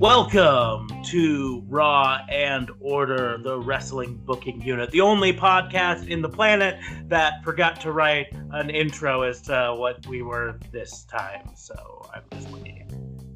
Welcome 0.00 0.88
to 1.08 1.62
Raw 1.68 2.20
and 2.30 2.70
Order, 2.80 3.36
the 3.42 3.60
wrestling 3.60 4.18
booking 4.24 4.62
unit, 4.62 4.90
the 4.92 5.02
only 5.02 5.34
podcast 5.34 6.08
in 6.08 6.22
the 6.22 6.28
planet 6.28 6.80
that 7.08 7.44
forgot 7.44 7.82
to 7.82 7.92
write 7.92 8.28
an 8.52 8.70
intro 8.70 9.20
as 9.20 9.42
to 9.42 9.74
what 9.76 10.06
we 10.06 10.22
were 10.22 10.58
this 10.72 11.04
time. 11.04 11.50
So 11.54 11.74
I'm 12.14 12.22
just 12.32 12.48
waiting. 12.48 12.90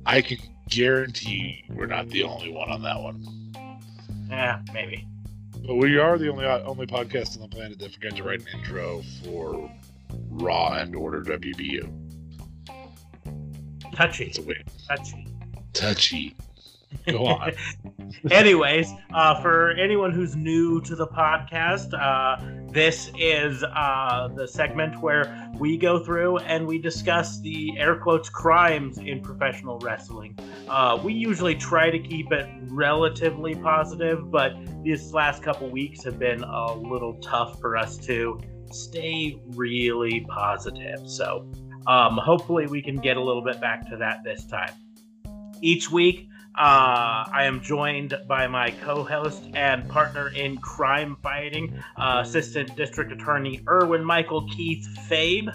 I 0.06 0.22
can 0.22 0.38
guarantee 0.70 1.66
we're 1.68 1.84
not 1.84 2.08
the 2.08 2.22
only 2.22 2.50
one 2.50 2.70
on 2.70 2.80
that 2.80 2.98
one. 2.98 3.52
Yeah, 4.30 4.62
maybe. 4.72 5.06
But 5.66 5.74
we 5.74 5.98
are 5.98 6.16
the 6.16 6.30
only 6.30 6.46
only 6.46 6.86
podcast 6.86 7.36
on 7.36 7.42
the 7.42 7.54
planet 7.54 7.78
that 7.80 7.92
forgot 7.92 8.16
to 8.16 8.22
write 8.22 8.40
an 8.40 8.46
intro 8.58 9.02
for 9.22 9.70
Raw 10.30 10.72
and 10.78 10.96
Order 10.96 11.24
WBU. 11.24 11.90
Touchy. 13.94 14.24
It's 14.24 14.38
a 14.38 14.42
win. 14.42 14.64
Touchy. 14.88 15.26
Touchy. 15.74 16.34
Go 17.06 17.26
on. 17.26 17.52
Anyways, 18.30 18.90
uh, 19.12 19.40
for 19.40 19.72
anyone 19.72 20.12
who's 20.12 20.36
new 20.36 20.80
to 20.82 20.94
the 20.94 21.06
podcast, 21.06 21.92
uh, 21.94 22.42
this 22.72 23.10
is 23.18 23.62
uh, 23.62 24.28
the 24.34 24.46
segment 24.46 25.00
where 25.00 25.50
we 25.58 25.76
go 25.76 26.02
through 26.04 26.38
and 26.38 26.66
we 26.66 26.78
discuss 26.78 27.40
the 27.40 27.76
air 27.78 27.96
quotes 27.96 28.28
crimes 28.28 28.98
in 28.98 29.20
professional 29.20 29.78
wrestling. 29.78 30.38
Uh, 30.68 30.98
we 31.02 31.12
usually 31.12 31.54
try 31.54 31.90
to 31.90 31.98
keep 31.98 32.32
it 32.32 32.48
relatively 32.68 33.54
positive, 33.54 34.30
but 34.30 34.54
these 34.82 35.12
last 35.12 35.42
couple 35.42 35.68
weeks 35.68 36.02
have 36.04 36.18
been 36.18 36.42
a 36.42 36.74
little 36.74 37.14
tough 37.20 37.60
for 37.60 37.76
us 37.76 37.96
to 37.98 38.40
stay 38.70 39.38
really 39.48 40.26
positive. 40.28 41.08
So 41.08 41.50
um, 41.86 42.16
hopefully 42.16 42.66
we 42.66 42.82
can 42.82 42.96
get 42.96 43.16
a 43.16 43.22
little 43.22 43.42
bit 43.42 43.60
back 43.60 43.88
to 43.90 43.96
that 43.98 44.24
this 44.24 44.44
time. 44.46 44.72
Each 45.60 45.90
week, 45.90 46.28
uh, 46.56 47.26
I 47.32 47.44
am 47.44 47.60
joined 47.60 48.14
by 48.28 48.46
my 48.46 48.70
co 48.70 49.02
host 49.02 49.42
and 49.54 49.88
partner 49.88 50.28
in 50.28 50.56
crime 50.58 51.16
fighting, 51.22 51.76
uh, 51.96 52.22
Assistant 52.24 52.76
District 52.76 53.10
Attorney 53.10 53.60
Erwin 53.68 54.04
Michael 54.04 54.48
Keith 54.48 54.86
Fabe. 55.08 55.52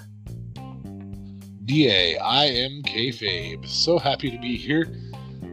DA, 1.63 2.17
I 2.17 2.45
am 2.45 2.81
Kayfabe. 2.83 3.65
So 3.65 3.97
happy 3.97 4.29
to 4.29 4.37
be 4.39 4.57
here. 4.57 4.91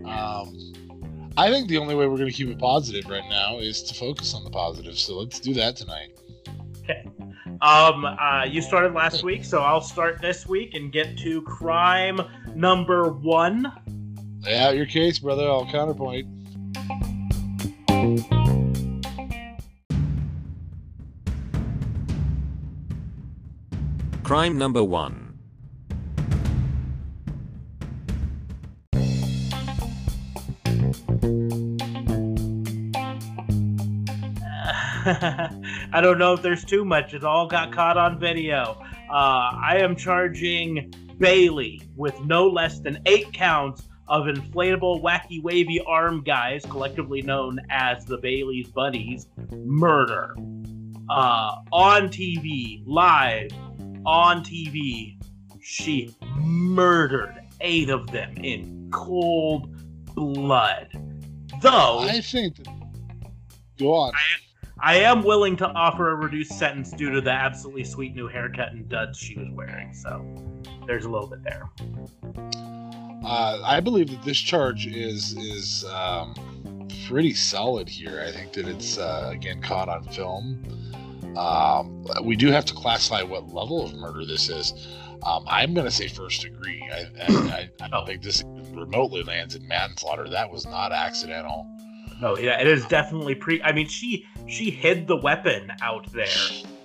Um, 0.07 0.73
I 1.37 1.51
think 1.51 1.69
the 1.69 1.79
only 1.79 1.95
way 1.95 2.07
we're 2.07 2.17
going 2.17 2.31
to 2.31 2.35
keep 2.35 2.49
it 2.49 2.59
positive 2.59 3.09
right 3.09 3.29
now 3.29 3.59
is 3.59 3.83
to 3.85 3.95
focus 3.95 4.35
on 4.35 4.43
the 4.43 4.51
positive. 4.51 4.99
So 4.99 5.19
let's 5.19 5.39
do 5.39 5.55
that 5.55 5.77
tonight. 5.77 6.19
Okay. 6.83 7.05
Um, 7.61 8.05
uh, 8.05 8.45
you 8.45 8.63
started 8.63 8.95
last 8.95 9.23
week, 9.23 9.45
so 9.45 9.61
I'll 9.61 9.81
start 9.81 10.21
this 10.21 10.47
week 10.47 10.75
and 10.75 10.91
get 10.91 11.17
to 11.19 11.43
crime 11.43 12.21
number 12.55 13.11
one. 13.13 13.71
Lay 14.47 14.57
out 14.59 14.77
your 14.77 14.87
case, 14.87 15.19
brother. 15.19 15.43
I'll 15.43 15.67
counterpoint. 15.67 16.29
Crime 24.23 24.57
number 24.57 24.85
one. 24.85 25.37
I 35.93 36.01
don't 36.01 36.19
know 36.19 36.35
if 36.35 36.43
there's 36.43 36.65
too 36.65 36.85
much. 36.85 37.15
It 37.15 37.25
all 37.25 37.49
got 37.49 37.73
caught 37.73 37.97
on 37.97 38.21
video. 38.21 38.81
Uh, 39.11 39.51
I 39.61 39.79
am 39.81 39.97
charging 39.97 40.95
Bayley 41.19 41.83
with 41.97 42.15
no 42.21 42.47
less 42.47 42.79
than 42.79 43.03
eight 43.07 43.33
counts 43.33 43.89
of 44.09 44.27
inflatable, 44.27 45.03
wacky, 45.03 45.43
wavy 45.43 45.81
arm 45.87 46.23
guys, 46.23 46.65
collectively 46.67 47.23
known 47.23 47.61
as 47.71 48.05
the 48.05 48.19
Bayley's 48.19 48.69
Buddies, 48.69 49.29
murder. 49.53 50.35
Uh, 51.09 51.57
on 51.73 52.09
TV, 52.09 52.83
live, 52.87 53.51
on 54.05 54.43
TV, 54.43 55.17
she 55.61 56.15
murdered 56.39 57.35
eight 57.61 57.91
of 57.91 58.11
them 58.11 58.37
in 58.39 58.89
cold 58.93 59.69
blood. 60.15 60.89
Though 61.63 62.01
I 62.01 62.21
think. 62.21 62.57
That... 62.57 62.69
Go 63.79 63.95
on. 63.95 64.13
I 64.79 64.97
am 64.97 65.23
willing 65.23 65.57
to 65.57 65.67
offer 65.69 66.11
a 66.11 66.15
reduced 66.17 66.59
sentence 66.59 66.91
due 66.91 67.11
to 67.11 67.21
the 67.21 67.31
absolutely 67.31 67.85
sweet 67.85 68.15
new 68.15 68.29
haircut 68.29 68.73
and 68.73 68.89
duds 68.89 69.19
she 69.19 69.39
was 69.39 69.49
wearing. 69.51 69.95
So 69.95 70.25
there's 70.87 71.07
a 71.07 71.11
little 71.11 71.29
bit 71.29 71.43
there. 71.43 71.71
Uh, 73.27 73.61
I 73.65 73.81
believe 73.81 74.13
that 74.13 74.23
this 74.23 74.39
charge 74.39 74.87
is 74.87 75.37
is 75.37 75.85
um, 75.87 76.33
pretty 77.09 77.35
solid 77.35 77.89
here. 77.89 78.25
I 78.25 78.31
think 78.31 78.53
that 78.53 78.69
it's 78.69 78.99
uh, 78.99 79.31
again 79.33 79.61
caught 79.61 79.89
on 79.89 80.05
film. 80.05 80.63
Um, 81.37 82.07
we 82.23 82.37
do 82.37 82.53
have 82.53 82.65
to 82.67 82.75
classify 82.75 83.23
what 83.23 83.53
level 83.53 83.85
of 83.85 83.95
murder 83.95 84.25
this 84.25 84.49
is. 84.49 84.73
Um, 85.25 85.45
I'm 85.49 85.75
going 85.75 85.87
to 85.87 85.91
say 85.91 86.07
first 86.07 86.43
degree. 86.43 86.89
I, 86.93 87.09
I, 87.29 87.71
I, 87.83 87.89
don't 87.89 88.07
think 88.07 88.23
this 88.23 88.45
remotely 88.73 89.25
lands 89.25 89.57
in 89.57 89.67
manslaughter. 89.67 90.29
That 90.29 90.53
was 90.53 90.65
not 90.65 90.93
accidental. 90.93 91.67
No, 92.21 92.39
yeah, 92.39 92.61
it 92.61 92.69
is 92.69 92.87
definitely 92.87 93.35
pre. 93.35 93.61
I 93.61 93.73
mean, 93.73 93.89
she 93.89 94.25
she 94.47 94.71
hid 94.71 95.09
the 95.09 95.17
weapon 95.17 95.73
out 95.83 96.13
there. 96.13 96.29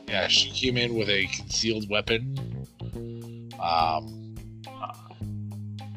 Yeah, 0.08 0.28
she 0.28 0.50
came 0.50 0.76
in 0.76 0.96
with 0.96 1.08
a 1.08 1.28
concealed 1.28 1.88
weapon. 1.88 2.36
Um, 3.62 4.21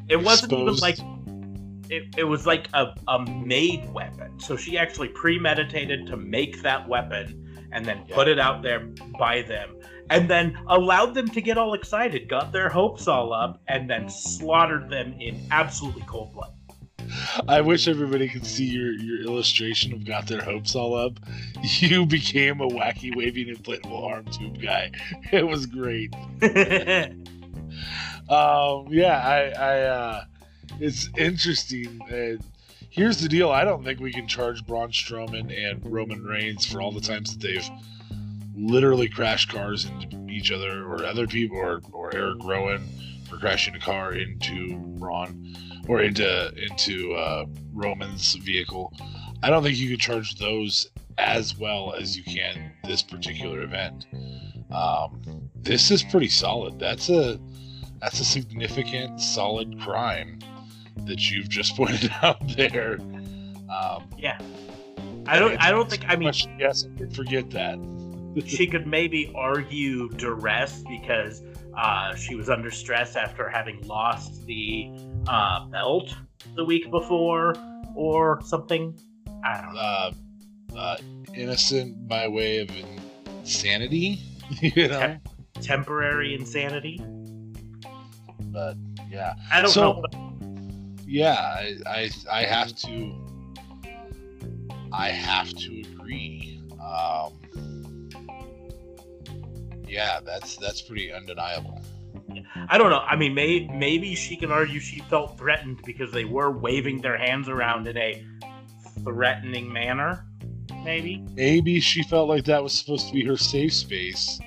it 0.09 0.17
wasn't 0.17 0.53
even 0.53 0.75
like 0.75 0.97
it, 1.89 2.15
it 2.17 2.23
was 2.23 2.45
like 2.45 2.67
a, 2.73 2.95
a 3.07 3.19
made 3.19 3.91
weapon. 3.93 4.39
So 4.39 4.55
she 4.55 4.77
actually 4.77 5.09
premeditated 5.09 6.07
to 6.07 6.17
make 6.17 6.61
that 6.63 6.87
weapon 6.87 7.67
and 7.71 7.85
then 7.85 8.05
put 8.11 8.27
it 8.27 8.39
out 8.39 8.63
there 8.63 8.87
by 9.19 9.43
them 9.43 9.75
and 10.09 10.29
then 10.29 10.57
allowed 10.67 11.13
them 11.13 11.27
to 11.29 11.41
get 11.41 11.57
all 11.57 11.73
excited, 11.73 12.29
got 12.29 12.51
their 12.51 12.69
hopes 12.69 13.07
all 13.07 13.33
up, 13.33 13.61
and 13.67 13.89
then 13.89 14.09
slaughtered 14.09 14.89
them 14.89 15.15
in 15.19 15.47
absolutely 15.51 16.03
cold 16.07 16.33
blood. 16.33 16.51
I 17.47 17.61
wish 17.61 17.87
everybody 17.87 18.27
could 18.27 18.45
see 18.45 18.65
your, 18.65 18.91
your 18.93 19.21
illustration 19.21 19.93
of 19.93 20.05
got 20.05 20.27
their 20.27 20.41
hopes 20.41 20.75
all 20.75 20.95
up. 20.95 21.19
You 21.79 22.05
became 22.05 22.61
a 22.61 22.67
wacky 22.67 23.15
waving 23.15 23.47
inflatable 23.47 24.03
arm 24.03 24.25
tube 24.25 24.61
guy. 24.61 24.91
It 25.31 25.47
was 25.47 25.65
great. 25.65 26.13
um, 28.29 28.87
yeah, 28.89 29.19
I, 29.19 29.39
I 29.49 29.81
uh, 29.81 30.23
it's 30.79 31.09
interesting. 31.17 31.99
And 32.09 32.43
here's 32.89 33.21
the 33.21 33.29
deal: 33.29 33.51
I 33.51 33.63
don't 33.63 33.83
think 33.83 33.99
we 33.99 34.11
can 34.11 34.27
charge 34.27 34.65
Braun 34.65 34.91
Strowman 34.91 35.53
and 35.53 35.85
Roman 35.85 36.23
Reigns 36.23 36.65
for 36.65 36.81
all 36.81 36.91
the 36.91 37.01
times 37.01 37.35
that 37.35 37.41
they've 37.41 37.69
literally 38.55 39.09
crashed 39.09 39.49
cars 39.49 39.85
into 39.85 40.27
each 40.29 40.51
other, 40.51 40.83
or 40.85 41.05
other 41.05 41.27
people, 41.27 41.57
or 41.57 41.81
or 41.91 42.15
Eric 42.15 42.43
Rowan 42.43 42.87
for 43.29 43.37
crashing 43.37 43.75
a 43.75 43.79
car 43.79 44.13
into 44.13 44.77
Braun 44.77 45.55
or 45.87 46.01
into 46.01 46.51
into 46.55 47.13
uh, 47.13 47.45
Roman's 47.73 48.35
vehicle. 48.35 48.93
I 49.43 49.49
don't 49.49 49.63
think 49.63 49.77
you 49.77 49.89
can 49.89 49.99
charge 49.99 50.35
those 50.35 50.87
as 51.17 51.57
well 51.57 51.93
as 51.93 52.17
you 52.17 52.23
can 52.23 52.71
this 52.83 53.01
particular 53.01 53.61
event. 53.61 54.07
Um, 54.71 55.49
this 55.55 55.91
is 55.91 56.03
pretty 56.03 56.27
solid. 56.27 56.79
That's 56.79 57.09
a 57.09 57.39
that's 58.01 58.19
a 58.19 58.25
significant, 58.25 59.19
solid 59.19 59.79
crime 59.79 60.39
that 61.05 61.29
you've 61.29 61.49
just 61.49 61.75
pointed 61.77 62.11
out 62.21 62.45
there. 62.55 62.99
Um, 63.69 64.07
yeah, 64.17 64.39
I 65.27 65.39
don't. 65.39 65.57
I 65.57 65.71
don't 65.71 65.89
think. 65.89 66.05
I 66.07 66.15
mean, 66.15 66.33
yes, 66.59 66.87
forget 67.13 67.49
that. 67.51 67.79
she 68.45 68.67
could 68.67 68.85
maybe 68.85 69.31
argue 69.35 70.09
duress 70.09 70.83
because 70.87 71.41
uh, 71.77 72.13
she 72.15 72.35
was 72.35 72.49
under 72.49 72.69
stress 72.69 73.15
after 73.15 73.49
having 73.49 73.81
lost 73.87 74.45
the 74.45 74.91
uh, 75.27 75.65
belt 75.67 76.13
the 76.55 76.63
week 76.63 76.91
before, 76.91 77.55
or 77.95 78.39
something. 78.43 78.97
I 79.43 79.61
don't 79.61 79.73
know. 79.73 79.81
Uh, 79.81 80.11
uh 80.75 80.97
innocent 81.33 82.07
by 82.07 82.27
way 82.27 82.59
of 82.59 82.69
insanity, 83.39 84.19
you 84.61 84.87
know, 84.87 84.99
Tem- 84.99 85.21
temporary 85.61 86.33
insanity 86.35 87.01
but 88.55 88.77
yeah. 89.11 89.35
I 89.51 89.61
don't 89.61 89.69
so, 89.69 90.01
know. 90.01 90.25
yeah, 91.05 91.33
I, 91.33 91.77
I 91.85 92.09
I 92.31 92.43
have 92.43 92.73
to 92.77 93.13
I 94.93 95.09
have 95.09 95.53
to 95.53 95.81
agree. 95.81 96.61
Um, 96.81 98.09
yeah, 99.87 100.21
that's 100.25 100.55
that's 100.55 100.81
pretty 100.81 101.11
undeniable. 101.11 101.81
I 102.69 102.77
don't 102.77 102.89
know. 102.89 102.99
I 102.99 103.15
mean, 103.15 103.33
may, 103.33 103.67
maybe 103.67 104.15
she 104.15 104.35
can 104.35 104.51
argue 104.51 104.79
she 104.79 104.99
felt 105.01 105.37
threatened 105.37 105.81
because 105.85 106.11
they 106.11 106.25
were 106.25 106.51
waving 106.51 107.01
their 107.01 107.17
hands 107.17 107.49
around 107.49 107.87
in 107.87 107.97
a 107.97 108.25
threatening 109.03 109.71
manner. 109.71 110.25
Maybe. 110.83 111.23
Maybe 111.33 111.79
she 111.79 112.03
felt 112.03 112.27
like 112.27 112.45
that 112.45 112.63
was 112.63 112.73
supposed 112.73 113.07
to 113.07 113.13
be 113.13 113.23
her 113.25 113.37
safe 113.37 113.73
space, 113.73 114.39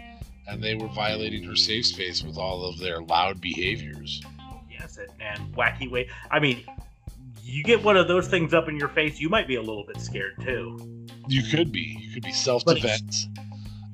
and 0.48 0.62
they 0.62 0.74
were 0.74 0.88
violating 0.88 1.42
her 1.44 1.54
safe 1.54 1.86
space 1.86 2.22
with 2.22 2.36
all 2.38 2.64
of 2.64 2.78
their 2.78 3.02
loud 3.02 3.40
behaviors. 3.40 4.22
Yes, 4.70 4.98
and, 4.98 5.10
and 5.20 5.54
wacky 5.54 5.90
way. 5.90 6.08
I 6.30 6.40
mean, 6.40 6.64
you 7.44 7.62
get 7.62 7.82
one 7.82 7.96
of 7.96 8.08
those 8.08 8.28
things 8.28 8.54
up 8.54 8.68
in 8.68 8.76
your 8.78 8.88
face, 8.88 9.20
you 9.20 9.28
might 9.28 9.46
be 9.46 9.56
a 9.56 9.60
little 9.62 9.84
bit 9.84 10.00
scared 10.00 10.34
too. 10.42 11.06
You 11.28 11.42
could 11.42 11.70
be. 11.70 11.98
You 12.00 12.12
could 12.14 12.22
be 12.22 12.32
self 12.32 12.64
defense. 12.64 13.28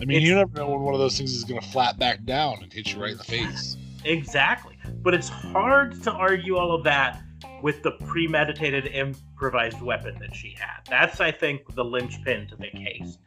I 0.00 0.04
mean, 0.04 0.22
you 0.22 0.34
never 0.34 0.52
know 0.56 0.68
when 0.70 0.80
one 0.80 0.94
of 0.94 1.00
those 1.00 1.16
things 1.16 1.32
is 1.34 1.44
going 1.44 1.60
to 1.60 1.66
flat 1.68 1.98
back 1.98 2.24
down 2.24 2.58
and 2.62 2.72
hit 2.72 2.92
you 2.92 3.00
right 3.00 3.12
in 3.12 3.18
the 3.18 3.24
face. 3.24 3.76
Exactly. 4.04 4.76
But 5.02 5.14
it's 5.14 5.28
hard 5.28 6.02
to 6.02 6.12
argue 6.12 6.56
all 6.56 6.72
of 6.74 6.84
that 6.84 7.22
with 7.62 7.82
the 7.82 7.92
premeditated 7.92 8.86
improvised 8.88 9.80
weapon 9.80 10.16
that 10.20 10.34
she 10.34 10.50
had. 10.58 10.80
That's, 10.90 11.20
I 11.20 11.30
think, 11.30 11.74
the 11.74 11.84
linchpin 11.84 12.48
to 12.48 12.56
the 12.56 12.68
case. 12.68 13.18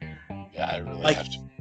Yeah, 0.53 0.69
I 0.73 0.77
really 0.77 1.01
Like- 1.01 1.17
have 1.17 1.29
to 1.31 1.39
agree. 1.39 1.56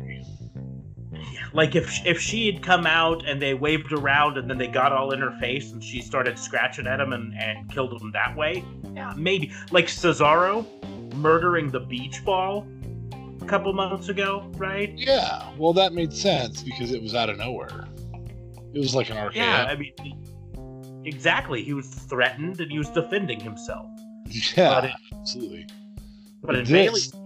Like 1.57 1.75
if 1.75 2.05
if 2.05 2.21
she 2.21 2.53
had 2.53 2.63
come 2.63 2.85
out 2.87 3.25
and 3.27 3.41
they 3.41 3.55
waved 3.55 3.91
around 3.91 4.37
and 4.37 4.49
then 4.49 4.59
they 4.59 4.67
got 4.67 4.93
all 4.93 5.13
in 5.13 5.21
her 5.21 5.35
face 5.41 5.73
and 5.73 5.83
she 5.83 6.03
started 6.03 6.39
scratching 6.39 6.87
at 6.87 7.01
him 7.01 7.15
and, 7.15 7.33
and 7.35 7.71
killed 7.73 7.99
him 8.01 8.13
that 8.13 8.37
way, 8.37 8.63
yeah, 8.95 9.15
maybe. 9.17 9.51
Like 9.71 9.87
Cesaro 9.87 10.67
murdering 11.15 11.71
the 11.71 11.81
beach 11.81 12.23
ball 12.27 12.67
a 13.41 13.45
couple 13.47 13.73
months 13.73 14.11
ago, 14.11 14.53
right? 14.59 14.93
Yeah, 14.99 15.51
well, 15.57 15.73
that 15.73 15.95
made 15.95 16.13
sense 16.13 16.63
because 16.63 16.93
it 16.93 17.01
was 17.03 17.15
out 17.15 17.31
of 17.31 17.39
nowhere. 17.39 17.89
It 18.75 18.79
was 18.79 18.95
like 18.95 19.09
an 19.09 19.17
arcade 19.17 19.39
Yeah, 19.39 19.65
I 19.65 19.77
mean, 19.77 21.03
exactly. 21.07 21.63
He 21.65 21.73
was 21.73 21.87
threatened 21.89 22.61
and 22.61 22.71
he 22.71 22.77
was 22.77 22.91
defending 22.91 23.41
himself. 23.41 23.89
Yeah, 24.29 24.69
But 24.81 24.85
it- 24.85 24.91
absolutely. 25.15 25.67
But 26.43 26.57
in 26.57 26.65
This- 26.65 26.71
Bayley's 26.71 27.13
case, 27.13 27.21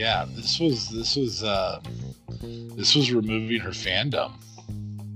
Yeah, 0.00 0.24
this 0.34 0.58
was 0.58 0.88
this 0.88 1.14
was 1.14 1.42
uh 1.44 1.78
this 2.74 2.94
was 2.96 3.12
removing 3.12 3.60
her 3.60 3.68
fandom. 3.68 4.32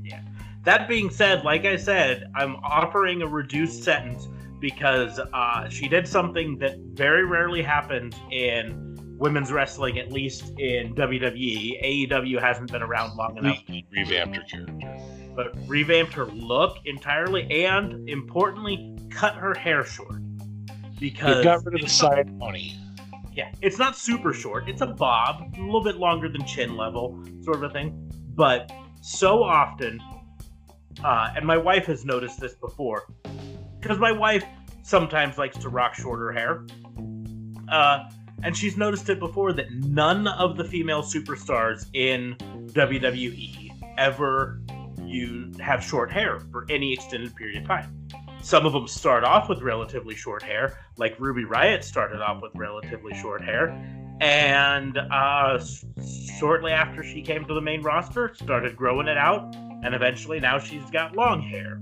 Yeah. 0.02 0.20
That 0.64 0.88
being 0.90 1.08
said, 1.08 1.42
like 1.42 1.64
I 1.64 1.76
said, 1.76 2.30
I'm 2.34 2.56
offering 2.56 3.22
a 3.22 3.26
reduced 3.26 3.82
sentence 3.82 4.28
because 4.60 5.18
uh, 5.32 5.70
she 5.70 5.88
did 5.88 6.06
something 6.06 6.58
that 6.58 6.76
very 6.92 7.24
rarely 7.24 7.62
happens 7.62 8.14
in 8.30 8.94
women's 9.18 9.50
wrestling, 9.50 9.98
at 9.98 10.12
least 10.12 10.50
in 10.58 10.94
WWE. 10.94 12.10
AEW 12.10 12.38
hasn't 12.38 12.70
been 12.70 12.82
around 12.82 13.16
long 13.16 13.38
enough, 13.38 13.62
Re- 13.66 13.86
revamped 13.90 14.36
her 14.36 14.42
character. 14.42 15.32
but 15.34 15.56
revamped 15.66 16.12
her 16.12 16.26
look 16.26 16.76
entirely 16.84 17.64
and, 17.64 18.06
importantly, 18.06 18.94
cut 19.10 19.34
her 19.34 19.54
hair 19.54 19.82
short. 19.82 20.20
Because 21.00 21.38
They 21.38 21.44
got 21.44 21.64
rid 21.64 21.76
of 21.76 21.80
the 21.80 21.88
side 21.88 22.38
pony. 22.38 22.74
Yeah, 23.34 23.50
it's 23.60 23.78
not 23.78 23.96
super 23.96 24.32
short. 24.32 24.68
It's 24.68 24.80
a 24.80 24.86
bob, 24.86 25.54
a 25.56 25.60
little 25.60 25.82
bit 25.82 25.96
longer 25.96 26.28
than 26.28 26.46
chin 26.46 26.76
level, 26.76 27.20
sort 27.42 27.56
of 27.56 27.64
a 27.64 27.70
thing. 27.70 28.10
But 28.36 28.70
so 29.00 29.42
often, 29.42 30.00
uh, 31.02 31.32
and 31.36 31.44
my 31.44 31.56
wife 31.56 31.86
has 31.86 32.04
noticed 32.04 32.40
this 32.40 32.54
before, 32.54 33.06
because 33.80 33.98
my 33.98 34.12
wife 34.12 34.44
sometimes 34.82 35.36
likes 35.36 35.58
to 35.58 35.68
rock 35.68 35.94
shorter 35.94 36.30
hair. 36.30 36.64
Uh, 37.68 38.08
and 38.44 38.56
she's 38.56 38.76
noticed 38.76 39.08
it 39.08 39.18
before 39.18 39.52
that 39.54 39.72
none 39.72 40.28
of 40.28 40.56
the 40.56 40.64
female 40.64 41.02
superstars 41.02 41.86
in 41.94 42.36
WWE 42.72 43.94
ever 43.98 44.60
you 45.02 45.52
have 45.60 45.82
short 45.82 46.10
hair 46.12 46.40
for 46.52 46.66
any 46.68 46.92
extended 46.92 47.34
period 47.34 47.62
of 47.62 47.68
time. 47.68 48.08
Some 48.44 48.66
of 48.66 48.74
them 48.74 48.86
start 48.86 49.24
off 49.24 49.48
with 49.48 49.62
relatively 49.62 50.14
short 50.14 50.42
hair, 50.42 50.78
like 50.98 51.18
Ruby 51.18 51.44
Riott 51.44 51.82
started 51.82 52.20
off 52.20 52.42
with 52.42 52.52
relatively 52.54 53.14
short 53.14 53.42
hair, 53.42 53.70
and 54.20 54.98
uh, 54.98 55.64
shortly 56.38 56.70
after 56.70 57.02
she 57.02 57.22
came 57.22 57.46
to 57.46 57.54
the 57.54 57.62
main 57.62 57.80
roster, 57.80 58.34
started 58.34 58.76
growing 58.76 59.08
it 59.08 59.16
out, 59.16 59.54
and 59.82 59.94
eventually 59.94 60.40
now 60.40 60.58
she's 60.58 60.84
got 60.90 61.16
long 61.16 61.40
hair. 61.40 61.80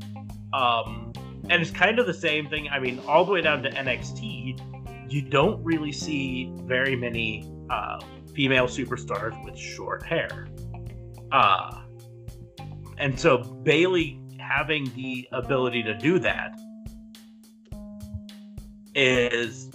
Um, 0.53 1.13
and 1.51 1.61
it's 1.61 1.73
kind 1.73 1.99
of 1.99 2.07
the 2.07 2.15
same 2.15 2.49
thing. 2.49 2.69
I 2.69 2.79
mean, 2.79 3.01
all 3.09 3.25
the 3.25 3.33
way 3.33 3.41
down 3.41 3.65
to 3.65 3.71
NXT, 3.71 5.11
you 5.13 5.21
don't 5.21 5.61
really 5.65 5.91
see 5.91 6.53
very 6.59 6.95
many 6.95 7.45
uh, 7.71 7.99
female 8.37 8.69
superstars 8.69 9.35
with 9.45 9.59
short 9.59 10.05
hair. 10.05 10.47
Uh, 11.33 11.81
and 12.99 13.19
so 13.19 13.39
Bayley 13.39 14.22
having 14.53 14.91
the 14.97 15.27
ability 15.33 15.83
to 15.83 15.95
do 15.95 16.19
that 16.19 16.59
is 18.95 19.71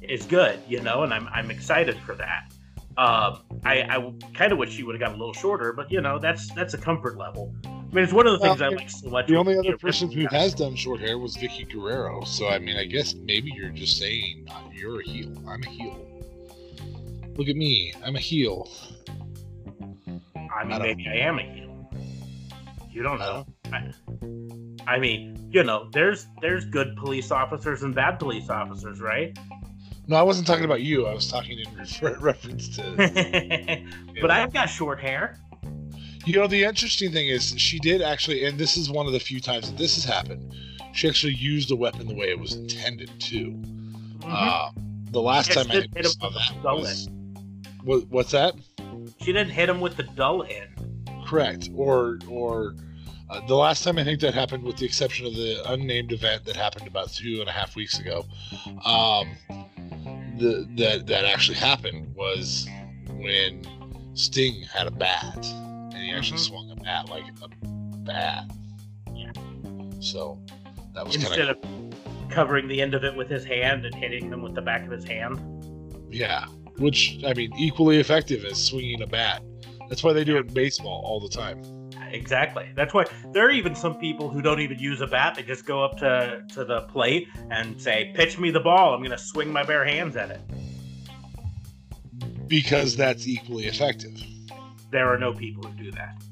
is 0.00 0.24
good, 0.26 0.60
you 0.68 0.80
know, 0.80 1.02
and 1.02 1.12
I'm 1.12 1.28
I'm 1.28 1.50
excited 1.50 1.98
for 1.98 2.14
that. 2.14 2.52
Um, 2.96 3.42
I, 3.64 3.82
I 3.82 4.12
kind 4.34 4.52
of 4.52 4.58
wish 4.58 4.72
she 4.72 4.82
would 4.82 4.94
have 4.94 5.00
got 5.00 5.14
a 5.14 5.18
little 5.18 5.34
shorter, 5.34 5.72
but 5.72 5.90
you 5.90 6.00
know, 6.00 6.18
that's 6.18 6.52
that's 6.54 6.74
a 6.74 6.78
comfort 6.78 7.16
level. 7.16 7.54
I 7.64 7.94
mean, 7.94 8.04
it's 8.04 8.12
one 8.12 8.26
of 8.26 8.32
the 8.32 8.38
things 8.38 8.60
Well, 8.60 8.72
I 8.72 8.76
like 8.76 8.90
so 8.90 9.08
much. 9.08 9.26
The 9.28 9.36
only 9.36 9.56
other 9.56 9.78
person 9.78 10.10
who 10.10 10.26
has 10.26 10.54
done 10.54 10.76
short 10.76 11.00
hair 11.00 11.18
was 11.18 11.36
Vickie 11.36 11.70
Guerrero. 11.70 12.24
So 12.24 12.48
I 12.48 12.58
mean, 12.58 12.76
I 12.76 12.84
guess 12.84 13.14
maybe 13.14 13.52
you're 13.54 13.70
just 13.70 13.98
saying 13.98 14.48
you're 14.72 15.00
a 15.00 15.04
heel. 15.04 15.32
I'm 15.48 15.62
a 15.62 15.68
heel. 15.68 16.06
Look 17.36 17.48
at 17.48 17.56
me. 17.56 17.92
I'm 18.04 18.16
a 18.16 18.20
heel. 18.20 18.68
I 20.36 20.64
mean, 20.64 20.72
I 20.72 20.78
maybe 20.78 21.08
I 21.08 21.16
am 21.16 21.38
a 21.38 21.42
heel. 21.42 21.67
You 22.98 23.04
don't 23.04 23.20
know. 23.20 23.46
I, 23.72 24.94
I 24.96 24.98
mean, 24.98 25.48
you 25.52 25.62
know, 25.62 25.88
there's 25.92 26.26
there's 26.40 26.64
good 26.64 26.96
police 26.96 27.30
officers 27.30 27.84
and 27.84 27.94
bad 27.94 28.18
police 28.18 28.50
officers, 28.50 29.00
right? 29.00 29.38
No, 30.08 30.16
I 30.16 30.22
wasn't 30.22 30.48
talking 30.48 30.64
about 30.64 30.82
you. 30.82 31.06
I 31.06 31.14
was 31.14 31.30
talking 31.30 31.60
in 31.60 31.72
refer- 31.78 32.18
reference 32.18 32.74
to. 32.74 33.86
but 34.20 34.32
I've 34.32 34.52
got 34.52 34.66
short 34.68 34.98
hair. 34.98 35.38
You 36.26 36.40
know, 36.40 36.48
the 36.48 36.64
interesting 36.64 37.12
thing 37.12 37.28
is 37.28 37.54
she 37.56 37.78
did 37.78 38.02
actually, 38.02 38.44
and 38.44 38.58
this 38.58 38.76
is 38.76 38.90
one 38.90 39.06
of 39.06 39.12
the 39.12 39.20
few 39.20 39.40
times 39.40 39.70
that 39.70 39.78
this 39.78 39.94
has 39.94 40.02
happened. 40.02 40.52
She 40.92 41.06
actually 41.08 41.34
used 41.34 41.70
a 41.70 41.76
weapon 41.76 42.08
the 42.08 42.16
way 42.16 42.30
it 42.30 42.40
was 42.40 42.56
intended 42.56 43.12
to. 43.20 43.52
Mhm. 43.52 44.24
Uh, 44.24 44.72
the 45.12 45.22
last 45.22 45.52
time 45.52 45.70
I 45.70 45.74
hit 45.74 45.94
him 45.94 46.04
saw 46.06 46.26
with 46.26 46.34
the 46.34 46.40
that 46.40 46.62
dull 46.64 46.80
was, 46.80 47.08
what, 47.84 48.08
what's 48.08 48.32
that? 48.32 48.56
she 49.20 49.32
didn't 49.32 49.50
hit 49.50 49.68
him 49.68 49.80
with 49.80 49.96
the 49.96 50.02
dull 50.02 50.42
end. 50.42 50.78
Correct. 51.28 51.68
Or 51.76 52.18
or 52.28 52.74
uh, 53.30 53.46
the 53.46 53.54
last 53.54 53.84
time 53.84 53.98
I 53.98 54.04
think 54.04 54.20
that 54.20 54.34
happened, 54.34 54.62
with 54.64 54.76
the 54.76 54.84
exception 54.86 55.26
of 55.26 55.34
the 55.34 55.62
unnamed 55.70 56.12
event 56.12 56.44
that 56.46 56.56
happened 56.56 56.86
about 56.86 57.12
two 57.12 57.40
and 57.40 57.48
a 57.48 57.52
half 57.52 57.76
weeks 57.76 57.98
ago, 57.98 58.24
um, 58.84 59.36
the 60.38 60.66
that 60.76 61.06
that 61.06 61.24
actually 61.24 61.56
happened 61.58 62.14
was 62.14 62.68
when 63.10 63.62
Sting 64.14 64.62
had 64.62 64.86
a 64.86 64.90
bat, 64.90 65.44
and 65.46 65.94
he 65.94 66.12
actually 66.12 66.38
Mhm. 66.38 66.46
swung 66.46 66.70
a 66.70 66.76
bat 66.76 67.08
like 67.08 67.24
a 67.42 67.48
bat. 68.04 68.44
Yeah. 69.14 69.32
So 70.00 70.38
that 70.94 71.04
was 71.04 71.16
Instead 71.16 71.38
kind 71.38 71.50
of 71.50 71.56
of 71.58 72.30
covering 72.30 72.68
the 72.68 72.80
end 72.80 72.94
of 72.94 73.04
it 73.04 73.14
with 73.16 73.28
his 73.28 73.44
hand 73.44 73.84
and 73.84 73.94
hitting 73.94 74.30
them 74.30 74.42
with 74.42 74.54
the 74.54 74.62
back 74.62 74.84
of 74.84 74.90
his 74.90 75.04
hand. 75.04 75.38
yeah. 76.10 76.46
Which 76.78 77.18
I 77.26 77.34
mean, 77.34 77.52
equally 77.58 77.98
effective 77.98 78.44
as 78.44 78.62
swinging 78.64 79.02
a 79.02 79.06
bat. 79.06 79.42
That's 79.88 80.04
why 80.04 80.12
they 80.12 80.22
do 80.24 80.36
it 80.36 80.46
in 80.46 80.54
baseball 80.54 81.02
all 81.04 81.18
the 81.20 81.28
time. 81.28 81.60
Exactly. 82.12 82.70
That's 82.74 82.94
why 82.94 83.04
there 83.32 83.46
are 83.46 83.50
even 83.50 83.74
some 83.74 83.96
people 83.96 84.28
who 84.28 84.42
don't 84.42 84.60
even 84.60 84.78
use 84.78 85.00
a 85.00 85.06
bat. 85.06 85.34
They 85.34 85.42
just 85.42 85.66
go 85.66 85.84
up 85.84 85.98
to, 85.98 86.44
to 86.54 86.64
the 86.64 86.82
plate 86.82 87.28
and 87.50 87.80
say, 87.80 88.12
pitch 88.14 88.38
me 88.38 88.50
the 88.50 88.60
ball. 88.60 88.94
I'm 88.94 89.00
going 89.00 89.10
to 89.10 89.18
swing 89.18 89.52
my 89.52 89.62
bare 89.62 89.84
hands 89.84 90.16
at 90.16 90.30
it. 90.30 90.40
Because 92.46 92.96
that's 92.96 93.28
equally 93.28 93.66
effective. 93.66 94.20
There 94.90 95.12
are 95.12 95.18
no 95.18 95.32
people 95.34 95.64
who 95.64 95.84
do 95.84 95.90
that. 95.92 96.22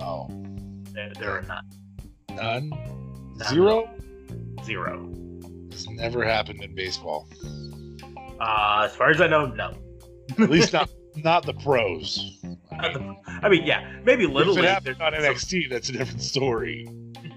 Oh. 0.00 0.28
There, 0.92 1.12
there 1.18 1.30
are 1.30 1.42
none. 1.42 1.70
None. 2.34 2.72
Zero. 3.48 3.88
Zero. 4.64 5.12
Has 5.70 5.88
never 5.88 6.24
happened 6.24 6.62
in 6.62 6.74
baseball. 6.74 7.28
Uh, 8.40 8.82
as 8.84 8.96
far 8.96 9.10
as 9.10 9.20
I 9.20 9.28
know, 9.28 9.46
no. 9.46 9.74
At 10.38 10.50
least 10.50 10.72
not 10.72 10.90
not 11.16 11.44
the 11.46 11.54
pros. 11.54 12.38
Not 12.72 12.92
the- 12.94 13.16
I 13.42 13.48
mean, 13.48 13.64
yeah, 13.66 13.90
maybe 14.04 14.26
Little 14.26 14.52
if 14.54 14.58
it 14.58 14.62
League. 14.62 14.70
happened 14.70 15.02
on 15.02 15.12
there's 15.12 15.24
some- 15.24 15.58
NXT, 15.60 15.68
that's 15.70 15.88
a 15.88 15.92
different 15.92 16.22
story. 16.22 16.88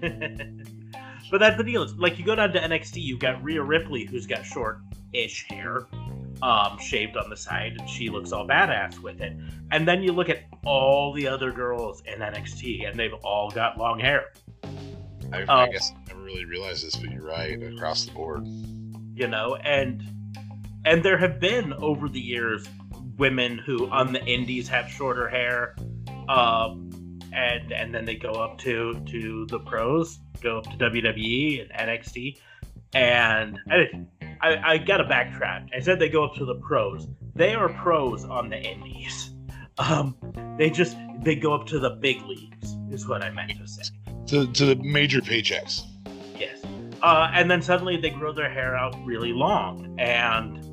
but 1.30 1.38
that's 1.40 1.56
the 1.56 1.64
deal. 1.64 1.82
It's 1.82 1.94
like 1.94 2.18
you 2.18 2.24
go 2.24 2.34
down 2.34 2.52
to 2.52 2.60
NXT, 2.60 2.96
you've 3.02 3.18
got 3.20 3.42
Rhea 3.42 3.62
Ripley, 3.62 4.04
who's 4.04 4.26
got 4.26 4.44
short-ish 4.44 5.46
hair, 5.48 5.86
um, 6.42 6.78
shaved 6.78 7.16
on 7.16 7.30
the 7.30 7.36
side, 7.36 7.76
and 7.78 7.88
she 7.88 8.10
looks 8.10 8.32
all 8.32 8.46
badass 8.46 8.98
with 9.00 9.20
it. 9.20 9.32
And 9.70 9.86
then 9.88 10.02
you 10.02 10.12
look 10.12 10.28
at 10.28 10.44
all 10.64 11.12
the 11.12 11.26
other 11.26 11.50
girls 11.52 12.02
in 12.06 12.20
NXT, 12.20 12.88
and 12.88 12.98
they've 12.98 13.14
all 13.24 13.50
got 13.50 13.78
long 13.78 13.98
hair. 13.98 14.26
I, 15.32 15.42
Um, 15.42 15.48
I 15.50 15.68
guess 15.70 15.92
I 15.92 16.08
never 16.08 16.22
really 16.22 16.44
realized 16.44 16.86
this, 16.86 16.96
but 16.96 17.10
you're 17.10 17.22
right 17.24 17.60
across 17.62 18.04
the 18.04 18.12
board. 18.12 18.46
you 19.16 19.28
know 19.28 19.54
and 19.64 20.02
and 20.84 21.02
there 21.04 21.16
have 21.16 21.38
been 21.40 21.72
over 21.74 22.08
the 22.08 22.20
years 22.20 22.66
women 23.16 23.58
who 23.58 23.88
on 23.90 24.12
the 24.12 24.24
indies 24.24 24.68
have 24.68 24.88
shorter 24.88 25.28
hair 25.28 25.76
um 26.28 26.90
and 27.32 27.72
and 27.72 27.94
then 27.94 28.04
they 28.04 28.14
go 28.14 28.32
up 28.32 28.58
to 28.58 29.00
to 29.06 29.46
the 29.46 29.58
pros 29.60 30.18
go 30.40 30.58
up 30.58 30.64
to 30.64 30.76
wwe 30.76 31.68
and 31.70 31.88
nxt 31.88 32.38
and 32.94 33.58
I, 33.68 34.06
I, 34.40 34.72
I 34.72 34.78
gotta 34.78 35.04
backtrack. 35.04 35.68
I 35.76 35.80
said 35.80 35.98
they 35.98 36.08
go 36.08 36.24
up 36.24 36.34
to 36.36 36.44
the 36.44 36.54
pros. 36.54 37.08
They 37.34 37.54
are 37.54 37.68
pros 37.68 38.24
on 38.24 38.48
the 38.48 38.58
indies. 38.58 39.30
Um 39.78 40.16
they 40.56 40.70
just 40.70 40.96
they 41.22 41.34
go 41.34 41.52
up 41.52 41.66
to 41.66 41.80
the 41.80 41.90
big 41.90 42.22
leagues 42.22 42.76
is 42.90 43.08
what 43.08 43.22
i 43.22 43.30
meant 43.30 43.58
to 43.58 43.66
say. 43.66 43.82
To 44.26 44.46
to 44.52 44.66
the 44.66 44.76
major 44.76 45.20
paychecks. 45.20 45.82
Yes. 46.38 46.62
Uh, 47.02 47.30
and 47.34 47.50
then 47.50 47.60
suddenly 47.60 47.96
they 47.96 48.10
grow 48.10 48.32
their 48.32 48.50
hair 48.50 48.76
out 48.76 48.94
really 49.04 49.32
long, 49.32 49.94
and 49.98 50.64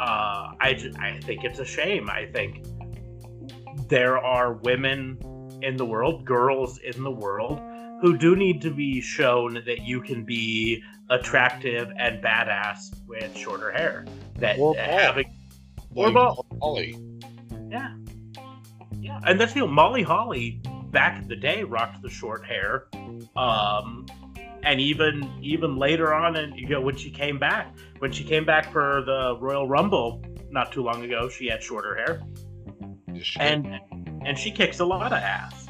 uh, 0.00 0.54
I 0.60 0.92
I 0.98 1.20
think 1.22 1.44
it's 1.44 1.58
a 1.58 1.64
shame. 1.64 2.08
I 2.08 2.26
think 2.26 2.64
there 3.88 4.18
are 4.18 4.54
women 4.54 5.18
in 5.62 5.76
the 5.76 5.84
world, 5.84 6.24
girls 6.24 6.78
in 6.78 7.02
the 7.02 7.10
world, 7.10 7.60
who 8.00 8.16
do 8.16 8.34
need 8.34 8.62
to 8.62 8.70
be 8.70 9.00
shown 9.00 9.54
that 9.66 9.82
you 9.82 10.00
can 10.00 10.24
be 10.24 10.82
attractive 11.10 11.92
and 11.98 12.22
badass 12.22 12.94
with 13.06 13.36
shorter 13.36 13.70
hair. 13.70 14.06
That 14.36 14.58
Or 14.58 14.74
bald. 14.74 14.76
having 14.76 15.36
Or 15.94 16.10
bald. 16.10 16.46
Yeah 17.70 17.94
yeah, 19.00 19.20
and 19.24 19.40
that's 19.40 19.54
you 19.54 19.62
know 19.62 19.66
Molly 19.66 20.02
Holly 20.02 20.60
back 20.90 21.20
in 21.20 21.28
the 21.28 21.36
day 21.36 21.62
rocked 21.62 22.02
the 22.02 22.10
short 22.10 22.44
hair. 22.44 22.86
Um, 23.36 24.06
and 24.62 24.80
even 24.80 25.30
even 25.42 25.76
later 25.76 26.12
on 26.14 26.36
and 26.36 26.58
you 26.58 26.68
know 26.68 26.80
when 26.80 26.96
she 26.96 27.10
came 27.10 27.38
back 27.38 27.74
when 27.98 28.12
she 28.12 28.24
came 28.24 28.44
back 28.44 28.70
for 28.72 29.02
the 29.06 29.36
royal 29.40 29.66
rumble 29.66 30.22
not 30.50 30.72
too 30.72 30.82
long 30.82 31.02
ago 31.02 31.28
she 31.28 31.46
had 31.46 31.62
shorter 31.62 31.94
hair. 31.94 32.22
Yes, 33.12 33.36
and 33.38 33.80
and 34.24 34.38
she 34.38 34.50
kicks 34.50 34.80
a 34.80 34.84
lot 34.84 35.12
of 35.12 35.18
ass. 35.18 35.66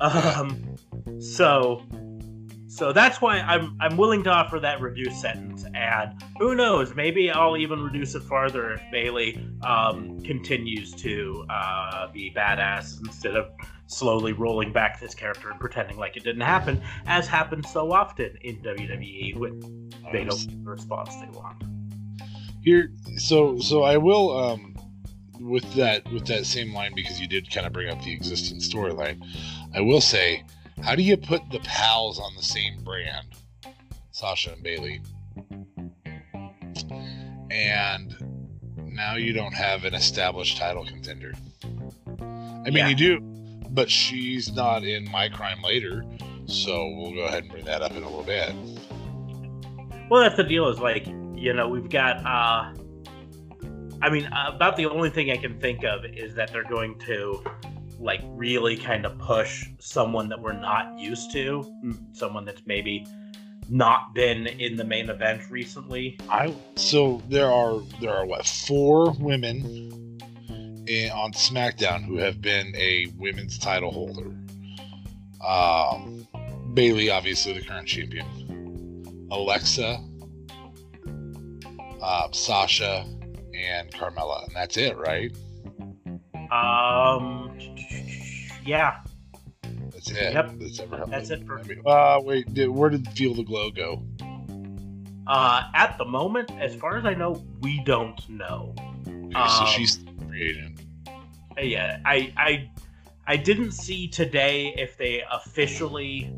Um 0.00 0.76
so 1.20 1.82
so 2.74 2.92
that's 2.92 3.20
why 3.20 3.38
i'm 3.40 3.76
i'm 3.80 3.96
willing 3.96 4.22
to 4.24 4.30
offer 4.30 4.58
that 4.58 4.80
reduced 4.80 5.20
sentence 5.20 5.64
and 5.74 6.20
who 6.38 6.56
knows? 6.56 6.94
Maybe 6.94 7.30
i'll 7.30 7.56
even 7.56 7.80
reduce 7.80 8.14
it 8.16 8.22
farther 8.24 8.72
if 8.72 8.82
bayley 8.90 9.48
um 9.62 10.20
continues 10.22 10.92
to 10.96 11.44
uh 11.48 12.10
be 12.10 12.32
badass 12.34 13.00
instead 13.06 13.36
of 13.36 13.46
slowly 13.86 14.32
rolling 14.32 14.72
back 14.72 14.98
this 14.98 15.14
character 15.14 15.50
and 15.50 15.60
pretending 15.60 15.96
like 15.98 16.16
it 16.16 16.24
didn't 16.24 16.42
happen 16.42 16.82
as 17.06 17.28
happens 17.28 17.70
so 17.70 17.92
often 17.92 18.36
in 18.42 18.56
wwe 18.56 19.36
when 19.36 19.90
they 20.12 20.24
don't 20.24 20.48
get 20.48 20.64
the 20.64 20.70
response 20.70 21.14
they 21.16 21.28
want. 21.38 21.62
Here 22.62 22.90
so 23.18 23.58
so 23.58 23.84
i 23.84 23.96
will 23.96 24.36
um 24.36 24.74
with 25.38 25.74
that 25.74 26.10
with 26.12 26.26
that 26.26 26.44
same 26.44 26.74
line 26.74 26.92
because 26.94 27.20
you 27.20 27.28
did 27.28 27.48
kind 27.50 27.66
of 27.66 27.72
bring 27.72 27.88
up 27.88 28.02
the 28.02 28.12
existing 28.12 28.58
storyline 28.58 29.24
i 29.74 29.80
will 29.80 30.00
say 30.00 30.42
how 30.82 30.94
do 30.94 31.02
you 31.02 31.16
put 31.16 31.40
the 31.50 31.58
pals 31.60 32.18
on 32.18 32.34
the 32.36 32.42
same 32.42 32.82
brand 32.82 33.26
sasha 34.10 34.52
and 34.52 34.62
bayley 34.62 35.00
and 37.50 38.14
now 38.86 39.14
you 39.16 39.32
don't 39.32 39.54
have 39.54 39.84
an 39.84 39.94
established 39.94 40.56
title 40.56 40.84
contender 40.84 41.32
i 42.20 42.70
mean 42.70 42.74
Yeah. 42.74 42.88
you 42.88 42.94
do 42.94 43.20
but 43.70 43.90
she's 43.90 44.52
not 44.52 44.84
in 44.84 45.10
my 45.10 45.28
crime 45.28 45.62
later 45.62 46.04
so 46.46 46.88
we'll 46.96 47.12
go 47.14 47.24
ahead 47.24 47.44
and 47.44 47.50
bring 47.52 47.64
that 47.64 47.82
up 47.82 47.92
in 47.92 48.02
a 48.02 48.06
little 48.08 48.22
bit 48.22 48.52
Well, 50.10 50.22
that's 50.22 50.36
the 50.36 50.44
deal. 50.44 50.68
Is 50.68 50.78
like 50.78 51.06
you 51.34 51.54
know 51.54 51.66
we've 51.68 51.88
got. 51.88 52.18
uh 52.24 52.74
I 54.02 54.10
mean, 54.10 54.26
about 54.26 54.76
the 54.76 54.84
only 54.84 55.08
thing 55.08 55.30
I 55.30 55.38
can 55.38 55.58
think 55.58 55.82
of 55.82 56.04
is 56.04 56.34
that 56.34 56.52
they're 56.52 56.62
going 56.68 56.98
to 57.06 57.42
like 57.98 58.20
really 58.24 58.76
kind 58.76 59.06
of 59.06 59.18
push 59.18 59.66
someone 59.78 60.28
that 60.28 60.40
we're 60.40 60.52
not 60.52 60.98
used 60.98 61.32
to, 61.32 61.64
mm, 61.84 62.16
someone 62.16 62.44
that's 62.44 62.62
maybe 62.66 63.06
not 63.70 64.14
been 64.14 64.46
in 64.46 64.76
the 64.76 64.84
main 64.84 65.08
event 65.08 65.42
recently. 65.50 66.18
I 66.28 66.54
so 66.76 67.22
there 67.28 67.50
are 67.50 67.80
there 68.00 68.14
are 68.14 68.26
what 68.26 68.46
four 68.46 69.12
women 69.12 70.18
in, 70.86 71.10
on 71.12 71.32
SmackDown 71.32 72.04
who 72.04 72.16
have 72.18 72.40
been 72.40 72.74
a 72.76 73.06
women's 73.18 73.58
title 73.58 73.90
holder. 73.90 74.30
Um, 75.46 76.26
Bayley, 76.74 77.10
obviously 77.10 77.52
the 77.52 77.62
current 77.62 77.88
champion. 77.88 78.26
Alexa, 79.30 80.00
uh, 82.02 82.28
Sasha, 82.32 83.04
and 83.54 83.90
Carmella, 83.90 84.46
and 84.46 84.54
that's 84.54 84.76
it, 84.76 84.96
right? 84.96 85.34
Um, 86.50 87.43
yeah, 88.66 89.00
That's 89.92 90.10
it. 90.10 90.32
Yep. 90.32 90.50
That's 90.58 90.80
ever 90.80 90.96
happened. 90.96 91.12
That's 91.12 91.30
it 91.30 91.46
for- 91.46 91.58
I 91.60 91.62
mean, 91.64 91.82
uh, 91.86 92.20
wait, 92.22 92.52
did, 92.54 92.68
where 92.68 92.90
did 92.90 93.06
Feel 93.12 93.34
the 93.34 93.42
Glow 93.44 93.70
go? 93.70 94.02
uh, 95.26 95.62
at 95.74 95.96
the 95.98 96.04
moment, 96.04 96.50
as 96.60 96.74
far 96.74 96.96
as 96.98 97.06
I 97.06 97.14
know, 97.14 97.42
we 97.60 97.82
don't 97.84 98.20
know. 98.28 98.74
Okay, 99.08 99.32
so 99.32 99.38
Um, 99.40 99.66
she's 99.68 99.98
free 100.28 100.50
agent. 100.50 100.80
yeah 101.62 102.00
i 102.04 102.32
i 102.36 102.68
i 103.28 103.36
didn't 103.36 103.70
see 103.72 104.08
today 104.08 104.74
if 104.76 104.96
they 104.96 105.22
officially 105.30 106.32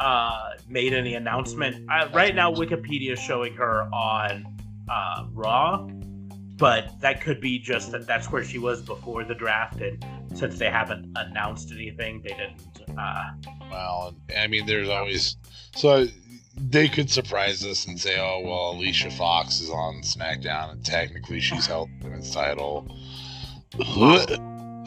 uh 0.00 0.50
made 0.68 0.92
any 0.92 1.14
announcement 1.14 1.88
uh, 1.90 2.08
right 2.12 2.34
now 2.34 2.52
wikipedia 2.52 3.12
is 3.12 3.18
showing 3.20 3.54
her 3.54 3.82
on 3.92 4.44
uh 4.88 5.24
raw 5.32 5.86
but 6.60 7.00
that 7.00 7.22
could 7.22 7.40
be 7.40 7.58
just 7.58 7.90
that 7.90 8.06
that's 8.06 8.30
where 8.30 8.44
she 8.44 8.58
was 8.58 8.82
before 8.82 9.24
the 9.24 9.34
draft 9.34 9.80
and 9.80 10.04
since 10.34 10.58
they 10.58 10.70
haven't 10.70 11.10
announced 11.16 11.72
anything 11.72 12.20
they 12.22 12.28
didn't 12.28 12.98
uh 12.98 13.30
Well, 13.70 14.14
I 14.38 14.46
mean, 14.46 14.66
there's 14.66 14.88
always 14.88 15.36
so 15.74 16.06
they 16.56 16.88
could 16.88 17.10
surprise 17.10 17.64
us 17.64 17.86
and 17.86 17.98
say, 17.98 18.18
"Oh, 18.18 18.40
well, 18.44 18.72
Alicia 18.72 19.10
Fox 19.10 19.60
is 19.60 19.70
on 19.70 20.02
SmackDown, 20.02 20.72
and 20.72 20.84
technically 20.84 21.40
she's 21.40 21.66
held 21.66 21.88
the 22.00 22.04
women's 22.08 22.30
title." 22.30 22.86
Uh, 23.78 24.26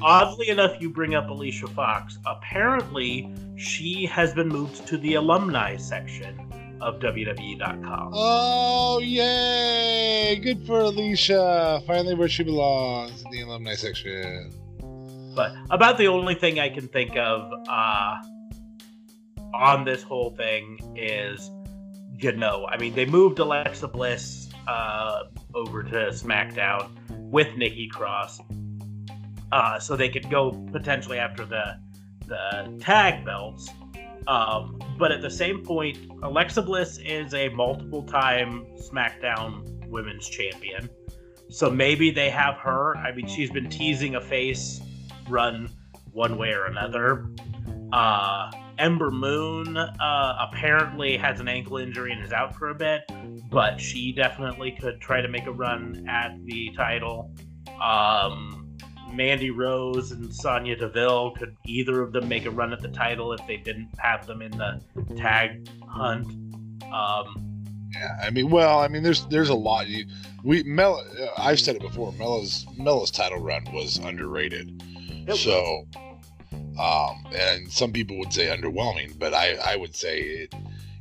oddly 0.00 0.50
enough, 0.50 0.80
you 0.80 0.90
bring 0.90 1.14
up 1.14 1.28
Alicia 1.28 1.68
Fox. 1.68 2.18
Apparently, 2.26 3.32
she 3.56 4.06
has 4.06 4.34
been 4.34 4.48
moved 4.48 4.86
to 4.86 4.98
the 4.98 5.14
alumni 5.14 5.76
section 5.76 6.49
of 6.80 7.00
WWE.com. 7.00 8.10
oh, 8.14 8.98
yay! 9.00 10.38
Good 10.42 10.66
for 10.66 10.80
Alicia. 10.80 11.82
Finally, 11.86 12.14
where 12.14 12.28
she 12.28 12.42
belongs 12.42 13.22
in 13.22 13.30
the 13.30 13.42
alumni 13.42 13.74
section. 13.74 14.52
But 15.34 15.54
about 15.70 15.98
the 15.98 16.08
only 16.08 16.34
thing 16.34 16.58
I 16.58 16.68
can 16.70 16.88
think 16.88 17.16
of 17.16 17.52
uh, 17.68 18.16
on 19.54 19.84
this 19.84 20.02
whole 20.02 20.30
thing 20.30 20.78
is, 20.96 21.50
you 22.18 22.32
know, 22.32 22.66
I 22.68 22.76
mean, 22.78 22.94
they 22.94 23.06
moved 23.06 23.38
Alexa 23.38 23.88
Bliss 23.88 24.48
uh, 24.66 25.24
over 25.54 25.82
to 25.82 25.96
SmackDown 26.10 26.90
with 27.30 27.56
Nikki 27.56 27.88
Cross, 27.88 28.40
uh, 29.52 29.78
so 29.78 29.96
they 29.96 30.08
could 30.08 30.28
go 30.30 30.52
potentially 30.72 31.18
after 31.18 31.44
the 31.44 31.76
the 32.26 32.76
tag 32.80 33.24
belts. 33.24 33.68
Um, 34.26 34.79
but 35.00 35.10
at 35.10 35.22
the 35.22 35.30
same 35.30 35.64
point, 35.64 35.98
Alexa 36.22 36.60
Bliss 36.60 36.98
is 36.98 37.32
a 37.32 37.48
multiple 37.48 38.02
time 38.02 38.66
SmackDown 38.76 39.88
Women's 39.88 40.28
Champion. 40.28 40.88
So 41.48 41.70
maybe 41.70 42.10
they 42.10 42.28
have 42.30 42.56
her. 42.58 42.96
I 42.98 43.12
mean, 43.12 43.26
she's 43.26 43.50
been 43.50 43.68
teasing 43.68 44.14
a 44.14 44.20
face 44.20 44.80
run 45.28 45.70
one 46.12 46.36
way 46.36 46.52
or 46.52 46.66
another. 46.66 47.26
Uh, 47.92 48.52
Ember 48.78 49.10
Moon 49.10 49.76
uh, 49.76 50.48
apparently 50.48 51.16
has 51.16 51.40
an 51.40 51.48
ankle 51.48 51.78
injury 51.78 52.12
and 52.12 52.22
is 52.22 52.32
out 52.32 52.54
for 52.54 52.68
a 52.68 52.74
bit, 52.74 53.02
but 53.50 53.80
she 53.80 54.12
definitely 54.12 54.70
could 54.70 55.00
try 55.00 55.20
to 55.20 55.28
make 55.28 55.46
a 55.46 55.52
run 55.52 56.06
at 56.08 56.36
the 56.44 56.70
title. 56.76 57.34
Um, 57.80 58.59
Mandy 59.12 59.50
Rose 59.50 60.12
and 60.12 60.34
Sonya 60.34 60.76
Deville 60.76 61.32
could 61.32 61.56
either 61.64 62.02
of 62.02 62.12
them 62.12 62.28
make 62.28 62.46
a 62.46 62.50
run 62.50 62.72
at 62.72 62.80
the 62.80 62.88
title 62.88 63.32
if 63.32 63.46
they 63.46 63.56
didn't 63.56 63.88
have 63.98 64.26
them 64.26 64.42
in 64.42 64.52
the 64.52 64.80
tag 65.16 65.68
hunt. 65.86 66.26
Um, 66.92 67.46
Yeah, 67.92 68.16
I 68.22 68.30
mean, 68.30 68.50
well, 68.50 68.78
I 68.78 68.88
mean, 68.88 69.02
there's 69.02 69.26
there's 69.26 69.48
a 69.48 69.54
lot. 69.54 69.88
You, 69.88 70.06
we 70.44 70.62
Mel, 70.62 71.04
I've 71.36 71.60
said 71.60 71.76
it 71.76 71.82
before. 71.82 72.12
Mella's 72.12 72.66
Mella's 72.76 73.10
title 73.10 73.40
run 73.40 73.64
was 73.72 73.98
underrated. 73.98 74.82
So, 75.34 75.86
um, 76.80 77.24
and 77.34 77.70
some 77.70 77.92
people 77.92 78.18
would 78.18 78.32
say 78.32 78.46
underwhelming, 78.46 79.18
but 79.18 79.34
I 79.34 79.54
I 79.56 79.76
would 79.76 79.94
say 79.94 80.20
it 80.20 80.54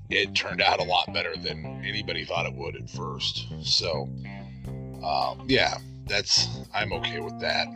it 0.09 0.33
turned 0.35 0.61
out 0.61 0.79
a 0.79 0.83
lot 0.83 1.13
better 1.13 1.35
than 1.37 1.63
anybody 1.85 2.25
thought 2.25 2.45
it 2.47 2.53
would 2.53 2.75
at 2.75 2.89
first. 2.89 3.47
So, 3.61 4.09
um, 5.03 5.45
yeah, 5.47 5.77
that's 6.07 6.47
I'm 6.73 6.91
okay 6.93 7.19
with 7.19 7.39
that. 7.39 7.67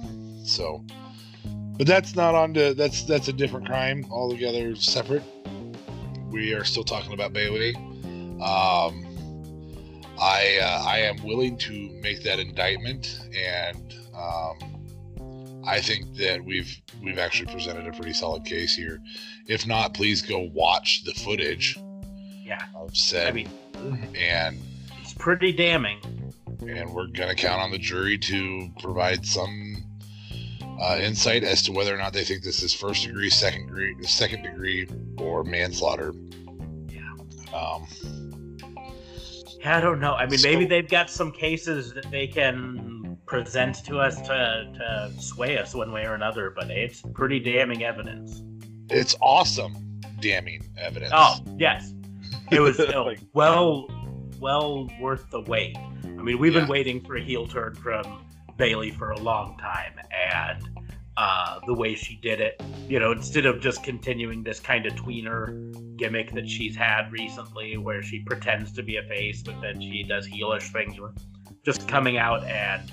So, 0.44 0.84
but 1.78 1.88
that's 1.88 2.16
not 2.16 2.36
on 2.36 2.54
to 2.56 2.74
that's 2.74 3.04
that's 3.04 3.28
a 3.28 3.34
different 3.34 3.66
crime 3.66 4.06
altogether, 4.12 4.76
separate. 4.76 5.24
we 6.30 6.54
are 6.54 6.64
still 6.64 6.84
talking 6.84 7.14
about 7.14 7.34
Bayley. 7.34 7.76
Um, 8.42 9.06
I 10.20 10.60
uh, 10.62 10.84
I 10.86 11.00
am 11.00 11.24
willing 11.24 11.58
to 11.60 11.90
make 12.02 12.24
that 12.24 12.40
indictment, 12.40 13.20
and 13.36 13.94
um, 14.16 15.64
I 15.66 15.80
think 15.80 16.16
that 16.18 16.44
we've 16.44 16.82
we've 17.02 17.18
actually 17.18 17.52
presented 17.52 17.88
a 17.88 17.92
pretty 17.92 18.14
solid 18.14 18.46
case 18.46 18.76
here. 18.76 19.02
If 19.48 19.66
not, 19.66 19.94
please 19.94 20.22
go 20.22 20.50
watch 20.54 21.04
the 21.04 21.14
footage. 21.14 21.78
Yeah, 22.44 22.64
of 22.76 22.96
said, 22.96 23.28
I 23.28 23.32
mean, 23.32 23.50
and 24.16 24.60
it's 25.02 25.14
pretty 25.14 25.52
damning. 25.52 26.00
And 26.62 26.94
we're 26.94 27.08
gonna 27.08 27.36
count 27.36 27.62
on 27.62 27.72
the 27.72 27.78
jury 27.78 28.18
to 28.20 28.70
provide 28.80 29.26
some 29.26 29.73
uh, 30.82 30.98
insight 31.00 31.44
as 31.44 31.62
to 31.64 31.72
whether 31.72 31.94
or 31.94 31.98
not 31.98 32.14
they 32.14 32.24
think 32.24 32.44
this 32.44 32.64
is 32.64 32.74
first 32.74 33.06
degree, 33.06 33.30
second 33.30 33.68
degree, 33.68 33.96
second 34.04 34.44
degree, 34.44 34.88
or 35.18 35.44
manslaughter. 35.44 36.14
Yeah. 36.88 37.14
Um, 37.54 37.88
I 39.66 39.80
don't 39.80 40.00
know. 40.00 40.14
I 40.14 40.26
mean, 40.26 40.40
so, 40.40 40.50
maybe 40.50 40.66
they've 40.66 40.90
got 40.90 41.10
some 41.10 41.32
cases 41.32 41.94
that 41.94 42.10
they 42.12 42.28
can 42.28 43.18
present 43.26 43.84
to 43.86 44.00
us 44.00 44.22
to, 44.22 44.72
to 44.78 45.22
sway 45.22 45.58
us 45.58 45.74
one 45.74 45.92
way 45.92 46.06
or 46.06 46.16
another, 46.16 46.50
but 46.50 46.70
it's 46.70 47.02
pretty 47.14 47.40
damning 47.40 47.84
evidence. 47.84 48.44
It's 48.90 49.16
awesome, 49.22 50.02
damning 50.20 50.64
evidence. 50.78 51.12
Oh 51.16 51.38
yes, 51.58 51.94
it 52.52 52.60
was 52.60 52.78
like, 52.78 53.20
well, 53.34 53.88
well 54.40 54.90
worth 55.00 55.30
the 55.30 55.42
wait. 55.42 55.78
I 56.04 56.08
mean, 56.08 56.38
we've 56.38 56.54
yeah. 56.54 56.62
been 56.62 56.70
waiting 56.70 57.02
for 57.02 57.16
a 57.16 57.24
heel 57.24 57.48
turn 57.48 57.76
from 57.76 58.24
Bayley 58.58 58.92
for 58.92 59.12
a 59.12 59.20
long 59.20 59.58
time, 59.58 59.94
and 60.12 60.70
uh, 61.18 61.60
the 61.66 61.74
way 61.74 61.96
she 61.96 62.16
did 62.16 62.42
it. 62.42 62.62
You 62.88 63.00
know, 63.00 63.12
instead 63.12 63.46
of 63.46 63.62
just 63.62 63.84
continuing 63.84 64.44
this 64.44 64.60
kind 64.60 64.86
of 64.86 64.94
tweener 64.94 65.98
gimmick 65.98 66.32
that 66.34 66.50
she's 66.50 66.76
had 66.76 67.12
recently, 67.12 67.78
where 67.78 68.02
she 68.02 68.20
pretends 68.20 68.72
to 68.74 68.84
be 68.84 68.98
a 68.98 69.04
face, 69.04 69.44
but 69.44 69.60
then 69.62 69.80
she 69.80 70.04
does 70.04 70.28
heelish 70.28 70.72
things, 70.72 70.98
just 71.66 71.88
coming 71.88 72.18
out 72.18 72.44
and 72.46 72.92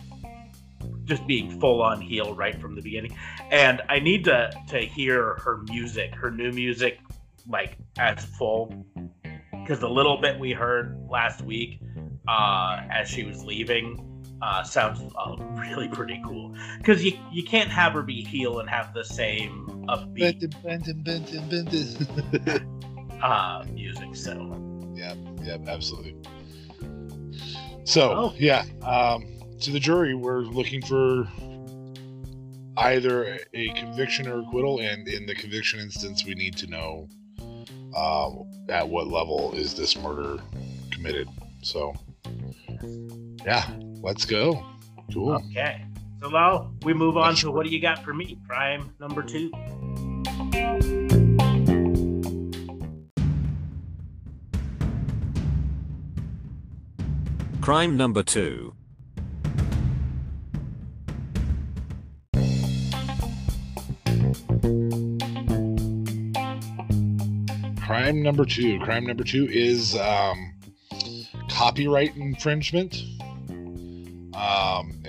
just 1.04 1.26
being 1.26 1.58
full 1.58 1.82
on 1.82 2.00
heel 2.00 2.34
right 2.34 2.60
from 2.60 2.74
the 2.74 2.82
beginning. 2.82 3.16
And 3.50 3.82
I 3.88 3.98
need 3.98 4.24
to 4.24 4.50
to 4.68 4.78
hear 4.78 5.36
her 5.44 5.62
music, 5.68 6.14
her 6.14 6.30
new 6.30 6.52
music, 6.52 7.00
like 7.48 7.78
as 7.98 8.24
full, 8.24 8.86
because 9.50 9.80
the 9.80 9.90
little 9.90 10.20
bit 10.20 10.38
we 10.38 10.52
heard 10.52 11.06
last 11.08 11.42
week 11.42 11.80
uh, 12.28 12.82
as 12.90 13.08
she 13.08 13.24
was 13.24 13.44
leaving 13.44 14.06
uh, 14.42 14.62
sounds 14.62 15.00
uh, 15.16 15.36
really 15.54 15.88
pretty 15.88 16.20
cool 16.24 16.54
because 16.78 17.04
you 17.04 17.12
you 17.30 17.42
can't 17.42 17.70
have 17.70 17.92
her 17.92 18.02
be 18.02 18.24
heel 18.24 18.60
and 18.60 18.68
have 18.68 18.94
the 18.94 19.04
same 19.04 19.84
upbeat 19.88 20.40
uh, 23.22 23.64
music. 23.72 24.16
So 24.16 24.92
yeah, 24.94 25.14
yeah, 25.42 25.58
absolutely. 25.66 26.16
So 27.84 28.12
oh. 28.12 28.34
yeah, 28.38 28.64
um, 28.82 29.26
to 29.60 29.70
the 29.70 29.80
jury, 29.80 30.14
we're 30.14 30.40
looking 30.40 30.82
for 30.82 31.28
either 32.76 33.38
a 33.52 33.68
conviction 33.70 34.26
or 34.26 34.40
acquittal, 34.40 34.80
and 34.80 35.06
in 35.06 35.26
the 35.26 35.34
conviction 35.34 35.80
instance, 35.80 36.24
we 36.24 36.34
need 36.34 36.56
to 36.56 36.66
know 36.66 37.08
um, 37.96 38.48
at 38.68 38.88
what 38.88 39.08
level 39.08 39.52
is 39.54 39.74
this 39.74 39.96
murder 39.98 40.38
committed. 40.90 41.28
So 41.62 41.94
yeah, 43.44 43.68
let's 44.02 44.24
go. 44.24 44.64
Cool. 45.12 45.34
Okay. 45.50 45.84
So 46.22 46.28
now 46.28 46.70
we 46.82 46.92
move 46.92 47.16
on 47.16 47.34
to 47.36 47.50
what 47.50 47.66
do 47.66 47.72
you 47.72 47.80
got 47.80 48.04
for 48.04 48.12
me? 48.12 48.38
Crime 48.46 48.92
number 49.00 49.22
two. 49.22 49.50
Crime 57.60 57.96
number 57.96 58.22
two. 58.22 58.74
Crime 67.80 68.22
number 68.22 68.44
two. 68.44 68.78
Crime 68.80 69.06
number 69.06 69.24
two 69.24 69.48
is 69.50 69.96
um, 69.96 70.54
copyright 71.48 72.16
infringement 72.16 73.02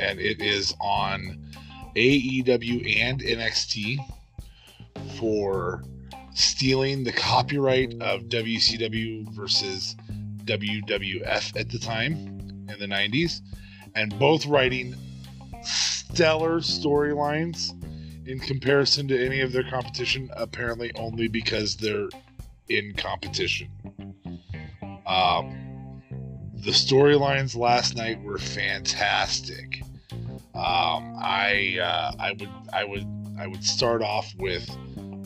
and 0.02 0.20
it 0.20 0.42
is 0.42 0.74
on 0.82 1.40
AEW 1.96 3.00
and 3.02 3.22
NXT 3.22 3.98
for 5.18 5.84
stealing 6.34 7.04
the 7.04 7.12
copyright 7.12 7.94
of 8.02 8.24
WCW 8.24 9.30
versus 9.30 9.96
WWF 10.46 11.60
at 11.60 11.70
the 11.70 11.78
time 11.78 12.16
in 12.70 12.76
the 12.80 12.88
90s, 12.88 13.42
and 13.96 14.18
both 14.18 14.46
writing 14.46 14.96
stellar 15.62 16.60
storylines 16.60 17.72
in 18.28 18.40
comparison 18.40 19.08
to 19.08 19.26
any 19.26 19.42
of 19.42 19.52
their 19.52 19.70
competition, 19.70 20.30
apparently 20.36 20.92
only 20.96 21.28
because 21.28 21.76
they're 21.76 22.10
in 22.70 22.94
competition. 22.96 23.70
Um, 25.06 26.02
the 26.54 26.72
storylines 26.72 27.56
last 27.58 27.96
night 27.96 28.22
were 28.22 28.38
fantastic. 28.38 29.84
Um, 30.54 31.16
I 31.18 31.80
uh, 31.82 32.12
I 32.20 32.32
would 32.34 32.50
I 32.74 32.84
would 32.84 33.08
I 33.40 33.48
would 33.48 33.64
start 33.64 34.02
off 34.02 34.34
with 34.38 34.70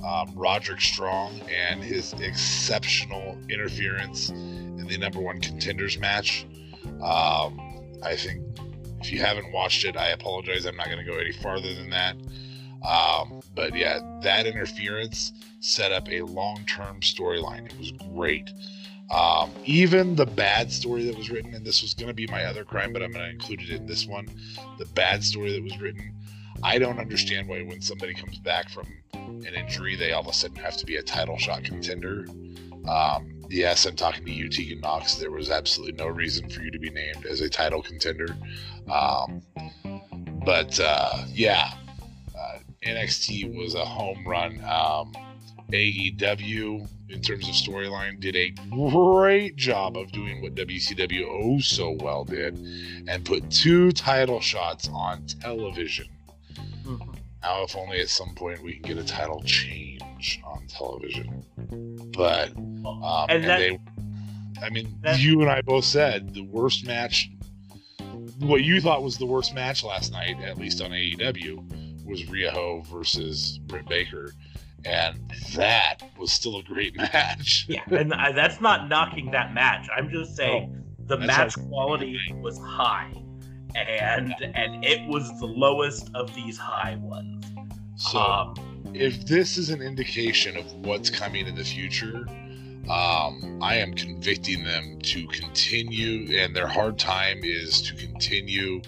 um, 0.05 0.31
Roderick 0.35 0.81
Strong 0.81 1.41
and 1.49 1.83
his 1.83 2.13
exceptional 2.13 3.37
interference 3.49 4.29
in 4.29 4.87
the 4.87 4.97
number 4.97 5.19
one 5.19 5.41
contenders 5.41 5.97
match. 5.97 6.45
Um, 7.01 7.59
I 8.03 8.15
think 8.15 8.45
if 9.01 9.11
you 9.11 9.19
haven't 9.19 9.51
watched 9.51 9.83
it, 9.83 9.97
I 9.97 10.09
apologize. 10.09 10.65
I'm 10.65 10.75
not 10.75 10.85
going 10.85 10.99
to 10.99 11.03
go 11.03 11.17
any 11.17 11.31
farther 11.31 11.73
than 11.73 11.89
that. 11.89 12.15
Um, 12.87 13.41
but 13.55 13.75
yeah, 13.75 13.99
that 14.21 14.45
interference 14.45 15.33
set 15.59 15.91
up 15.91 16.07
a 16.09 16.21
long 16.21 16.63
term 16.65 16.99
storyline. 17.01 17.65
It 17.65 17.77
was 17.79 17.91
great. 18.13 18.51
Um, 19.11 19.51
even 19.65 20.15
the 20.15 20.25
bad 20.25 20.71
story 20.71 21.05
that 21.05 21.17
was 21.17 21.29
written, 21.29 21.53
and 21.53 21.65
this 21.65 21.81
was 21.81 21.93
going 21.93 22.07
to 22.07 22.13
be 22.13 22.27
my 22.27 22.45
other 22.45 22.63
crime, 22.63 22.91
but 22.91 23.03
I'm 23.03 23.11
going 23.11 23.25
to 23.25 23.31
include 23.31 23.61
it 23.61 23.69
in 23.69 23.85
this 23.85 24.07
one. 24.07 24.27
The 24.79 24.85
bad 24.85 25.23
story 25.23 25.51
that 25.53 25.63
was 25.63 25.79
written. 25.79 26.13
I 26.63 26.79
don't 26.79 26.99
understand 26.99 27.47
why 27.47 27.61
when 27.61 27.81
somebody 27.81 28.13
comes 28.15 28.39
back 28.39 28.69
from 28.69 28.87
an 29.13 29.53
injury, 29.53 29.95
they 29.95 30.11
all 30.11 30.21
of 30.21 30.27
a 30.27 30.33
sudden 30.33 30.57
have 30.57 30.77
to 30.77 30.85
be 30.85 30.95
a 30.95 31.03
title 31.03 31.37
shot 31.37 31.63
contender. 31.63 32.25
Um, 32.87 33.43
yes, 33.49 33.85
I'm 33.85 33.95
talking 33.95 34.25
to 34.25 34.31
you, 34.31 34.49
Tegan 34.49 34.81
Nox. 34.81 35.15
There 35.15 35.31
was 35.31 35.51
absolutely 35.51 36.03
no 36.03 36.07
reason 36.07 36.49
for 36.49 36.61
you 36.61 36.71
to 36.71 36.79
be 36.79 36.89
named 36.89 37.25
as 37.25 37.41
a 37.41 37.49
title 37.49 37.83
contender. 37.83 38.35
Um, 38.91 39.41
but 40.43 40.79
uh, 40.79 41.25
yeah, 41.27 41.73
uh, 42.37 42.59
NXT 42.83 43.55
was 43.55 43.75
a 43.75 43.85
home 43.85 44.25
run. 44.25 44.63
Um, 44.63 45.13
AEW 45.71 46.87
in 47.09 47.21
terms 47.21 47.47
of 47.47 47.53
storyline 47.53 48.19
did 48.19 48.35
a 48.35 48.51
great 48.69 49.55
job 49.55 49.97
of 49.97 50.11
doing 50.11 50.41
what 50.41 50.55
WCW 50.55 51.25
oh 51.29 51.59
so 51.59 51.97
well 51.99 52.23
did 52.23 52.57
and 53.07 53.23
put 53.23 53.49
two 53.51 53.91
title 53.91 54.39
shots 54.39 54.89
on 54.93 55.25
television. 55.25 56.07
Mm-hmm. 56.83 57.11
Now, 57.43 57.63
if 57.63 57.75
only 57.75 58.01
at 58.01 58.09
some 58.09 58.33
point 58.33 58.63
we 58.63 58.73
can 58.73 58.81
get 58.81 58.97
a 58.97 59.05
title 59.05 59.41
change 59.43 60.41
on 60.43 60.65
television. 60.67 61.43
But, 62.15 62.55
um, 62.57 63.27
and, 63.29 63.43
that, 63.43 63.59
they, 63.59 63.79
I 64.63 64.69
mean, 64.71 64.97
that, 65.01 65.19
you 65.19 65.41
and 65.41 65.49
I 65.49 65.61
both 65.61 65.85
said 65.85 66.33
the 66.33 66.41
worst 66.41 66.87
match, 66.87 67.29
what 68.39 68.63
you 68.63 68.81
thought 68.81 69.03
was 69.03 69.17
the 69.17 69.27
worst 69.27 69.53
match 69.53 69.83
last 69.83 70.11
night, 70.11 70.41
at 70.41 70.57
least 70.57 70.81
on 70.81 70.89
AEW, 70.89 72.03
was 72.03 72.23
Riho 72.23 72.85
versus 72.87 73.59
Britt 73.59 73.87
Baker 73.87 74.31
and 74.85 75.19
that 75.55 75.97
was 76.17 76.31
still 76.31 76.57
a 76.57 76.63
great 76.63 76.95
match. 77.13 77.65
yeah, 77.67 77.81
and 77.91 78.13
I, 78.13 78.31
that's 78.31 78.61
not 78.61 78.87
knocking 78.87 79.31
that 79.31 79.53
match. 79.53 79.87
I'm 79.95 80.09
just 80.09 80.35
saying 80.35 80.75
oh, 80.75 81.05
the 81.07 81.17
match 81.17 81.55
quality 81.67 82.17
was 82.35 82.57
high, 82.59 83.11
and 83.75 84.35
yeah. 84.39 84.51
and 84.53 84.85
it 84.85 85.07
was 85.07 85.27
the 85.39 85.47
lowest 85.47 86.09
of 86.13 86.33
these 86.35 86.57
high 86.57 86.95
ones. 86.97 87.45
So, 87.97 88.19
um, 88.19 88.55
if 88.93 89.25
this 89.25 89.57
is 89.57 89.69
an 89.69 89.81
indication 89.81 90.57
of 90.57 90.71
what's 90.85 91.09
coming 91.09 91.47
in 91.47 91.55
the 91.55 91.63
future, 91.63 92.25
um, 92.89 93.59
I 93.61 93.77
am 93.77 93.93
convicting 93.93 94.63
them 94.63 94.99
to 94.99 95.27
continue, 95.27 96.37
and 96.37 96.55
their 96.55 96.67
hard 96.67 96.99
time 96.99 97.39
is 97.43 97.81
to 97.83 97.95
continue 97.95 98.81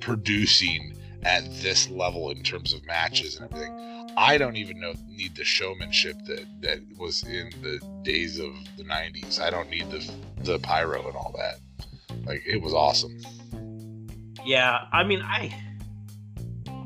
producing 0.00 0.96
at 1.24 1.44
this 1.60 1.88
level 1.88 2.30
in 2.30 2.42
terms 2.42 2.72
of 2.72 2.84
matches 2.86 3.36
and 3.38 3.52
everything 3.52 4.01
I 4.16 4.38
don't 4.38 4.56
even 4.56 4.80
know 4.80 4.94
need 5.08 5.34
the 5.36 5.44
showmanship 5.44 6.16
that 6.26 6.46
that 6.60 6.80
was 6.98 7.22
in 7.24 7.50
the 7.62 7.80
days 8.02 8.38
of 8.38 8.52
the 8.76 8.84
'90s. 8.84 9.40
I 9.40 9.50
don't 9.50 9.70
need 9.70 9.90
the 9.90 10.10
the 10.42 10.58
pyro 10.58 11.06
and 11.06 11.16
all 11.16 11.34
that. 11.36 11.60
Like 12.26 12.42
it 12.46 12.60
was 12.60 12.74
awesome. 12.74 13.18
Yeah, 14.44 14.86
I 14.92 15.04
mean, 15.04 15.22
I 15.22 15.54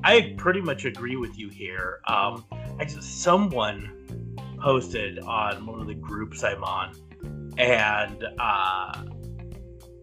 I 0.05 0.35
pretty 0.37 0.61
much 0.61 0.85
agree 0.85 1.17
with 1.17 1.39
you 1.39 1.49
here. 1.49 2.01
Um, 2.07 2.45
I 2.79 2.85
just 2.85 3.23
someone 3.23 4.37
posted 4.61 5.19
on 5.21 5.67
one 5.67 5.81
of 5.81 5.87
the 5.87 5.95
groups 5.95 6.45
I'm 6.45 6.63
on, 6.63 6.95
and 7.59 8.25
uh, 8.39 9.03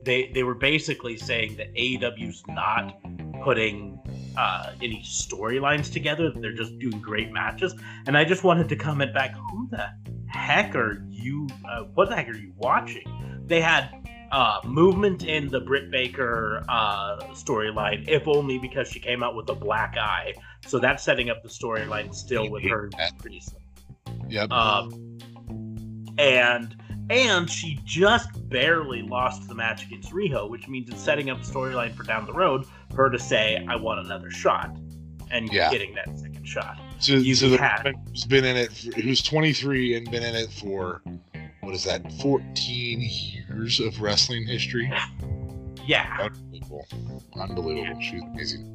they 0.03 0.31
they 0.33 0.43
were 0.43 0.55
basically 0.55 1.17
saying 1.17 1.55
that 1.57 1.73
AEW's 1.73 2.43
not 2.47 2.97
putting 3.43 3.92
uh, 4.37 4.71
any 4.81 5.01
storylines 5.01 5.91
together. 5.91 6.31
They're 6.35 6.53
just 6.53 6.77
doing 6.79 6.99
great 6.99 7.31
matches, 7.31 7.75
and 8.07 8.17
I 8.17 8.25
just 8.25 8.43
wanted 8.43 8.69
to 8.69 8.75
comment 8.75 9.13
back. 9.13 9.35
Who 9.51 9.67
the 9.69 9.89
heck 10.27 10.75
are 10.75 11.05
you? 11.09 11.47
Uh, 11.67 11.83
what 11.93 12.09
the 12.09 12.15
heck 12.15 12.29
are 12.29 12.37
you 12.37 12.53
watching? 12.57 13.43
They 13.45 13.61
had 13.61 13.89
uh, 14.31 14.59
movement 14.65 15.23
in 15.23 15.47
the 15.47 15.59
Britt 15.59 15.91
Baker 15.91 16.63
uh, 16.67 17.17
storyline, 17.33 18.07
if 18.07 18.27
only 18.27 18.57
because 18.57 18.87
she 18.87 18.99
came 18.99 19.21
out 19.21 19.35
with 19.35 19.47
a 19.49 19.55
black 19.55 19.95
eye. 19.97 20.33
So 20.65 20.79
that's 20.79 21.03
setting 21.03 21.29
up 21.29 21.43
the 21.43 21.49
storyline 21.49 22.13
still 22.13 22.49
with 22.49 22.63
her 22.63 22.89
priest. 23.19 23.55
Yep. 24.29 24.51
Um, 24.51 25.19
and 26.17 26.75
and 27.09 27.49
she 27.49 27.79
just 27.83 28.49
barely 28.49 29.01
lost 29.01 29.47
the 29.47 29.53
match 29.55 29.85
against 29.85 30.11
Riho, 30.11 30.49
which 30.49 30.67
means 30.67 30.89
it's 30.89 31.01
setting 31.01 31.29
up 31.29 31.43
the 31.43 31.51
storyline 31.51 31.93
for 31.93 32.03
down 32.03 32.25
the 32.25 32.33
road 32.33 32.65
her 32.95 33.09
to 33.09 33.19
say, 33.19 33.65
"I 33.67 33.75
want 33.75 34.05
another 34.05 34.29
shot," 34.31 34.75
and 35.31 35.51
Yeah. 35.51 35.71
getting 35.71 35.93
that 35.95 36.17
second 36.17 36.45
shot. 36.47 36.77
So, 36.99 37.13
you 37.13 37.35
so 37.35 37.49
the 37.49 37.57
had, 37.57 37.93
who's 38.09 38.25
been 38.25 38.45
in 38.45 38.55
it, 38.55 38.71
for, 38.71 38.91
who's 39.01 39.21
23 39.21 39.95
and 39.95 40.09
been 40.09 40.23
in 40.23 40.35
it 40.35 40.51
for 40.51 41.01
what 41.61 41.73
is 41.73 41.83
that, 41.85 42.11
14 42.21 42.99
years 43.01 43.79
of 43.79 44.01
wrestling 44.01 44.45
history? 44.45 44.91
Yeah, 45.85 46.17
Unbelievable, 46.21 46.87
unbelievable. 47.39 47.99
She's 48.01 48.21
amazing. 48.21 48.69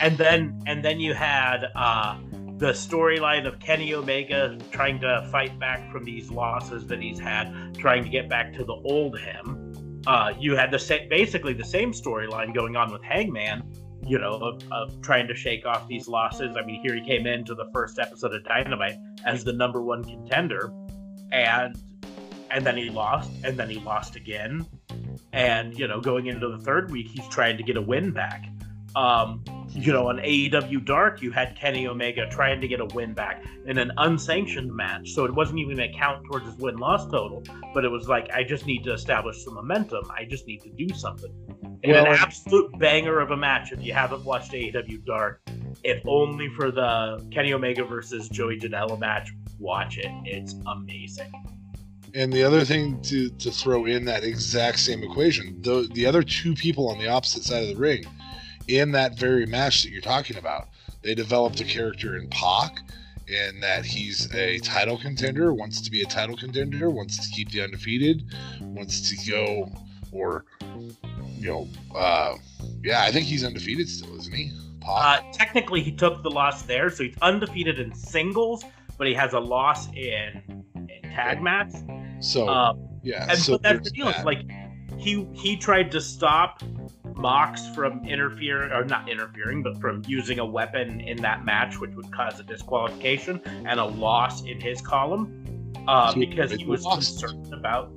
and 0.00 0.16
then 0.18 0.62
and 0.66 0.84
then 0.84 1.00
you 1.00 1.14
had 1.14 1.64
uh, 1.74 2.16
the 2.58 2.72
storyline 2.72 3.46
of 3.46 3.58
Kenny 3.60 3.92
Omega 3.94 4.56
trying 4.72 5.00
to 5.00 5.28
fight 5.32 5.58
back 5.58 5.90
from 5.92 6.04
these 6.04 6.30
losses 6.30 6.86
that 6.88 7.00
he's 7.00 7.18
had, 7.20 7.74
trying 7.78 8.02
to 8.04 8.08
get 8.10 8.28
back 8.28 8.52
to 8.54 8.64
the 8.64 8.74
old 8.84 9.18
him. 9.18 9.67
Uh, 10.08 10.32
you 10.40 10.56
had 10.56 10.70
the 10.70 10.78
same, 10.78 11.06
basically 11.10 11.52
the 11.52 11.62
same 11.62 11.92
storyline 11.92 12.54
going 12.54 12.76
on 12.76 12.90
with 12.90 13.02
Hangman, 13.02 13.62
you 14.06 14.18
know, 14.18 14.36
of, 14.36 14.62
of 14.72 15.02
trying 15.02 15.28
to 15.28 15.34
shake 15.34 15.66
off 15.66 15.86
these 15.86 16.08
losses. 16.08 16.56
I 16.56 16.64
mean, 16.64 16.80
here 16.82 16.94
he 16.94 17.04
came 17.04 17.26
into 17.26 17.54
the 17.54 17.66
first 17.74 17.98
episode 17.98 18.34
of 18.34 18.42
Dynamite 18.42 18.96
as 19.26 19.44
the 19.44 19.52
number 19.52 19.82
one 19.82 20.02
contender, 20.02 20.72
and 21.30 21.76
and 22.50 22.64
then 22.64 22.78
he 22.78 22.88
lost, 22.88 23.30
and 23.44 23.58
then 23.58 23.68
he 23.68 23.80
lost 23.80 24.16
again, 24.16 24.66
and 25.34 25.78
you 25.78 25.86
know, 25.86 26.00
going 26.00 26.24
into 26.24 26.48
the 26.48 26.58
third 26.64 26.90
week, 26.90 27.08
he's 27.08 27.28
trying 27.28 27.58
to 27.58 27.62
get 27.62 27.76
a 27.76 27.82
win 27.82 28.10
back. 28.10 28.48
Um, 28.96 29.44
you 29.70 29.92
know, 29.92 30.08
on 30.08 30.16
AEW 30.16 30.84
Dark, 30.84 31.20
you 31.22 31.30
had 31.30 31.56
Kenny 31.56 31.86
Omega 31.86 32.28
trying 32.30 32.60
to 32.60 32.68
get 32.68 32.80
a 32.80 32.86
win 32.86 33.12
back 33.12 33.44
in 33.66 33.78
an 33.78 33.92
unsanctioned 33.98 34.74
match, 34.74 35.10
so 35.10 35.24
it 35.24 35.34
wasn't 35.34 35.58
even 35.58 35.78
a 35.80 35.92
count 35.92 36.24
towards 36.26 36.46
his 36.46 36.56
win 36.56 36.76
loss 36.78 37.04
total. 37.04 37.42
But 37.74 37.84
it 37.84 37.90
was 37.90 38.08
like, 38.08 38.30
I 38.32 38.44
just 38.44 38.66
need 38.66 38.84
to 38.84 38.92
establish 38.92 39.44
some 39.44 39.54
momentum. 39.54 40.10
I 40.10 40.24
just 40.24 40.46
need 40.46 40.62
to 40.62 40.70
do 40.70 40.88
something. 40.94 41.32
And 41.84 41.92
Well, 41.92 42.06
an 42.06 42.18
absolute 42.18 42.76
banger 42.78 43.20
of 43.20 43.30
a 43.30 43.36
match. 43.36 43.72
If 43.72 43.82
you 43.82 43.92
haven't 43.92 44.24
watched 44.24 44.52
AEW 44.52 45.04
Dark, 45.04 45.42
if 45.84 46.02
only 46.06 46.48
for 46.56 46.70
the 46.70 47.24
Kenny 47.30 47.52
Omega 47.52 47.84
versus 47.84 48.28
Joey 48.28 48.58
Janela 48.58 48.98
match, 48.98 49.30
watch 49.58 49.98
it. 49.98 50.10
It's 50.24 50.54
amazing. 50.66 51.32
And 52.14 52.32
the 52.32 52.42
other 52.42 52.64
thing 52.64 53.00
to, 53.02 53.28
to 53.30 53.50
throw 53.50 53.84
in 53.84 54.06
that 54.06 54.24
exact 54.24 54.78
same 54.80 55.02
equation, 55.02 55.60
the, 55.60 55.88
the 55.92 56.06
other 56.06 56.22
two 56.22 56.54
people 56.54 56.88
on 56.88 56.98
the 56.98 57.06
opposite 57.06 57.44
side 57.44 57.62
of 57.62 57.68
the 57.68 57.76
ring 57.76 58.02
in 58.68 58.92
that 58.92 59.18
very 59.18 59.46
match 59.46 59.82
that 59.82 59.90
you're 59.90 60.00
talking 60.00 60.36
about, 60.36 60.68
they 61.02 61.14
developed 61.14 61.60
a 61.60 61.64
character 61.64 62.16
in 62.16 62.28
Pac, 62.28 62.80
in 63.26 63.60
that 63.60 63.84
he's 63.84 64.32
a 64.34 64.58
title 64.58 64.96
contender, 64.98 65.52
wants 65.52 65.80
to 65.80 65.90
be 65.90 66.02
a 66.02 66.06
title 66.06 66.36
contender, 66.36 66.90
wants 66.90 67.26
to 67.26 67.34
keep 67.34 67.50
the 67.50 67.62
undefeated, 67.62 68.24
wants 68.60 69.10
to 69.10 69.30
go, 69.30 69.70
or, 70.12 70.44
you 71.36 71.48
know, 71.48 71.68
uh, 71.94 72.34
yeah, 72.82 73.02
I 73.02 73.10
think 73.10 73.26
he's 73.26 73.44
undefeated 73.44 73.88
still, 73.88 74.16
isn't 74.16 74.34
he? 74.34 74.52
Pac? 74.80 75.22
Uh, 75.22 75.32
technically, 75.32 75.82
he 75.82 75.92
took 75.92 76.22
the 76.22 76.30
loss 76.30 76.62
there, 76.62 76.88
so 76.90 77.04
he's 77.04 77.16
undefeated 77.20 77.78
in 77.78 77.94
singles, 77.94 78.64
but 78.96 79.06
he 79.06 79.14
has 79.14 79.32
a 79.32 79.40
loss 79.40 79.88
in, 79.88 80.64
in 80.74 81.02
tag 81.10 81.42
match. 81.42 81.72
so, 82.20 82.48
Um, 82.48 82.88
yeah. 83.02 83.26
and 83.28 83.38
so 83.38 83.52
so 83.52 83.58
that's 83.58 83.88
the 83.88 83.94
deal. 83.94 84.06
That. 84.06 84.24
like 84.24 84.42
he 84.98 85.26
he 85.32 85.56
tried 85.56 85.90
to 85.92 86.00
stop 86.00 86.62
Mox 87.18 87.68
from 87.74 88.06
interfering 88.06 88.72
or 88.72 88.84
not 88.84 89.08
interfering, 89.08 89.62
but 89.62 89.80
from 89.80 90.02
using 90.06 90.38
a 90.38 90.46
weapon 90.46 91.00
in 91.00 91.16
that 91.18 91.44
match, 91.44 91.80
which 91.80 91.94
would 91.96 92.10
cause 92.12 92.38
a 92.38 92.44
disqualification 92.44 93.40
and 93.44 93.80
a 93.80 93.84
loss 93.84 94.44
in 94.44 94.60
his 94.60 94.80
column, 94.80 95.44
uh, 95.88 96.14
because 96.14 96.52
he 96.52 96.64
was 96.64 96.84
concerned 96.84 97.52
about 97.52 97.90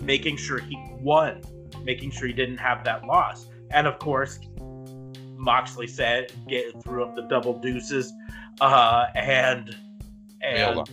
making 0.00 0.36
sure 0.36 0.58
he 0.58 0.76
won, 1.00 1.40
making 1.84 2.10
sure 2.10 2.26
he 2.26 2.32
didn't 2.32 2.58
have 2.58 2.84
that 2.84 3.04
loss, 3.04 3.46
and 3.70 3.86
of 3.86 3.98
course. 3.98 4.38
Moxley 5.40 5.86
said, 5.86 6.32
get 6.48 6.82
threw 6.82 7.04
up 7.04 7.14
the 7.14 7.22
double 7.22 7.60
deuces, 7.60 8.12
uh, 8.60 9.06
and 9.14 9.76
and 10.42 10.78
uh, 10.80 10.84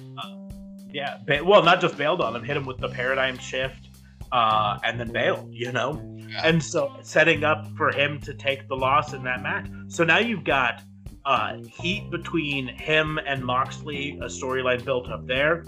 yeah, 0.92 1.18
ba- 1.26 1.44
well, 1.44 1.64
not 1.64 1.82
just 1.82 1.98
bailed 1.98 2.22
on 2.22 2.36
him, 2.36 2.44
hit 2.44 2.56
him 2.56 2.64
with 2.64 2.78
the 2.78 2.90
paradigm 2.90 3.40
shift, 3.40 3.90
uh, 4.32 4.78
and 4.84 5.00
then 5.00 5.12
bailed. 5.12 5.52
You 5.52 5.72
know. 5.72 6.15
And 6.44 6.62
so 6.62 6.96
setting 7.02 7.44
up 7.44 7.68
for 7.78 7.92
him 7.92 8.20
to 8.22 8.34
take 8.34 8.68
the 8.68 8.76
loss 8.76 9.14
in 9.14 9.24
that 9.24 9.42
match. 9.42 9.68
So 9.88 10.04
now 10.04 10.18
you've 10.18 10.44
got 10.44 10.84
uh, 11.26 11.58
heat 11.64 12.10
between 12.12 12.68
him 12.68 13.20
and 13.26 13.44
Moxley, 13.44 14.18
a 14.22 14.26
storyline 14.26 14.84
built 14.84 15.10
up 15.10 15.26
there. 15.26 15.66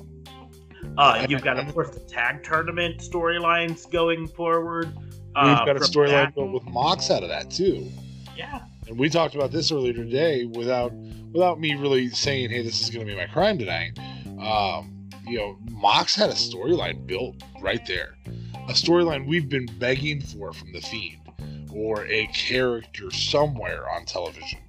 Uh, 0.98 1.26
you've 1.28 1.44
got, 1.44 1.60
of 1.60 1.74
course, 1.74 1.90
the 1.90 2.00
tag 2.02 2.44
tournament 2.44 3.00
storylines 3.00 3.90
going 3.92 4.28
forward. 4.28 4.96
We've 4.96 5.36
uh, 5.36 5.66
got 5.66 5.76
a 5.76 5.80
storyline 5.80 6.34
built 6.34 6.52
with 6.52 6.64
Mox 6.66 7.12
out 7.12 7.24
of 7.24 7.30
that 7.30 7.52
too. 7.52 7.92
Yeah, 8.36 8.62
and 8.88 8.98
we 8.98 9.10
talked 9.10 9.36
about 9.36 9.52
this 9.52 9.72
earlier 9.72 9.94
today 9.94 10.46
without 10.46 10.94
without 11.32 11.60
me 11.60 11.76
really 11.76 12.10
saying 12.10 12.50
hey 12.50 12.64
this 12.64 12.82
is 12.82 12.90
going 12.90 13.06
to 13.06 13.12
be 13.12 13.18
my 13.18 13.28
crime 13.28 13.58
tonight 13.58 13.98
um, 14.40 14.97
you 15.28 15.38
know 15.38 15.58
mox 15.72 16.16
had 16.16 16.30
a 16.30 16.34
storyline 16.34 17.06
built 17.06 17.36
right 17.62 17.86
there 17.86 18.18
a 18.70 18.74
storyline 18.74 19.28
we've 19.28 19.50
been 19.50 19.68
begging 19.80 20.22
for 20.22 20.54
from 20.54 20.72
the 20.74 20.82
fiend 20.82 21.22
or 21.74 22.06
a 22.08 22.28
character 22.28 23.12
somewhere 23.12 23.90
on 23.90 24.06
television 24.06 24.60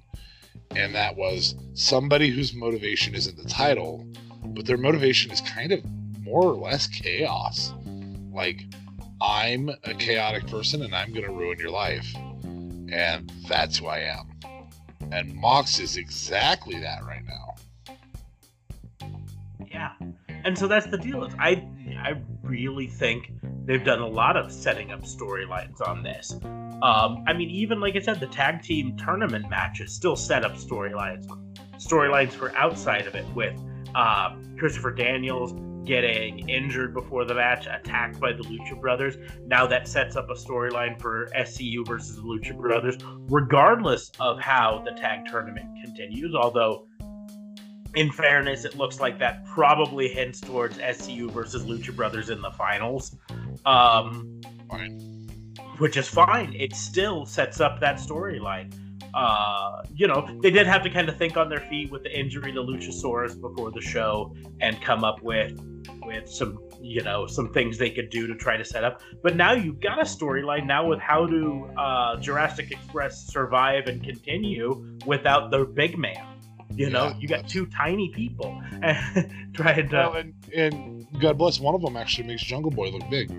and 0.75 0.93
that 0.93 1.15
was 1.15 1.55
somebody 1.73 2.29
whose 2.29 2.53
motivation 2.53 3.15
isn't 3.15 3.37
the 3.37 3.49
title 3.49 4.05
but 4.47 4.65
their 4.65 4.77
motivation 4.77 5.31
is 5.31 5.41
kind 5.41 5.71
of 5.71 5.83
more 6.21 6.43
or 6.43 6.55
less 6.55 6.87
chaos 6.87 7.73
like 8.31 8.65
i'm 9.21 9.69
a 9.85 9.93
chaotic 9.95 10.45
person 10.47 10.83
and 10.83 10.93
i'm 10.93 11.11
going 11.11 11.25
to 11.25 11.31
ruin 11.31 11.57
your 11.57 11.71
life 11.71 12.13
and 12.91 13.31
that's 13.47 13.77
who 13.77 13.87
I 13.87 13.99
am. 13.99 14.29
And 15.11 15.33
Mox 15.35 15.79
is 15.79 15.97
exactly 15.97 16.79
that 16.79 17.03
right 17.03 17.25
now. 17.25 17.48
And 20.45 20.57
so 20.57 20.67
that's 20.67 20.87
the 20.87 20.97
deal. 20.97 21.23
Is 21.23 21.33
I 21.39 21.67
I 21.97 22.21
really 22.43 22.87
think 22.87 23.31
they've 23.65 23.83
done 23.83 23.99
a 23.99 24.07
lot 24.07 24.37
of 24.37 24.51
setting 24.51 24.91
up 24.91 25.01
storylines 25.01 25.79
on 25.85 26.03
this. 26.03 26.33
Um, 26.81 27.23
I 27.27 27.33
mean, 27.33 27.49
even 27.49 27.79
like 27.79 27.95
I 27.95 27.99
said, 27.99 28.19
the 28.19 28.27
tag 28.27 28.61
team 28.61 28.95
tournament 28.97 29.49
matches 29.49 29.93
still 29.93 30.15
set 30.15 30.45
up 30.45 30.53
storylines, 30.53 31.27
storylines 31.77 32.31
for 32.31 32.55
outside 32.55 33.05
of 33.05 33.15
it 33.15 33.25
with 33.35 33.59
uh, 33.95 34.35
Christopher 34.57 34.91
Daniels 34.91 35.53
getting 35.85 36.47
injured 36.47 36.93
before 36.93 37.25
the 37.25 37.33
match, 37.33 37.65
attacked 37.65 38.19
by 38.19 38.31
the 38.31 38.43
Lucha 38.43 38.79
Brothers. 38.79 39.17
Now 39.45 39.65
that 39.67 39.87
sets 39.87 40.15
up 40.15 40.29
a 40.29 40.35
storyline 40.35 41.01
for 41.01 41.29
SCU 41.35 41.85
versus 41.85 42.15
the 42.15 42.21
Lucha 42.21 42.55
Brothers, 42.55 42.97
regardless 43.29 44.11
of 44.19 44.39
how 44.39 44.83
the 44.85 44.91
tag 44.91 45.25
tournament 45.25 45.67
continues. 45.83 46.35
Although, 46.35 46.87
in 47.95 48.11
fairness, 48.11 48.65
it 48.65 48.77
looks 48.77 48.99
like 48.99 49.19
that 49.19 49.45
probably 49.45 50.07
hints 50.07 50.39
towards 50.39 50.77
SCU 50.77 51.31
versus 51.31 51.65
Lucha 51.65 51.95
Brothers 51.95 52.29
in 52.29 52.41
the 52.41 52.51
finals. 52.51 53.15
Um, 53.65 54.41
which 55.79 55.97
is 55.97 56.07
fine. 56.07 56.53
It 56.53 56.75
still 56.75 57.25
sets 57.25 57.59
up 57.59 57.79
that 57.79 57.97
storyline. 57.97 58.73
Uh, 59.13 59.81
you 59.95 60.07
know, 60.07 60.27
they 60.41 60.51
did 60.51 60.67
have 60.67 60.83
to 60.83 60.89
kind 60.89 61.09
of 61.09 61.17
think 61.17 61.35
on 61.35 61.49
their 61.49 61.61
feet 61.61 61.89
with 61.91 62.03
the 62.03 62.19
injury 62.19 62.51
to 62.51 62.61
Luchasaurus 62.61 63.39
before 63.39 63.71
the 63.71 63.81
show 63.81 64.35
and 64.61 64.79
come 64.81 65.03
up 65.03 65.23
with 65.23 65.59
with 66.03 66.29
some, 66.29 66.59
you 66.81 67.03
know, 67.03 67.27
some 67.27 67.51
things 67.53 67.77
they 67.77 67.89
could 67.89 68.09
do 68.09 68.27
to 68.27 68.35
try 68.35 68.57
to 68.57 68.65
set 68.65 68.83
up. 68.83 69.01
But 69.21 69.35
now 69.35 69.53
you've 69.53 69.79
got 69.79 69.99
a 69.99 70.03
storyline 70.03 70.65
now 70.65 70.87
with 70.87 70.99
how 70.99 71.25
to 71.25 71.69
uh, 71.77 72.17
Jurassic 72.17 72.71
Express 72.71 73.27
survive 73.27 73.87
and 73.87 74.03
continue 74.03 74.97
without 75.05 75.51
the 75.51 75.65
big 75.65 75.97
man. 75.97 76.38
You 76.75 76.89
know, 76.89 77.07
Yeah, 77.07 77.15
you 77.19 77.27
got 77.27 77.47
two 77.47 77.65
tiny 77.67 78.09
people 78.09 78.61
trying 79.53 79.89
to, 79.89 79.95
Well, 79.95 80.13
and, 80.13 80.33
and 80.55 81.07
God 81.19 81.37
bless, 81.37 81.59
one 81.59 81.75
of 81.75 81.81
them 81.81 81.97
actually 81.97 82.27
makes 82.27 82.43
Jungle 82.43 82.71
Boy 82.71 82.89
look 82.89 83.09
big. 83.09 83.31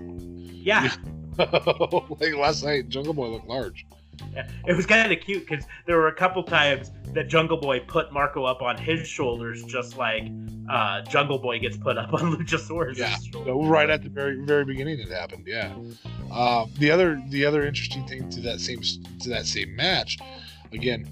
yeah. 0.51 0.93
like 1.37 2.35
last 2.35 2.63
night, 2.63 2.89
Jungle 2.89 3.13
Boy 3.13 3.27
looked 3.27 3.47
large. 3.47 3.85
Yeah, 4.33 4.47
it 4.67 4.75
was 4.75 4.85
kind 4.85 5.11
of 5.11 5.19
cute 5.21 5.47
because 5.47 5.65
there 5.87 5.97
were 5.97 6.09
a 6.09 6.13
couple 6.13 6.43
times 6.43 6.91
that 7.13 7.27
Jungle 7.27 7.57
Boy 7.57 7.79
put 7.79 8.13
Marko 8.13 8.43
up 8.43 8.61
on 8.61 8.77
his 8.77 9.07
shoulders, 9.07 9.63
just 9.63 9.97
like 9.97 10.23
uh, 10.69 11.01
Jungle 11.03 11.39
Boy 11.39 11.57
gets 11.57 11.77
put 11.77 11.97
up 11.97 12.13
on 12.13 12.35
Luchasaurus. 12.35 12.97
Yeah, 12.97 13.17
right 13.47 13.89
at 13.89 14.03
the 14.03 14.09
very 14.09 14.45
very 14.45 14.65
beginning 14.65 14.99
it 14.99 15.09
happened. 15.09 15.45
Yeah. 15.47 15.73
Uh, 16.31 16.67
the 16.77 16.91
other 16.91 17.19
the 17.29 17.45
other 17.45 17.65
interesting 17.65 18.05
thing 18.05 18.29
to 18.29 18.41
that 18.41 18.59
same 18.59 18.81
to 19.21 19.29
that 19.29 19.45
same 19.47 19.75
match, 19.75 20.19
again, 20.71 21.07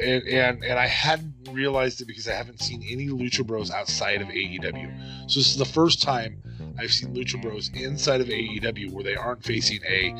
and 0.00 0.22
and, 0.64 0.78
I 0.78 0.86
hadn't 0.86 1.34
realized 1.50 2.00
it 2.00 2.06
because 2.06 2.28
I 2.28 2.34
haven't 2.34 2.60
seen 2.60 2.82
any 2.88 3.08
Lucha 3.08 3.46
Bros 3.46 3.70
outside 3.70 4.22
of 4.22 4.28
AEW. 4.28 5.30
So 5.30 5.40
this 5.40 5.50
is 5.50 5.56
the 5.56 5.64
first 5.64 6.02
time 6.02 6.42
I've 6.78 6.92
seen 6.92 7.14
Lucha 7.14 7.40
Bros 7.40 7.70
inside 7.74 8.20
of 8.20 8.28
AEW 8.28 8.92
where 8.92 9.04
they 9.04 9.14
aren't 9.14 9.42
facing 9.42 9.80
a 9.84 10.14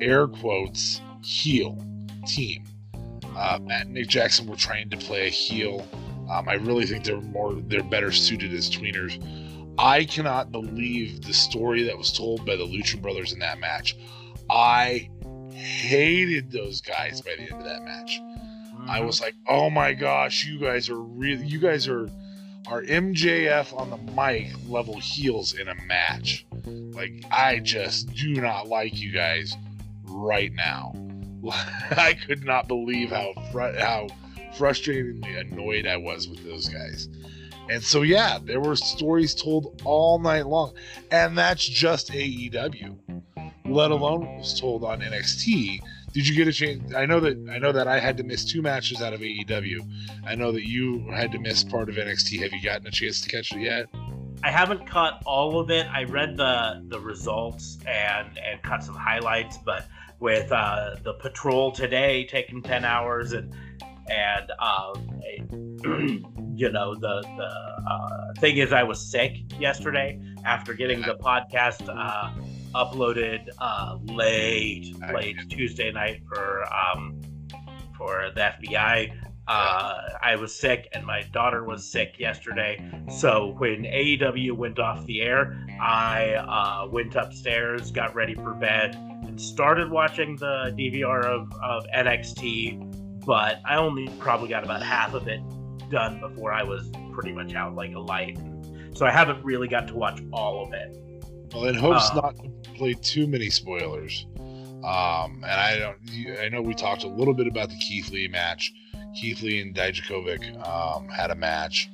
air 0.00 0.26
quotes 0.26 1.00
heel 1.22 1.78
team. 2.26 2.64
Uh, 3.36 3.58
Matt 3.62 3.86
and 3.86 3.94
Nick 3.94 4.08
Jackson 4.08 4.46
were 4.46 4.56
trying 4.56 4.90
to 4.90 4.96
play 4.96 5.26
a 5.26 5.30
heel. 5.30 5.86
Um, 6.30 6.48
I 6.48 6.54
really 6.54 6.86
think 6.86 7.04
they're 7.04 7.20
more 7.20 7.54
they're 7.54 7.82
better 7.82 8.12
suited 8.12 8.52
as 8.52 8.70
tweeners. 8.70 9.22
I 9.76 10.04
cannot 10.04 10.52
believe 10.52 11.22
the 11.22 11.34
story 11.34 11.82
that 11.84 11.98
was 11.98 12.12
told 12.12 12.46
by 12.46 12.56
the 12.56 12.64
Lucha 12.64 13.00
Brothers 13.02 13.32
in 13.32 13.40
that 13.40 13.58
match. 13.58 13.96
I 14.48 15.10
hated 15.50 16.50
those 16.52 16.80
guys 16.80 17.20
by 17.20 17.34
the 17.36 17.42
end 17.42 17.52
of 17.52 17.64
that 17.64 17.82
match. 17.82 18.20
Mm-hmm. 18.84 18.90
I 18.90 19.00
was 19.00 19.20
like, 19.20 19.34
"Oh 19.48 19.70
my 19.70 19.94
gosh, 19.94 20.44
you 20.44 20.58
guys 20.58 20.90
are 20.90 21.00
really 21.00 21.46
you 21.46 21.58
guys 21.58 21.88
are 21.88 22.08
are 22.66 22.82
MJF 22.82 23.78
on 23.78 23.90
the 23.90 24.12
mic 24.12 24.48
level 24.68 24.98
heels 24.98 25.54
in 25.54 25.68
a 25.68 25.74
match. 25.86 26.46
Like 26.66 27.24
I 27.30 27.58
just 27.58 28.12
do 28.14 28.40
not 28.40 28.68
like 28.68 28.98
you 28.98 29.12
guys 29.12 29.56
right 30.04 30.52
now. 30.52 30.94
I 31.90 32.14
could 32.26 32.44
not 32.44 32.68
believe 32.68 33.10
how 33.10 33.32
fr- 33.52 33.78
how 33.78 34.08
frustratingly 34.56 35.38
annoyed 35.40 35.86
I 35.86 35.96
was 35.96 36.28
with 36.28 36.44
those 36.44 36.68
guys. 36.68 37.08
And 37.68 37.82
so 37.82 38.02
yeah, 38.02 38.38
there 38.42 38.60
were 38.60 38.76
stories 38.76 39.34
told 39.34 39.80
all 39.84 40.18
night 40.18 40.46
long, 40.46 40.74
and 41.10 41.36
that's 41.36 41.66
just 41.66 42.10
AEW. 42.10 42.96
Let 43.66 43.90
alone 43.90 44.38
was 44.38 44.58
told 44.60 44.84
on 44.84 45.00
NXT. 45.00 45.80
Did 46.14 46.28
you 46.28 46.36
get 46.36 46.46
a 46.46 46.52
chance? 46.52 46.94
I 46.94 47.06
know 47.06 47.18
that 47.18 47.36
I 47.50 47.58
know 47.58 47.72
that 47.72 47.88
I 47.88 47.98
had 47.98 48.16
to 48.18 48.22
miss 48.22 48.44
two 48.44 48.62
matches 48.62 49.02
out 49.02 49.12
of 49.12 49.20
AEW. 49.20 49.80
I 50.24 50.36
know 50.36 50.52
that 50.52 50.64
you 50.64 51.04
had 51.10 51.32
to 51.32 51.40
miss 51.40 51.64
part 51.64 51.88
of 51.88 51.96
NXT. 51.96 52.40
Have 52.40 52.52
you 52.52 52.62
gotten 52.62 52.86
a 52.86 52.90
chance 52.92 53.20
to 53.22 53.28
catch 53.28 53.52
it 53.52 53.60
yet? 53.60 53.86
I 54.44 54.50
haven't 54.52 54.86
caught 54.86 55.22
all 55.26 55.58
of 55.58 55.70
it. 55.70 55.88
I 55.92 56.04
read 56.04 56.36
the 56.36 56.84
the 56.86 57.00
results 57.00 57.78
and 57.88 58.38
and 58.38 58.62
caught 58.62 58.84
some 58.84 58.94
highlights, 58.94 59.58
but 59.58 59.88
with 60.20 60.52
uh, 60.52 60.94
the 61.02 61.14
patrol 61.14 61.72
today 61.72 62.24
taking 62.26 62.62
10 62.62 62.84
hours 62.84 63.32
and 63.32 63.52
and 64.08 64.52
um, 64.60 65.20
you 66.54 66.70
know 66.70 66.94
the 66.94 67.22
the 67.22 67.90
uh, 67.90 68.32
thing 68.38 68.58
is 68.58 68.72
i 68.72 68.82
was 68.82 69.00
sick 69.00 69.32
yesterday 69.58 70.20
after 70.44 70.74
getting 70.74 71.00
the 71.00 71.14
podcast 71.14 71.88
uh, 71.88 72.30
uploaded 72.74 73.48
uh, 73.58 73.98
late 74.04 74.94
late 75.12 75.36
tuesday 75.48 75.92
night 75.92 76.22
for 76.28 76.64
um, 76.72 77.20
for 77.96 78.30
the 78.34 78.40
fbi 78.40 79.10
uh, 79.46 79.98
I 80.22 80.36
was 80.36 80.54
sick 80.54 80.88
and 80.92 81.04
my 81.04 81.22
daughter 81.32 81.64
was 81.64 81.90
sick 81.90 82.18
yesterday. 82.18 82.82
So 83.10 83.54
when 83.58 83.82
AEW 83.82 84.52
went 84.52 84.78
off 84.78 85.04
the 85.06 85.20
air, 85.20 85.66
I 85.80 86.34
uh, 86.34 86.88
went 86.90 87.14
upstairs, 87.14 87.90
got 87.90 88.14
ready 88.14 88.34
for 88.34 88.54
bed, 88.54 88.94
and 88.94 89.38
started 89.40 89.90
watching 89.90 90.36
the 90.36 90.74
DVR 90.78 91.24
of, 91.24 91.52
of 91.62 91.84
NXT, 91.94 93.24
but 93.26 93.60
I 93.66 93.76
only 93.76 94.08
probably 94.18 94.48
got 94.48 94.64
about 94.64 94.82
half 94.82 95.12
of 95.12 95.28
it 95.28 95.40
done 95.90 96.20
before 96.20 96.52
I 96.52 96.62
was 96.62 96.90
pretty 97.12 97.32
much 97.32 97.54
out 97.54 97.74
like 97.74 97.94
a 97.94 98.00
light. 98.00 98.38
So 98.94 99.04
I 99.04 99.10
haven't 99.10 99.44
really 99.44 99.68
got 99.68 99.88
to 99.88 99.94
watch 99.94 100.22
all 100.32 100.64
of 100.64 100.72
it. 100.72 100.96
Well, 101.54 101.66
in 101.66 101.74
hopes 101.76 102.10
um, 102.10 102.16
not 102.16 102.36
to 102.64 102.70
play 102.70 102.94
too 102.94 103.26
many 103.26 103.48
spoilers. 103.48 104.26
Um, 104.84 105.42
and 105.44 105.46
I 105.46 105.78
don't. 105.78 106.40
I 106.40 106.48
know 106.48 106.60
we 106.60 106.74
talked 106.74 107.04
a 107.04 107.08
little 107.08 107.32
bit 107.32 107.46
about 107.46 107.70
the 107.70 107.76
Keith 107.76 108.10
Lee 108.10 108.28
match. 108.28 108.72
Keith 109.14 109.40
Lee 109.40 109.60
and 109.60 109.74
Dijakovic 109.74 110.68
um, 110.68 111.08
had 111.08 111.30
a 111.30 111.34
match. 111.34 111.88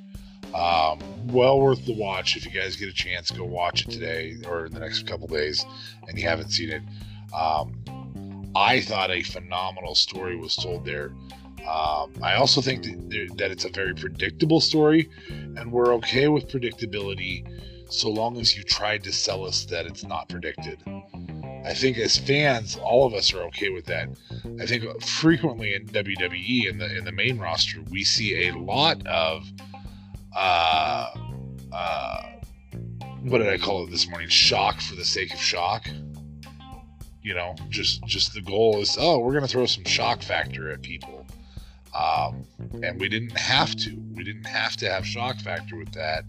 Um, 0.53 0.99
well 1.27 1.61
worth 1.61 1.85
the 1.85 1.93
watch 1.93 2.35
if 2.35 2.45
you 2.45 2.51
guys 2.51 2.75
get 2.75 2.89
a 2.89 2.93
chance. 2.93 3.31
Go 3.31 3.45
watch 3.45 3.85
it 3.85 3.91
today 3.91 4.35
or 4.45 4.65
in 4.65 4.73
the 4.73 4.79
next 4.79 5.07
couple 5.07 5.27
days, 5.27 5.65
and 6.07 6.17
you 6.17 6.27
haven't 6.27 6.49
seen 6.49 6.71
it. 6.71 6.81
Um, 7.33 8.51
I 8.55 8.81
thought 8.81 9.11
a 9.11 9.21
phenomenal 9.21 9.95
story 9.95 10.35
was 10.35 10.55
told 10.57 10.83
there. 10.83 11.13
Um, 11.61 12.11
I 12.21 12.33
also 12.35 12.59
think 12.59 12.83
that, 12.83 13.37
that 13.37 13.51
it's 13.51 13.63
a 13.63 13.69
very 13.69 13.93
predictable 13.93 14.59
story, 14.59 15.09
and 15.29 15.71
we're 15.71 15.93
okay 15.95 16.27
with 16.27 16.49
predictability 16.49 17.45
so 17.91 18.09
long 18.09 18.37
as 18.37 18.55
you 18.57 18.63
tried 18.63 19.03
to 19.03 19.11
sell 19.11 19.45
us 19.45 19.65
that 19.65 19.85
it's 19.85 20.03
not 20.03 20.29
predicted. 20.29 20.79
I 21.65 21.73
think 21.73 21.97
as 21.97 22.17
fans, 22.17 22.75
all 22.77 23.05
of 23.05 23.13
us 23.13 23.33
are 23.33 23.41
okay 23.43 23.69
with 23.69 23.85
that. 23.85 24.09
I 24.59 24.65
think 24.65 25.03
frequently 25.03 25.75
in 25.75 25.85
WWE 25.87 26.69
in 26.69 26.77
the 26.79 26.97
in 26.97 27.05
the 27.05 27.11
main 27.11 27.37
roster, 27.37 27.81
we 27.89 28.03
see 28.03 28.47
a 28.47 28.55
lot 28.55 29.05
of 29.05 29.47
uh, 30.35 31.13
uh, 31.71 32.23
what 33.21 33.37
did 33.37 33.49
I 33.49 33.57
call 33.57 33.83
it 33.83 33.91
this 33.91 34.09
morning? 34.09 34.29
Shock 34.29 34.81
for 34.81 34.95
the 34.95 35.05
sake 35.05 35.33
of 35.33 35.39
shock 35.39 35.87
you 37.23 37.33
know 37.33 37.55
just 37.69 38.03
just 38.05 38.33
the 38.33 38.41
goal 38.41 38.81
is 38.81 38.97
oh 38.99 39.19
we're 39.19 39.39
to 39.39 39.47
throw 39.47 39.65
some 39.65 39.83
shock 39.85 40.21
factor 40.21 40.71
at 40.71 40.81
people 40.81 41.25
um, 41.97 42.45
and 42.83 42.99
we 42.99 43.09
didn't 43.09 43.37
have 43.37 43.75
to 43.75 43.91
we 44.13 44.23
didn't 44.23 44.45
have 44.45 44.75
to 44.75 44.89
have 44.89 45.05
shock 45.05 45.37
factor 45.39 45.75
with 45.75 45.91
that 45.91 46.23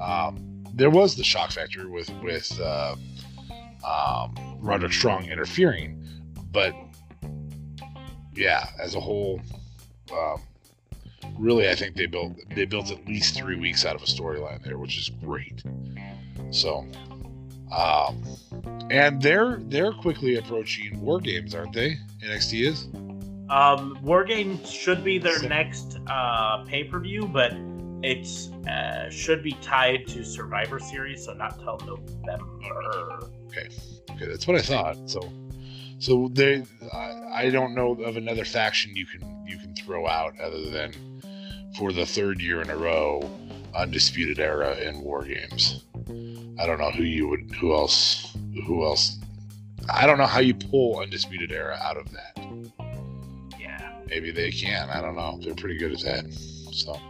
um, 0.00 0.47
there 0.74 0.90
was 0.90 1.16
the 1.16 1.24
shock 1.24 1.50
factor 1.50 1.88
with 1.88 2.10
with 2.22 2.58
uh, 2.60 2.96
um, 3.86 4.34
Roderick 4.60 4.92
Strong 4.92 5.26
interfering 5.26 6.02
but 6.50 6.74
yeah 8.34 8.68
as 8.80 8.94
a 8.94 9.00
whole 9.00 9.40
um, 10.12 10.40
really 11.38 11.68
I 11.68 11.74
think 11.74 11.96
they 11.96 12.06
built 12.06 12.32
they 12.54 12.64
built 12.64 12.90
at 12.90 13.06
least 13.06 13.36
three 13.36 13.56
weeks 13.56 13.84
out 13.84 13.94
of 13.96 14.02
a 14.02 14.06
storyline 14.06 14.62
there 14.62 14.78
which 14.78 14.98
is 14.98 15.08
great 15.08 15.62
so 16.50 16.86
um, 17.72 18.22
and 18.90 19.20
they're 19.20 19.58
they're 19.62 19.92
quickly 19.92 20.36
approaching 20.36 21.00
War 21.00 21.20
Games, 21.20 21.54
aren't 21.54 21.72
they? 21.72 21.98
NXT 22.24 22.66
is. 22.66 22.88
Um, 23.50 23.98
War 24.02 24.24
Games 24.24 24.70
should 24.70 25.04
be 25.04 25.18
their 25.18 25.40
next 25.42 25.98
uh, 26.06 26.64
pay 26.64 26.84
per 26.84 26.98
view, 27.00 27.26
but 27.26 27.52
it's 28.02 28.50
uh, 28.68 29.10
should 29.10 29.42
be 29.42 29.52
tied 29.62 30.06
to 30.08 30.24
Survivor 30.24 30.78
Series, 30.78 31.24
so 31.24 31.32
not 31.34 31.58
till 31.58 31.78
November. 31.78 33.30
Okay, 33.46 33.68
okay, 34.10 34.26
that's 34.26 34.46
what 34.46 34.56
I 34.56 34.62
thought. 34.62 34.96
So, 35.08 35.20
so 35.98 36.28
they, 36.32 36.64
I, 36.92 37.44
I 37.44 37.50
don't 37.50 37.74
know 37.74 37.92
of 38.02 38.16
another 38.16 38.44
faction 38.44 38.94
you 38.94 39.06
can 39.06 39.46
you 39.46 39.58
can 39.58 39.74
throw 39.74 40.06
out 40.06 40.38
other 40.40 40.70
than 40.70 40.92
for 41.76 41.92
the 41.92 42.06
third 42.06 42.40
year 42.40 42.62
in 42.62 42.70
a 42.70 42.76
row, 42.76 43.28
Undisputed 43.74 44.38
Era 44.38 44.76
in 44.76 45.00
War 45.00 45.24
Games. 45.24 45.84
I 46.60 46.66
don't 46.66 46.78
know 46.78 46.90
who 46.90 47.04
you 47.04 47.28
would, 47.28 47.52
who 47.60 47.74
else, 47.74 48.36
who 48.66 48.84
else. 48.84 49.18
I 49.88 50.06
don't 50.06 50.18
know 50.18 50.26
how 50.26 50.40
you 50.40 50.54
pull 50.54 51.00
Undisputed 51.00 51.52
Era 51.52 51.78
out 51.82 51.96
of 51.96 52.10
that. 52.12 52.38
Yeah. 53.58 54.00
Maybe 54.06 54.30
they 54.30 54.50
can. 54.50 54.90
I 54.90 55.00
don't 55.00 55.16
know. 55.16 55.38
They're 55.42 55.54
pretty 55.54 55.78
good 55.78 55.92
at 55.92 56.00
that. 56.00 56.32
So. 56.72 57.00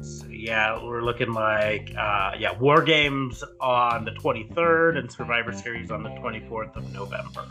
So 0.00 0.26
yeah, 0.28 0.82
we're 0.82 1.02
looking 1.02 1.32
like 1.32 1.92
uh, 1.96 2.32
yeah, 2.38 2.56
War 2.58 2.82
Games 2.82 3.42
on 3.60 4.04
the 4.04 4.12
23rd 4.12 4.98
and 4.98 5.10
Survivor 5.10 5.52
Series 5.52 5.90
on 5.90 6.02
the 6.02 6.10
24th 6.10 6.76
of 6.76 6.92
November. 6.92 7.46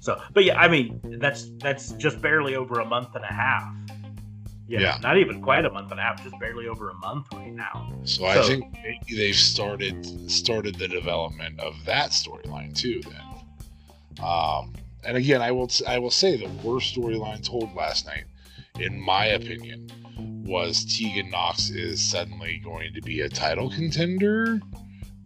So, 0.00 0.20
but 0.32 0.44
yeah, 0.44 0.60
I 0.60 0.68
mean 0.68 1.00
that's 1.18 1.50
that's 1.58 1.92
just 1.92 2.20
barely 2.20 2.54
over 2.54 2.80
a 2.80 2.84
month 2.84 3.14
and 3.14 3.24
a 3.24 3.32
half. 3.32 3.72
Yeah, 4.68 4.80
yeah, 4.80 4.98
not 5.00 5.16
even 5.16 5.40
quite 5.42 5.64
a 5.64 5.70
month 5.70 5.90
and 5.90 6.00
a 6.00 6.02
half, 6.02 6.22
just 6.22 6.38
barely 6.40 6.68
over 6.68 6.90
a 6.90 6.94
month 6.94 7.26
right 7.32 7.52
now. 7.52 7.92
So, 8.04 8.22
so 8.22 8.26
I 8.26 8.42
think 8.42 8.72
maybe 8.72 9.16
they've 9.16 9.34
started 9.34 10.30
started 10.30 10.76
the 10.76 10.88
development 10.88 11.60
of 11.60 11.74
that 11.86 12.10
storyline 12.10 12.74
too. 12.76 13.00
Then, 13.02 14.24
um, 14.24 14.72
and 15.04 15.16
again, 15.16 15.40
I 15.40 15.52
will 15.52 15.70
I 15.86 15.98
will 15.98 16.10
say 16.10 16.36
the 16.36 16.50
worst 16.66 16.94
storyline 16.94 17.44
told 17.44 17.74
last 17.74 18.06
night, 18.06 18.24
in 18.78 19.00
my 19.00 19.26
opinion, 19.26 19.88
was 20.46 20.84
Tegan 20.84 21.30
Nox 21.30 21.70
is 21.70 22.00
suddenly 22.00 22.60
going 22.62 22.94
to 22.94 23.02
be 23.02 23.20
a 23.20 23.28
title 23.28 23.70
contender. 23.70 24.60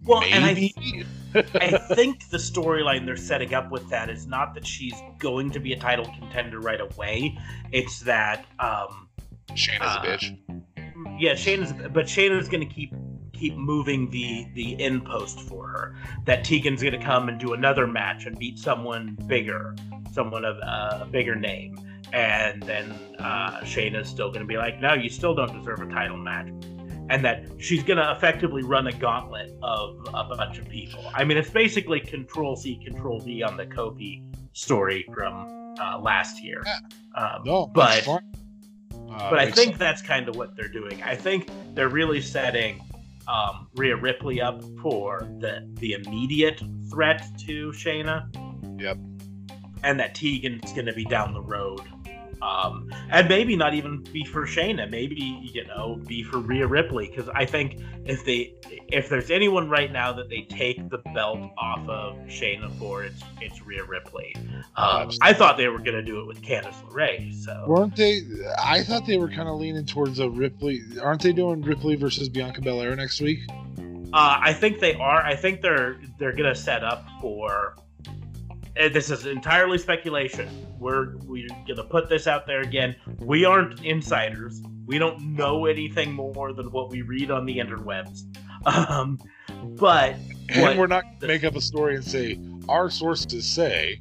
Well, 0.04 0.20
Maybe. 0.20 0.74
and 0.76 1.06
I, 1.35 1.44
I 1.61 1.94
think 1.94 2.28
the 2.30 2.38
storyline 2.38 3.06
they're 3.06 3.16
setting 3.16 3.54
up 3.54 3.70
with 3.70 3.88
that 3.90 4.11
is 4.11 4.26
not 4.26 4.54
that 4.54 4.66
she's 4.66 4.94
going 5.18 5.50
to 5.50 5.61
be 5.61 5.72
a 5.72 5.78
title 5.78 6.06
contender 6.18 6.59
right 6.59 6.80
away. 6.80 7.38
It's 7.70 8.00
that 8.00 8.46
um, 8.59 9.09
Shayna's 9.52 9.96
uh, 9.96 10.02
a 10.02 10.06
bitch. 10.06 11.20
Yeah, 11.20 11.35
Shayna's, 11.35 11.72
but 11.92 12.06
Shayna's 12.06 12.48
going 12.48 12.66
to 12.66 12.74
keep 12.74 12.94
keep 13.33 13.56
moving 13.56 14.11
the 14.11 14.46
the 14.54 14.72
in 14.83 15.00
post 15.00 15.40
for 15.40 15.66
her. 15.68 15.96
That 16.24 16.44
Tegan's 16.44 16.83
going 16.83 16.98
to 16.98 17.04
come 17.04 17.28
and 17.28 17.38
do 17.38 17.52
another 17.52 17.87
match 17.87 18.26
and 18.26 18.38
beat 18.38 18.59
someone 18.59 19.16
bigger, 19.26 19.76
someone 20.12 20.44
of 20.44 20.56
uh, 20.59 21.00
a 21.02 21.06
bigger 21.06 21.35
name, 21.35 21.78
and 22.12 22.62
then 22.62 22.90
uh, 23.18 23.61
Shayna's 23.61 24.09
still 24.09 24.29
going 24.29 24.40
to 24.40 24.46
be 24.46 24.57
like, 24.57 24.81
no, 24.81 24.94
you 24.94 25.09
still 25.09 25.35
don't 25.35 25.57
deserve 25.57 25.81
a 25.81 25.87
title 25.87 26.16
match. 26.16 26.49
And 27.09 27.25
that 27.25 27.44
she's 27.59 27.83
going 27.83 27.96
to 27.96 28.12
effectively 28.12 28.62
run 28.62 28.87
a 28.87 28.92
gauntlet 28.92 29.53
of 29.62 29.99
a 30.14 30.25
bunch 30.37 30.59
of 30.59 30.68
people. 30.68 31.05
I 31.12 31.25
mean, 31.25 31.38
it's 31.38 31.51
basically 31.51 31.99
Control 31.99 32.55
C, 32.55 32.81
Control 32.85 33.18
V 33.20 33.42
on 33.42 33.57
the 33.57 33.66
Kofi 33.66 34.23
story 34.53 35.05
from 35.12 35.75
uh, 35.81 35.99
last 35.99 36.42
year. 36.42 36.62
Um, 37.16 37.42
No, 37.44 37.66
but 37.66 38.07
Uh, 39.11 39.31
but 39.31 39.38
I 39.40 39.51
think 39.51 39.77
that's 39.77 40.03
kind 40.03 40.29
of 40.29 40.37
what 40.37 40.55
they're 40.55 40.68
doing. 40.68 41.03
I 41.03 41.16
think 41.16 41.51
they're 41.75 41.88
really 41.88 42.20
setting 42.20 42.81
um, 43.27 43.66
Rhea 43.75 43.96
Ripley 43.96 44.40
up 44.40 44.62
for 44.81 45.29
the 45.40 45.68
the 45.81 45.94
immediate 45.94 46.62
threat 46.90 47.27
to 47.46 47.73
Shayna. 47.73 48.29
Yep. 48.81 48.99
And 49.83 49.99
that 49.99 50.14
Tegan's 50.14 50.73
going 50.73 50.87
to 50.87 50.92
be 50.92 51.05
down 51.05 51.33
the 51.33 51.42
road. 51.42 51.81
Um, 52.42 52.90
and 53.11 53.29
maybe 53.29 53.55
not 53.55 53.74
even 53.74 54.03
be 54.12 54.24
for 54.24 54.46
Shayna, 54.46 54.88
maybe 54.88 55.16
you 55.53 55.66
know 55.66 56.00
be 56.07 56.22
for 56.22 56.38
Rhea 56.38 56.66
Ripley 56.66 57.09
because 57.09 57.29
I 57.35 57.44
think 57.44 57.81
if 58.07 58.24
they 58.24 58.55
if 58.88 59.09
there's 59.09 59.31
anyone 59.31 59.68
right 59.68 59.92
now 59.92 60.12
that 60.12 60.29
they 60.31 60.42
take 60.42 60.88
the 60.88 60.98
belt 61.12 61.50
off 61.59 61.87
of 61.88 62.16
Shayna 62.26 62.72
for 62.79 63.05
it's 63.05 63.22
it's 63.40 63.61
Rhea 63.62 63.85
Ripley. 63.85 64.35
Um, 64.76 65.11
I 65.20 65.33
thought 65.33 65.57
they 65.57 65.68
were 65.68 65.79
gonna 65.79 66.03
do 66.03 66.20
it 66.20 66.26
with 66.26 66.40
Candice 66.40 66.83
LeRae, 66.88 67.35
so 67.35 67.64
weren't 67.68 67.96
they? 67.96 68.22
I 68.59 68.83
thought 68.83 69.07
they 69.07 69.18
were 69.18 69.29
kind 69.29 69.48
of 69.48 69.59
leaning 69.59 69.85
towards 69.85 70.18
a 70.18 70.31
Ripley. 70.31 70.81
Aren't 71.03 71.22
they 71.22 71.33
doing 71.33 71.61
Ripley 71.61 71.96
versus 71.96 72.29
Bianca 72.29 72.62
Belair 72.62 72.96
next 72.96 73.20
week? 73.20 73.40
Uh, 74.12 74.40
I 74.42 74.53
think 74.55 74.81
they 74.81 74.94
are. 74.94 75.22
I 75.22 75.37
think 75.37 75.61
they're 75.61 76.00
they're 76.18 76.35
gonna 76.35 76.55
set 76.55 76.85
up 76.85 77.07
for. 77.20 77.76
Uh, 78.78 78.88
This 78.88 79.11
is 79.11 79.26
entirely 79.26 79.78
speculation. 79.78 80.48
We're 80.78 81.16
we're 81.18 81.48
gonna 81.66 81.85
put 81.85 82.09
this 82.09 82.26
out 82.26 82.46
there 82.46 82.61
again. 82.61 82.96
We 83.18 83.44
aren't 83.44 83.85
insiders. 83.85 84.62
We 84.87 84.98
don't 84.98 85.35
know 85.37 85.66
anything 85.66 86.12
more 86.12 86.52
than 86.52 86.70
what 86.72 86.90
we 86.90 87.02
read 87.02 87.30
on 87.30 87.46
the 87.46 87.59
interwebs. 87.59 88.24
Um, 88.66 89.18
but 89.78 90.16
And 90.48 90.78
we're 90.78 90.87
not 90.87 91.04
to 91.20 91.26
make 91.26 91.44
up 91.44 91.56
a 91.56 91.61
story 91.61 91.94
and 91.94 92.04
say 92.04 92.38
our 92.68 92.90
sources 92.90 93.46
say. 93.46 94.00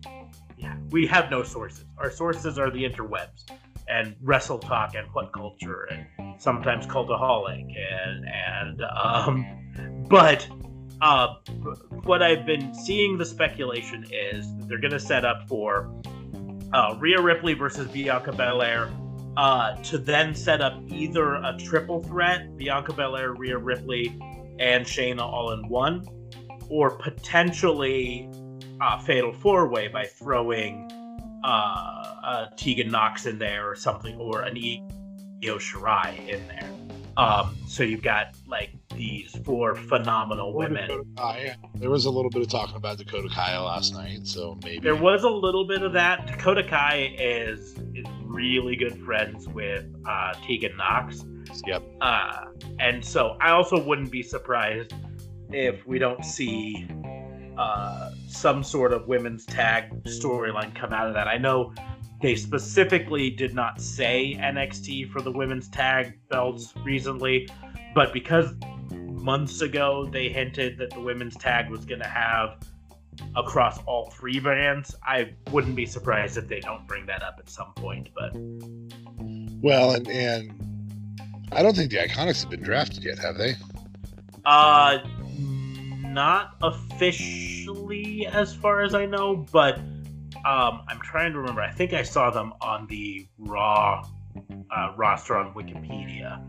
yeah, 0.58 0.76
we 0.90 1.08
have 1.08 1.30
no 1.32 1.44
sources. 1.44 1.86
Our 1.98 2.12
sources 2.12 2.58
are 2.60 2.70
the 2.70 2.84
interwebs 2.84 3.46
and 3.88 4.16
Wrestle 4.22 4.60
Talk 4.60 4.96
and 4.96 5.08
What 5.14 5.32
Culture 5.34 5.88
and 5.92 6.42
sometimes 6.42 6.86
Cultaholic 6.86 7.66
and 7.78 8.26
and 8.28 8.82
um, 8.82 10.06
but 10.10 10.48
uh, 11.02 11.36
what 12.04 12.22
I've 12.22 12.46
been 12.46 12.74
seeing 12.74 13.18
the 13.18 13.26
speculation 13.26 14.06
is 14.12 14.56
that 14.58 14.68
they're 14.68 14.80
going 14.80 14.92
to 14.92 15.00
set 15.00 15.26
up 15.26 15.48
for 15.48 15.92
uh, 16.74 16.96
Rhea 17.00 17.22
Ripley 17.22 17.54
versus 17.54 17.88
Bianca 17.88 18.32
Belair. 18.32 18.90
Uh, 19.38 19.76
to 19.84 19.98
then 19.98 20.36
set 20.36 20.60
up 20.60 20.82
either 20.88 21.36
a 21.36 21.56
triple 21.58 22.04
threat, 22.04 22.58
Bianca 22.58 22.92
Belair, 22.92 23.34
Rhea 23.34 23.58
Ripley, 23.58 24.08
and 24.60 24.86
Shayna 24.86 25.22
all 25.22 25.52
in 25.52 25.68
one, 25.70 26.06
or 26.68 26.92
potentially 26.92 28.30
uh, 28.82 29.00
fatal 29.00 29.32
four 29.32 29.70
way 29.70 29.88
by 29.88 30.06
throwing 30.06 30.90
uh, 31.44 32.16
uh, 32.24 32.48
Tegan 32.58 32.92
Nox 32.92 33.28
in 33.28 33.40
there 33.40 33.70
or 33.70 33.76
something, 33.76 34.18
or 34.18 34.42
an 34.42 34.58
Io 34.58 35.58
Shirai 35.58 36.28
in 36.28 36.46
there. 36.48 36.70
Um, 37.20 37.56
so 37.68 37.84
you've 37.84 38.02
got 38.02 38.36
like 38.48 38.72
these 38.96 39.38
four 39.44 39.76
phenomenal 39.76 40.54
women. 40.54 41.14
Kai. 41.18 41.56
There 41.76 41.90
was 41.90 42.06
a 42.06 42.10
little 42.10 42.30
bit 42.32 42.42
of 42.42 42.50
talking 42.50 42.76
about 42.76 42.98
Dakota 42.98 43.30
Kai 43.30 43.58
last 43.60 43.94
night, 43.94 44.26
so 44.26 44.58
maybe 44.64 44.80
There 44.80 44.96
was 44.96 45.24
a 45.24 45.30
little 45.30 45.68
bit 45.68 45.82
of 45.82 45.94
that. 45.94 46.28
Dakota 46.28 46.64
Kai 46.64 47.16
is 47.20 47.76
is 47.94 48.06
really 48.24 48.76
good 48.76 48.98
friends 49.04 49.48
with 49.50 49.86
uh, 50.06 50.34
Tegan 50.46 50.78
Nox. 50.78 51.26
Yep. 51.66 51.84
Uh, 52.00 52.46
and 52.80 53.04
so 53.04 53.36
I 53.42 53.50
also 53.52 53.84
wouldn't 53.84 54.12
be 54.12 54.24
surprised 54.24 54.94
if 55.52 55.86
we 55.88 56.00
don't 56.00 56.24
see 56.24 56.88
uh, 57.58 58.12
some 58.28 58.64
sort 58.64 58.94
of 58.94 59.08
women's 59.08 59.46
tag 59.46 60.04
storyline 60.04 60.74
come 60.76 60.94
out 60.94 61.08
of 61.08 61.14
that. 61.16 61.28
I 61.28 61.38
know 61.38 61.74
they 62.22 62.36
specifically 62.36 63.30
did 63.30 63.54
not 63.54 63.82
say 63.82 64.38
NXT 64.40 65.12
for 65.12 65.22
the 65.22 65.32
women's 65.32 65.70
tag 65.70 66.20
belts 66.30 66.74
recently, 66.84 67.48
but 67.96 68.12
because 68.14 68.54
months 68.92 69.62
ago 69.62 70.08
they 70.12 70.30
hinted 70.30 70.78
that 70.78 70.92
the 70.92 71.00
women's 71.00 71.36
tag 71.36 71.70
was 71.70 71.86
going 71.86 72.02
to 72.02 72.08
have 72.08 72.58
across 73.36 73.80
all 73.84 74.10
three 74.12 74.40
brands, 74.40 74.96
I 75.04 75.34
wouldn't 75.52 75.76
be 75.76 75.86
surprised 75.86 76.38
if 76.38 76.48
they 76.48 76.60
don't 76.60 76.88
bring 76.88 77.06
that 77.06 77.24
up 77.24 77.36
at 77.40 77.50
some 77.50 77.74
point. 77.74 78.10
But 78.16 78.32
Well, 79.62 79.92
and 79.92 80.08
and 80.10 81.50
I 81.52 81.64
don't 81.64 81.76
think 81.76 81.92
the 81.92 81.98
Iconics 81.98 82.42
have 82.42 82.50
been 82.50 82.62
drafted 82.62 83.04
yet, 83.04 83.20
have 83.20 83.38
they? 83.38 83.56
Uh, 84.46 85.00
not 86.02 86.56
officially, 86.62 88.26
as 88.28 88.54
far 88.54 88.82
as 88.82 88.94
I 88.94 89.06
know, 89.06 89.46
but 89.52 89.80
um, 90.46 90.82
I'm 90.88 91.00
trying 91.02 91.34
to 91.34 91.40
remember. 91.40 91.62
I 91.62 91.72
think 91.72 91.94
I 91.94 92.04
saw 92.04 92.30
them 92.30 92.54
on 92.62 92.88
the 92.88 93.28
Raw 93.38 94.06
uh, 94.76 94.94
roster 94.98 95.38
on 95.38 95.54
Wikipedia. 95.54 96.42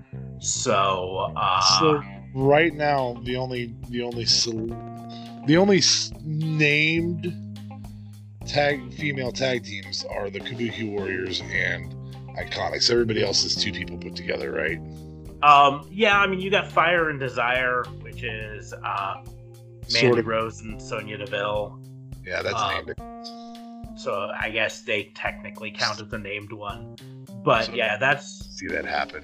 So, 0.42 1.32
uh, 1.36 1.60
So 1.78 2.02
right 2.34 2.72
now, 2.74 3.20
the 3.24 3.36
only 3.36 3.74
the 3.88 4.02
only 4.02 4.24
the 4.24 5.56
only 5.56 5.82
named 6.22 7.58
tag 8.46 8.92
female 8.94 9.32
tag 9.32 9.64
teams 9.64 10.04
are 10.04 10.30
the 10.30 10.40
Kabuki 10.40 10.90
Warriors 10.90 11.42
and 11.42 11.92
Iconics. 12.36 12.90
Everybody 12.90 13.24
else 13.24 13.44
is 13.44 13.54
two 13.56 13.72
people 13.72 13.98
put 13.98 14.16
together, 14.16 14.50
right? 14.52 14.78
um, 15.42 15.86
yeah, 15.90 16.18
I 16.20 16.26
mean, 16.26 16.40
you 16.40 16.50
got 16.50 16.70
Fire 16.70 17.08
and 17.10 17.18
Desire, 17.18 17.82
which 18.00 18.22
is 18.22 18.72
uh, 18.74 19.14
Mandy 19.24 19.88
Sort 19.88 20.18
of. 20.18 20.26
Rose 20.26 20.60
and 20.60 20.80
Sonya 20.80 21.18
Deville. 21.18 21.78
Yeah, 22.26 22.42
that's 22.42 22.60
Um, 22.60 22.86
named. 22.86 22.94
So 24.00 24.32
I 24.38 24.48
guess 24.50 24.80
they 24.80 25.04
technically 25.14 25.70
count 25.70 26.00
as 26.00 26.08
the 26.08 26.18
named 26.18 26.52
one. 26.52 26.96
But 27.44 27.64
So- 27.66 27.72
yeah, 27.74 27.96
that's 27.98 28.46
See 28.58 28.66
that 28.68 28.84
happen. 28.86 29.22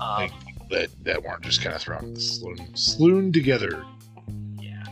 um, 0.00 0.20
Like 0.20 0.32
that 0.70 0.90
that 1.04 1.22
weren't 1.22 1.42
just 1.42 1.62
kind 1.62 1.74
of 1.74 1.80
thrown 1.80 2.14
sloon, 2.16 2.76
sloon 2.76 3.32
together. 3.32 3.82
Yeah. 4.60 4.84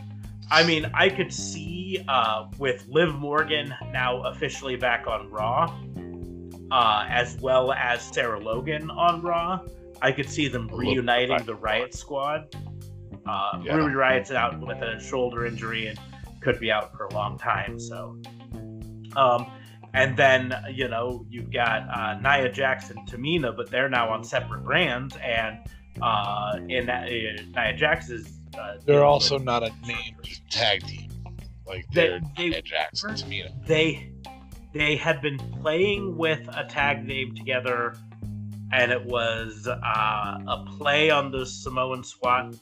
I 0.49 0.63
mean, 0.63 0.89
I 0.93 1.09
could 1.09 1.31
see 1.31 2.03
uh, 2.07 2.47
with 2.57 2.85
Liv 2.89 3.13
Morgan 3.15 3.73
now 3.91 4.23
officially 4.23 4.75
back 4.75 5.05
on 5.07 5.29
Raw, 5.29 5.71
uh, 6.71 7.05
as 7.07 7.37
well 7.39 7.71
as 7.73 8.01
Sarah 8.01 8.39
Logan 8.39 8.89
on 8.89 9.21
Raw, 9.21 9.59
I 10.01 10.11
could 10.11 10.29
see 10.29 10.47
them 10.47 10.67
reuniting 10.73 11.43
the 11.45 11.55
Riot 11.55 11.93
Squad. 11.93 12.55
Uh, 13.27 13.61
Yeah. 13.63 13.75
Ruby 13.75 13.93
Riott's 13.93 14.31
out 14.31 14.59
with 14.59 14.81
a 14.81 14.99
shoulder 14.99 15.45
injury 15.45 15.87
and 15.87 15.99
could 16.41 16.59
be 16.59 16.71
out 16.71 16.91
for 16.97 17.05
a 17.05 17.13
long 17.13 17.37
time, 17.37 17.79
so. 17.79 18.19
Um, 19.17 19.51
and 19.93 20.15
then, 20.15 20.53
you 20.71 20.87
know, 20.87 21.25
you've 21.29 21.51
got 21.51 21.87
uh, 21.89 22.19
Nia 22.21 22.51
Jackson, 22.51 22.97
Tamina, 23.07 23.55
but 23.55 23.69
they're 23.71 23.89
now 23.89 24.09
on 24.09 24.23
separate 24.23 24.63
brands. 24.63 25.15
And 25.23 25.57
uh, 26.01 26.59
in 26.69 26.89
uh, 26.89 27.05
Nia 27.05 27.73
Jax 27.75 28.09
is. 28.09 28.39
Uh, 28.57 28.77
They're 28.85 29.03
also 29.03 29.37
not 29.37 29.63
a 29.63 29.71
named 29.85 30.15
tag 30.49 30.83
team. 30.85 31.09
Like 31.65 31.85
They- 31.91 32.07
they're 32.09 32.19
they- 32.37 32.49
Nia 32.49 32.61
Jax 32.61 33.03
and 33.03 33.17
Tamina. 33.17 33.65
they 33.65 34.11
they 34.73 34.95
had 34.95 35.21
been 35.21 35.37
playing 35.61 36.15
with 36.17 36.47
a 36.55 36.65
tag 36.65 37.03
name 37.05 37.33
together 37.35 37.95
and 38.71 38.91
it 38.91 39.03
was 39.05 39.67
uh, 39.67 39.73
a 40.47 40.65
play 40.77 41.09
on 41.09 41.31
the 41.31 41.45
Samoan 41.45 42.03
SWAT 42.03 42.53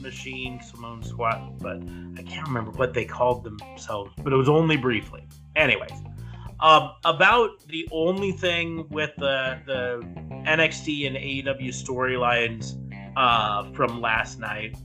machine, 0.00 0.60
Samoan 0.60 1.02
SWAT, 1.02 1.58
but 1.60 1.76
I 2.18 2.22
can't 2.22 2.46
remember 2.46 2.72
what 2.72 2.92
they 2.94 3.04
called 3.04 3.44
themselves, 3.44 4.12
but 4.22 4.32
it 4.32 4.36
was 4.36 4.48
only 4.48 4.76
briefly. 4.76 5.24
Anyways, 5.56 5.90
um, 6.60 6.92
about 7.04 7.66
the 7.68 7.88
only 7.90 8.32
thing 8.32 8.86
with 8.90 9.10
the 9.16 9.58
the 9.66 10.00
NXT 10.46 11.06
and 11.06 11.16
AEW 11.16 11.68
storylines 11.70 12.76
uh, 13.16 13.64
from 13.72 14.00
last 14.00 14.38
night 14.38 14.76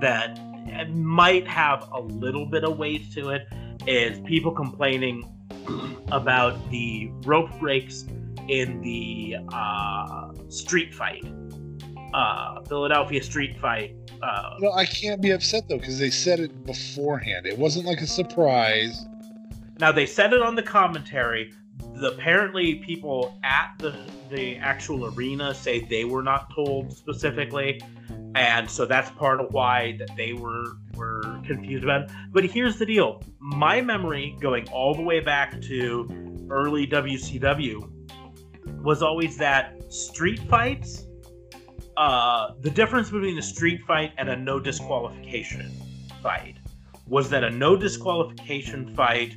that 0.00 0.38
might 0.88 1.46
have 1.46 1.88
a 1.92 2.00
little 2.00 2.46
bit 2.46 2.64
of 2.64 2.78
weight 2.78 3.12
to 3.12 3.30
it 3.30 3.46
is 3.86 4.18
people 4.20 4.50
complaining 4.52 5.22
about 6.12 6.70
the 6.70 7.10
rope 7.24 7.50
breaks 7.60 8.04
in 8.48 8.80
the 8.80 9.36
uh, 9.52 10.32
street 10.48 10.94
fight, 10.94 11.24
uh, 12.14 12.60
Philadelphia 12.62 13.22
street 13.22 13.58
fight. 13.58 13.94
Uh, 14.22 14.56
No, 14.60 14.72
I 14.72 14.86
can't 14.86 15.20
be 15.20 15.30
upset 15.32 15.68
though 15.68 15.78
because 15.78 15.98
they 15.98 16.10
said 16.10 16.40
it 16.40 16.64
beforehand. 16.64 17.46
It 17.46 17.58
wasn't 17.58 17.86
like 17.86 18.00
a 18.00 18.06
surprise. 18.06 19.04
Now 19.78 19.92
they 19.92 20.06
said 20.06 20.32
it 20.32 20.42
on 20.42 20.54
the 20.54 20.62
commentary. 20.62 21.52
the, 21.94 22.12
apparently 22.12 22.76
people 22.76 23.38
at 23.44 23.74
the 23.78 23.94
the 24.30 24.56
actual 24.56 25.06
arena 25.14 25.54
say 25.54 25.80
they 25.80 26.04
were 26.04 26.22
not 26.22 26.52
told 26.52 26.92
specifically, 26.92 27.80
and 28.34 28.68
so 28.68 28.84
that's 28.84 29.10
part 29.12 29.40
of 29.40 29.52
why 29.52 29.96
that 29.98 30.10
they 30.16 30.32
were 30.32 30.76
were 30.94 31.40
confused 31.46 31.84
about 31.84 32.02
it. 32.02 32.10
But 32.32 32.44
here's 32.44 32.78
the 32.78 32.86
deal: 32.86 33.22
my 33.38 33.80
memory, 33.80 34.36
going 34.40 34.68
all 34.70 34.94
the 34.94 35.02
way 35.02 35.20
back 35.20 35.60
to 35.62 36.46
early 36.50 36.86
WCW, 36.86 37.88
was 38.82 39.02
always 39.02 39.36
that 39.38 39.92
street 39.92 40.40
fights. 40.48 41.04
Uh, 41.96 42.52
the 42.60 42.70
difference 42.70 43.08
between 43.08 43.38
a 43.38 43.42
street 43.42 43.80
fight 43.86 44.12
and 44.18 44.28
a 44.28 44.36
no 44.36 44.60
disqualification 44.60 45.72
fight 46.22 46.56
was 47.06 47.30
that 47.30 47.42
a 47.42 47.50
no 47.50 47.74
disqualification 47.74 48.94
fight 48.94 49.34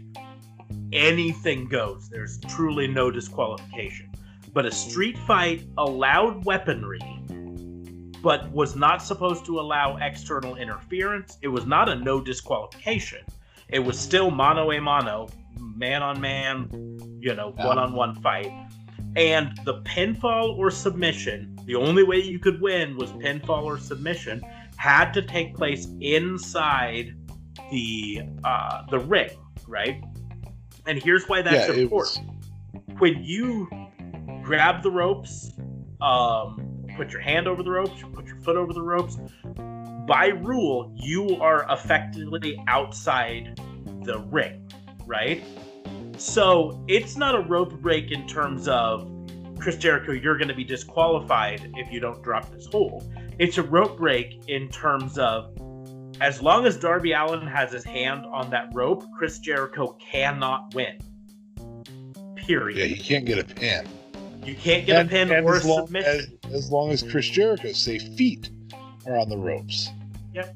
anything 0.93 1.67
goes. 1.67 2.09
There's 2.09 2.39
truly 2.41 2.87
no 2.87 3.11
disqualification. 3.11 4.11
But 4.53 4.65
a 4.65 4.71
street 4.71 5.17
fight 5.17 5.63
allowed 5.77 6.43
weaponry, 6.45 7.01
but 8.21 8.51
was 8.51 8.75
not 8.75 9.01
supposed 9.01 9.45
to 9.45 9.59
allow 9.59 9.97
external 9.97 10.55
interference. 10.55 11.37
It 11.41 11.49
was 11.49 11.65
not 11.65 11.89
a 11.89 11.95
no 11.95 12.19
disqualification. 12.19 13.25
It 13.69 13.79
was 13.79 13.99
still 13.99 14.31
mano 14.31 14.71
a 14.71 14.79
mano, 14.79 15.29
man 15.59 16.01
on 16.01 16.19
man, 16.19 16.69
you 17.19 17.35
know, 17.35 17.53
one 17.57 17.77
on 17.77 17.93
one 17.93 18.15
fight. 18.21 18.51
And 19.15 19.57
the 19.65 19.81
pinfall 19.81 20.57
or 20.57 20.71
submission, 20.71 21.57
the 21.65 21.75
only 21.75 22.03
way 22.03 22.17
you 22.17 22.39
could 22.39 22.61
win 22.61 22.97
was 22.97 23.11
pinfall 23.13 23.63
or 23.63 23.77
submission, 23.77 24.41
had 24.77 25.11
to 25.13 25.21
take 25.21 25.55
place 25.55 25.87
inside 25.99 27.15
the 27.71 28.21
uh, 28.43 28.83
the 28.89 28.99
ring, 28.99 29.29
right? 29.67 30.03
And 30.89 31.01
here's 31.01 31.29
why 31.29 31.43
that's 31.43 31.69
Yeah, 31.69 31.83
important. 31.83 32.31
When 32.97 33.23
you 33.23 33.69
grab 34.41 34.81
the 34.81 34.89
ropes, 34.89 35.53
um, 36.01 36.83
put 36.97 37.11
your 37.11 37.21
hand 37.21 37.47
over 37.47 37.61
the 37.61 37.69
ropes, 37.69 38.03
put 38.11 38.25
your 38.25 38.37
foot 38.37 38.57
over 38.57 38.73
the 38.73 38.81
ropes, 38.81 39.19
by 40.07 40.29
rule, 40.29 40.91
you 40.95 41.39
are 41.41 41.67
effectively 41.69 42.59
outside 42.67 43.61
the 44.03 44.17
ring, 44.31 44.67
right? 45.05 45.43
So 46.17 46.83
it's 46.87 47.15
not 47.15 47.35
a 47.35 47.41
rope 47.41 47.79
break 47.81 48.09
in 48.09 48.27
terms 48.27 48.67
of 48.67 49.07
Chris 49.59 49.77
Jericho, 49.77 50.13
you're 50.13 50.37
going 50.37 50.47
to 50.47 50.55
be 50.55 50.63
disqualified 50.63 51.71
if 51.75 51.91
you 51.91 51.99
don't 51.99 52.23
drop 52.23 52.49
this 52.51 52.65
hold. 52.65 53.13
It's 53.37 53.59
a 53.59 53.63
rope 53.63 53.97
break 53.97 54.41
in 54.47 54.69
terms 54.69 55.19
of 55.19 55.53
as 56.21 56.41
long 56.41 56.65
as 56.65 56.77
Darby 56.77 57.13
Allin 57.13 57.45
has 57.47 57.71
his 57.71 57.83
hand 57.83 58.25
on 58.25 58.49
that 58.49 58.69
rope, 58.73 59.05
Chris 59.17 59.39
Jericho 59.39 59.97
cannot 59.99 60.73
win. 60.73 60.99
Period. 62.35 62.77
Yeah, 62.77 62.85
he 62.85 63.01
can't 63.01 63.25
get 63.25 63.39
a 63.39 63.43
pin. 63.43 63.87
You 64.43 64.55
can't 64.55 64.85
get 64.85 65.05
a 65.05 65.09
pin 65.09 65.31
or 65.31 65.53
a 65.53 65.57
as 65.57 65.65
long, 65.65 65.85
submission. 65.85 66.39
As, 66.45 66.53
as 66.53 66.71
long 66.71 66.91
as 66.91 67.03
Chris 67.03 67.29
Jericho's 67.29 67.77
safe 67.77 68.03
feet 68.15 68.49
are 69.05 69.17
on 69.17 69.29
the 69.29 69.37
ropes. 69.37 69.89
Yep. 70.33 70.55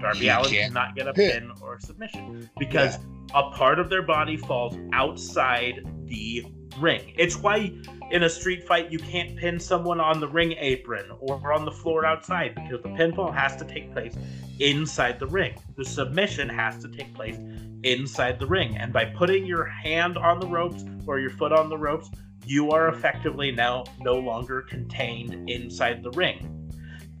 Darby 0.00 0.18
he 0.18 0.28
Allen 0.28 0.50
cannot 0.50 0.94
get 0.94 1.08
a 1.08 1.12
pin. 1.12 1.48
pin 1.48 1.52
or 1.60 1.76
a 1.76 1.80
submission 1.80 2.48
because 2.58 2.98
a 3.34 3.50
part 3.50 3.78
of 3.78 3.90
their 3.90 4.02
body 4.02 4.36
falls 4.36 4.76
outside 4.92 5.80
the 6.04 6.44
ring. 6.78 7.12
It's 7.16 7.36
why 7.36 7.72
in 8.10 8.22
a 8.22 8.28
street 8.28 8.66
fight 8.66 8.90
you 8.90 8.98
can't 8.98 9.36
pin 9.36 9.58
someone 9.58 10.00
on 10.00 10.20
the 10.20 10.28
ring 10.28 10.54
apron 10.58 11.10
or 11.20 11.52
on 11.52 11.64
the 11.64 11.70
floor 11.70 12.04
outside 12.04 12.54
because 12.54 12.82
the 12.82 12.88
pinfall 12.90 13.34
has 13.34 13.56
to 13.56 13.64
take 13.64 13.92
place 13.92 14.14
inside 14.60 15.18
the 15.18 15.26
ring. 15.26 15.54
The 15.76 15.84
submission 15.84 16.48
has 16.48 16.78
to 16.82 16.88
take 16.88 17.12
place 17.14 17.36
inside 17.82 18.38
the 18.38 18.46
ring. 18.46 18.76
And 18.76 18.92
by 18.92 19.04
putting 19.04 19.46
your 19.46 19.64
hand 19.64 20.16
on 20.16 20.40
the 20.40 20.46
ropes 20.46 20.84
or 21.06 21.18
your 21.18 21.30
foot 21.30 21.52
on 21.52 21.68
the 21.68 21.78
ropes, 21.78 22.10
you 22.46 22.70
are 22.70 22.88
effectively 22.88 23.50
now 23.50 23.84
no 24.00 24.14
longer 24.14 24.62
contained 24.62 25.48
inside 25.48 26.02
the 26.02 26.10
ring. 26.10 26.50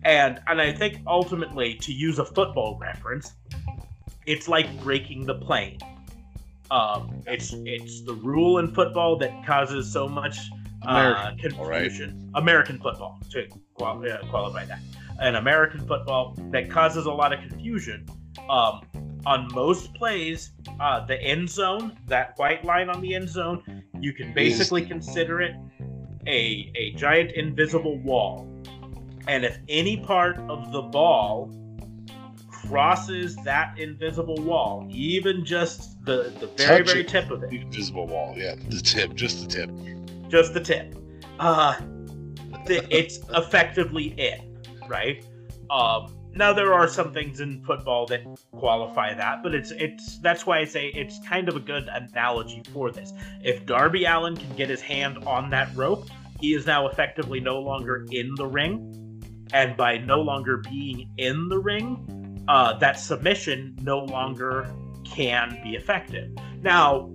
And 0.04 0.40
and 0.46 0.60
I 0.60 0.72
think 0.72 1.00
ultimately 1.06 1.74
to 1.76 1.92
use 1.92 2.18
a 2.18 2.24
football 2.24 2.78
reference, 2.78 3.32
it's 4.26 4.48
like 4.48 4.68
breaking 4.82 5.24
the 5.24 5.34
plane. 5.34 5.78
Um, 6.70 7.22
it's 7.26 7.54
it's 7.64 8.02
the 8.02 8.14
rule 8.14 8.58
in 8.58 8.74
football 8.74 9.16
that 9.18 9.46
causes 9.46 9.90
so 9.90 10.08
much 10.08 10.38
uh, 10.86 10.90
American 10.90 11.50
football, 11.50 11.66
right? 11.68 11.90
American 12.34 12.78
football 12.78 13.20
to 13.30 13.46
qual- 13.74 14.04
uh, 14.04 14.18
qualify 14.28 14.64
that. 14.66 14.80
An 15.20 15.36
American 15.36 15.86
football 15.86 16.36
that 16.50 16.70
causes 16.70 17.06
a 17.06 17.12
lot 17.12 17.32
of 17.32 17.40
confusion. 17.40 18.06
Um, 18.48 18.82
on 19.26 19.48
most 19.54 19.94
plays, 19.94 20.50
uh, 20.80 21.06
the 21.06 21.20
end 21.22 21.48
zone, 21.48 21.96
that 22.08 22.34
white 22.36 22.64
line 22.64 22.90
on 22.90 23.00
the 23.00 23.14
end 23.14 23.28
zone, 23.28 23.82
you 24.00 24.12
can 24.12 24.34
basically 24.34 24.84
consider 24.84 25.40
it 25.40 25.54
a 26.26 26.70
a 26.74 26.92
giant 26.94 27.32
invisible 27.32 27.98
wall. 28.00 28.46
And 29.26 29.44
if 29.44 29.58
any 29.68 29.96
part 29.96 30.36
of 30.50 30.72
the 30.72 30.82
ball 30.82 31.50
crosses 32.50 33.36
that 33.36 33.78
invisible 33.78 34.36
wall, 34.42 34.86
even 34.90 35.44
just 35.44 36.04
the, 36.04 36.32
the 36.40 36.46
very, 36.56 36.78
Touch 36.78 36.86
very 36.86 37.00
it. 37.00 37.08
tip 37.08 37.30
of 37.30 37.42
it, 37.42 37.50
The 37.50 37.60
invisible 37.60 38.06
wall. 38.06 38.34
Yeah, 38.36 38.54
the 38.68 38.80
tip, 38.80 39.14
just 39.14 39.42
the 39.42 39.48
tip. 39.48 39.70
Just 40.34 40.52
the 40.52 40.58
tip, 40.58 40.96
uh, 41.38 41.78
th- 42.66 42.82
it's 42.90 43.20
effectively 43.36 44.14
it, 44.18 44.40
right? 44.88 45.24
Um, 45.70 46.12
now 46.34 46.52
there 46.52 46.74
are 46.74 46.88
some 46.88 47.12
things 47.12 47.38
in 47.38 47.62
football 47.62 48.04
that 48.06 48.22
qualify 48.50 49.14
that, 49.14 49.44
but 49.44 49.54
it's 49.54 49.70
it's 49.70 50.18
that's 50.18 50.44
why 50.44 50.58
I 50.58 50.64
say 50.64 50.88
it's 50.88 51.20
kind 51.24 51.48
of 51.48 51.54
a 51.54 51.60
good 51.60 51.86
analogy 51.86 52.64
for 52.72 52.90
this. 52.90 53.12
If 53.44 53.64
Darby 53.64 54.06
Allin 54.06 54.36
can 54.36 54.56
get 54.56 54.68
his 54.68 54.80
hand 54.80 55.18
on 55.18 55.50
that 55.50 55.68
rope, 55.76 56.08
he 56.40 56.54
is 56.54 56.66
now 56.66 56.88
effectively 56.88 57.38
no 57.38 57.60
longer 57.60 58.04
in 58.10 58.34
the 58.34 58.46
ring, 58.46 59.22
and 59.52 59.76
by 59.76 59.98
no 59.98 60.20
longer 60.20 60.56
being 60.56 61.08
in 61.16 61.48
the 61.48 61.60
ring, 61.60 62.44
uh, 62.48 62.76
that 62.78 62.98
submission 62.98 63.78
no 63.82 64.00
longer 64.00 64.68
can 65.04 65.60
be 65.62 65.76
effective. 65.76 66.28
Now, 66.60 67.08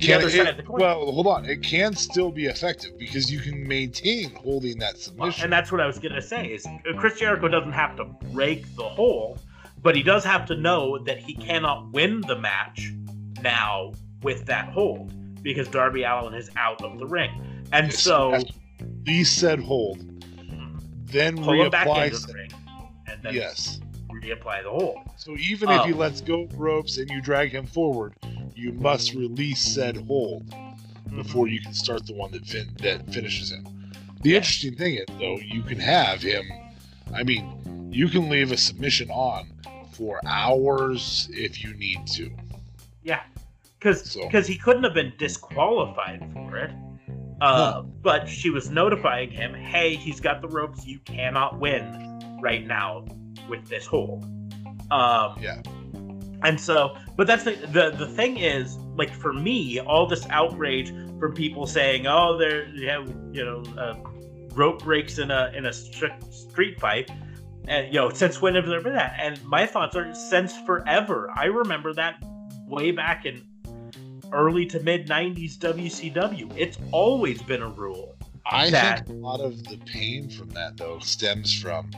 the 0.00 0.12
other 0.14 0.26
it- 0.28 0.32
side 0.32 0.48
of 0.48 0.56
the 0.56 0.62
coin. 0.62 0.80
well, 0.80 1.10
hold 1.12 1.26
on. 1.26 1.44
It 1.44 1.62
can 1.62 1.94
still 1.94 2.30
be 2.30 2.46
effective 2.46 2.98
because 2.98 3.30
you 3.30 3.40
can 3.40 3.66
maintain 3.66 4.30
holding 4.34 4.78
that 4.78 4.98
submission. 4.98 5.44
and 5.44 5.52
that's 5.52 5.70
what 5.72 5.80
I 5.80 5.86
was 5.86 5.98
gonna 5.98 6.22
say 6.22 6.46
is 6.46 6.66
uh, 6.66 6.78
Chris 6.98 7.18
Jericho 7.18 7.48
doesn't 7.48 7.72
have 7.72 7.96
to 7.96 8.04
break 8.32 8.74
the 8.76 8.84
hole, 8.88 9.38
but 9.82 9.94
he 9.96 10.02
does 10.02 10.24
have 10.24 10.46
to 10.46 10.56
know 10.56 10.98
that 11.04 11.18
he 11.18 11.34
cannot 11.34 11.92
win 11.92 12.20
the 12.22 12.36
match 12.38 12.92
now 13.42 13.92
with 14.22 14.44
that 14.46 14.68
hold 14.70 15.12
because 15.42 15.68
Darby 15.68 16.02
Allin 16.02 16.34
is 16.34 16.50
out 16.56 16.82
of 16.82 16.98
the 16.98 17.06
ring, 17.06 17.30
and 17.72 17.86
Yes, 17.86 18.00
so 18.00 18.38
Release 19.06 19.30
said 19.30 19.60
hold, 19.60 20.04
then 21.06 21.36
pull 21.36 21.62
him 21.62 21.70
back 21.70 21.86
reapply. 21.86 22.06
into 22.06 22.26
the 22.26 22.32
ring, 22.34 22.50
and 23.06 23.22
then 23.22 23.34
Yes. 23.34 23.80
reapply 24.10 24.62
the 24.64 24.70
hold. 24.70 24.98
So 25.16 25.36
even 25.38 25.70
if 25.70 25.84
he 25.84 25.92
Oh. 25.92 25.96
lets 25.96 26.20
go 26.20 26.46
ropes 26.54 26.98
and 26.98 27.08
you 27.10 27.20
drag 27.22 27.50
him 27.52 27.66
forward, 27.66 28.14
you 28.58 28.72
must 28.72 29.14
release 29.14 29.60
said 29.60 29.96
hold 29.96 30.52
before 31.14 31.48
you 31.48 31.60
can 31.60 31.72
start 31.72 32.06
the 32.06 32.14
one 32.14 32.30
that 32.32 32.44
fin- 32.44 32.74
that 32.82 33.08
finishes 33.12 33.50
him. 33.52 33.64
The 34.22 34.34
interesting 34.36 34.74
thing 34.74 34.94
is 34.96 35.06
though, 35.18 35.38
you 35.38 35.62
can 35.62 35.78
have 35.78 36.20
him. 36.20 36.44
I 37.14 37.22
mean, 37.22 37.88
you 37.92 38.08
can 38.08 38.28
leave 38.28 38.52
a 38.52 38.56
submission 38.56 39.10
on 39.10 39.48
for 39.92 40.20
hours 40.26 41.28
if 41.32 41.62
you 41.64 41.72
need 41.74 42.06
to. 42.08 42.30
Yeah, 43.02 43.20
because 43.78 44.10
So- 44.12 44.28
he 44.28 44.56
couldn't 44.58 44.82
have 44.84 44.94
been 44.94 45.12
disqualified 45.18 46.28
for 46.32 46.56
it. 46.56 46.70
Uh, 47.40 47.82
But 48.02 48.28
she 48.28 48.50
was 48.50 48.68
notifying 48.68 49.30
him, 49.30 49.54
"Hey, 49.54 49.94
he's 49.94 50.18
got 50.18 50.40
the 50.42 50.48
ropes. 50.48 50.84
You 50.84 50.98
cannot 51.00 51.60
win 51.60 52.38
right 52.42 52.66
now 52.66 53.04
with 53.48 53.68
this 53.68 53.86
hold." 53.86 54.24
Um, 54.90 55.36
Yeah. 55.40 55.62
And 56.42 56.60
so, 56.60 56.96
but 57.16 57.26
that's 57.26 57.44
the, 57.44 57.52
the 57.72 57.90
the 57.96 58.06
thing 58.06 58.38
is, 58.38 58.76
like 58.96 59.12
for 59.12 59.32
me, 59.32 59.80
all 59.80 60.06
this 60.06 60.26
outrage 60.30 60.90
from 61.18 61.34
people 61.34 61.66
saying, 61.66 62.06
"Oh, 62.06 62.36
there, 62.38 62.68
you 62.68 62.88
have, 62.88 63.08
you 63.32 63.44
know, 63.44 63.62
uh, 63.76 63.94
rope 64.54 64.82
breaks 64.84 65.18
in 65.18 65.30
a 65.30 65.50
in 65.56 65.66
a 65.66 65.72
street 65.72 66.78
fight," 66.80 67.10
and 67.66 67.88
you 67.92 68.00
know, 68.00 68.10
since 68.10 68.40
when 68.40 68.54
have 68.54 68.66
there 68.66 68.80
been 68.80 68.94
that? 68.94 69.16
And 69.20 69.42
my 69.44 69.66
thoughts 69.66 69.96
are 69.96 70.14
since 70.14 70.56
forever. 70.64 71.28
I 71.36 71.46
remember 71.46 71.92
that 71.94 72.22
way 72.68 72.92
back 72.92 73.26
in 73.26 73.42
early 74.32 74.64
to 74.66 74.78
mid 74.80 75.08
'90s 75.08 75.58
WCW. 75.58 76.52
It's 76.56 76.78
always 76.92 77.42
been 77.42 77.62
a 77.62 77.68
rule. 77.68 78.14
I 78.46 78.70
That- 78.70 79.06
think 79.06 79.18
a 79.18 79.20
lot 79.20 79.40
of 79.40 79.64
the 79.64 79.76
pain 79.78 80.30
from 80.30 80.50
that 80.50 80.76
though 80.76 81.00
stems 81.00 81.52
from 81.52 81.90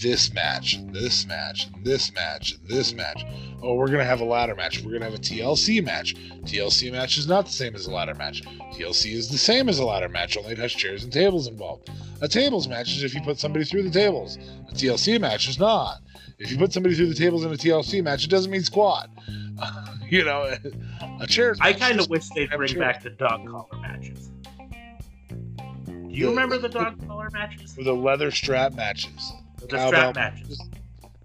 this 0.00 0.32
match, 0.34 0.78
this 0.92 1.26
match, 1.26 1.68
this 1.82 2.12
match, 2.14 2.56
this 2.64 2.92
match. 2.94 3.24
Oh, 3.62 3.74
we're 3.74 3.86
gonna 3.88 4.04
have 4.04 4.20
a 4.20 4.24
ladder 4.24 4.54
match. 4.54 4.82
We're 4.82 4.92
gonna 4.92 5.04
have 5.04 5.14
a 5.14 5.18
TLC 5.18 5.82
match. 5.82 6.14
TLC 6.44 6.90
match 6.90 7.16
is 7.16 7.26
not 7.28 7.46
the 7.46 7.52
same 7.52 7.74
as 7.74 7.86
a 7.86 7.90
ladder 7.92 8.14
match. 8.14 8.42
TLC 8.74 9.12
is 9.12 9.28
the 9.30 9.38
same 9.38 9.68
as 9.68 9.78
a 9.78 9.84
ladder 9.84 10.08
match, 10.08 10.36
only 10.36 10.52
it 10.52 10.58
has 10.58 10.72
chairs 10.72 11.04
and 11.04 11.12
tables 11.12 11.46
involved. 11.46 11.88
A 12.20 12.28
tables 12.28 12.66
match 12.68 12.88
is 12.96 13.02
if 13.02 13.14
you 13.14 13.20
put 13.22 13.38
somebody 13.38 13.64
through 13.64 13.84
the 13.84 13.90
tables. 13.90 14.36
A 14.68 14.74
TLC 14.74 15.20
match 15.20 15.48
is 15.48 15.58
not. 15.58 15.98
If 16.38 16.50
you 16.50 16.58
put 16.58 16.72
somebody 16.72 16.94
through 16.96 17.06
the 17.08 17.14
tables 17.14 17.44
in 17.44 17.52
a 17.52 17.56
TLC 17.56 18.02
match, 18.02 18.24
it 18.24 18.30
doesn't 18.30 18.50
mean 18.50 18.62
squat. 18.62 19.08
you 20.10 20.24
know, 20.24 20.52
a 21.20 21.26
chairs. 21.26 21.58
I 21.60 21.72
kind 21.72 22.00
of 22.00 22.08
wish 22.10 22.28
they'd 22.30 22.50
bring 22.50 22.78
back 22.78 23.02
the 23.02 23.10
dog 23.10 23.46
collar 23.48 23.80
matches. 23.80 24.30
Do 25.86 25.92
you 26.20 26.24
The- 26.26 26.30
remember 26.30 26.58
the 26.58 26.68
dog 26.68 27.06
collar 27.06 27.30
matches? 27.32 27.74
the 27.76 27.92
leather 27.92 28.30
strap 28.32 28.74
matches. 28.74 29.32
The 29.68 29.76
cowbell 29.76 29.88
strap 29.88 30.14
matches. 30.14 30.60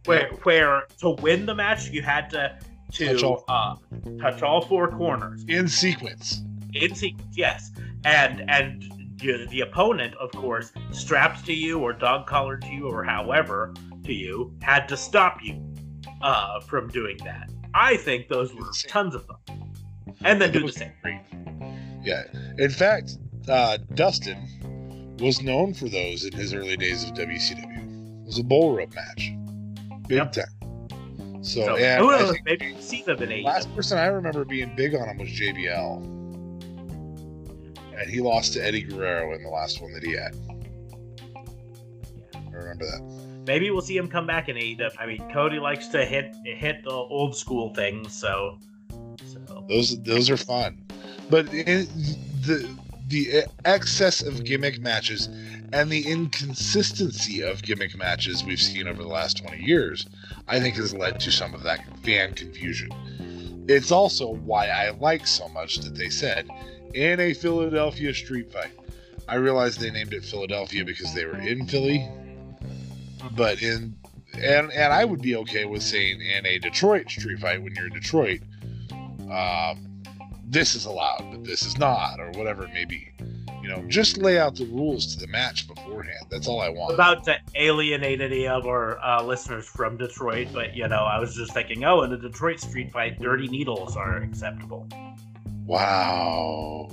Where 0.06 0.30
where 0.44 0.84
to 1.00 1.12
win 1.22 1.46
the 1.46 1.56
match 1.56 1.90
you 1.90 2.02
had 2.02 2.30
to 2.32 2.58
Touch 2.92 3.20
to 3.20 3.28
all- 3.28 3.46
uh, 3.48 3.76
touch 4.20 4.42
all 4.42 4.62
four 4.66 4.88
corners 4.90 5.46
in 5.48 5.68
sequence. 5.68 6.42
in 6.74 6.96
sequence, 6.96 7.36
yes, 7.38 7.72
and 8.04 8.50
and 8.50 8.84
the, 9.18 9.46
the 9.52 9.62
opponent, 9.62 10.16
of 10.16 10.32
course, 10.32 10.72
strapped 10.92 11.46
to 11.46 11.54
you 11.54 11.80
or 11.80 11.94
dog 11.94 12.26
collared 12.26 12.62
to 12.64 12.70
you 12.70 12.88
or 12.88 13.04
however 13.04 13.74
to 14.06 14.14
you, 14.14 14.56
had 14.62 14.88
to 14.88 14.98
stop 14.98 15.38
you 15.44 15.62
uh, 16.22 16.60
from 16.62 16.88
doing 16.88 17.18
that. 17.26 17.50
I 17.74 17.98
think 17.98 18.30
those 18.30 18.54
were 18.56 18.72
tons 18.88 19.14
of 19.14 19.26
fun, 19.26 19.74
and 20.24 20.42
then 20.42 20.52
do 20.52 20.66
the 20.66 20.72
same. 20.72 20.92
Yeah. 22.02 22.24
In 22.58 22.70
fact, 22.72 23.18
uh, 23.48 23.78
Dustin 23.94 25.16
was 25.20 25.42
known 25.42 25.74
for 25.76 25.90
those 25.90 26.24
in 26.26 26.32
his 26.34 26.54
early 26.54 26.78
days 26.78 27.04
of 27.04 27.12
WCW. 27.12 27.79
It 28.30 28.34
was 28.34 28.40
a 28.42 28.44
bull 28.44 28.76
rope 28.76 28.94
match, 28.94 29.32
big 30.08 30.18
Yep. 30.20 30.34
time. 30.34 31.42
So, 31.42 31.62
So 31.66 31.78
and 31.78 32.00
who 32.00 32.12
knows? 32.12 32.36
Maybe 32.46 32.74
we'll 32.74 32.80
see 32.84 33.02
them 33.02 33.24
in 33.24 33.30
AEW. 33.32 33.44
last 33.44 33.76
person 33.76 33.98
I 33.98 34.06
remember 34.06 34.46
being 34.46 34.72
big 34.76 34.94
on 34.94 35.10
him 35.10 35.18
was 35.18 35.30
JBL, 35.30 36.04
and 38.00 38.08
he 38.08 38.22
lost 38.22 38.54
to 38.54 38.64
Eddie 38.64 38.84
Guerrero 38.84 39.34
in 39.34 39.42
the 39.42 39.50
last 39.50 39.82
one 39.82 39.92
that 39.94 40.04
he 40.04 40.12
had. 40.12 40.36
I 42.36 42.52
remember 42.56 42.86
that. 42.86 43.02
Maybe 43.48 43.72
we'll 43.72 43.82
see 43.82 43.98
him 43.98 44.08
come 44.08 44.28
back 44.28 44.48
in 44.48 44.58
AEW. 44.58 44.92
I 45.00 45.08
mean, 45.08 45.28
Cody 45.32 45.58
likes 45.58 45.88
to 45.88 46.06
hit 46.06 46.36
hit 46.46 46.84
the 46.84 46.92
old 46.92 47.36
school 47.36 47.74
things, 47.74 48.14
so 48.14 48.60
so 49.26 49.66
Those 49.68 50.00
those 50.04 50.30
are 50.30 50.38
fun, 50.38 50.84
but 51.32 51.50
the 51.50 52.78
the 53.08 53.46
excess 53.66 54.22
of 54.22 54.44
gimmick 54.44 54.80
matches 54.80 55.30
and 55.72 55.90
the 55.90 56.08
inconsistency 56.08 57.42
of 57.42 57.62
gimmick 57.62 57.96
matches 57.98 58.44
we've 58.44 58.62
seen 58.62 58.88
over 58.88 59.02
the 59.02 59.10
last 59.10 59.38
20 59.38 59.64
years, 59.64 60.08
I 60.48 60.60
think 60.60 60.76
has 60.76 60.94
led 60.94 61.20
to 61.22 61.32
some 61.32 61.54
of 61.54 61.64
that 61.64 61.82
fan 62.04 62.34
confusion. 62.34 62.90
It's 63.68 63.92
also 63.92 64.34
why 64.34 64.68
I 64.68 64.90
like 64.92 65.28
so 65.28 65.48
much 65.50 65.78
that 65.78 65.96
they 65.96 66.10
said 66.10 66.48
in 66.94 67.20
a 67.20 67.34
Philadelphia 67.34 68.14
street 68.14 68.52
fight. 68.52 68.72
I 69.28 69.36
realized 69.36 69.80
they 69.80 69.92
named 69.92 70.14
it 70.14 70.26
Philadelphia 70.26 70.84
because 70.84 71.14
they 71.14 71.26
were 71.26 71.40
in 71.40 71.68
Philly, 71.68 72.10
but 73.36 73.62
in 73.62 73.96
and 74.34 74.72
and 74.72 74.94
I 74.94 75.06
would 75.06 75.22
be 75.22 75.36
okay 75.38 75.66
with 75.66 75.84
saying 75.84 76.22
in 76.22 76.46
a 76.46 76.58
Detroit 76.60 77.10
street 77.10 77.40
fight 77.40 77.62
when 77.62 77.76
you're 77.76 77.88
in 77.88 77.94
Detroit, 77.94 78.42
um, 79.32 80.02
this 80.46 80.74
is 80.74 80.86
allowed, 80.86 81.28
but 81.32 81.44
this 81.44 81.64
is 81.64 81.78
not, 81.78 82.20
or 82.20 82.32
whatever 82.32 82.64
it 82.64 82.74
may 82.74 82.86
be. 82.86 83.12
You 83.70 83.76
know, 83.76 83.88
just 83.88 84.18
lay 84.18 84.40
out 84.40 84.56
the 84.56 84.66
rules 84.66 85.14
to 85.14 85.20
the 85.20 85.28
match 85.28 85.68
beforehand. 85.68 86.26
That's 86.32 86.48
all 86.48 86.60
I 86.60 86.70
want. 86.70 86.96
about 86.96 87.24
to 87.26 87.38
alienate 87.54 88.20
any 88.20 88.48
of 88.48 88.66
our 88.66 89.00
uh, 89.00 89.22
listeners 89.22 89.68
from 89.68 89.96
Detroit, 89.96 90.48
but 90.52 90.76
you 90.76 90.88
know, 90.88 91.04
I 91.04 91.20
was 91.20 91.36
just 91.36 91.54
thinking, 91.54 91.86
oh, 91.86 92.02
in 92.02 92.12
a 92.12 92.18
Detroit 92.18 92.60
street 92.60 92.92
fight, 92.92 93.20
dirty 93.22 93.48
needles 93.48 93.96
are 93.96 94.18
acceptable. 94.24 94.88
Wow. 95.68 96.90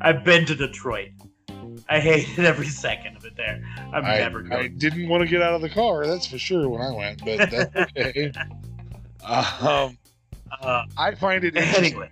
I've 0.00 0.24
been 0.24 0.44
to 0.46 0.56
Detroit. 0.56 1.10
I 1.88 2.00
hated 2.00 2.44
every 2.44 2.66
second 2.66 3.16
of 3.16 3.24
it 3.24 3.36
there. 3.36 3.62
I'm 3.94 4.04
I, 4.04 4.18
never 4.18 4.52
I 4.52 4.66
didn't 4.66 5.08
want 5.08 5.22
to 5.22 5.28
get 5.28 5.40
out 5.40 5.54
of 5.54 5.60
the 5.60 5.70
car, 5.70 6.04
that's 6.04 6.26
for 6.26 6.38
sure, 6.38 6.68
when 6.68 6.80
I 6.80 6.92
went, 6.92 7.24
but 7.24 7.48
that's 7.48 7.76
okay. 7.96 8.32
um, 9.24 9.96
Uh, 10.60 10.84
I 10.98 11.14
find 11.14 11.44
it 11.44 11.56
interesting. 11.56 11.84
anyway, 11.84 12.10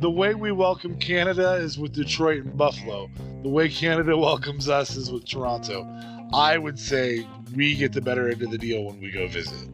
The 0.00 0.10
way 0.10 0.34
we 0.34 0.50
welcome 0.50 0.98
Canada 0.98 1.56
is 1.56 1.78
with 1.78 1.92
Detroit 1.92 2.44
and 2.44 2.56
Buffalo. 2.56 3.10
The 3.42 3.50
way 3.50 3.68
Canada 3.68 4.16
welcomes 4.16 4.66
us 4.66 4.96
is 4.96 5.12
with 5.12 5.26
Toronto. 5.26 5.86
I 6.32 6.56
would 6.56 6.78
say 6.78 7.26
we 7.54 7.74
get 7.74 7.92
the 7.92 8.00
better 8.00 8.30
end 8.30 8.40
of 8.40 8.50
the 8.50 8.56
deal 8.56 8.84
when 8.84 8.98
we 8.98 9.10
go 9.10 9.28
visit. 9.28 9.68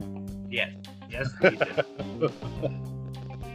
yes, 0.50 0.72
yes, 1.08 1.28
we 1.40 1.50
do. 1.50 2.32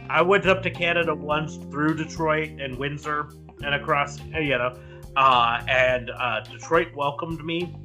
I 0.08 0.22
went 0.22 0.46
up 0.46 0.62
to 0.62 0.70
Canada 0.70 1.14
once 1.14 1.56
through 1.70 1.96
Detroit 1.96 2.58
and 2.58 2.78
Windsor 2.78 3.28
and 3.62 3.74
across, 3.74 4.18
you 4.20 4.56
know, 4.56 4.74
uh, 5.14 5.62
and 5.68 6.08
uh, 6.08 6.40
Detroit 6.40 6.88
welcomed 6.96 7.44
me 7.44 7.76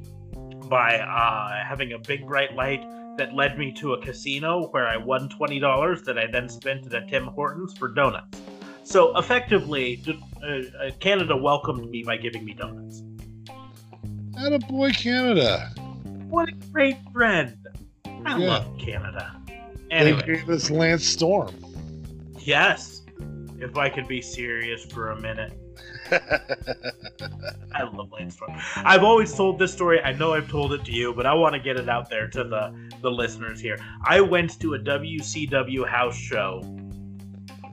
by 0.70 0.98
uh, 0.98 1.62
having 1.62 1.92
a 1.92 1.98
big 1.98 2.26
bright 2.26 2.54
light 2.54 2.80
that 3.18 3.34
led 3.34 3.58
me 3.58 3.70
to 3.72 3.92
a 3.92 4.00
casino 4.00 4.68
where 4.68 4.88
I 4.88 4.96
won 4.96 5.28
twenty 5.28 5.58
dollars 5.58 6.00
that 6.04 6.18
I 6.18 6.26
then 6.26 6.48
spent 6.48 6.86
at 6.86 6.94
a 6.94 7.06
Tim 7.06 7.26
Hortons 7.26 7.76
for 7.76 7.88
donuts. 7.88 8.40
So 8.88 9.14
effectively, 9.18 10.00
uh, 10.42 10.46
uh, 10.48 10.90
Canada 10.98 11.36
welcomed 11.36 11.90
me 11.90 12.02
by 12.04 12.16
giving 12.16 12.42
me 12.46 12.54
donuts. 12.54 13.02
boy, 14.66 14.92
Canada. 14.92 15.70
What 16.30 16.48
a 16.48 16.52
great 16.72 16.96
friend! 17.12 17.54
I 18.24 18.38
Yeah. 18.38 18.46
love 18.48 18.78
Canada. 18.78 19.36
They 19.90 19.94
Anyway, 19.94 20.22
gave 20.24 20.48
us 20.48 20.70
Lance 20.70 21.04
Storm. 21.06 21.54
yes, 22.38 23.02
if 23.60 23.76
I 23.76 23.90
could 23.90 24.08
be 24.08 24.22
serious 24.22 24.86
for 24.86 25.10
a 25.10 25.20
minute. 25.20 25.52
I 26.10 27.82
love 27.92 28.10
Lance 28.10 28.36
Storm. 28.36 28.52
I've 28.76 29.04
always 29.04 29.34
told 29.34 29.58
this 29.58 29.70
story. 29.70 30.00
I 30.00 30.12
know 30.14 30.32
I've 30.32 30.48
told 30.48 30.72
it 30.72 30.82
to 30.86 30.92
you, 30.92 31.12
but 31.12 31.26
I 31.26 31.34
want 31.34 31.52
to 31.54 31.60
get 31.60 31.76
it 31.76 31.90
out 31.90 32.08
there 32.08 32.26
to 32.28 32.42
the, 32.42 32.90
the 33.02 33.10
listeners 33.10 33.60
here. 33.60 33.78
I 34.06 34.22
went 34.22 34.58
to 34.60 34.72
a 34.74 34.78
WCW 34.78 35.86
house 35.86 36.16
show 36.16 36.62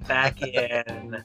back 0.07 0.41
in 0.41 1.23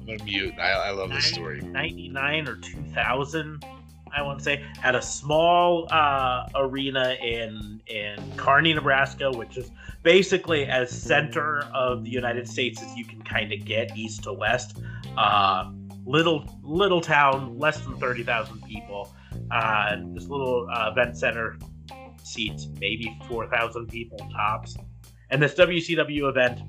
I'm 0.00 0.06
gonna 0.06 0.24
mute. 0.24 0.54
I, 0.58 0.70
I 0.70 0.90
love 0.90 1.10
this 1.10 1.26
story. 1.26 1.60
99 1.60 2.48
or 2.48 2.56
2000, 2.56 3.64
I 4.12 4.22
want 4.22 4.38
to 4.38 4.44
say, 4.44 4.64
at 4.82 4.94
a 4.94 5.02
small 5.02 5.86
uh, 5.90 6.48
arena 6.54 7.16
in, 7.22 7.80
in 7.86 8.16
Kearney, 8.36 8.72
Nebraska, 8.72 9.30
which 9.30 9.56
is 9.56 9.70
basically 10.02 10.64
as 10.64 10.90
center 10.90 11.60
of 11.74 12.04
the 12.04 12.10
United 12.10 12.48
States 12.48 12.82
as 12.82 12.96
you 12.96 13.04
can 13.04 13.22
kind 13.22 13.52
of 13.52 13.64
get 13.64 13.96
east 13.96 14.24
to 14.24 14.32
west. 14.32 14.78
Uh, 15.16 15.70
little 16.06 16.48
little 16.62 17.00
town, 17.00 17.58
less 17.58 17.80
than 17.80 17.96
thirty 17.98 18.22
thousand 18.22 18.62
people. 18.64 19.14
Uh, 19.50 19.96
this 20.14 20.28
little 20.28 20.68
uh, 20.72 20.90
event 20.90 21.16
center 21.16 21.56
seats 22.22 22.68
maybe 22.80 23.18
four 23.28 23.46
thousand 23.48 23.86
people 23.88 24.18
tops. 24.32 24.76
And 25.30 25.40
this 25.40 25.54
WCW 25.54 26.28
event, 26.28 26.60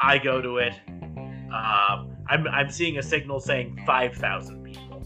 I 0.00 0.18
go 0.18 0.40
to 0.40 0.58
it. 0.58 0.74
Um, 0.90 2.16
I'm 2.28 2.46
I'm 2.48 2.70
seeing 2.70 2.98
a 2.98 3.02
signal 3.02 3.40
saying 3.40 3.82
five 3.86 4.14
thousand 4.14 4.64
people, 4.64 5.00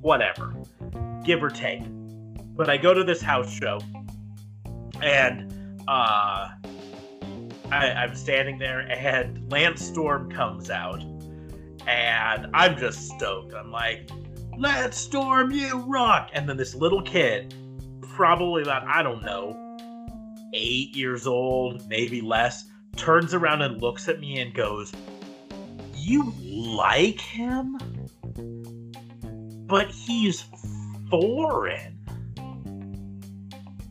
whatever, 0.00 0.54
give 1.24 1.42
or 1.42 1.50
take. 1.50 1.82
But 2.56 2.68
I 2.68 2.76
go 2.76 2.94
to 2.94 3.02
this 3.04 3.20
house 3.20 3.50
show, 3.52 3.80
and 5.02 5.80
uh, 5.88 6.50
I, 7.70 7.90
I'm 7.90 8.14
standing 8.14 8.58
there, 8.58 8.80
and 8.80 9.50
Lance 9.50 9.82
Storm 9.82 10.30
comes 10.30 10.70
out, 10.70 11.00
and 11.86 12.46
I'm 12.54 12.76
just 12.76 13.08
stoked. 13.08 13.54
I'm 13.54 13.70
like, 13.70 14.10
Lance 14.56 14.96
Storm, 14.96 15.50
you 15.50 15.78
rock! 15.78 16.30
And 16.32 16.48
then 16.48 16.56
this 16.56 16.74
little 16.74 17.02
kid, 17.02 17.54
probably 18.02 18.62
about, 18.62 18.86
I 18.86 19.02
don't 19.02 19.22
know, 19.22 19.56
eight 20.52 20.94
years 20.94 21.26
old, 21.26 21.88
maybe 21.88 22.20
less, 22.20 22.66
turns 22.96 23.34
around 23.34 23.62
and 23.62 23.80
looks 23.80 24.08
at 24.08 24.20
me 24.20 24.40
and 24.40 24.54
goes, 24.54 24.92
You 25.94 26.32
like 26.40 27.20
him? 27.20 27.78
But 29.66 29.90
he's 29.90 30.44
foreign. 31.10 31.98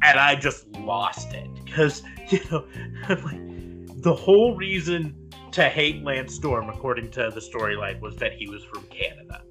And 0.06 0.20
I 0.20 0.36
just 0.36 0.68
lost 0.70 1.34
it. 1.34 1.47
Because, 1.64 2.04
you 2.30 2.39
know, 2.51 2.66
like, 3.10 4.01
the 4.01 4.14
whole 4.14 4.56
reason 4.56 5.16
to 5.51 5.70
hate 5.70 6.04
Lance 6.04 6.36
Storm, 6.36 6.70
according 6.70 7.12
to 7.12 7.32
the 7.34 7.39
storyline, 7.39 7.99
was 8.01 8.16
that 8.18 8.34
he 8.34 8.49
was 8.49 8.64
from 8.64 8.84
Canada. 8.84 9.43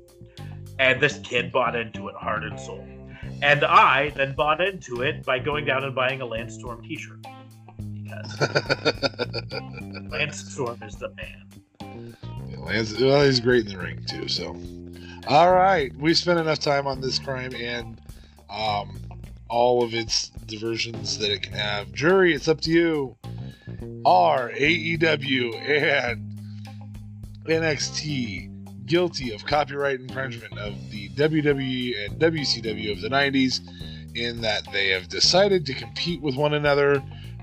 And 0.78 1.00
this 1.00 1.18
kid 1.20 1.52
bought 1.52 1.76
into 1.76 2.08
it 2.08 2.14
heart 2.16 2.44
and 2.44 2.58
soul. 2.58 2.86
And 3.40 3.64
I 3.64 4.10
then 4.10 4.34
bought 4.34 4.60
into 4.60 5.02
it 5.02 5.24
by 5.24 5.38
going 5.38 5.64
down 5.64 5.84
and 5.84 5.94
buying 5.94 6.20
a 6.20 6.26
Lance 6.26 6.54
Storm 6.54 6.82
t 6.82 6.96
shirt. 6.96 7.24
Because 8.38 10.10
Lance 10.10 10.52
Storm 10.52 10.82
is 10.82 10.96
the 10.96 11.10
man. 11.10 12.16
Yeah, 12.48 12.58
Lance, 12.58 12.98
well, 13.00 13.24
he's 13.24 13.40
great 13.40 13.66
in 13.66 13.72
the 13.72 13.78
ring 13.78 14.04
too. 14.06 14.28
So, 14.28 14.56
all 15.26 15.52
right, 15.52 15.94
we 15.96 16.14
spent 16.14 16.38
enough 16.38 16.58
time 16.58 16.86
on 16.86 17.00
this 17.00 17.18
crime 17.18 17.54
and 17.54 18.00
um, 18.50 19.00
all 19.48 19.82
of 19.82 19.94
its 19.94 20.30
diversions 20.46 21.18
that 21.18 21.30
it 21.30 21.42
can 21.42 21.54
have. 21.54 21.92
Jury, 21.92 22.34
it's 22.34 22.48
up 22.48 22.60
to 22.62 22.70
you. 22.70 23.16
Are 24.04 24.50
AEW 24.50 25.54
and 25.54 26.32
NXT 27.46 28.86
guilty 28.86 29.32
of 29.32 29.44
copyright 29.46 30.00
infringement 30.00 30.58
of 30.58 30.74
the 30.90 31.08
WWE 31.10 32.04
and 32.04 32.20
WCW 32.20 32.92
of 32.92 33.00
the 33.00 33.08
90s 33.08 33.60
in 34.14 34.40
that 34.42 34.70
they 34.72 34.88
have 34.88 35.08
decided 35.08 35.64
to 35.66 35.74
compete 35.74 36.20
with 36.20 36.36
one 36.36 36.54
another 36.54 37.02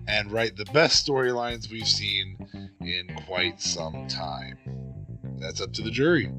and 0.09 0.31
write 0.31 0.57
the 0.57 0.65
best 0.65 1.07
storylines 1.07 1.69
we've 1.71 1.87
seen 1.87 2.35
in 2.81 3.07
quite 3.27 3.61
some 3.61 4.07
time. 4.07 4.57
That's 5.37 5.61
up 5.61 5.71
to 5.73 5.83
the 5.83 5.91
jury. 5.91 6.31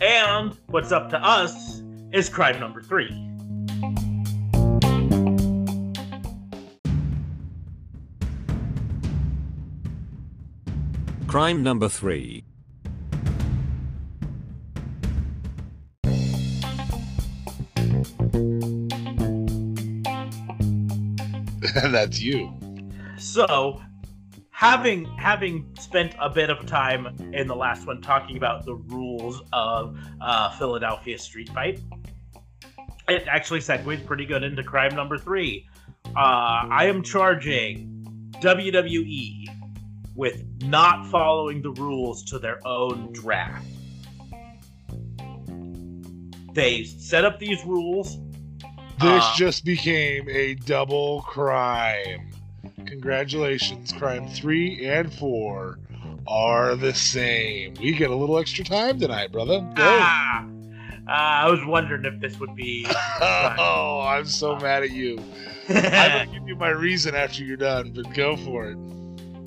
And 0.00 0.56
what's 0.68 0.92
up 0.92 1.10
to 1.10 1.22
us 1.22 1.82
is 2.10 2.30
crime 2.30 2.58
number 2.58 2.80
three. 2.80 3.10
Crime 11.26 11.62
number 11.62 11.90
three. 11.90 12.47
That's 21.90 22.20
you. 22.20 22.52
So, 23.18 23.80
having 24.50 25.04
having 25.16 25.66
spent 25.78 26.14
a 26.18 26.28
bit 26.28 26.50
of 26.50 26.66
time 26.66 27.06
in 27.32 27.46
the 27.46 27.54
last 27.54 27.86
one 27.86 28.00
talking 28.00 28.36
about 28.36 28.64
the 28.64 28.74
rules 28.74 29.40
of 29.52 29.96
uh, 30.20 30.50
Philadelphia 30.58 31.18
Street 31.18 31.48
Fight, 31.50 31.80
it 33.08 33.26
actually 33.28 33.60
segues 33.60 34.04
pretty 34.04 34.26
good 34.26 34.42
into 34.42 34.64
crime 34.64 34.94
number 34.96 35.18
three. 35.18 35.68
Uh, 36.06 36.66
I 36.70 36.86
am 36.86 37.02
charging 37.02 38.30
WWE 38.40 39.46
with 40.16 40.42
not 40.62 41.06
following 41.06 41.62
the 41.62 41.70
rules 41.70 42.24
to 42.24 42.40
their 42.40 42.58
own 42.66 43.12
draft. 43.12 43.64
They 46.54 46.82
set 46.82 47.24
up 47.24 47.38
these 47.38 47.64
rules. 47.64 48.18
This 49.00 49.24
Uh, 49.24 49.34
just 49.36 49.64
became 49.64 50.28
a 50.28 50.54
double 50.54 51.22
crime. 51.22 52.30
Congratulations, 52.86 53.92
crime 53.92 54.28
three 54.28 54.86
and 54.86 55.12
four 55.12 55.78
are 56.26 56.74
the 56.74 56.92
same. 56.94 57.74
We 57.80 57.92
get 57.92 58.10
a 58.10 58.14
little 58.14 58.38
extra 58.38 58.64
time 58.64 58.98
tonight, 58.98 59.32
brother. 59.32 59.60
Go. 59.60 59.98
Ah, 60.00 60.44
uh, 60.44 60.46
I 61.10 61.48
was 61.48 61.64
wondering 61.64 62.04
if 62.04 62.20
this 62.20 62.38
would 62.38 62.54
be. 62.54 62.86
oh, 63.20 64.04
I'm 64.06 64.26
so 64.26 64.56
mad 64.56 64.82
at 64.82 64.90
you. 64.90 65.18
I'm 65.68 65.82
gonna 65.82 66.26
give 66.32 66.48
you 66.48 66.56
my 66.56 66.70
reason 66.70 67.14
after 67.14 67.44
you're 67.44 67.56
done, 67.56 67.92
but 67.92 68.12
go 68.14 68.36
for 68.36 68.70
it. 68.70 68.78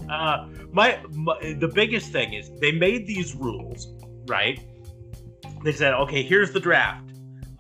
Uh, 0.10 0.47
my, 0.72 0.99
my 1.12 1.56
the 1.60 1.68
biggest 1.68 2.12
thing 2.12 2.34
is 2.34 2.49
they 2.60 2.72
made 2.72 3.06
these 3.06 3.36
rules, 3.36 3.88
right? 4.28 4.60
They 5.64 5.72
said, 5.72 5.93
okay, 5.93 6.24
here's 6.24 6.52
the 6.52 6.60
draft. 6.60 7.11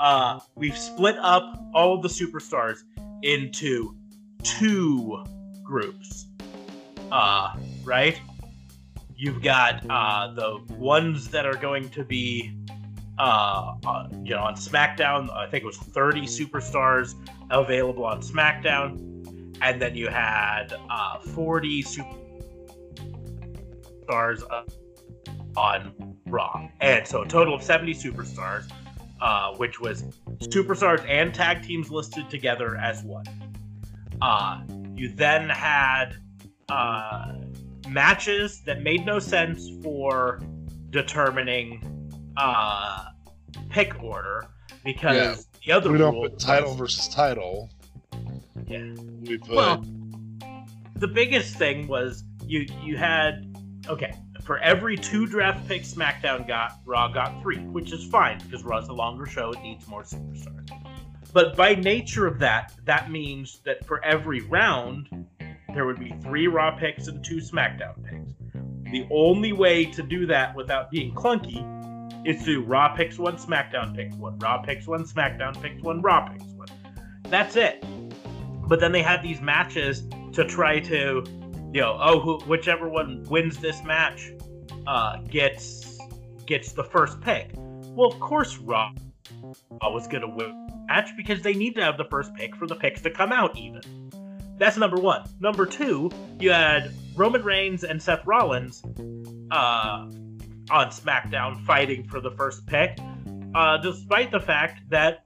Uh, 0.01 0.39
we've 0.55 0.77
split 0.77 1.15
up 1.19 1.63
all 1.75 1.93
of 1.93 2.01
the 2.01 2.07
superstars 2.07 2.79
into 3.21 3.95
two 4.41 5.23
groups. 5.61 6.25
Uh, 7.11 7.55
right? 7.83 8.19
You've 9.15 9.43
got 9.43 9.85
uh, 9.87 10.33
the 10.33 10.57
ones 10.73 11.29
that 11.29 11.45
are 11.45 11.53
going 11.53 11.87
to 11.91 12.03
be, 12.03 12.51
uh, 13.19 13.75
uh, 13.85 14.07
you 14.23 14.33
know, 14.33 14.41
on 14.41 14.55
SmackDown. 14.55 15.29
I 15.29 15.47
think 15.47 15.63
it 15.63 15.67
was 15.67 15.77
30 15.77 16.21
superstars 16.21 17.13
available 17.51 18.03
on 18.03 18.23
SmackDown, 18.23 19.55
and 19.61 19.79
then 19.79 19.95
you 19.95 20.07
had 20.07 20.73
uh, 20.89 21.19
40 21.19 21.83
superstars 21.83 24.41
uh, 24.49 24.63
on 25.55 26.17
Raw. 26.25 26.67
And 26.79 27.05
so 27.05 27.21
a 27.21 27.27
total 27.27 27.53
of 27.53 27.61
70 27.61 27.93
superstars, 27.93 28.67
uh, 29.21 29.53
which 29.55 29.79
was 29.79 30.03
superstars 30.39 31.07
and 31.07 31.33
tag 31.33 31.63
teams 31.63 31.89
listed 31.91 32.29
together 32.29 32.77
as 32.77 33.03
one. 33.03 33.25
Uh, 34.21 34.61
you 34.95 35.13
then 35.13 35.49
had 35.49 36.15
uh, 36.69 37.33
matches 37.87 38.61
that 38.61 38.81
made 38.81 39.05
no 39.05 39.19
sense 39.19 39.69
for 39.83 40.41
determining 40.89 41.81
uh, 42.37 43.05
pick 43.69 44.01
order 44.03 44.47
because 44.83 45.15
Yeah. 45.15 45.35
the 45.65 45.71
other 45.73 45.91
We 45.91 45.97
don't 45.97 46.13
rule 46.13 46.29
put 46.29 46.39
title 46.39 46.69
was- 46.71 46.77
versus 46.79 47.07
title. 47.13 47.69
yeah. 48.67 48.93
We 49.21 49.37
put 49.37 49.49
Well, 49.55 49.85
the 50.95 51.07
biggest 51.07 51.55
thing 51.57 51.87
was 51.87 52.23
you 52.45 52.67
you 52.83 52.97
had 52.97 53.47
okay 53.87 54.13
for 54.43 54.57
every 54.59 54.97
two 54.97 55.25
draft 55.25 55.67
picks 55.67 55.93
SmackDown 55.93 56.47
got, 56.47 56.79
Raw 56.85 57.07
got 57.07 57.41
three, 57.41 57.59
which 57.59 57.91
is 57.91 58.05
fine 58.07 58.39
because 58.39 58.63
Raw's 58.63 58.89
a 58.89 58.93
longer 58.93 59.25
show; 59.25 59.51
it 59.51 59.61
needs 59.61 59.87
more 59.87 60.03
superstars. 60.03 60.69
But 61.33 61.55
by 61.55 61.75
nature 61.75 62.27
of 62.27 62.39
that, 62.39 62.73
that 62.85 63.09
means 63.09 63.59
that 63.65 63.85
for 63.85 64.03
every 64.03 64.41
round, 64.41 65.27
there 65.73 65.85
would 65.85 65.99
be 65.99 66.13
three 66.21 66.47
Raw 66.47 66.77
picks 66.77 67.07
and 67.07 67.23
two 67.23 67.37
SmackDown 67.37 68.03
picks. 68.03 68.33
The 68.91 69.07
only 69.09 69.53
way 69.53 69.85
to 69.85 70.03
do 70.03 70.25
that 70.25 70.53
without 70.53 70.91
being 70.91 71.13
clunky 71.13 71.65
is 72.27 72.39
to 72.39 72.45
do 72.45 72.61
Raw 72.63 72.93
picks 72.95 73.17
one, 73.17 73.37
SmackDown 73.37 73.95
picks 73.95 74.15
one, 74.15 74.37
Raw 74.39 74.61
picks 74.61 74.87
one, 74.87 75.05
SmackDown 75.05 75.59
picks 75.61 75.81
one, 75.81 76.01
Raw 76.01 76.27
picks 76.27 76.43
one. 76.43 76.67
That's 77.29 77.55
it. 77.55 77.83
But 78.67 78.79
then 78.79 78.91
they 78.91 79.01
had 79.01 79.23
these 79.23 79.41
matches 79.41 80.03
to 80.33 80.43
try 80.45 80.79
to, 80.81 81.23
you 81.73 81.81
know, 81.81 81.97
oh, 82.01 82.19
who, 82.19 82.39
whichever 82.45 82.89
one 82.89 83.23
wins 83.29 83.57
this 83.57 83.83
match 83.83 84.33
uh, 84.87 85.17
gets 85.21 85.97
gets 86.45 86.73
the 86.73 86.83
first 86.83 87.21
pick. 87.21 87.51
Well, 87.55 88.11
of 88.11 88.19
course, 88.19 88.57
Raw 88.57 88.91
was 89.81 90.07
going 90.07 90.21
to 90.21 90.27
win 90.27 90.67
the 90.67 90.85
match 90.87 91.11
because 91.15 91.41
they 91.41 91.53
need 91.53 91.75
to 91.75 91.83
have 91.83 91.97
the 91.97 92.05
first 92.05 92.33
pick 92.35 92.55
for 92.55 92.67
the 92.67 92.75
picks 92.75 93.01
to 93.01 93.09
come 93.09 93.31
out 93.31 93.57
even. 93.57 93.81
That's 94.57 94.77
number 94.77 94.97
one. 94.97 95.23
Number 95.39 95.65
two, 95.65 96.11
you 96.39 96.51
had 96.51 96.93
Roman 97.15 97.43
Reigns 97.43 97.83
and 97.83 98.01
Seth 98.01 98.25
Rollins 98.25 98.83
uh, 99.51 100.07
on 100.69 100.89
SmackDown 100.89 101.65
fighting 101.65 102.07
for 102.07 102.21
the 102.21 102.31
first 102.31 102.65
pick, 102.67 102.99
uh, 103.55 103.77
despite 103.77 104.31
the 104.31 104.39
fact 104.39 104.81
that 104.89 105.25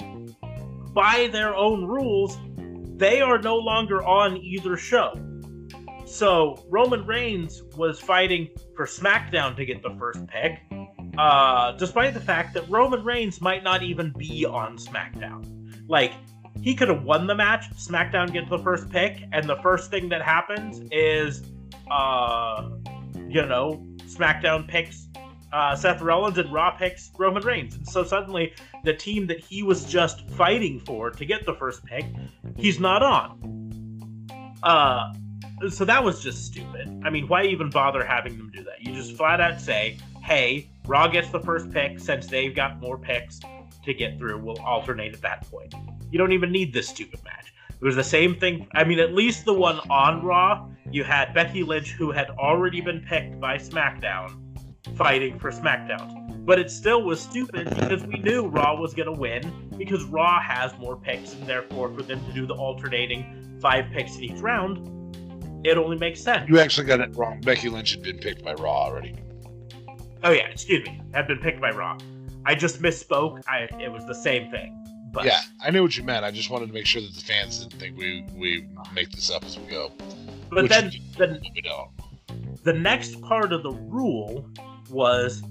by 0.93 1.27
their 1.31 1.53
own 1.53 1.85
rules, 1.85 2.37
they 2.97 3.19
are 3.21 3.37
no 3.39 3.57
longer 3.57 4.03
on 4.03 4.37
either 4.37 4.77
show. 4.77 5.13
So 6.16 6.63
Roman 6.70 7.05
Reigns 7.05 7.61
was 7.76 7.99
fighting 7.99 8.47
for 8.74 8.86
SmackDown 8.86 9.53
to 9.57 9.66
get 9.66 9.84
the 9.84 9.93
first 9.99 10.26
pick, 10.28 10.61
uh, 11.18 11.74
despite 11.74 12.13
the 12.13 12.22
fact 12.22 12.53
that 12.53 12.70
Roman 12.70 13.03
Reigns 13.03 13.41
might 13.41 13.66
not 13.66 13.84
even 13.84 14.13
be 14.18 14.45
on 14.45 14.78
SmackDown. 14.78 15.43
Like, 15.89 16.13
he 16.61 16.74
could 16.74 16.88
have 16.88 17.03
won 17.03 17.28
the 17.28 17.36
match, 17.36 17.70
SmackDown 17.72 18.32
gets 18.32 18.49
the 18.49 18.59
first 18.59 18.89
pick, 18.89 19.24
and 19.34 19.43
the 19.43 19.57
first 19.57 19.91
thing 19.91 20.07
that 20.07 20.22
happens 20.22 20.88
is, 20.89 21.43
uh, 21.91 22.70
you 23.28 23.45
know, 23.45 23.86
SmackDown 24.05 24.70
picks 24.70 25.09
uh, 25.51 25.76
Seth 25.76 26.01
Rollins 26.01 26.38
and 26.38 26.51
Raw 26.51 26.72
picks 26.72 27.11
Roman 27.18 27.43
Reigns. 27.43 27.76
And 27.76 27.86
so 27.86 28.05
suddenly, 28.05 28.53
the 28.86 28.93
team 28.93 29.28
that 29.28 29.41
he 29.41 29.63
was 29.63 29.84
just 29.84 30.30
fighting 30.32 30.80
for 30.80 31.11
to 31.11 31.26
get 31.26 31.45
the 31.45 31.55
first 31.55 31.84
pick, 31.84 32.05
he's 32.55 32.80
not 32.80 33.03
on. 33.03 34.22
Uh, 34.63 35.13
so 35.70 35.86
that 35.86 36.03
was 36.03 36.22
just 36.22 36.45
stupid. 36.45 37.01
I 37.03 37.10
mean, 37.10 37.28
why 37.28 37.43
even 37.43 37.70
bother 37.70 38.03
having 38.03 38.38
them 38.38 38.51
do 38.53 38.64
that? 38.64 38.82
You 38.82 38.93
just 38.93 39.16
flat 39.16 39.39
out 39.39 39.60
say, 39.60 39.97
hey, 40.24 40.70
Raw 40.86 41.08
gets 41.08 41.30
the 41.30 41.39
first 41.39 41.72
pick 41.72 41.99
since 41.99 42.28
they've 42.28 42.56
got 42.56 42.80
more 42.80 42.97
picks 42.97 43.39
to 43.84 43.93
get 43.93 44.18
through. 44.18 44.39
We'll 44.39 44.60
alternate 44.60 45.14
at 45.14 45.22
that 45.22 45.49
point. 45.49 45.74
You 46.12 46.18
don't 46.18 46.34
even 46.34 46.51
need 46.51 46.74
this 46.74 46.88
stupid 46.89 47.24
match. 47.24 47.53
It 47.70 47.84
was 47.84 47.95
the 47.95 48.03
same 48.03 48.36
thing. 48.36 48.68
I 48.74 48.84
mean, 48.84 48.99
at 48.99 49.14
least 49.14 49.45
the 49.45 49.53
one 49.53 49.80
on 49.89 50.24
Raw, 50.24 50.68
you 50.91 51.03
had 51.03 51.34
Becky 51.34 51.64
Lynch, 51.64 51.91
who 51.91 52.12
had 52.12 52.30
already 52.32 52.82
been 52.82 53.01
picked 53.01 53.39
by 53.39 53.58
SmackDown, 53.58 54.38
fighting 54.95 55.39
for 55.39 55.51
SmackDown. 55.51 56.45
But 56.45 56.60
it 56.60 56.70
still 56.70 57.03
was 57.03 57.20
stupid 57.20 57.70
because 57.70 58.03
we 58.06 58.20
knew 58.20 58.47
Raw 58.47 58.80
was 58.80 58.93
going 58.93 59.14
to 59.14 59.20
win 59.20 59.70
because 59.78 60.03
Raw 60.03 60.39
has 60.39 60.78
more 60.78 60.95
picks, 60.95 61.34
and 61.34 61.45
therefore, 61.47 61.89
for 61.93 62.01
them 62.01 62.24
to 62.26 62.34
do 62.34 62.45
the 62.45 62.53
alternating 62.53 63.58
five 63.60 63.86
picks 63.91 64.16
in 64.18 64.26
each 64.26 64.39
round, 64.39 64.88
it 65.66 65.78
only 65.78 65.97
makes 65.97 66.22
sense. 66.22 66.47
you 66.49 66.59
actually 66.59 66.86
got 66.86 66.99
it 66.99 67.16
wrong. 67.16 67.41
Becky 67.41 67.70
Lynch 67.70 67.91
had 67.91 68.03
been 68.03 68.20
picked 68.20 68.43
by 68.43 68.53
Raw 68.53 68.84
already. 68.86 69.16
Oh 70.24 70.32
yeah, 70.32 70.47
excuse 70.47 70.86
me, 70.86 71.01
had 71.13 71.28
been 71.28 71.39
picked 71.39 71.59
by 71.59 71.72
Raw. 71.72 71.97
I 72.45 72.55
just 72.55 72.82
misspoke. 72.82 73.43
I 73.47 73.68
it 73.82 73.91
was 73.91 74.05
the 74.05 74.16
same 74.16 74.51
thing. 74.51 74.82
But 75.11 75.26
Yeah, 75.26 75.39
I 75.61 75.72
knew 75.72 75.82
what 75.82 75.97
you 75.97 76.03
meant. 76.03 76.26
I 76.26 76.32
just 76.32 76.49
wanted 76.49 76.68
to 76.68 76.74
make 76.74 76.86
sure 76.86 77.01
that 77.01 77.13
the 77.13 77.22
fans 77.22 77.59
didn't 77.59 77.80
think 77.80 77.97
we 77.97 78.26
we 78.36 78.68
make 78.93 79.09
this 79.11 79.32
up 79.32 79.43
as 79.43 79.57
we 79.57 79.66
go. 79.66 79.91
but 80.49 80.70
then 80.70 80.91
the 81.18 81.39
We 81.55 81.61
don't. 81.61 81.89
the 82.63 82.74
next 82.74 83.22
part 83.22 83.51
of 83.51 83.63
the 83.63 83.72
rule 83.72 84.49
was 84.89 85.41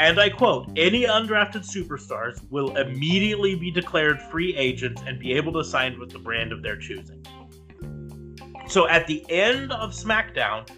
and 0.00 0.20
I 0.20 0.28
quote, 0.28 0.68
any 0.76 1.06
undrafted 1.06 1.66
superstars 1.68 2.40
will 2.50 2.76
immediately 2.76 3.56
be 3.56 3.72
declared 3.72 4.22
free 4.22 4.54
agents 4.54 5.02
and 5.04 5.18
be 5.18 5.32
able 5.32 5.52
to 5.54 5.64
sign 5.64 5.98
with 5.98 6.10
the 6.10 6.20
brand 6.20 6.52
of 6.52 6.62
their 6.62 6.76
choosing. 6.76 7.24
So 8.68 8.86
at 8.86 9.06
the 9.06 9.24
end 9.30 9.72
of 9.72 9.92
SmackDown, 9.92 10.68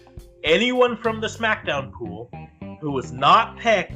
anyone 0.45 0.95
from 0.95 1.19
the 1.19 1.27
SmackDown 1.27 1.91
pool 1.91 2.31
who 2.79 2.91
was 2.91 3.11
not 3.11 3.57
picked 3.57 3.93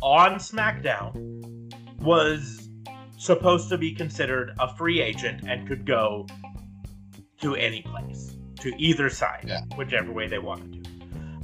on 0.00 0.36
SmackDown 0.36 1.72
was 2.00 2.68
supposed 3.18 3.68
to 3.70 3.78
be 3.78 3.92
considered 3.92 4.54
a 4.60 4.74
free 4.76 5.00
agent 5.00 5.42
and 5.48 5.66
could 5.66 5.84
go 5.84 6.26
to 7.40 7.56
any 7.56 7.82
place, 7.82 8.36
to 8.60 8.72
either 8.78 9.10
side, 9.10 9.44
Yeah. 9.46 9.62
whichever 9.76 10.12
way 10.12 10.28
they 10.28 10.38
wanted 10.38 10.84
to. 10.84 10.90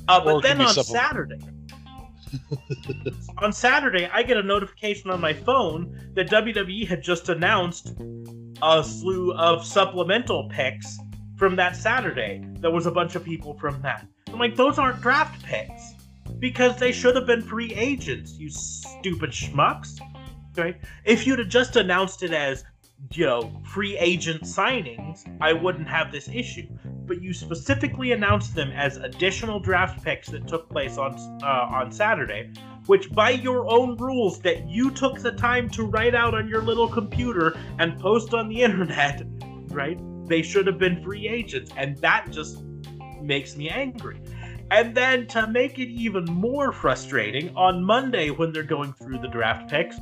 Uh, 0.08 0.24
but 0.24 0.42
then 0.42 0.60
on. 0.60 0.72
Saturday, 0.72 1.40
on 3.38 3.52
Saturday, 3.52 4.08
I 4.12 4.22
get 4.22 4.36
a 4.36 4.42
notification 4.42 5.10
on 5.10 5.20
my 5.20 5.32
phone 5.32 6.12
that 6.14 6.28
WWE 6.30 6.86
had 6.86 7.02
just 7.02 7.28
announced 7.28 7.94
a 8.62 8.84
slew 8.84 9.32
of 9.34 9.66
supplemental 9.66 10.48
picks 10.48 10.98
from 11.42 11.56
that 11.56 11.74
Saturday. 11.74 12.40
There 12.60 12.70
was 12.70 12.86
a 12.86 12.90
bunch 12.92 13.16
of 13.16 13.24
people 13.24 13.54
from 13.54 13.82
that. 13.82 14.06
I'm 14.28 14.38
like, 14.38 14.54
those 14.54 14.78
aren't 14.78 15.00
draft 15.00 15.44
picks 15.44 15.94
because 16.38 16.78
they 16.78 16.92
should 16.92 17.16
have 17.16 17.26
been 17.26 17.42
free 17.42 17.74
agents, 17.74 18.38
you 18.38 18.48
stupid 18.48 19.30
schmucks. 19.30 19.98
Right? 20.56 20.76
If 21.04 21.26
you'd 21.26 21.40
have 21.40 21.48
just 21.48 21.74
announced 21.74 22.22
it 22.22 22.30
as, 22.30 22.62
you 23.12 23.26
know, 23.26 23.60
free 23.64 23.98
agent 23.98 24.42
signings, 24.44 25.28
I 25.40 25.52
wouldn't 25.52 25.88
have 25.88 26.12
this 26.12 26.28
issue. 26.28 26.68
But 26.84 27.20
you 27.20 27.32
specifically 27.34 28.12
announced 28.12 28.54
them 28.54 28.70
as 28.70 28.98
additional 28.98 29.58
draft 29.58 30.04
picks 30.04 30.28
that 30.28 30.46
took 30.46 30.70
place 30.70 30.96
on 30.96 31.16
uh, 31.42 31.66
on 31.72 31.90
Saturday, 31.90 32.52
which 32.86 33.10
by 33.10 33.30
your 33.30 33.68
own 33.68 33.96
rules 33.96 34.38
that 34.42 34.68
you 34.68 34.92
took 34.92 35.18
the 35.18 35.32
time 35.32 35.68
to 35.70 35.82
write 35.82 36.14
out 36.14 36.34
on 36.34 36.46
your 36.46 36.62
little 36.62 36.86
computer 36.86 37.58
and 37.80 37.98
post 37.98 38.32
on 38.32 38.48
the 38.48 38.62
internet, 38.62 39.24
right? 39.70 39.98
They 40.32 40.40
should 40.40 40.66
have 40.66 40.78
been 40.78 41.04
free 41.04 41.28
agents, 41.28 41.72
and 41.76 41.94
that 41.98 42.30
just 42.30 42.62
makes 43.20 43.54
me 43.54 43.68
angry. 43.68 44.18
And 44.70 44.94
then 44.94 45.26
to 45.26 45.46
make 45.46 45.78
it 45.78 45.90
even 45.90 46.24
more 46.24 46.72
frustrating, 46.72 47.54
on 47.54 47.84
Monday 47.84 48.30
when 48.30 48.50
they're 48.50 48.62
going 48.62 48.94
through 48.94 49.18
the 49.18 49.28
draft 49.28 49.70
picks, 49.70 50.00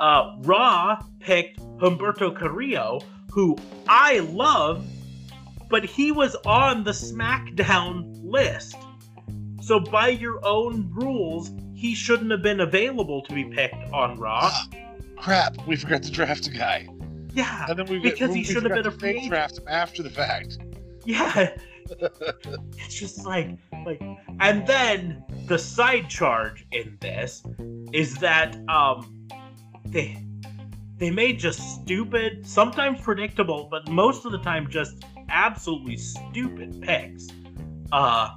uh, 0.00 0.34
Raw 0.40 1.00
picked 1.20 1.60
Humberto 1.78 2.36
Carrillo, 2.36 2.98
who 3.30 3.56
I 3.86 4.18
love, 4.18 4.84
but 5.70 5.84
he 5.84 6.10
was 6.10 6.34
on 6.44 6.82
the 6.82 6.90
SmackDown 6.90 8.10
list. 8.24 8.74
So 9.62 9.78
by 9.78 10.08
your 10.08 10.44
own 10.44 10.90
rules, 10.92 11.52
he 11.74 11.94
shouldn't 11.94 12.32
have 12.32 12.42
been 12.42 12.58
available 12.58 13.22
to 13.22 13.32
be 13.32 13.44
picked 13.44 13.92
on 13.92 14.18
Raw. 14.18 14.52
Crap, 15.16 15.64
we 15.64 15.76
forgot 15.76 16.02
to 16.02 16.10
draft 16.10 16.48
a 16.48 16.50
guy. 16.50 16.88
Yeah, 17.36 17.66
And 17.68 17.78
then 17.78 17.86
we 17.86 17.98
Because 17.98 18.30
we 18.30 18.36
he 18.38 18.44
should 18.44 18.62
have 18.64 18.72
been 18.74 18.86
a 18.86 18.90
free 18.90 19.10
agent. 19.10 19.28
draft 19.28 19.58
him 19.58 19.64
after 19.68 20.02
the 20.02 20.10
fact. 20.10 20.58
yeah. 21.04 21.50
it's 22.78 22.94
just 22.94 23.24
like 23.24 23.48
like 23.84 24.02
and 24.40 24.66
then 24.66 25.22
the 25.46 25.56
side 25.56 26.08
charge 26.10 26.66
in 26.72 26.96
this 27.00 27.44
is 27.92 28.16
that 28.16 28.56
um 28.68 29.28
they 29.84 30.20
they 30.98 31.10
made 31.12 31.38
just 31.38 31.60
stupid 31.80 32.44
sometimes 32.44 33.00
predictable 33.00 33.68
but 33.70 33.88
most 33.88 34.24
of 34.26 34.32
the 34.32 34.38
time 34.40 34.68
just 34.68 35.04
absolutely 35.28 35.96
stupid 35.96 36.82
picks 36.82 37.28
uh 37.92 38.30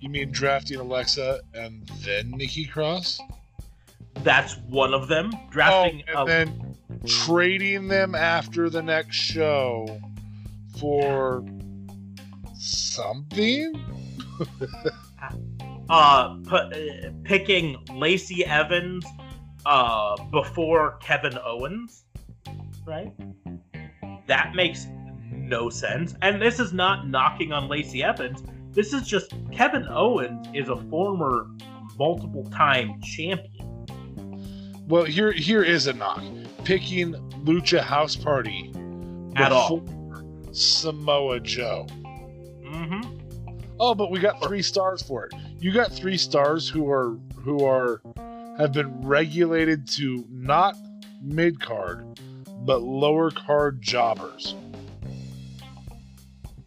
You 0.00 0.08
mean 0.08 0.30
drafting 0.30 0.78
Alexa 0.78 1.40
and 1.54 1.84
then 2.04 2.30
Nikki 2.30 2.66
Cross? 2.66 3.18
that's 4.22 4.58
one 4.68 4.94
of 4.94 5.08
them 5.08 5.30
Oh, 5.34 5.38
drafting 5.50 6.04
and 6.06 6.16
uh, 6.16 6.24
then 6.24 6.71
trading 7.06 7.88
them 7.88 8.14
after 8.14 8.70
the 8.70 8.82
next 8.82 9.16
show 9.16 10.00
for 10.78 11.44
something? 12.54 13.72
uh, 15.88 16.36
pu- 16.44 16.56
uh 16.56 17.10
picking 17.24 17.76
Lacey 17.92 18.44
Evans 18.44 19.04
uh 19.66 20.16
before 20.30 20.96
Kevin 21.00 21.38
Owens, 21.44 22.04
right? 22.86 23.12
That 24.26 24.54
makes 24.54 24.86
no 25.30 25.68
sense. 25.68 26.14
And 26.22 26.40
this 26.40 26.58
is 26.58 26.72
not 26.72 27.08
knocking 27.08 27.52
on 27.52 27.68
Lacey 27.68 28.02
Evans. 28.02 28.42
This 28.70 28.92
is 28.92 29.06
just 29.06 29.34
Kevin 29.52 29.86
Owens 29.88 30.48
is 30.54 30.68
a 30.68 30.76
former 30.88 31.46
multiple 31.98 32.44
time 32.50 33.00
champion. 33.02 33.86
Well, 34.88 35.04
here 35.04 35.32
here 35.32 35.62
is 35.62 35.86
a 35.86 35.92
knock. 35.92 36.22
Picking 36.64 37.14
Lucha 37.44 37.80
House 37.80 38.16
Party 38.16 38.72
At 39.36 39.52
all. 39.52 39.80
before 39.80 40.24
Samoa 40.52 41.40
Joe. 41.40 41.86
Mm-hmm. 42.64 43.18
Oh, 43.80 43.94
but 43.94 44.10
we 44.10 44.20
got 44.20 44.42
three 44.42 44.62
stars 44.62 45.02
for 45.02 45.26
it. 45.26 45.34
You 45.58 45.72
got 45.72 45.92
three 45.92 46.16
stars 46.16 46.68
who 46.68 46.90
are 46.90 47.16
who 47.36 47.64
are 47.64 48.00
have 48.58 48.72
been 48.72 49.02
regulated 49.02 49.88
to 49.88 50.24
not 50.30 50.76
mid 51.20 51.60
card, 51.60 52.20
but 52.64 52.82
lower 52.82 53.30
card 53.30 53.82
jobbers. 53.82 54.54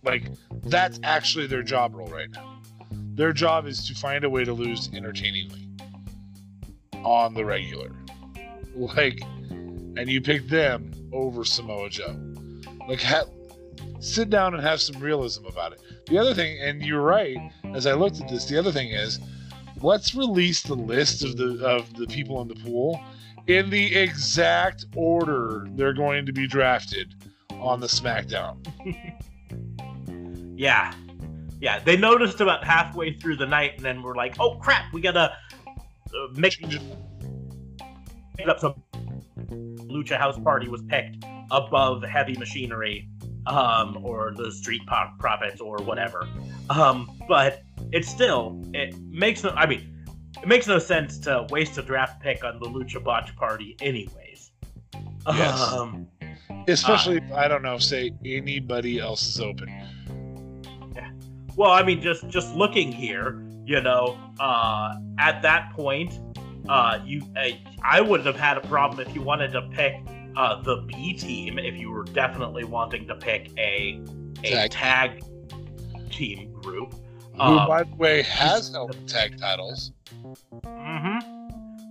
Like 0.03 0.31
that's 0.63 0.99
actually 1.03 1.47
their 1.47 1.63
job 1.63 1.95
role 1.95 2.07
right 2.07 2.29
now. 2.31 2.59
Their 2.91 3.31
job 3.31 3.65
is 3.65 3.87
to 3.87 3.95
find 3.95 4.23
a 4.25 4.29
way 4.29 4.43
to 4.43 4.53
lose 4.53 4.89
entertainingly 4.93 5.67
on 7.03 7.33
the 7.33 7.45
regular. 7.45 7.91
Like, 8.75 9.21
and 9.97 10.09
you 10.09 10.21
pick 10.21 10.47
them 10.47 10.91
over 11.13 11.45
Samoa 11.45 11.89
Joe. 11.89 12.15
Like, 12.87 13.01
ha- 13.01 13.25
sit 13.99 14.29
down 14.29 14.53
and 14.53 14.63
have 14.63 14.81
some 14.81 15.01
realism 15.01 15.45
about 15.45 15.73
it. 15.73 15.81
The 16.07 16.17
other 16.17 16.33
thing, 16.33 16.59
and 16.61 16.81
you're 16.81 17.01
right, 17.01 17.37
as 17.73 17.87
I 17.87 17.93
looked 17.93 18.21
at 18.21 18.29
this, 18.29 18.45
the 18.45 18.57
other 18.57 18.71
thing 18.71 18.89
is, 18.89 19.19
let's 19.81 20.13
release 20.15 20.61
the 20.63 20.75
list 20.75 21.23
of 21.23 21.37
the 21.37 21.65
of 21.65 21.93
the 21.95 22.07
people 22.07 22.41
in 22.41 22.47
the 22.47 22.55
pool 22.55 22.99
in 23.47 23.69
the 23.69 23.95
exact 23.95 24.85
order 24.95 25.67
they're 25.71 25.93
going 25.93 26.25
to 26.25 26.31
be 26.33 26.47
drafted 26.47 27.13
on 27.59 27.79
the 27.79 27.87
SmackDown. 27.87 28.57
Yeah. 30.57 30.93
Yeah. 31.59 31.79
They 31.79 31.97
noticed 31.97 32.39
about 32.39 32.63
halfway 32.63 33.11
through 33.11 33.35
the 33.35 33.45
night 33.45 33.73
and 33.75 33.83
then 33.85 34.01
we're 34.01 34.15
like, 34.15 34.35
oh 34.39 34.55
crap, 34.55 34.93
we 34.93 35.01
gotta 35.01 35.33
uh, 35.65 36.27
make 36.33 36.53
Change 36.53 36.75
it. 36.75 36.81
it 38.39 38.47
up 38.49 38.59
so 38.61 38.81
Lucha 39.95 40.17
House 40.17 40.37
Party 40.39 40.67
was 40.67 40.81
picked 40.83 41.23
above 41.51 42.03
Heavy 42.03 42.35
Machinery 42.37 43.07
um, 43.47 44.03
or 44.03 44.33
the 44.35 44.51
Street 44.51 44.81
Pro- 44.87 45.11
Profits 45.19 45.61
or 45.61 45.77
whatever. 45.77 46.27
Um, 46.69 47.17
but 47.27 47.63
it's 47.91 48.09
still 48.09 48.61
it 48.73 48.95
makes 48.99 49.43
no. 49.43 49.51
I 49.51 49.65
mean, 49.65 50.05
it 50.41 50.47
makes 50.47 50.67
no 50.67 50.79
sense 50.79 51.17
to 51.19 51.47
waste 51.49 51.77
a 51.77 51.81
draft 51.81 52.21
pick 52.21 52.43
on 52.43 52.59
the 52.59 52.65
Lucha 52.65 53.03
Botch 53.03 53.35
Party, 53.35 53.75
anyways. 53.81 54.51
Yes. 55.27 55.61
Um, 55.73 56.07
Especially 56.67 57.17
if 57.17 57.31
I 57.31 57.47
don't 57.47 57.61
know, 57.61 57.77
say 57.77 58.11
anybody 58.25 58.99
else 58.99 59.27
is 59.27 59.39
open. 59.39 59.69
well, 61.55 61.71
I 61.71 61.83
mean, 61.83 62.01
just 62.01 62.27
just 62.27 62.53
looking 62.55 62.91
here, 62.91 63.43
you 63.65 63.81
know, 63.81 64.17
uh, 64.39 64.95
at 65.19 65.41
that 65.41 65.71
point, 65.73 66.19
uh, 66.69 66.99
you 67.05 67.21
uh, 67.37 67.49
I 67.83 68.01
wouldn't 68.01 68.25
have 68.27 68.35
had 68.39 68.57
a 68.57 68.61
problem 68.67 69.05
if 69.07 69.13
you 69.15 69.21
wanted 69.21 69.51
to 69.53 69.61
pick 69.73 69.95
uh, 70.35 70.61
the 70.61 70.77
B 70.87 71.13
team 71.13 71.57
if 71.59 71.75
you 71.75 71.91
were 71.91 72.03
definitely 72.03 72.63
wanting 72.63 73.07
to 73.07 73.15
pick 73.15 73.51
a 73.57 74.01
a 74.43 74.67
Tag. 74.67 74.71
tag, 74.71 75.23
team 76.11 76.51
group. 76.53 76.93
Who, 77.35 77.41
Um, 77.41 77.67
by 77.67 77.83
the 77.83 77.95
way, 77.95 78.21
has 78.23 78.69
held 78.71 78.91
the 78.93 78.97
tag 79.11 79.37
titles. 79.39 79.91
hmm 80.65 81.17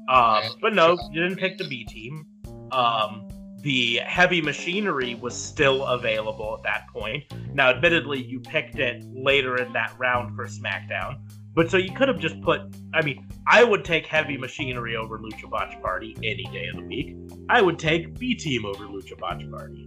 Uh, 0.09 0.41
And- 0.45 0.55
but 0.61 0.75
no, 0.75 0.99
you 1.11 1.23
didn't 1.23 1.39
pick 1.39 1.59
the 1.59 1.65
B 1.65 1.85
team. 1.85 2.27
Um, 2.71 3.29
the 3.63 4.01
heavy 4.05 4.43
machinery 4.43 5.15
was 5.15 5.35
still 5.35 5.87
available 5.87 6.55
at 6.59 6.63
that 6.65 6.87
point. 6.89 7.25
Now, 7.55 7.71
admittedly, 7.71 8.23
you 8.23 8.41
picked 8.41 8.79
it 8.79 9.03
later 9.15 9.57
in 9.57 9.73
that 9.73 9.95
round 9.99 10.37
for 10.37 10.47
SmackDown. 10.47 11.17
But 11.55 11.71
so 11.71 11.77
you 11.77 11.93
could 11.93 12.09
have 12.09 12.19
just 12.19 12.41
put. 12.43 12.63
I 12.93 13.03
mean, 13.03 13.27
I 13.47 13.63
would 13.63 13.85
take 13.85 14.07
heavy 14.07 14.37
machinery 14.37 14.97
over 14.97 15.19
Lucha 15.19 15.49
Botch 15.49 15.81
Party 15.81 16.17
any 16.23 16.45
day 16.53 16.67
of 16.67 16.77
the 16.77 16.83
week. 16.83 17.17
I 17.49 17.63
would 17.63 17.79
take 17.79 18.19
B 18.19 18.35
Team 18.35 18.65
over 18.67 18.85
Lucha 18.87 19.17
Botch 19.19 19.49
Party. 19.51 19.87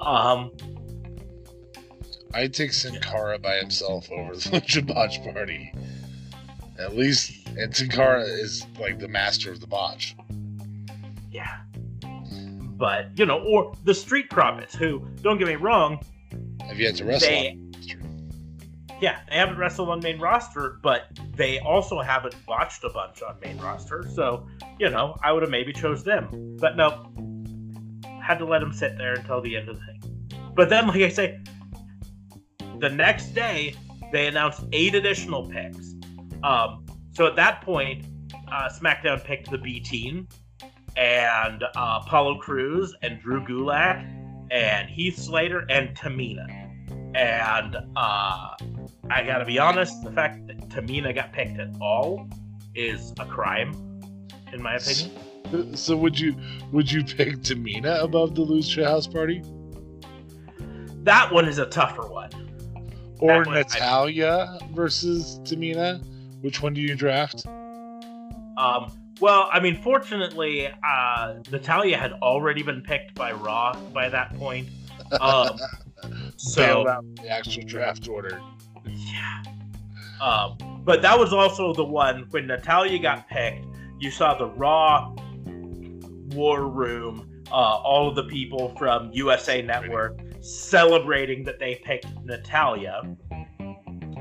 Um, 0.00 0.50
I'd 2.34 2.54
take 2.54 2.72
Sin 2.72 2.98
Cara 3.02 3.38
by 3.38 3.56
himself 3.56 4.10
over 4.10 4.34
the 4.34 4.40
Lucha 4.50 4.86
Botch 4.86 5.22
Party. 5.22 5.72
At 6.78 6.96
least, 6.96 7.46
and 7.58 7.76
Sin 7.76 7.90
Cara 7.90 8.22
is 8.22 8.66
like 8.80 8.98
the 8.98 9.08
master 9.08 9.52
of 9.52 9.60
the 9.60 9.66
botch. 9.66 10.16
yeah. 11.30 11.58
But 12.78 13.08
you 13.16 13.26
know, 13.26 13.40
or 13.42 13.74
the 13.84 13.94
Street 13.94 14.30
Profits, 14.30 14.74
who 14.74 15.06
don't 15.20 15.36
get 15.38 15.46
me 15.46 15.56
wrong, 15.56 16.00
Have 16.66 16.80
yet 16.80 16.96
to 16.96 17.04
wrestle. 17.04 17.28
they 17.28 17.50
on 17.50 17.56
the 17.56 17.60
roster. 17.60 17.71
Yeah, 19.02 19.18
they 19.28 19.34
haven't 19.34 19.58
wrestled 19.58 19.88
on 19.88 19.98
main 19.98 20.20
roster, 20.20 20.78
but 20.80 21.08
they 21.36 21.58
also 21.58 22.00
haven't 22.00 22.36
botched 22.46 22.84
a 22.84 22.88
bunch 22.88 23.20
on 23.20 23.36
main 23.40 23.58
roster. 23.58 24.04
So, 24.14 24.46
you 24.78 24.90
know, 24.90 25.16
I 25.24 25.32
would 25.32 25.42
have 25.42 25.50
maybe 25.50 25.72
chose 25.72 26.04
them. 26.04 26.56
But 26.60 26.76
no, 26.76 27.12
had 28.22 28.38
to 28.38 28.44
let 28.44 28.60
them 28.60 28.72
sit 28.72 28.96
there 28.96 29.14
until 29.14 29.40
the 29.40 29.56
end 29.56 29.68
of 29.68 29.80
the 29.80 29.84
thing. 29.86 30.52
But 30.54 30.68
then, 30.68 30.86
like 30.86 31.00
I 31.00 31.08
say, 31.08 31.40
the 32.78 32.88
next 32.88 33.34
day 33.34 33.74
they 34.12 34.28
announced 34.28 34.62
eight 34.72 34.94
additional 34.94 35.50
picks. 35.50 35.96
Um, 36.44 36.86
so 37.10 37.26
at 37.26 37.34
that 37.34 37.60
point, 37.62 38.06
uh, 38.52 38.68
SmackDown 38.68 39.24
picked 39.24 39.50
the 39.50 39.58
B 39.58 39.80
team 39.80 40.28
and 40.96 41.64
uh, 41.74 42.02
Apollo 42.04 42.38
Crews 42.38 42.94
and 43.02 43.20
Drew 43.20 43.44
Gulak 43.44 43.98
and 44.52 44.88
Heath 44.88 45.18
Slater 45.18 45.66
and 45.68 45.96
Tamina. 45.96 46.46
And 47.16 47.76
uh, 47.96 48.54
I 49.14 49.22
gotta 49.24 49.44
be 49.44 49.58
honest, 49.58 50.02
the 50.02 50.10
fact 50.12 50.46
that 50.46 50.68
Tamina 50.68 51.14
got 51.14 51.32
picked 51.32 51.58
at 51.58 51.68
all 51.80 52.28
is 52.74 53.12
a 53.18 53.26
crime, 53.26 53.72
in 54.52 54.62
my 54.62 54.76
opinion. 54.76 55.76
So 55.76 55.96
would 55.96 56.18
you 56.18 56.34
would 56.72 56.90
you 56.90 57.04
pick 57.04 57.36
Tamina 57.42 58.02
above 58.02 58.34
the 58.34 58.42
Lucha 58.42 58.84
House 58.84 59.06
Party 59.06 59.42
That 61.02 61.30
one 61.30 61.46
is 61.46 61.58
a 61.58 61.66
tougher 61.66 62.06
one. 62.06 62.30
or 63.18 63.44
one, 63.44 63.48
I- 63.48 63.54
Natalya 63.60 64.58
versus 64.72 65.40
Tamina? 65.44 66.02
Which 66.40 66.62
one 66.62 66.72
do 66.72 66.80
you 66.80 66.94
draft? 66.94 67.46
Um, 68.56 68.90
well, 69.20 69.48
I 69.52 69.60
mean, 69.60 69.80
fortunately, 69.82 70.68
uh, 70.68 71.34
Natalya 71.50 71.96
had 71.96 72.12
already 72.14 72.62
been 72.62 72.80
picked 72.80 73.14
by 73.14 73.32
Raw 73.32 73.74
by 73.92 74.08
that 74.08 74.34
point. 74.36 74.68
Um, 75.20 75.58
so 76.36 77.02
the 77.16 77.28
actual 77.28 77.64
draft 77.64 78.08
order. 78.08 78.40
Yeah. 78.86 79.42
Um, 80.20 80.82
but 80.84 81.02
that 81.02 81.18
was 81.18 81.32
also 81.32 81.72
the 81.72 81.84
one 81.84 82.26
when 82.30 82.46
Natalya 82.46 82.98
got 82.98 83.28
picked. 83.28 83.66
You 83.98 84.10
saw 84.10 84.36
the 84.36 84.46
Raw 84.46 85.14
War 86.34 86.68
Room, 86.68 87.42
uh, 87.50 87.54
all 87.54 88.08
of 88.08 88.16
the 88.16 88.24
people 88.24 88.74
from 88.76 89.10
USA 89.12 89.62
Network 89.62 90.20
celebrating 90.40 91.44
that 91.44 91.58
they 91.58 91.76
picked 91.84 92.06
Natalya. 92.24 93.02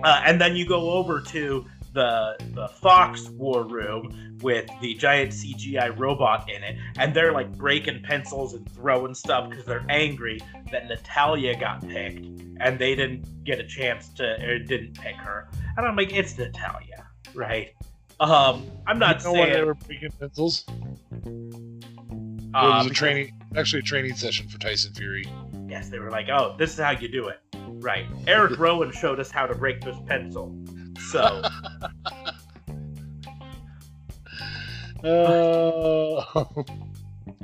Uh, 0.03 0.21
and 0.25 0.39
then 0.39 0.55
you 0.55 0.67
go 0.67 0.91
over 0.91 1.19
to 1.19 1.65
the 1.93 2.35
the 2.53 2.67
Fox 2.67 3.29
War 3.29 3.63
Room 3.63 4.37
with 4.41 4.69
the 4.81 4.95
giant 4.95 5.31
CGI 5.31 5.97
robot 5.97 6.49
in 6.49 6.63
it, 6.63 6.77
and 6.97 7.13
they're 7.13 7.31
like 7.31 7.51
breaking 7.57 8.01
pencils 8.03 8.53
and 8.53 8.69
throwing 8.71 9.13
stuff 9.13 9.49
because 9.49 9.65
they're 9.65 9.85
angry 9.89 10.39
that 10.71 10.87
Natalya 10.87 11.59
got 11.59 11.87
picked 11.87 12.25
and 12.59 12.77
they 12.77 12.95
didn't 12.95 13.43
get 13.43 13.59
a 13.59 13.65
chance 13.65 14.09
to 14.09 14.43
or 14.43 14.59
didn't 14.59 14.93
pick 14.99 15.15
her. 15.15 15.49
And 15.77 15.85
I'm 15.85 15.95
like, 15.95 16.13
it's 16.13 16.37
Natalya, 16.37 17.07
right? 17.33 17.73
Um, 18.19 18.69
I'm 18.85 18.99
not 18.99 19.19
you 19.19 19.25
know 19.25 19.33
why 19.33 19.49
they 19.49 19.63
were 19.63 19.73
breaking 19.73 20.11
pencils? 20.19 20.65
it 22.53 22.57
uh, 22.57 22.81
was 22.83 22.87
a 22.87 22.93
training, 22.93 23.33
actually 23.55 23.79
a 23.79 23.83
training 23.83 24.15
session 24.15 24.47
for 24.47 24.59
Tyson 24.59 24.93
Fury. 24.93 25.25
Yes, 25.67 25.89
they 25.89 25.99
were 25.99 26.11
like, 26.11 26.27
oh, 26.29 26.55
this 26.57 26.73
is 26.73 26.79
how 26.79 26.91
you 26.91 27.07
do 27.07 27.29
it. 27.29 27.39
Right. 27.55 28.05
Eric 28.27 28.59
Rowan 28.59 28.91
showed 28.91 29.19
us 29.19 29.31
how 29.31 29.47
to 29.47 29.55
break 29.55 29.81
this 29.81 29.95
pencil. 30.05 30.53
So, 31.09 31.41
Uh, 35.03 36.23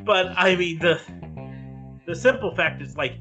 but 0.03 0.27
I 0.37 0.55
mean, 0.55 0.77
the 0.79 1.01
the 2.05 2.15
simple 2.15 2.53
fact 2.55 2.81
is 2.81 2.95
like, 2.95 3.15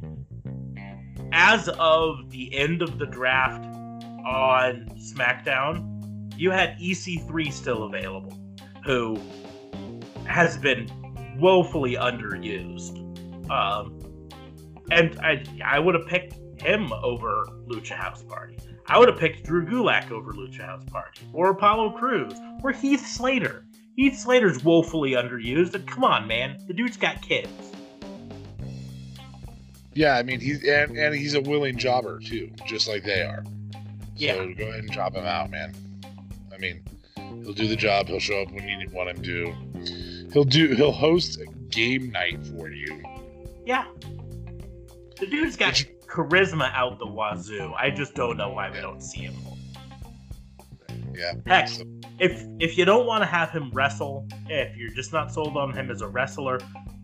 as 1.32 1.68
of 1.70 2.30
the 2.30 2.54
end 2.54 2.82
of 2.82 2.98
the 2.98 3.06
draft 3.06 3.64
on 3.64 4.88
SmackDown, 4.96 6.32
you 6.36 6.50
had 6.50 6.78
EC3 6.78 7.50
still 7.50 7.84
available, 7.84 8.38
who 8.84 9.18
has 10.26 10.58
been 10.58 10.90
woefully 11.38 11.94
underused. 11.94 13.02
Um, 13.50 14.02
and 14.90 15.18
I 15.20 15.44
I 15.64 15.78
would 15.78 15.94
have 15.94 16.06
picked 16.06 16.60
him 16.60 16.92
over 16.92 17.46
Lucha 17.66 17.94
House 17.94 18.22
Party. 18.22 18.58
I 18.88 18.98
would 18.98 19.08
have 19.08 19.18
picked 19.18 19.44
Drew 19.44 19.66
Gulak 19.66 20.10
over 20.10 20.32
Lucha 20.32 20.60
House 20.64 20.84
Party, 20.84 21.22
or 21.32 21.50
Apollo 21.50 21.90
Crews, 21.92 22.34
or 22.62 22.72
Heath 22.72 23.06
Slater. 23.06 23.64
Heath 23.96 24.18
Slater's 24.18 24.62
woefully 24.62 25.12
underused, 25.12 25.74
and 25.74 25.86
come 25.86 26.04
on, 26.04 26.26
man, 26.28 26.58
the 26.66 26.74
dude's 26.74 26.96
got 26.96 27.20
kids. 27.22 27.50
yeah, 29.94 30.16
I 30.16 30.22
mean 30.22 30.40
he's 30.40 30.62
and, 30.64 30.96
and 30.96 31.14
he's 31.14 31.34
a 31.34 31.40
willing 31.40 31.76
jobber 31.78 32.20
too, 32.20 32.50
just 32.66 32.86
like 32.86 33.02
they 33.02 33.22
are. 33.22 33.44
Yeah. 34.14 34.34
So 34.34 34.54
go 34.54 34.64
ahead 34.64 34.80
and 34.80 34.92
job 34.92 35.14
him 35.14 35.24
out, 35.24 35.50
man. 35.50 35.74
I 36.54 36.58
mean, 36.58 36.82
he'll 37.16 37.52
do 37.54 37.66
the 37.66 37.76
job. 37.76 38.06
He'll 38.08 38.20
show 38.20 38.42
up 38.42 38.52
when 38.52 38.66
you 38.68 38.88
want 38.90 39.10
him 39.10 39.22
to. 39.22 40.30
He'll 40.32 40.44
do. 40.44 40.74
He'll 40.74 40.92
host 40.92 41.40
a 41.40 41.46
game 41.70 42.10
night 42.10 42.46
for 42.46 42.68
you. 42.68 43.02
Yeah. 43.64 43.86
The 45.18 45.26
dude's 45.26 45.56
got 45.56 45.82
charisma 46.16 46.72
out 46.72 46.98
the 46.98 47.06
wazoo. 47.06 47.72
I 47.76 47.90
just 47.90 48.14
don't 48.14 48.36
know 48.36 48.48
why 48.50 48.70
we 48.70 48.80
don't 48.80 49.02
see 49.02 49.20
him 49.20 49.34
more. 49.44 49.56
Yeah. 51.14 51.32
Heck, 51.46 51.68
So- 51.68 51.84
if 52.18 52.46
if 52.58 52.78
you 52.78 52.84
don't 52.86 53.06
want 53.06 53.22
to 53.22 53.26
have 53.26 53.50
him 53.50 53.70
wrestle, 53.72 54.26
if 54.48 54.74
you're 54.76 54.94
just 54.94 55.12
not 55.12 55.30
sold 55.32 55.56
on 55.56 55.74
him 55.76 55.90
as 55.90 56.00
a 56.00 56.08
wrestler, 56.08 56.58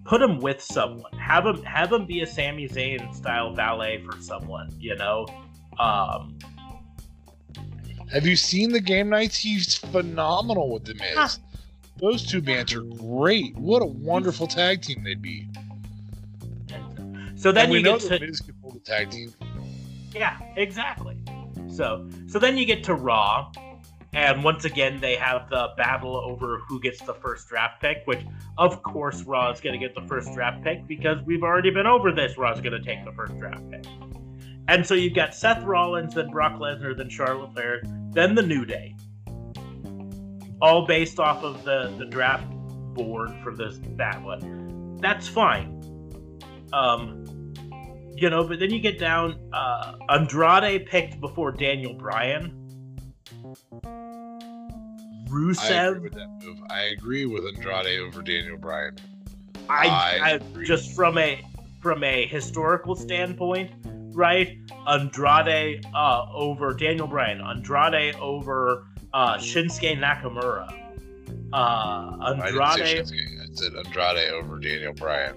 put 0.05 0.23
him 0.23 0.39
with 0.41 0.63
someone. 0.63 1.13
Have 1.19 1.45
him 1.47 1.63
have 1.65 1.93
him 1.93 2.07
be 2.07 2.23
a 2.23 2.27
Sami 2.27 2.67
Zayn 2.69 3.15
style 3.15 3.55
valet 3.55 4.03
for 4.05 4.19
someone. 4.21 4.71
You 4.79 4.97
know, 4.97 5.27
um, 5.79 6.39
Have 8.11 8.27
you 8.27 8.37
seen 8.37 8.73
the 8.73 8.81
game 8.81 9.09
nights? 9.11 9.37
He's 9.39 9.75
phenomenal 9.77 10.71
with 10.73 10.85
the 10.85 10.95
Miz. 10.95 11.15
Huh. 11.15 11.29
Those 11.99 12.25
two 12.27 12.41
bands 12.43 12.73
are 12.75 12.83
great. 12.83 13.55
What 13.57 13.83
a 13.83 13.87
wonderful 13.87 14.47
tag 14.47 14.83
team 14.83 15.05
they'd 15.05 15.21
be. 15.23 15.47
so 17.37 17.53
then 17.53 17.65
and 17.65 17.73
we 17.73 17.79
you 17.79 17.85
know 17.85 17.99
get 17.99 18.19
to 18.19 18.27
Miz 18.27 18.41
can 18.41 18.55
hold 18.62 18.62
a 18.62 18.62
tag 18.85 19.11
team. 19.11 19.33
yeah, 20.15 20.39
exactly. 20.57 21.17
So 21.69 22.09
so 22.29 22.39
then 22.39 22.57
you 22.59 22.67
get 22.67 22.85
to 22.85 22.95
Raw, 22.95 23.51
and 24.13 24.45
once 24.45 24.65
again 24.65 25.01
they 25.01 25.17
have 25.17 25.49
the 25.49 25.71
battle 25.77 26.17
over 26.17 26.59
who 26.69 26.81
gets 26.81 27.01
the 27.01 27.15
first 27.15 27.49
draft 27.49 27.81
pick. 27.81 28.03
Which 28.05 28.21
of 28.59 28.83
course 28.83 29.23
Raw 29.23 29.51
is 29.51 29.61
going 29.61 29.79
to 29.79 29.85
get 29.85 29.95
the 29.95 30.07
first 30.07 30.33
draft 30.35 30.63
pick 30.63 30.87
because 30.87 31.19
we've 31.25 31.43
already 31.43 31.71
been 31.71 31.87
over 31.87 32.13
this. 32.13 32.37
Raw's 32.37 32.61
going 32.61 32.81
to 32.81 32.83
take 32.83 33.05
the 33.05 33.13
first 33.13 33.39
draft 33.39 33.63
pick. 33.71 33.85
And 34.69 34.87
so 34.87 34.95
you've 34.95 35.15
got 35.15 35.35
Seth 35.35 35.65
Rollins, 35.65 36.15
then 36.15 36.31
Brock 36.31 36.61
Lesnar, 36.61 36.97
then 36.97 37.09
Charlotte 37.09 37.53
Flair, 37.53 37.83
then 38.11 38.35
the 38.35 38.43
New 38.43 38.65
Day. 38.65 38.95
All 40.61 40.87
based 40.87 41.19
off 41.19 41.43
of 41.43 41.65
the, 41.65 41.93
the 41.99 42.07
draft 42.07 42.49
board 42.95 43.33
for 43.43 43.55
this 43.55 43.81
that 43.97 44.23
one. 44.23 44.99
That's 45.01 45.27
fine. 45.27 45.81
Um, 46.73 47.22
you 48.23 48.31
know, 48.31 48.45
but 48.45 48.61
then 48.61 48.71
you 48.71 48.79
get 48.79 49.01
down. 49.01 49.37
Uh, 49.53 49.97
Andrade 50.09 50.87
picked 50.87 51.21
before 51.21 51.51
Daniel 51.51 51.93
Bryan. 51.93 52.57
Rusev. 55.29 55.61
I 55.71 55.87
agree 55.89 55.99
with 55.99 56.13
that 56.13 56.29
move. 56.41 56.59
I 56.71 56.81
agree 56.97 57.27
with 57.27 57.45
Andrade 57.45 57.99
over 57.99 58.23
Daniel 58.23 58.59
Bryan. 58.59 58.97
I, 59.69 59.89
I 59.89 60.35
I, 60.35 60.63
just 60.63 60.95
from 60.95 61.19
a 61.19 61.45
from 61.81 62.05
a 62.05 62.27
historical 62.27 62.95
standpoint, 62.95 63.73
right? 64.15 64.57
Andrade 64.87 65.85
uh, 65.93 66.27
over 66.33 66.75
Daniel 66.75 67.09
Bryan. 67.09 67.41
Andrade 67.41 68.15
over 68.17 68.87
uh, 69.13 69.37
Shinsuke 69.37 69.99
Nakamura. 69.99 70.73
Uh, 71.53 71.57
I 71.57 72.35
Andrade. 72.47 72.87
Shinsuke. 72.87 73.43
I 73.43 73.55
said 73.55 73.73
Andrade 73.75 74.31
over 74.33 74.61
Daniel 74.61 74.93
Bryan. 74.93 75.35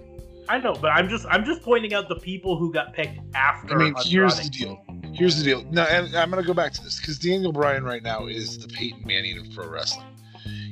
I 0.50 0.60
know, 0.60 0.74
but 0.74 0.90
I'm 0.90 1.10
just 1.10 1.26
I'm 1.30 1.46
just 1.46 1.62
pointing 1.62 1.94
out 1.94 2.10
the 2.10 2.16
people 2.16 2.58
who 2.58 2.72
got 2.72 2.94
picked 2.94 3.20
after. 3.36 3.76
I 3.76 3.78
mean, 3.78 3.96
here's 4.04 4.40
the 4.40 4.50
deal. 4.50 4.84
Here's 5.14 5.38
the 5.38 5.44
deal. 5.44 5.64
Now, 5.72 5.86
and 5.86 6.16
I'm 6.16 6.30
going 6.30 6.44
to 6.44 6.48
go 6.48 6.54
back 6.54 6.74
to 6.74 6.84
this 6.84 7.00
because 7.00 7.18
Daniel 7.18 7.52
Bryan 7.52 7.84
right 7.84 8.04
now 8.04 8.28
is 8.28 8.58
the 8.58 8.68
Peyton 8.68 9.04
Manning 9.06 9.38
of 9.40 9.54
pro 9.54 9.68
wrestling. 9.68 10.06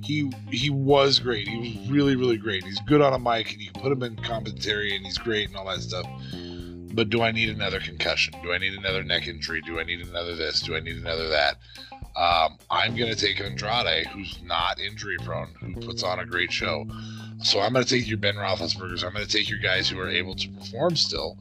He 0.03 0.31
he 0.51 0.69
was 0.69 1.19
great. 1.19 1.47
He 1.47 1.79
was 1.79 1.89
really 1.89 2.15
really 2.15 2.37
great. 2.37 2.63
He's 2.63 2.79
good 2.81 3.01
on 3.01 3.13
a 3.13 3.19
mic, 3.19 3.53
and 3.53 3.61
you 3.61 3.71
can 3.71 3.81
put 3.81 3.91
him 3.91 4.03
in 4.03 4.15
commentary, 4.17 4.95
and 4.95 5.05
he's 5.05 5.17
great 5.17 5.47
and 5.47 5.57
all 5.57 5.65
that 5.65 5.81
stuff. 5.81 6.05
But 6.93 7.09
do 7.09 7.23
I 7.23 7.31
need 7.31 7.49
another 7.49 7.79
concussion? 7.79 8.35
Do 8.43 8.53
I 8.53 8.59
need 8.59 8.73
another 8.73 9.03
neck 9.03 9.27
injury? 9.27 9.61
Do 9.61 9.79
I 9.79 9.83
need 9.83 10.01
another 10.01 10.35
this? 10.35 10.61
Do 10.61 10.75
I 10.75 10.79
need 10.79 10.97
another 10.97 11.27
that? 11.29 11.57
Um, 12.15 12.59
I'm 12.69 12.95
going 12.95 13.11
to 13.11 13.15
take 13.15 13.41
Andrade, 13.41 14.05
who's 14.07 14.39
not 14.43 14.79
injury 14.79 15.17
prone, 15.17 15.49
who 15.59 15.73
puts 15.81 16.03
on 16.03 16.19
a 16.19 16.25
great 16.25 16.51
show. 16.51 16.85
So 17.43 17.59
I'm 17.59 17.73
going 17.73 17.85
to 17.85 17.89
take 17.89 18.07
your 18.07 18.17
Ben 18.17 18.35
Roethlisberger's. 18.35 19.03
I'm 19.03 19.13
going 19.13 19.25
to 19.25 19.31
take 19.31 19.49
your 19.49 19.59
guys 19.59 19.89
who 19.89 19.99
are 19.99 20.09
able 20.09 20.33
to 20.35 20.49
perform 20.49 20.95
still 20.95 21.37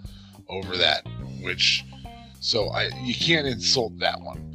over 0.48 0.76
that. 0.76 1.06
Which, 1.42 1.84
so 2.40 2.68
I 2.68 2.90
you 3.02 3.14
can't 3.14 3.46
insult 3.46 3.98
that 4.00 4.20
one. 4.20 4.48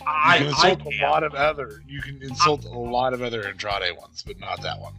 You 0.00 0.06
I, 0.06 0.38
can 0.38 0.46
I 0.46 0.48
insult 0.48 0.94
a 0.94 1.06
lot 1.06 1.22
of 1.22 1.34
other. 1.34 1.82
You 1.86 2.02
can 2.02 2.20
insult 2.22 2.64
a 2.64 2.78
lot 2.78 3.14
of 3.14 3.22
other 3.22 3.46
Andrade 3.46 3.96
ones, 3.96 4.24
but 4.26 4.38
not 4.40 4.60
that 4.62 4.80
one. 4.80 4.94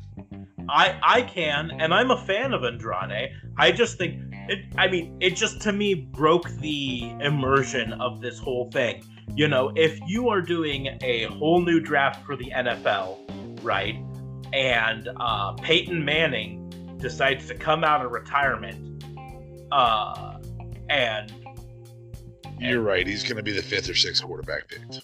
I 0.69 0.97
I 1.03 1.21
can, 1.23 1.71
and 1.71 1.93
I'm 1.93 2.11
a 2.11 2.25
fan 2.25 2.53
of 2.53 2.63
Andrade. 2.63 3.31
I 3.57 3.71
just 3.71 3.97
think 3.97 4.21
it. 4.47 4.65
I 4.77 4.87
mean, 4.87 5.17
it 5.19 5.31
just 5.35 5.61
to 5.61 5.73
me 5.73 5.93
broke 5.93 6.49
the 6.61 7.11
immersion 7.19 7.93
of 7.93 8.21
this 8.21 8.39
whole 8.39 8.71
thing. 8.71 9.03
You 9.35 9.47
know, 9.47 9.71
if 9.75 9.99
you 10.07 10.29
are 10.29 10.41
doing 10.41 10.97
a 11.01 11.25
whole 11.25 11.61
new 11.61 11.79
draft 11.79 12.25
for 12.25 12.35
the 12.35 12.51
NFL, 12.51 13.63
right, 13.63 13.95
and 14.53 15.09
uh, 15.17 15.53
Peyton 15.53 16.05
Manning 16.05 16.69
decides 16.97 17.47
to 17.47 17.55
come 17.55 17.83
out 17.83 18.05
of 18.05 18.11
retirement, 18.11 19.03
uh, 19.71 20.37
and 20.89 21.33
You're 22.59 22.81
right. 22.81 23.05
He's 23.05 23.23
going 23.23 23.37
to 23.37 23.43
be 23.43 23.51
the 23.51 23.63
fifth 23.63 23.89
or 23.89 23.95
sixth 23.95 24.23
quarterback 24.23 24.67
picked. 24.69 25.01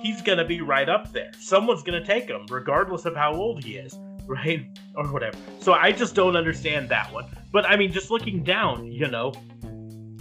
he's 0.00 0.22
gonna 0.22 0.44
be 0.44 0.60
right 0.60 0.88
up 0.88 1.12
there. 1.12 1.32
Someone's 1.38 1.82
gonna 1.82 2.04
take 2.04 2.28
him, 2.28 2.46
regardless 2.48 3.04
of 3.04 3.16
how 3.16 3.34
old 3.34 3.62
he 3.64 3.76
is, 3.76 3.98
right? 4.26 4.66
Or 4.94 5.06
whatever. 5.08 5.36
So 5.60 5.72
I 5.74 5.92
just 5.92 6.14
don't 6.14 6.36
understand 6.36 6.88
that 6.90 7.12
one. 7.12 7.26
But 7.52 7.66
I 7.66 7.76
mean, 7.76 7.92
just 7.92 8.10
looking 8.10 8.42
down, 8.44 8.90
you 8.92 9.08
know, 9.08 9.32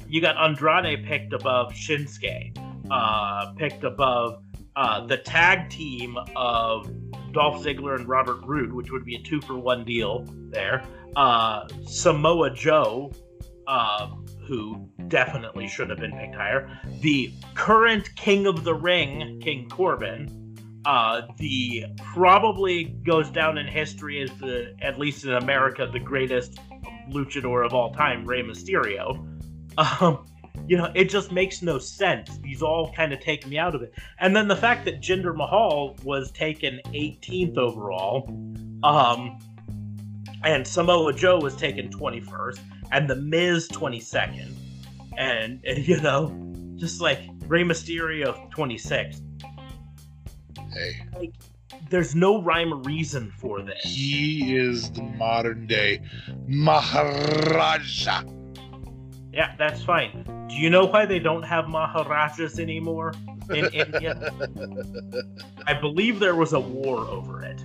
you 0.08 0.22
got 0.22 0.38
Andrade 0.38 1.06
picked 1.06 1.34
above 1.34 1.72
Shinsuke, 1.74 2.58
uh, 2.92 3.54
picked 3.54 3.84
above 3.84 4.44
uh, 4.76 5.06
the 5.06 5.18
tag 5.18 5.70
team 5.70 6.18
of 6.36 6.90
Dolph 7.36 7.64
Ziggler 7.64 7.98
and 8.00 8.08
Robert 8.08 8.40
Roode, 8.46 8.72
which 8.72 8.92
would 8.92 9.04
be 9.04 9.16
a 9.16 9.20
two 9.20 9.42
for 9.42 9.58
one 9.58 9.84
deal 9.84 10.26
there. 10.52 10.84
Uh, 11.18 11.68
Samoa 11.86 12.50
Joe, 12.50 13.12
uh, 13.68 14.10
who 14.48 14.90
definitely 15.10 15.68
should 15.68 15.90
have 15.90 16.00
been 16.00 16.14
picked 16.14 16.34
higher. 16.34 16.80
The 17.02 17.32
current 17.54 18.16
King 18.16 18.48
of 18.48 18.64
the 18.64 18.74
Ring, 18.74 19.40
King 19.44 19.70
Corbin. 19.70 20.42
Uh, 20.86 21.24
the 21.38 21.86
probably 21.98 22.86
goes 23.06 23.30
down 23.32 23.58
in 23.58 23.68
history 23.68 24.22
as 24.22 24.30
the, 24.40 24.74
at 24.82 24.98
least 24.98 25.26
in 25.26 25.34
America, 25.34 25.90
the 25.92 26.00
greatest 26.00 26.60
luchador 27.10 27.66
of 27.66 27.74
all 27.74 27.92
time, 27.94 28.26
Rey 28.26 28.42
Mysterio. 28.42 29.32
Um, 29.78 30.26
you 30.68 30.78
know, 30.78 30.92
it 30.96 31.10
just 31.10 31.32
makes 31.32 31.62
no 31.62 31.78
sense. 31.78 32.38
These 32.40 32.62
all 32.62 32.92
kind 32.94 33.14
of 33.14 33.20
take 33.20 33.46
me 33.48 33.58
out 33.58 33.76
of 33.76 33.82
it. 33.82 33.94
And 34.20 34.36
then 34.36 34.48
the 34.48 34.56
fact 34.56 34.86
that 34.86 35.02
Jinder 35.02 35.36
Mahal 35.36 35.96
was 36.04 36.32
taken 36.32 36.80
18th 36.88 37.58
overall, 37.58 38.28
um, 38.84 39.38
and 40.44 40.68
Samoa 40.68 41.14
Joe 41.14 41.40
was 41.40 41.56
taken 41.56 41.90
21st, 41.90 42.60
and 42.92 43.10
The 43.10 43.16
Miz 43.16 43.68
22nd, 43.70 44.54
and, 45.18 45.64
and 45.66 45.88
you 45.88 46.00
know, 46.02 46.36
just 46.76 47.02
like 47.02 47.20
Rey 47.48 47.64
Mysterio 47.64 48.52
26th. 48.52 49.22
Hey, 50.74 51.02
Like, 51.16 51.34
there's 51.90 52.16
no 52.16 52.42
rhyme 52.42 52.74
or 52.74 52.78
reason 52.78 53.32
for 53.38 53.62
this. 53.62 53.82
he 53.84 54.56
is 54.56 54.92
the 54.92 55.04
modern 55.04 55.68
day 55.68 56.02
Maharaja. 56.48 58.24
Yeah, 59.36 59.54
that's 59.58 59.84
fine. 59.84 60.24
Do 60.48 60.56
you 60.56 60.70
know 60.70 60.86
why 60.86 61.06
they 61.06 61.20
don't 61.20 61.44
have 61.44 61.68
Maharajas 61.68 62.58
anymore 62.58 63.14
in 63.50 63.66
India? 63.74 64.32
I 65.68 65.74
believe 65.74 66.20
there 66.20 66.36
was 66.36 66.54
a 66.54 66.60
war 66.60 67.00
over 67.00 67.44
it. 67.44 67.62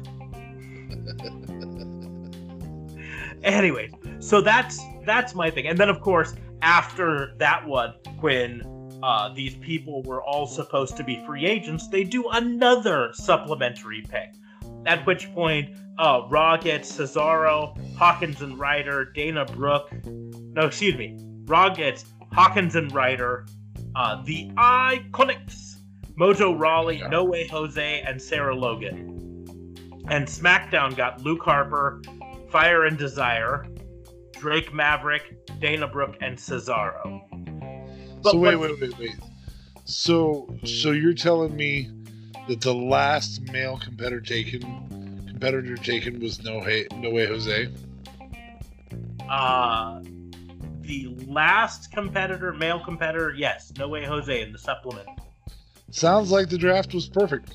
Anyways, 3.45 3.93
so 4.19 4.41
that's 4.41 4.81
that's 5.07 5.37
my 5.37 5.49
thing. 5.49 5.69
And 5.69 5.79
then 5.79 5.89
of 5.89 6.01
course, 6.01 6.35
after 6.61 7.35
that 7.39 7.65
one, 7.65 7.95
when 8.19 8.63
uh, 9.05 9.33
these 9.33 9.55
people 9.55 10.03
were 10.03 10.23
all 10.25 10.49
supposed 10.49 10.97
to 10.97 11.05
be 11.05 11.23
free 11.25 11.47
agents, 11.47 11.87
they 11.87 12.03
do 12.03 12.29
another 12.31 13.11
supplementary 13.15 14.03
pick. 14.03 14.35
At 14.87 15.07
which 15.07 15.33
point, 15.35 15.77
uh, 15.99 16.23
Raw 16.29 16.57
gets 16.57 16.91
Cesaro, 16.91 17.79
Hawkins 17.97 18.43
and 18.43 18.59
Ryder, 18.59 19.05
Dana 19.05 19.45
Brooke. 19.45 19.93
No, 20.05 20.67
excuse 20.67 20.97
me. 20.97 21.17
Raw 21.51 21.69
gets 21.69 22.05
Hawkins 22.33 22.77
and 22.77 22.93
Ryder, 22.93 23.45
uh, 23.97 24.23
the 24.23 24.51
Iconics, 24.57 25.79
Mojo 26.17 26.57
Rawley, 26.57 26.99
Yeah. 26.99 27.09
No 27.09 27.25
Way 27.25 27.49
Jose, 27.49 28.03
and 28.03 28.23
Sarah 28.23 28.55
Logan. 28.55 29.75
And 30.09 30.27
SmackDown 30.27 30.97
got 30.97 31.23
Luke 31.23 31.43
Harper, 31.43 32.03
Fire 32.51 32.85
and 32.85 32.97
Desire, 32.97 33.67
Drake 34.39 34.73
Maverick, 34.73 35.37
Dana 35.61 35.89
Brooke, 35.89 36.17
and 36.21 36.39
Cesaro. 36.39 37.21
But 38.23 38.33
so 38.33 38.39
wait, 38.39 38.55
wait, 38.55 38.81
wait, 38.81 38.97
wait. 38.99 39.17
So, 39.85 40.55
so 40.65 40.93
you're 40.93 41.15
telling 41.15 41.57
me 41.57 41.91
that 42.49 42.61
the 42.61 42.75
last 42.75 43.43
male 43.51 43.77
competitor 43.77 44.21
taken, 44.21 45.25
competitor 45.27 45.77
taken 45.77 46.21
was 46.21 46.45
no 46.45 46.61
hey, 46.61 46.87
no 46.95 47.11
way 47.11 47.27
Jose. 47.27 47.69
Uh, 49.29 50.01
the 50.91 51.07
last 51.29 51.93
competitor, 51.93 52.53
male 52.53 52.81
competitor, 52.81 53.33
yes, 53.37 53.73
No 53.79 53.89
Way 53.89 54.05
Jose 54.05 54.43
in 54.43 54.51
the 54.51 54.59
supplement. 54.59 55.09
Sounds 55.93 56.33
like 56.33 56.49
the 56.49 56.59
draft 56.59 56.93
was 56.93 57.09
perfect. 57.09 57.55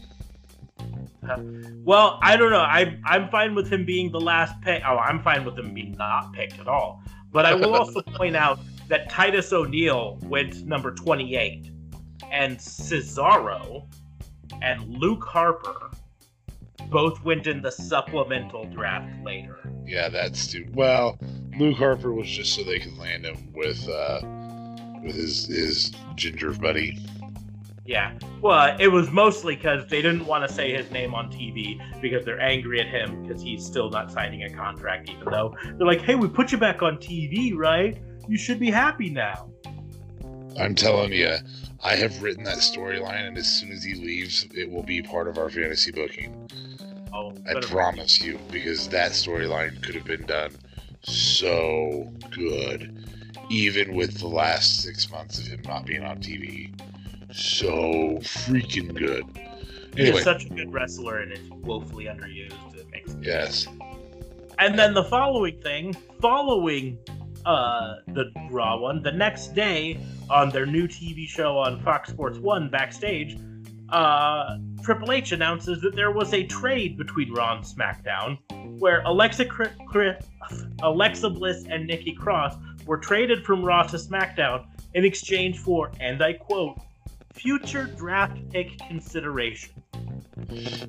Uh, 0.79 1.37
well, 1.83 2.17
I 2.21 2.37
don't 2.37 2.51
know. 2.51 2.59
I 2.59 2.97
I'm 3.03 3.29
fine 3.29 3.53
with 3.53 3.69
him 3.69 3.83
being 3.83 4.09
the 4.11 4.21
last 4.21 4.59
pick. 4.61 4.83
Oh, 4.87 4.97
I'm 4.97 5.21
fine 5.21 5.43
with 5.43 5.59
him 5.59 5.73
being 5.73 5.93
not 5.97 6.31
picked 6.31 6.59
at 6.59 6.67
all. 6.67 7.01
But 7.31 7.45
I 7.45 7.55
will 7.55 7.75
also 7.79 8.01
point 8.01 8.37
out 8.37 8.59
that 8.87 9.09
Titus 9.09 9.51
O'Neil 9.51 10.17
went 10.23 10.65
number 10.65 10.93
28, 10.93 11.71
and 12.31 12.57
Cesaro 12.57 13.85
and 14.61 14.97
Luke 14.97 15.25
Harper 15.25 15.91
both 16.89 17.21
went 17.25 17.47
in 17.47 17.61
the 17.61 17.71
supplemental 17.71 18.63
draft 18.65 19.11
later. 19.23 19.59
Yeah, 19.85 20.07
that's 20.07 20.39
stupid. 20.39 20.75
Well, 20.75 21.19
Luke 21.57 21.77
Harper 21.77 22.11
was 22.11 22.27
just 22.27 22.53
so 22.53 22.63
they 22.63 22.79
could 22.79 22.97
land 22.97 23.25
him 23.25 23.37
with 23.53 23.87
uh 23.87 24.19
with 25.03 25.15
his 25.15 25.47
his 25.47 25.91
ginger 26.15 26.51
buddy. 26.53 26.99
Yeah. 27.85 28.17
Well, 28.41 28.75
it 28.79 28.87
was 28.87 29.11
mostly 29.11 29.55
because 29.55 29.85
they 29.87 30.01
didn't 30.01 30.25
want 30.25 30.47
to 30.47 30.53
say 30.53 30.75
his 30.75 30.89
name 30.89 31.13
on 31.13 31.31
TV 31.31 31.79
because 32.01 32.25
they're 32.25 32.41
angry 32.41 32.79
at 32.79 32.87
him 32.87 33.21
because 33.21 33.41
he's 33.41 33.63
still 33.63 33.91
not 33.91 34.11
signing 34.11 34.43
a 34.43 34.49
contract, 34.49 35.09
even 35.09 35.25
though 35.25 35.55
they're 35.63 35.85
like, 35.85 36.01
hey, 36.01 36.15
we 36.15 36.27
put 36.27 36.51
you 36.51 36.57
back 36.57 36.81
on 36.81 36.97
TV, 36.97 37.55
right? 37.55 38.01
You 38.27 38.37
should 38.39 38.59
be 38.59 38.71
happy 38.71 39.11
now. 39.11 39.51
I'm 40.59 40.73
telling 40.73 41.11
you, 41.11 41.35
I 41.83 41.95
have 41.95 42.23
written 42.23 42.43
that 42.45 42.57
storyline, 42.57 43.27
and 43.27 43.37
as 43.37 43.47
soon 43.47 43.71
as 43.71 43.83
he 43.83 43.93
leaves, 43.93 44.47
it 44.55 44.71
will 44.71 44.83
be 44.83 45.03
part 45.03 45.27
of 45.27 45.37
our 45.37 45.49
fantasy 45.49 45.91
booking. 45.91 46.49
Oh, 47.13 47.33
I 47.47 47.59
promise 47.59 48.19
you, 48.21 48.39
because 48.51 48.87
that 48.89 49.11
storyline 49.11 49.81
could 49.83 49.93
have 49.95 50.05
been 50.05 50.25
done 50.25 50.51
so 51.07 52.11
good, 52.31 53.05
even 53.49 53.95
with 53.95 54.19
the 54.19 54.27
last 54.27 54.81
six 54.81 55.09
months 55.11 55.39
of 55.39 55.47
him 55.47 55.61
not 55.65 55.85
being 55.85 56.03
on 56.03 56.17
TV. 56.17 56.71
So 57.31 58.19
freaking 58.21 58.95
good. 58.95 59.25
He's 59.95 60.23
such 60.23 60.45
a 60.45 60.49
good 60.49 60.71
wrestler 60.73 61.19
and 61.19 61.31
is 61.31 61.49
woefully 61.49 62.05
underused. 62.05 62.75
It 62.75 62.89
makes 62.91 63.15
yes. 63.21 63.67
And 64.59 64.77
then 64.77 64.93
the 64.93 65.03
following 65.03 65.59
thing, 65.61 65.95
following 66.21 66.97
uh, 67.45 67.95
the 68.07 68.31
Raw 68.49 68.77
one, 68.77 69.01
the 69.03 69.11
next 69.11 69.53
day 69.53 69.99
on 70.29 70.49
their 70.49 70.65
new 70.65 70.87
TV 70.87 71.27
show 71.27 71.57
on 71.57 71.81
Fox 71.83 72.09
Sports 72.09 72.39
One, 72.39 72.69
backstage, 72.69 73.37
uh, 73.89 74.57
Triple 74.85 75.13
H 75.13 75.31
announces 75.31 75.81
that 75.81 75.95
there 75.95 76.11
was 76.11 76.31
a 76.31 76.45
trade 76.45 76.95
between 76.95 77.33
Raw 77.33 77.55
and 77.55 77.65
SmackDown, 77.65 78.37
where 78.79 79.01
Alexa, 79.01 79.47
Alexa 80.83 81.29
Bliss 81.31 81.65
and 81.67 81.87
Nikki 81.87 82.13
Cross 82.13 82.55
were 82.85 82.99
traded 82.99 83.43
from 83.43 83.65
Raw 83.65 83.81
to 83.81 83.97
SmackDown 83.97 84.67
in 84.93 85.03
exchange 85.03 85.57
for, 85.57 85.91
and 85.99 86.21
I 86.21 86.33
quote, 86.33 86.77
future 87.33 87.85
draft 87.97 88.37
pick 88.51 88.77
consideration. 88.87 89.71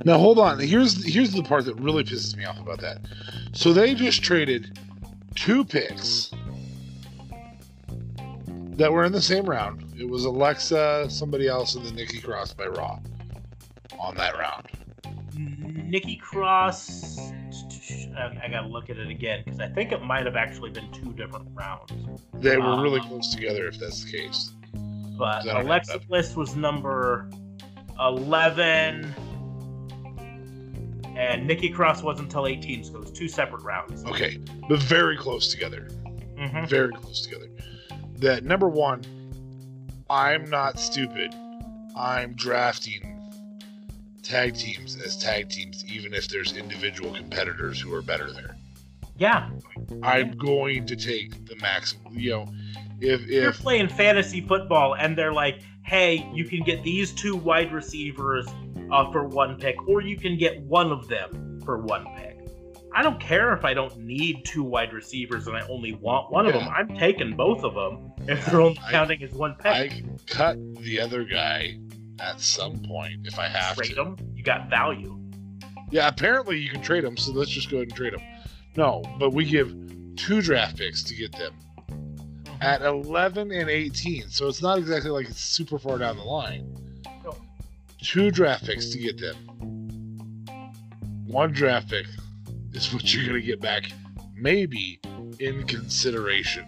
Now 0.05 0.18
hold 0.18 0.38
on. 0.38 0.59
Here's 0.59 1.03
here's 1.03 1.32
the 1.32 1.42
part 1.42 1.64
that 1.64 1.76
really 1.76 2.05
pisses 2.05 2.36
me 2.36 2.44
off 2.44 2.59
about 2.59 2.82
that. 2.82 2.99
So 3.53 3.72
they 3.72 3.94
just 3.94 4.22
traded 4.22 4.78
two 5.36 5.64
picks 5.64 6.30
that 8.76 8.92
were 8.92 9.07
in 9.07 9.12
the 9.12 9.22
same 9.22 9.47
round. 9.47 9.84
It 9.99 10.07
was 10.07 10.26
Alexa, 10.26 11.09
somebody 11.09 11.49
else, 11.49 11.76
and 11.76 11.86
then 11.86 11.94
Nikki 11.94 12.20
Cross 12.20 12.53
by 12.53 12.66
Raw 12.66 12.99
on 13.99 14.14
that 14.16 14.37
round. 14.37 14.66
Nikki 15.89 16.16
Cross. 16.16 17.18
I, 18.16 18.41
I 18.45 18.49
gotta 18.51 18.66
look 18.66 18.91
at 18.91 18.97
it 18.99 19.09
again 19.09 19.43
because 19.45 19.61
I 19.61 19.68
think 19.68 19.93
it 19.93 20.03
might 20.03 20.24
have 20.26 20.37
actually 20.37 20.70
been 20.70 20.91
two 20.93 21.12
different 21.12 21.49
rounds. 21.55 21.93
They 22.34 22.57
were 22.57 22.80
really 22.82 23.01
Ah. 23.03 23.09
close 23.09 23.32
together, 23.34 23.66
if 23.68 23.78
that's 23.78 24.05
the 24.05 24.11
case. 24.11 24.53
But 25.18 25.43
I 25.43 25.45
don't 25.45 25.57
have 25.57 25.66
Alexa. 25.66 25.99
Bliss 26.09 26.34
was 26.37 26.57
number 26.57 27.30
11, 28.01 29.14
and 31.16 31.47
Nikki 31.47 31.70
Cross 31.70 32.03
wasn't 32.03 32.26
until 32.28 32.47
18, 32.47 32.84
so 32.84 32.97
it 32.97 33.01
was 33.01 33.11
two 33.12 33.28
separate 33.28 33.62
rounds. 33.62 34.05
Okay, 34.05 34.39
but 34.68 34.80
very 34.80 35.16
close 35.16 35.49
together. 35.51 35.89
hmm 36.39 36.64
Very 36.66 36.93
close 36.93 37.22
together. 37.22 37.49
That 38.18 38.45
number 38.45 38.68
one, 38.68 39.03
I'm 40.11 40.49
not 40.51 40.78
stupid. 40.78 41.34
I'm 41.97 42.34
drafting 42.34 43.16
tag 44.27 44.55
teams 44.55 44.97
as 44.97 45.16
tag 45.16 45.49
teams, 45.49 45.85
even 45.85 46.12
if 46.12 46.29
there's 46.29 46.57
individual 46.57 47.14
competitors 47.14 47.81
who 47.81 47.95
are 47.95 48.03
better 48.03 48.33
there. 48.33 48.57
Yeah, 49.18 49.51
I'm 50.03 50.37
going 50.37 50.87
to 50.87 50.97
take 50.97 51.47
the 51.47 51.57
maximum. 51.57 52.18
You 52.18 52.31
know, 52.31 52.49
if 53.01 53.22
you're 53.22 53.53
playing 53.53 53.89
fantasy 53.89 54.43
football, 54.43 54.95
and 54.95 55.16
they're 55.16 55.33
like, 55.33 55.61
"Hey, 55.85 56.29
you 56.35 56.45
can 56.45 56.62
get 56.62 56.83
these 56.83 57.12
two 57.12 57.35
wide 57.35 57.72
receivers 57.72 58.47
uh, 58.91 59.11
for 59.12 59.24
one 59.24 59.59
pick, 59.59 59.77
or 59.89 60.03
you 60.03 60.16
can 60.16 60.37
get 60.37 60.61
one 60.62 60.93
of 60.93 61.09
them 61.09 61.61
for 61.64 61.79
one 61.79 62.05
pick." 62.16 62.37
I 62.95 63.03
don't 63.03 63.20
care 63.20 63.53
if 63.53 63.64
I 63.64 63.74
don't 63.74 63.95
need 63.99 64.45
two 64.47 64.62
wide 64.62 64.95
receivers 64.95 65.47
and 65.47 65.55
I 65.55 65.61
only 65.68 65.93
want 65.93 66.33
one 66.33 66.47
of 66.47 66.55
them. 66.55 66.66
I'm 66.66 66.97
taking 66.97 67.37
both 67.37 67.62
of 67.62 67.74
them 67.74 68.11
if 68.27 68.47
they're 68.47 68.61
only 68.62 68.81
I- 68.87 68.91
counting 68.91 69.22
as 69.22 69.33
one 69.33 69.55
pick. 69.55 69.66
I 69.66 70.03
cut 70.27 70.57
the 70.77 71.01
other 71.01 71.24
guy 71.24 71.79
at 72.21 72.41
some 72.41 72.79
point 72.83 73.27
if 73.27 73.39
I 73.39 73.49
have 73.49 73.77
Trade 73.77 73.91
to. 73.91 73.95
them, 73.97 74.17
you 74.35 74.43
got 74.43 74.69
value. 74.71 75.19
Yeah, 75.91 76.09
apparently 76.09 76.59
you 76.59 76.69
can 76.71 76.83
trade 76.83 77.05
them, 77.05 77.17
so 77.17 77.33
let's 77.33 77.51
just 77.51 77.71
go 77.71 77.77
ahead 77.79 77.89
and 77.89 77.97
trade 77.97 78.12
them. 78.14 78.23
No, 78.77 79.03
but 79.19 79.31
we 79.31 79.45
give 79.45 79.75
two 80.17 80.43
draft 80.43 80.77
picks 80.77 81.03
to 81.05 81.14
get 81.14 81.33
them. 81.33 81.55
Uh-huh. 82.59 82.69
at 82.69 82.83
11 82.83 83.53
and 83.53 83.69
18. 83.69 84.31
So 84.31 84.49
it's 84.49 84.62
not 84.62 84.79
exactly 84.79 85.11
like 85.11 85.29
it's 85.29 85.41
super 85.41 85.79
far 85.79 85.99
down 85.99 86.17
the 86.17 86.23
line. 86.23 86.75
No. 87.23 87.37
Two 88.03 88.31
draft 88.31 88.64
picks 88.64 88.89
to 88.91 88.99
get 88.99 89.19
them. 89.19 89.35
One 91.27 91.53
draft 91.53 91.91
pick 91.91 92.07
is 92.73 92.93
what 92.95 93.12
you're 93.12 93.27
going 93.27 93.41
to 93.41 93.47
get 93.47 93.61
back, 93.61 93.91
maybe 94.35 95.01
in 95.39 95.67
consideration. 95.67 96.67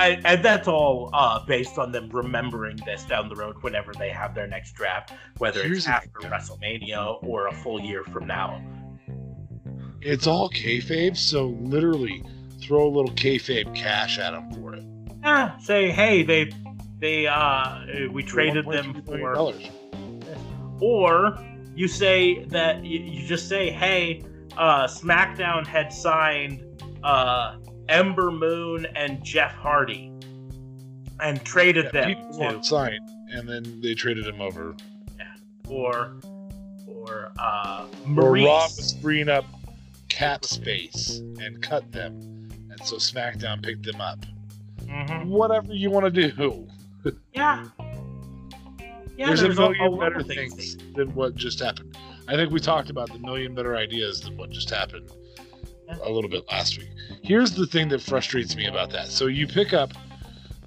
I, 0.00 0.20
and 0.24 0.42
that's 0.42 0.66
all 0.66 1.10
uh, 1.12 1.44
based 1.44 1.76
on 1.78 1.92
them 1.92 2.08
remembering 2.10 2.78
this 2.86 3.04
down 3.04 3.28
the 3.28 3.36
road 3.36 3.56
whenever 3.60 3.92
they 3.92 4.08
have 4.08 4.34
their 4.34 4.46
next 4.46 4.72
draft, 4.72 5.12
whether 5.36 5.62
Here's 5.62 5.78
it's 5.78 5.88
after 5.88 6.20
thing. 6.20 6.30
WrestleMania 6.30 7.22
or 7.22 7.48
a 7.48 7.52
full 7.52 7.78
year 7.80 8.02
from 8.04 8.26
now. 8.26 8.62
It's 10.00 10.26
all 10.26 10.48
kayfabe, 10.48 11.18
so 11.18 11.48
literally 11.60 12.24
throw 12.62 12.86
a 12.86 12.88
little 12.88 13.14
kayfabe 13.14 13.74
cash 13.74 14.18
at 14.18 14.30
them 14.30 14.50
for 14.54 14.74
it. 14.74 14.84
Ah, 15.22 15.56
say, 15.60 15.90
hey, 15.90 16.22
they 16.22 16.50
they 16.98 17.26
uh 17.26 17.80
we 18.10 18.22
traded 18.22 18.64
them 18.66 19.02
for 19.04 19.34
dollars. 19.34 19.68
or 20.80 21.38
you 21.74 21.88
say 21.88 22.44
that 22.46 22.82
you, 22.84 23.00
you 23.00 23.26
just 23.26 23.48
say 23.48 23.70
hey 23.70 24.22
uh 24.56 24.86
smackdown 24.86 25.66
had 25.66 25.92
signed 25.92 26.64
uh 27.02 27.56
ember 27.90 28.30
moon 28.30 28.86
and 28.94 29.22
jeff 29.22 29.52
hardy 29.52 30.12
and 31.20 31.44
traded 31.44 31.90
Yeah, 31.92 32.14
them 32.14 32.60
to 32.60 32.64
signed, 32.64 33.08
and 33.30 33.48
then 33.48 33.80
they 33.82 33.94
traded 33.94 34.26
him 34.26 34.40
over. 34.40 34.74
Yeah, 35.18 35.34
or 35.68 36.16
or 36.86 37.32
uh 37.38 37.86
Or 38.16 38.32
Raw 38.32 38.64
was 38.64 38.96
freeing 39.02 39.28
up 39.28 39.44
cap 40.08 40.44
space 40.44 41.18
and 41.18 41.62
cut 41.62 41.90
them, 41.92 42.14
and 42.70 42.80
so 42.84 42.96
SmackDown 42.96 43.62
picked 43.62 43.84
them 43.84 44.00
up. 44.00 44.24
Mhm. 44.84 45.26
Whatever 45.26 45.74
you 45.74 45.90
want 45.90 46.12
to 46.12 46.30
do. 46.30 46.66
yeah 47.34 47.66
yeah 49.16 49.26
there's, 49.26 49.40
there's, 49.40 49.58
a 49.58 49.70
million 49.70 49.94
a 49.94 49.96
better 49.96 50.22
things, 50.22 50.74
things 50.74 50.94
than 50.94 51.14
what 51.14 51.34
just 51.34 51.60
happened. 51.60 51.96
I 52.28 52.36
think 52.36 52.52
we 52.52 52.60
talked 52.60 52.90
about 52.90 53.12
the 53.12 53.18
million 53.18 53.54
better 53.54 53.76
ideas 53.76 54.20
than 54.20 54.36
what 54.36 54.50
just 54.50 54.70
happened. 54.70 55.10
A 56.02 56.10
little 56.10 56.30
bit 56.30 56.44
last 56.50 56.78
week. 56.78 56.90
Here's 57.22 57.52
the 57.52 57.66
thing 57.66 57.88
that 57.90 58.00
frustrates 58.00 58.56
me 58.56 58.66
about 58.66 58.90
that. 58.90 59.08
So 59.08 59.26
you 59.26 59.46
pick 59.46 59.72
up, 59.72 59.92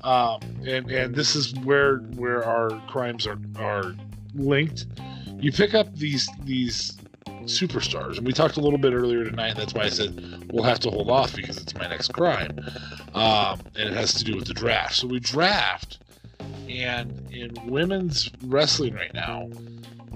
um, 0.01 0.39
and 0.65 0.89
and 0.91 1.15
this 1.15 1.35
is 1.35 1.53
where 1.59 1.97
where 2.15 2.43
our 2.43 2.69
crimes 2.87 3.25
are 3.27 3.39
are 3.57 3.95
linked. 4.35 4.85
You 5.39 5.51
pick 5.51 5.73
up 5.73 5.93
these 5.95 6.29
these 6.43 6.97
superstars, 7.43 8.17
and 8.17 8.25
we 8.25 8.33
talked 8.33 8.57
a 8.57 8.61
little 8.61 8.79
bit 8.79 8.93
earlier 8.93 9.23
tonight. 9.23 9.55
That's 9.55 9.73
why 9.73 9.83
I 9.83 9.89
said 9.89 10.51
we'll 10.51 10.63
have 10.63 10.79
to 10.81 10.89
hold 10.89 11.09
off 11.09 11.35
because 11.35 11.57
it's 11.57 11.75
my 11.75 11.87
next 11.87 12.13
crime, 12.13 12.57
um, 13.13 13.59
and 13.75 13.89
it 13.89 13.93
has 13.93 14.13
to 14.15 14.23
do 14.23 14.35
with 14.35 14.47
the 14.47 14.53
draft. 14.53 14.95
So 14.95 15.07
we 15.07 15.19
draft, 15.19 15.99
and 16.69 17.29
in 17.31 17.53
women's 17.67 18.31
wrestling 18.43 18.93
right 18.93 19.13
now, 19.13 19.49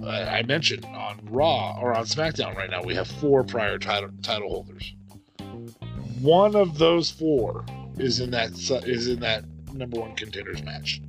uh, 0.03 0.09
I 0.09 0.43
mentioned 0.43 0.85
on 0.85 1.19
Raw 1.29 1.77
or 1.81 1.95
on 1.95 2.05
SmackDown 2.05 2.55
right 2.55 2.69
now, 2.69 2.83
we 2.83 2.95
have 2.95 3.07
four 3.07 3.43
prior 3.43 3.77
title 3.77 4.09
title 4.21 4.49
holders. 4.49 4.93
One 6.21 6.55
of 6.55 6.77
those 6.77 7.09
four 7.11 7.65
is 7.97 8.19
in 8.19 8.31
that 8.31 8.51
is 8.85 9.07
in 9.07 9.19
that 9.21 9.43
number 9.73 9.99
one 9.99 10.15
contenders 10.15 10.63
match. 10.63 11.01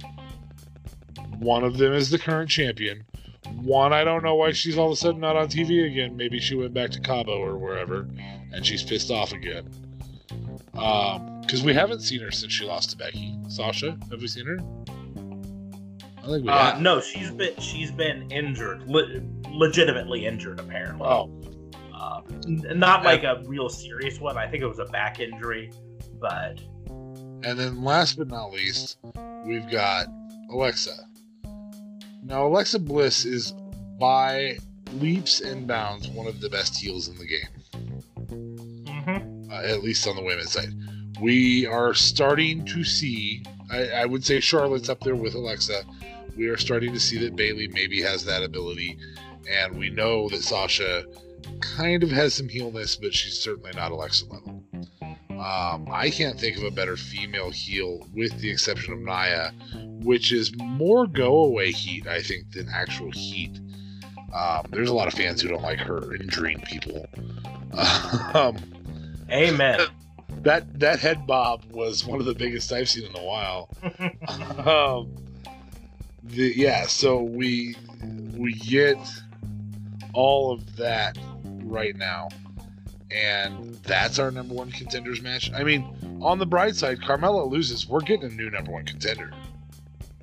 One 1.38 1.64
of 1.64 1.78
them 1.78 1.92
is 1.92 2.11
the 2.11 2.18
current 2.18 2.50
champion. 2.50 3.04
One, 3.62 3.92
I 3.92 4.04
don't 4.04 4.22
know 4.22 4.34
why 4.34 4.52
she's 4.52 4.76
all 4.76 4.86
of 4.86 4.92
a 4.92 4.96
sudden 4.96 5.20
not 5.20 5.36
on 5.36 5.48
TV 5.48 5.86
again. 5.90 6.16
Maybe 6.16 6.38
she 6.38 6.54
went 6.54 6.74
back 6.74 6.90
to 6.90 7.00
Cabo 7.00 7.38
or 7.38 7.56
wherever, 7.56 8.09
and 8.52 8.64
she's 8.66 8.82
pissed 8.82 9.11
off 9.11 9.32
again. 9.32 9.68
Because 10.72 11.62
we 11.62 11.72
haven't 11.72 12.00
seen 12.00 12.20
her 12.20 12.30
since 12.30 12.52
she 12.52 12.64
lost 12.64 12.90
to 12.90 12.96
Becky. 12.96 13.36
Sasha, 13.48 13.96
have 14.11 14.20
we 14.20 14.28
seen 14.28 14.46
her? 14.46 14.59
I 16.18 16.32
think 16.32 16.44
we 16.44 16.50
uh, 16.50 16.72
have. 16.72 16.82
no 16.82 17.00
she's 17.00 17.30
been 17.30 17.59
she's 17.59 17.90
been 17.90 18.30
injured 18.30 18.82
le- 18.86 19.22
legitimately 19.50 20.26
injured 20.26 20.61
apparently 20.61 21.06
Oh, 21.06 21.30
uh, 22.09 22.20
not 22.74 23.04
like 23.04 23.24
a 23.24 23.42
real 23.46 23.68
serious 23.68 24.18
one 24.20 24.36
i 24.38 24.46
think 24.46 24.62
it 24.62 24.66
was 24.66 24.78
a 24.78 24.86
back 24.86 25.20
injury 25.20 25.70
but 26.20 26.61
And 27.44 27.59
then 27.59 27.84
last 27.84 28.18
but 28.18 28.28
not 28.28 28.50
least, 28.50 28.98
we've 29.44 29.70
got 29.70 30.06
Alexa. 30.50 30.96
Now, 32.24 32.46
Alexa 32.46 32.80
Bliss 32.80 33.24
is 33.24 33.54
by 34.00 34.59
leaps 34.94 35.40
and 35.40 35.66
bounds 35.66 36.09
one 36.09 36.26
of 36.26 36.40
the 36.40 36.48
best 36.48 36.76
heels 36.76 37.09
in 37.09 37.16
the 37.18 37.26
game, 37.26 38.82
mhm. 38.86 39.50
uh, 39.50 39.62
at 39.62 39.82
least 39.82 40.06
on 40.09 40.16
the 40.16 40.22
women's 40.22 40.52
side. 40.52 40.72
We 41.20 41.66
are 41.66 41.94
starting 41.94 42.64
to 42.66 42.84
see, 42.84 43.44
I, 43.70 43.88
I 43.88 44.04
would 44.04 44.24
say 44.24 44.40
Charlotte's 44.40 44.88
up 44.88 45.00
there 45.00 45.16
with 45.16 45.34
Alexa. 45.34 45.82
We 46.36 46.48
are 46.48 46.56
starting 46.56 46.92
to 46.92 47.00
see 47.00 47.18
that 47.18 47.36
Bayley 47.36 47.68
maybe 47.68 48.02
has 48.02 48.24
that 48.24 48.42
ability, 48.42 48.98
and 49.48 49.78
we 49.78 49.90
know 49.90 50.28
that 50.28 50.42
Sasha 50.42 51.04
kind 51.61 52.02
of 52.02 52.11
has 52.11 52.34
some 52.34 52.48
heelness, 52.48 52.96
but 52.96 53.14
she's 53.14 53.38
certainly 53.38 53.70
not 53.74 53.92
Alexa 53.92 54.26
level. 54.26 54.64
Um, 55.30 55.88
I 55.92 56.11
can't 56.11 56.38
think 56.38 56.56
of 56.56 56.64
a 56.64 56.70
better 56.70 56.96
female 56.96 57.50
heel, 57.50 58.06
with 58.12 58.38
the 58.40 58.50
exception 58.50 58.92
of 58.92 58.98
Nia, 59.00 59.52
which 60.02 60.32
is 60.32 60.52
more 60.56 61.06
go 61.06 61.44
away 61.44 61.70
heat, 61.70 62.06
I 62.06 62.20
think, 62.20 62.52
than 62.52 62.68
actual 62.68 63.11
heat. 63.12 63.61
Um, 64.34 64.66
there's 64.70 64.90
a 64.90 64.94
lot 64.94 65.06
of 65.06 65.14
fans 65.14 65.40
who 65.40 65.48
don't 65.48 65.62
like 65.62 65.78
her 65.80 66.14
injuring 66.14 66.61
people. 66.61 67.06
Um, 68.34 68.56
amen 69.30 69.80
that 70.42 70.78
that 70.78 71.00
head 71.00 71.26
bob 71.26 71.64
was 71.70 72.04
one 72.04 72.20
of 72.20 72.26
the 72.26 72.34
biggest 72.34 72.72
I've 72.72 72.88
seen 72.88 73.06
in 73.06 73.16
a 73.16 73.24
while. 73.24 73.68
um, 74.66 75.14
the, 76.22 76.52
yeah, 76.54 76.86
so 76.86 77.22
we 77.22 77.76
we 78.36 78.52
get 78.54 78.98
all 80.12 80.52
of 80.52 80.76
that 80.76 81.18
right 81.68 81.96
now, 81.96 82.28
and 83.10 83.74
that's 83.84 84.18
our 84.18 84.30
number 84.30 84.54
one 84.54 84.70
contenders 84.70 85.22
match. 85.22 85.50
I 85.52 85.64
mean, 85.64 86.18
on 86.20 86.38
the 86.38 86.46
bright 86.46 86.76
side, 86.76 87.00
Carmella 87.00 87.48
loses, 87.50 87.88
we're 87.88 88.00
getting 88.00 88.30
a 88.30 88.34
new 88.34 88.50
number 88.50 88.72
one 88.72 88.84
contender. 88.84 89.30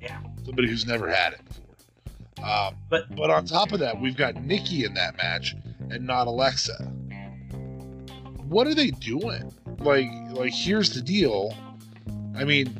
Yeah. 0.00 0.20
somebody 0.44 0.68
who's 0.68 0.86
never 0.86 1.08
had 1.08 1.32
it 1.34 1.40
before. 1.44 1.64
Um, 2.44 2.76
but 2.90 3.14
but 3.16 3.30
on 3.30 3.46
top 3.46 3.72
of 3.72 3.80
that, 3.80 4.00
we've 4.00 4.16
got 4.16 4.36
Nikki 4.36 4.84
in 4.84 4.94
that 4.94 5.16
match 5.16 5.56
and 5.90 6.06
not 6.06 6.26
Alexa. 6.26 6.76
What 8.48 8.66
are 8.66 8.74
they 8.74 8.90
doing? 8.90 9.52
Like, 9.78 10.08
like 10.32 10.52
here's 10.52 10.90
the 10.90 11.00
deal. 11.00 11.54
I 12.36 12.44
mean, 12.44 12.78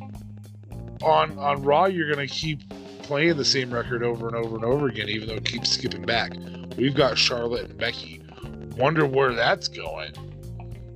on 1.01 1.37
on 1.37 1.63
Raw, 1.63 1.85
you're 1.85 2.09
gonna 2.09 2.27
keep 2.27 2.61
playing 3.03 3.37
the 3.37 3.45
same 3.45 3.71
record 3.71 4.03
over 4.03 4.27
and 4.27 4.35
over 4.35 4.55
and 4.55 4.65
over 4.65 4.87
again, 4.87 5.09
even 5.09 5.27
though 5.27 5.35
it 5.35 5.45
keeps 5.45 5.69
skipping 5.69 6.03
back. 6.03 6.33
We've 6.77 6.95
got 6.95 7.17
Charlotte 7.17 7.69
and 7.69 7.77
Becky. 7.77 8.21
Wonder 8.77 9.05
where 9.05 9.33
that's 9.33 9.67
going. 9.67 10.13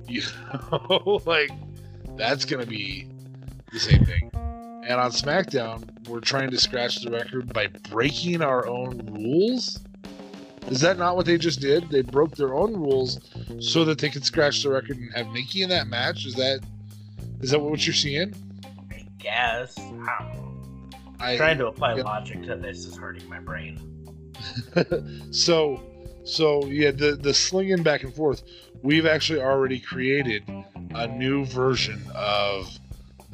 You 0.08 0.22
know, 0.52 1.20
like 1.26 1.50
that's 2.16 2.44
gonna 2.44 2.66
be 2.66 3.08
the 3.72 3.80
same 3.80 4.04
thing. 4.04 4.30
And 4.34 5.00
on 5.00 5.10
SmackDown, 5.10 6.08
we're 6.08 6.20
trying 6.20 6.50
to 6.50 6.58
scratch 6.58 7.00
the 7.00 7.10
record 7.10 7.52
by 7.52 7.68
breaking 7.90 8.42
our 8.42 8.66
own 8.66 8.98
rules. 9.12 9.80
Is 10.68 10.80
that 10.80 10.98
not 10.98 11.16
what 11.16 11.26
they 11.26 11.38
just 11.38 11.60
did? 11.60 11.88
They 11.90 12.02
broke 12.02 12.36
their 12.36 12.54
own 12.54 12.74
rules 12.74 13.20
so 13.60 13.84
that 13.84 13.98
they 13.98 14.10
could 14.10 14.24
scratch 14.24 14.62
the 14.62 14.70
record 14.70 14.96
and 14.98 15.12
have 15.14 15.28
Nikki 15.28 15.62
in 15.62 15.68
that 15.70 15.86
match. 15.86 16.26
Is 16.26 16.34
that 16.34 16.60
is 17.40 17.50
that 17.50 17.58
what 17.58 17.84
you're 17.86 17.94
seeing? 17.94 18.34
i 18.90 19.04
guess 19.18 19.78
I. 19.78 21.34
I, 21.34 21.36
trying 21.36 21.58
to 21.58 21.66
apply 21.66 21.96
yeah. 21.96 22.02
logic 22.02 22.42
to 22.44 22.56
this 22.56 22.84
is 22.84 22.96
hurting 22.96 23.28
my 23.28 23.38
brain 23.38 23.80
so 25.30 25.80
so 26.24 26.66
yeah, 26.66 26.90
the 26.90 27.12
the 27.12 27.34
slinging 27.34 27.82
back 27.82 28.02
and 28.02 28.14
forth. 28.14 28.42
We've 28.82 29.06
actually 29.06 29.40
already 29.40 29.78
created 29.78 30.44
a 30.94 31.06
new 31.06 31.44
version 31.44 32.02
of 32.14 32.78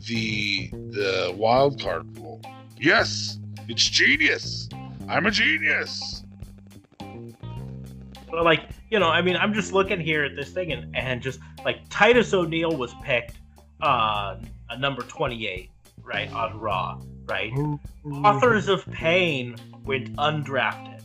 the 0.06 0.69
the 0.69 1.35
wild 1.36 1.81
card 1.81 2.19
rule. 2.19 2.40
Yes, 2.78 3.39
it's 3.69 3.85
genius. 3.85 4.69
I'm 5.09 5.27
a 5.27 5.31
genius. 5.31 6.24
But 8.31 8.44
like, 8.44 8.60
you 8.90 8.98
know, 8.98 9.09
I 9.09 9.23
mean, 9.23 9.36
I'm 9.36 9.55
just 9.55 9.73
looking 9.73 10.01
here 10.01 10.24
at 10.24 10.36
this 10.36 10.51
thing 10.51 10.73
and, 10.73 10.94
and 10.94 11.23
just 11.23 11.40
like 11.65 11.81
Titus 11.89 12.32
O'Neil 12.35 12.77
was 12.77 12.94
picked 13.02 13.36
uh 13.81 14.36
a 14.70 14.78
number 14.78 15.02
28, 15.02 15.70
right, 16.02 16.31
on 16.32 16.60
Raw, 16.60 17.01
right? 17.27 17.52
Authors 18.05 18.69
of 18.69 18.85
Pain 18.90 19.56
went 19.85 20.15
undrafted. 20.16 20.98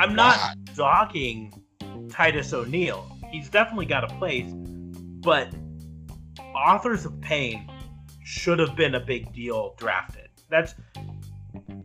I'm 0.00 0.14
not 0.14 0.56
dogging 0.74 1.52
Titus 2.08 2.54
O'Neil. 2.54 3.06
He's 3.30 3.50
definitely 3.50 3.84
got 3.84 4.10
a 4.10 4.14
place, 4.16 4.50
but 4.50 5.52
Authors 6.54 7.04
of 7.04 7.20
Pain 7.20 7.70
should 8.24 8.58
have 8.58 8.74
been 8.76 8.94
a 8.94 9.00
big 9.00 9.30
deal 9.34 9.74
drafted. 9.76 10.30
That's 10.48 10.74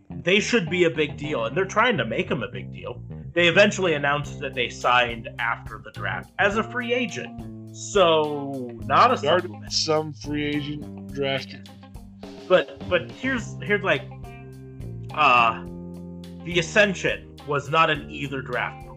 they 0.10 0.40
should 0.40 0.70
be 0.70 0.86
a 0.86 0.90
big 0.90 1.18
deal, 1.18 1.44
and 1.44 1.58
they're 1.58 1.66
trying 1.66 1.98
to 1.98 2.06
make 2.06 2.32
him 2.32 2.42
a 2.42 2.48
big 2.48 2.72
deal. 2.72 3.04
They 3.34 3.50
eventually 3.50 3.96
announced 3.96 4.40
that 4.40 4.54
they 4.54 4.70
signed 4.70 5.28
after 5.38 5.82
the 5.84 5.92
draft 5.92 6.32
as 6.40 6.56
a 6.56 6.64
free 6.64 6.94
agent. 6.94 7.76
So 7.76 8.72
not 8.86 9.14
a 9.14 9.18
supplement. 9.18 9.74
some 9.74 10.14
free 10.14 10.46
agent 10.46 11.14
drafted. 11.14 11.70
But 12.48 12.88
but 12.88 13.12
here's 13.12 13.62
here's 13.62 13.84
like 13.84 14.04
uh 15.14 15.66
the 16.46 16.60
Ascension 16.60 17.25
was 17.48 17.70
not 17.70 17.90
an 17.90 18.10
either 18.10 18.42
draft 18.42 18.86
pool. 18.86 18.96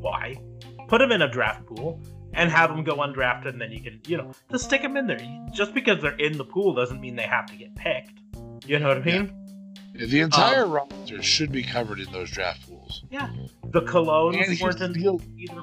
Why? 0.00 0.36
Put 0.88 0.98
them 0.98 1.12
in 1.12 1.22
a 1.22 1.28
draft 1.28 1.66
pool 1.66 2.00
and 2.32 2.50
have 2.50 2.70
them 2.70 2.84
go 2.84 2.96
undrafted, 2.96 3.48
and 3.48 3.60
then 3.60 3.72
you 3.72 3.80
can 3.80 4.00
you 4.06 4.16
know 4.16 4.32
just 4.50 4.64
stick 4.64 4.82
them 4.82 4.96
in 4.96 5.06
there. 5.06 5.18
Just 5.52 5.74
because 5.74 6.00
they're 6.02 6.16
in 6.16 6.36
the 6.36 6.44
pool 6.44 6.74
doesn't 6.74 7.00
mean 7.00 7.16
they 7.16 7.22
have 7.22 7.46
to 7.46 7.56
get 7.56 7.74
picked. 7.74 8.20
You 8.66 8.78
know 8.78 8.88
what 8.88 8.98
I 8.98 9.00
mean? 9.00 9.32
The 9.94 10.20
entire 10.20 10.64
um, 10.64 10.72
roster 10.72 11.22
should 11.22 11.50
be 11.50 11.62
covered 11.62 12.00
in 12.00 12.10
those 12.12 12.30
draft 12.30 12.68
pools. 12.68 13.04
Yeah. 13.10 13.30
The 13.70 13.80
Colons 13.82 14.60
weren't 14.60 14.80
in 14.80 14.92
deal. 14.92 15.20
either. 15.38 15.62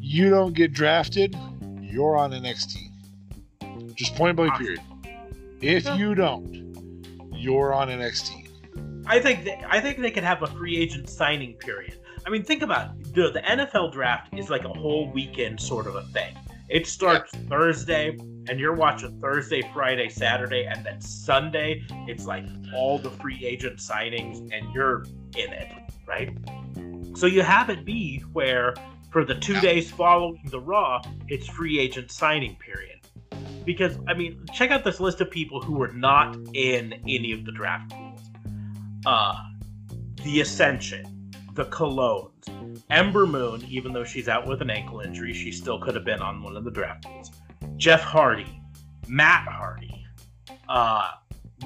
You 0.00 0.30
don't 0.30 0.54
get 0.54 0.72
drafted, 0.72 1.36
you're 1.80 2.16
on 2.16 2.32
NXT. 2.32 3.94
Just 3.94 4.14
point 4.14 4.36
blank 4.36 4.54
period. 4.56 4.80
If 5.60 5.84
Yeah. 5.84 5.96
you 5.96 6.14
don't, 6.14 7.30
you're 7.34 7.74
on 7.74 7.88
NXT. 7.88 8.41
I 9.06 9.18
think 9.18 9.44
they, 9.44 9.60
I 9.66 9.80
think 9.80 9.98
they 9.98 10.10
could 10.10 10.24
have 10.24 10.42
a 10.42 10.46
free 10.46 10.76
agent 10.76 11.08
signing 11.08 11.54
period. 11.54 11.98
I 12.24 12.30
mean, 12.30 12.44
think 12.44 12.62
about 12.62 12.92
it. 12.96 13.14
the 13.14 13.30
the 13.30 13.40
NFL 13.40 13.92
draft 13.92 14.32
is 14.34 14.48
like 14.48 14.64
a 14.64 14.68
whole 14.68 15.10
weekend 15.10 15.60
sort 15.60 15.86
of 15.86 15.96
a 15.96 16.02
thing. 16.02 16.36
It 16.68 16.86
starts 16.86 17.32
Thursday, 17.48 18.16
and 18.48 18.58
you're 18.58 18.74
watching 18.74 19.20
Thursday, 19.20 19.62
Friday, 19.74 20.08
Saturday, 20.08 20.64
and 20.64 20.84
then 20.86 21.00
Sunday. 21.00 21.84
It's 22.06 22.24
like 22.26 22.46
all 22.74 22.98
the 22.98 23.10
free 23.10 23.44
agent 23.44 23.78
signings, 23.78 24.38
and 24.52 24.72
you're 24.72 25.04
in 25.36 25.52
it, 25.52 25.68
right? 26.06 26.30
So 27.14 27.26
you 27.26 27.42
have 27.42 27.68
it 27.68 27.84
be 27.84 28.20
where 28.32 28.74
for 29.10 29.24
the 29.24 29.34
two 29.34 29.60
days 29.60 29.90
following 29.90 30.40
the 30.50 30.60
Raw, 30.60 31.02
it's 31.28 31.46
free 31.46 31.78
agent 31.78 32.10
signing 32.10 32.56
period. 32.56 33.00
Because 33.64 33.98
I 34.08 34.14
mean, 34.14 34.46
check 34.54 34.70
out 34.70 34.84
this 34.84 35.00
list 35.00 35.20
of 35.20 35.30
people 35.30 35.60
who 35.60 35.74
were 35.74 35.92
not 35.92 36.36
in 36.54 36.94
any 37.06 37.32
of 37.32 37.44
the 37.44 37.52
draft 37.52 37.90
pools 37.90 38.11
uh, 39.06 39.34
the 40.24 40.40
Ascension, 40.40 41.30
the 41.54 41.64
Colons, 41.66 42.30
Ember 42.90 43.26
Moon, 43.26 43.64
even 43.68 43.92
though 43.92 44.04
she's 44.04 44.28
out 44.28 44.46
with 44.46 44.62
an 44.62 44.70
ankle 44.70 45.00
injury, 45.00 45.32
she 45.32 45.52
still 45.52 45.80
could 45.80 45.94
have 45.94 46.04
been 46.04 46.20
on 46.20 46.42
one 46.42 46.56
of 46.56 46.64
the 46.64 46.70
draft 46.70 47.04
pools. 47.04 47.30
Jeff 47.76 48.02
Hardy, 48.02 48.60
Matt 49.08 49.46
Hardy, 49.48 50.04
uh, 50.68 51.10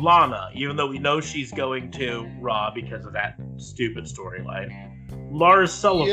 Lana, 0.01 0.51
even 0.55 0.77
though 0.77 0.87
we 0.87 0.99
know 0.99 1.21
she's 1.21 1.53
going 1.53 1.91
to 1.93 2.29
Raw 2.41 2.71
because 2.75 3.07
of 3.07 3.13
that 3.15 3.39
stupid 3.57 4.05
storyline. 4.05 4.71
Lars 5.31 5.73
Sullivan, 5.73 6.13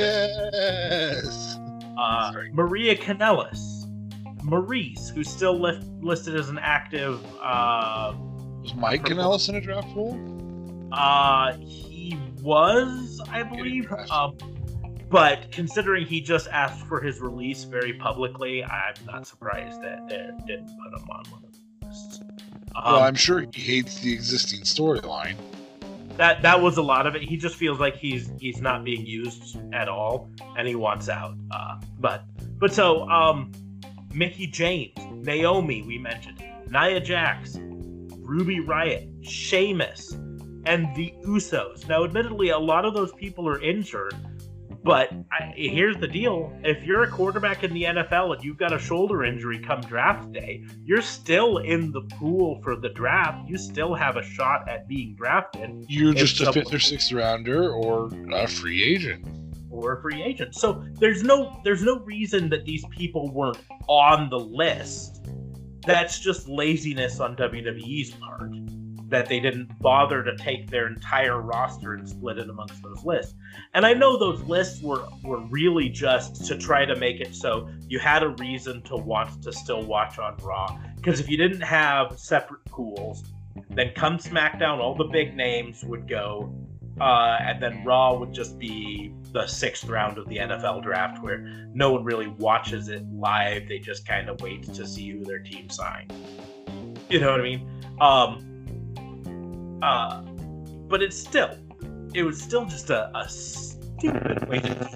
Yes. 0.53 1.57
uh, 1.97 2.31
Maria 2.53 2.95
Kanellis, 2.95 3.85
Maurice, 4.43 5.09
who's 5.09 5.29
still 5.29 5.59
list- 5.59 5.87
listed 6.01 6.35
as 6.35 6.49
an 6.49 6.57
active 6.59 7.23
uh, 7.41 8.13
Was 8.61 8.73
Mike 8.75 9.03
Kanellis 9.03 9.49
in 9.49 9.55
a 9.55 9.61
draft 9.61 9.87
pool? 9.93 10.13
Uh, 10.93 11.53
he 11.57 12.17
was, 12.41 13.21
I 13.29 13.43
believe. 13.43 13.91
Um, 14.11 14.37
but 15.09 15.51
considering 15.51 16.05
he 16.05 16.21
just 16.21 16.47
asked 16.49 16.85
for 16.85 17.01
his 17.01 17.19
release 17.19 17.63
very 17.65 17.93
publicly, 17.93 18.63
I'm 18.63 18.95
not 19.05 19.27
surprised 19.27 19.81
that 19.81 20.07
they 20.07 20.29
didn't 20.45 20.67
put 20.83 20.99
him 20.99 21.07
on 21.09 21.23
one 21.31 21.43
of 21.43 21.51
the 21.51 21.87
lists. 21.87 22.19
Um, 22.75 22.93
well, 22.93 23.03
I'm 23.03 23.15
sure 23.15 23.45
he 23.53 23.61
hates 23.61 23.99
the 23.99 24.13
existing 24.13 24.61
storyline. 24.61 25.35
that 26.17 26.41
that 26.41 26.61
was 26.61 26.77
a 26.77 26.81
lot 26.81 27.07
of 27.07 27.15
it. 27.15 27.23
He 27.23 27.37
just 27.37 27.55
feels 27.55 27.79
like 27.79 27.95
he's 27.95 28.31
he's 28.39 28.61
not 28.61 28.83
being 28.83 29.05
used 29.05 29.57
at 29.73 29.87
all, 29.89 30.29
and 30.57 30.67
he 30.67 30.75
wants 30.75 31.09
out. 31.09 31.35
Uh, 31.51 31.79
but 31.99 32.23
but 32.59 32.73
so 32.73 33.07
um, 33.09 33.51
Mickie 34.13 34.47
James, 34.47 34.93
Naomi, 35.11 35.81
we 35.83 35.97
mentioned, 35.97 36.43
Nia 36.69 36.99
Jax, 36.99 37.57
Ruby 37.59 38.59
Riott, 38.59 39.07
Sheamus, 39.23 40.15
and 40.65 40.95
the 40.95 41.13
Usos. 41.25 41.87
Now, 41.87 42.03
admittedly, 42.03 42.49
a 42.49 42.57
lot 42.59 42.85
of 42.85 42.93
those 42.93 43.11
people 43.13 43.47
are 43.47 43.61
injured. 43.61 44.15
But 44.83 45.13
I, 45.31 45.53
here's 45.55 45.95
the 45.97 46.07
deal: 46.09 46.51
if 46.63 46.83
you're 46.83 47.03
a 47.03 47.09
quarterback 47.09 47.63
in 47.63 47.73
the 47.73 47.83
NFL 47.83 48.35
and 48.35 48.43
you've 48.43 48.57
got 48.57 48.73
a 48.73 48.79
shoulder 48.79 49.23
injury 49.23 49.59
come 49.59 49.79
draft 49.79 50.29
day, 50.33 50.65
you're 50.83 51.01
still 51.01 51.59
in 51.59 51.91
the 51.93 52.01
pool 52.01 52.59
for 52.63 52.75
the 52.75 52.89
draft. 52.89 53.47
You 53.49 53.57
still 53.57 53.93
have 53.93 54.17
a 54.17 54.23
shot 54.23 54.67
at 54.67 54.87
being 54.89 55.15
drafted 55.15 55.85
You're 55.87 56.13
just 56.13 56.41
a 56.41 56.51
fifth 56.51 56.73
or 56.73 56.79
sixth 56.79 57.13
rounder 57.13 57.71
or 57.71 58.09
a 58.33 58.45
free 58.45 58.83
agent. 58.83 59.25
or 59.71 59.93
a 59.93 60.01
free 60.01 60.21
agent. 60.21 60.53
So 60.55 60.83
there's 60.99 61.23
no 61.23 61.61
there's 61.63 61.83
no 61.83 61.99
reason 61.99 62.49
that 62.49 62.65
these 62.65 62.83
people 62.91 63.31
weren't 63.31 63.59
on 63.87 64.29
the 64.29 64.39
list. 64.39 65.25
That's 65.85 66.19
just 66.19 66.49
laziness 66.49 67.21
on 67.21 67.37
WWE's 67.37 68.11
part 68.11 68.51
that 69.13 69.27
they 69.27 69.39
didn't 69.39 69.79
bother 69.79 70.23
to 70.23 70.35
take 70.37 70.69
their 70.69 70.87
entire 70.87 71.41
roster 71.41 71.93
and 71.93 72.07
split 72.07 72.37
it 72.37 72.49
amongst 72.49 72.81
those 72.83 73.03
lists. 73.03 73.35
And 73.73 73.85
I 73.85 73.93
know 73.93 74.17
those 74.17 74.41
lists 74.43 74.81
were 74.81 75.07
were 75.23 75.41
really 75.47 75.89
just 75.89 76.45
to 76.45 76.57
try 76.57 76.85
to 76.85 76.95
make 76.95 77.21
it 77.21 77.35
so 77.35 77.69
you 77.87 77.99
had 77.99 78.23
a 78.23 78.29
reason 78.29 78.81
to 78.83 78.97
want 78.97 79.41
to 79.43 79.53
still 79.53 79.83
watch 79.83 80.19
on 80.19 80.35
Raw. 80.37 80.77
Because 80.95 81.19
if 81.19 81.29
you 81.29 81.37
didn't 81.37 81.61
have 81.61 82.17
separate 82.19 82.63
pools, 82.65 83.23
then 83.69 83.91
come 83.95 84.17
SmackDown, 84.17 84.79
all 84.79 84.95
the 84.95 85.05
big 85.05 85.35
names 85.35 85.83
would 85.83 86.07
go 86.07 86.53
uh, 87.01 87.37
and 87.41 87.61
then 87.61 87.83
Raw 87.83 88.17
would 88.17 88.33
just 88.33 88.59
be 88.59 89.13
the 89.31 89.47
sixth 89.47 89.85
round 89.85 90.17
of 90.17 90.27
the 90.29 90.37
NFL 90.37 90.83
draft, 90.83 91.23
where 91.23 91.39
no 91.73 91.91
one 91.91 92.03
really 92.03 92.27
watches 92.27 92.87
it 92.87 93.03
live. 93.11 93.67
They 93.67 93.79
just 93.79 94.07
kind 94.07 94.29
of 94.29 94.39
wait 94.41 94.63
to 94.73 94.87
see 94.87 95.09
who 95.09 95.23
their 95.23 95.39
team 95.39 95.69
signed. 95.69 96.13
You 97.09 97.19
know 97.19 97.31
what 97.31 97.39
I 97.39 97.43
mean? 97.43 97.67
Um, 97.99 98.52
uh, 99.83 100.21
but 100.87 101.03
it's 101.03 101.17
still, 101.17 101.57
it 102.13 102.23
was 102.23 102.41
still 102.41 102.65
just 102.65 102.89
a, 102.89 103.15
a 103.17 103.27
stupid 103.27 104.47
way 104.47 104.59
to. 104.59 104.89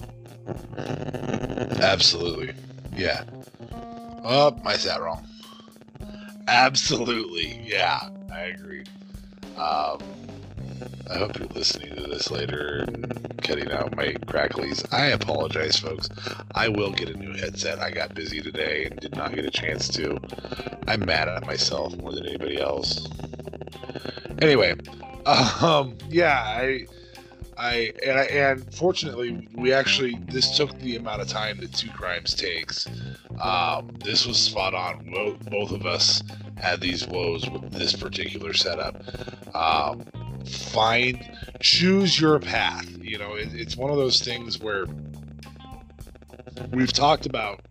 Absolutely. 1.81 2.53
Yeah. 2.95 3.23
Oh, 4.23 4.57
I 4.65 4.77
sat 4.77 5.01
wrong. 5.01 5.27
Absolutely. 6.47 7.59
Yeah, 7.65 8.09
I 8.31 8.39
agree. 8.43 8.85
Um, 9.57 9.99
I 11.09 11.18
hope 11.18 11.38
you're 11.38 11.47
listening 11.49 11.95
to 11.95 12.03
this 12.03 12.31
later 12.31 12.85
and 12.88 13.41
cutting 13.41 13.72
out 13.72 13.95
my 13.95 14.14
cracklies. 14.27 14.85
I 14.93 15.07
apologize, 15.07 15.80
folks. 15.80 16.09
I 16.55 16.69
will 16.69 16.91
get 16.91 17.09
a 17.09 17.18
new 17.18 17.34
headset. 17.34 17.80
I 17.80 17.91
got 17.91 18.14
busy 18.14 18.41
today 18.41 18.85
and 18.85 18.99
did 18.99 19.15
not 19.15 19.34
get 19.35 19.45
a 19.45 19.51
chance 19.51 19.89
to. 19.89 20.18
I'm 20.88 21.05
mad 21.05 21.27
at 21.27 21.45
myself 21.45 21.97
more 21.97 22.14
than 22.14 22.26
anybody 22.26 22.61
else. 22.61 23.07
Anyway, 24.41 24.76
um, 25.26 25.97
yeah, 26.09 26.41
I, 26.45 26.85
I, 27.57 27.91
and 28.05 28.19
I, 28.19 28.23
and 28.26 28.73
fortunately, 28.73 29.47
we 29.55 29.73
actually 29.73 30.19
this 30.30 30.55
took 30.55 30.77
the 30.80 30.95
amount 30.95 31.22
of 31.22 31.27
time 31.27 31.57
that 31.61 31.73
Two 31.73 31.89
Crimes 31.89 32.35
takes. 32.35 32.88
Um, 33.41 33.89
this 34.03 34.26
was 34.27 34.38
spot 34.38 34.73
on. 34.73 35.09
Both, 35.49 35.72
of 35.72 35.85
us 35.85 36.22
had 36.57 36.81
these 36.81 37.07
woes 37.07 37.49
with 37.49 37.72
this 37.72 37.95
particular 37.95 38.53
setup. 38.53 39.01
Um, 39.55 40.05
find, 40.45 41.19
choose 41.59 42.19
your 42.19 42.39
path. 42.39 42.88
You 43.01 43.18
know, 43.18 43.34
it, 43.34 43.49
it's 43.53 43.76
one 43.76 43.89
of 43.89 43.97
those 43.97 44.22
things 44.22 44.59
where 44.59 44.85
we've 46.72 46.93
talked 46.93 47.26
about 47.26 47.61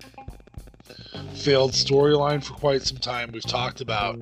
failed 1.35 1.73
storyline 1.73 2.43
for 2.43 2.55
quite 2.55 2.83
some 2.83 2.99
time. 2.99 3.31
We've 3.33 3.43
talked 3.43 3.81
about 3.81 4.19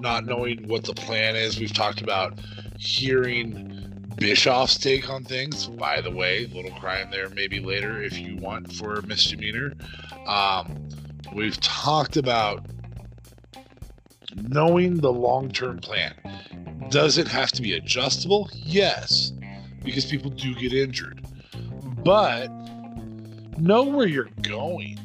not 0.00 0.24
knowing 0.24 0.66
what 0.68 0.84
the 0.84 0.94
plan 0.94 1.36
is. 1.36 1.58
We've 1.58 1.72
talked 1.72 2.00
about 2.00 2.38
hearing 2.78 3.80
Bischoff's 4.16 4.76
take 4.76 5.08
on 5.08 5.24
things. 5.24 5.66
By 5.66 6.00
the 6.00 6.10
way, 6.10 6.46
little 6.46 6.72
crime 6.78 7.10
there 7.10 7.28
maybe 7.30 7.60
later 7.60 8.02
if 8.02 8.18
you 8.18 8.36
want 8.36 8.72
for 8.72 8.94
a 8.94 9.06
misdemeanor. 9.06 9.72
Um, 10.26 10.88
we've 11.34 11.58
talked 11.60 12.16
about 12.16 12.66
knowing 14.34 14.98
the 14.98 15.12
long 15.12 15.50
term 15.50 15.78
plan. 15.78 16.14
Does 16.90 17.18
it 17.18 17.28
have 17.28 17.52
to 17.52 17.62
be 17.62 17.74
adjustable? 17.74 18.50
Yes, 18.52 19.32
because 19.82 20.04
people 20.04 20.30
do 20.30 20.54
get 20.54 20.72
injured. 20.72 21.24
But 22.04 22.48
know 23.58 23.84
where 23.84 24.06
you're 24.06 24.30
going. 24.42 24.98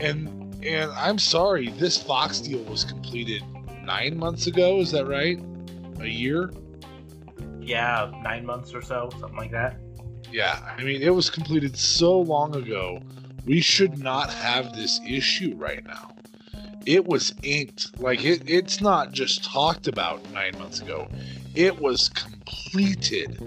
And 0.00 0.28
and 0.64 0.90
I'm 0.92 1.18
sorry, 1.18 1.68
this 1.70 1.96
Fox 1.96 2.40
deal 2.40 2.62
was 2.64 2.84
completed 2.84 3.42
nine 3.84 4.18
months 4.18 4.46
ago. 4.46 4.80
Is 4.80 4.90
that 4.92 5.06
right? 5.06 5.40
A 6.00 6.06
year? 6.06 6.50
Yeah, 7.60 8.10
nine 8.22 8.44
months 8.44 8.74
or 8.74 8.82
so, 8.82 9.10
something 9.18 9.36
like 9.36 9.52
that. 9.52 9.76
Yeah, 10.30 10.58
I 10.76 10.82
mean, 10.82 11.02
it 11.02 11.14
was 11.14 11.30
completed 11.30 11.76
so 11.76 12.18
long 12.18 12.54
ago. 12.56 13.00
We 13.44 13.60
should 13.60 13.98
not 13.98 14.32
have 14.32 14.74
this 14.74 15.00
issue 15.06 15.54
right 15.56 15.84
now. 15.86 16.16
It 16.84 17.06
was 17.06 17.34
inked. 17.42 17.98
Like, 18.00 18.24
it, 18.24 18.42
it's 18.48 18.80
not 18.80 19.12
just 19.12 19.44
talked 19.44 19.88
about 19.88 20.28
nine 20.32 20.58
months 20.58 20.80
ago, 20.80 21.08
it 21.54 21.80
was 21.80 22.08
completed 22.08 23.40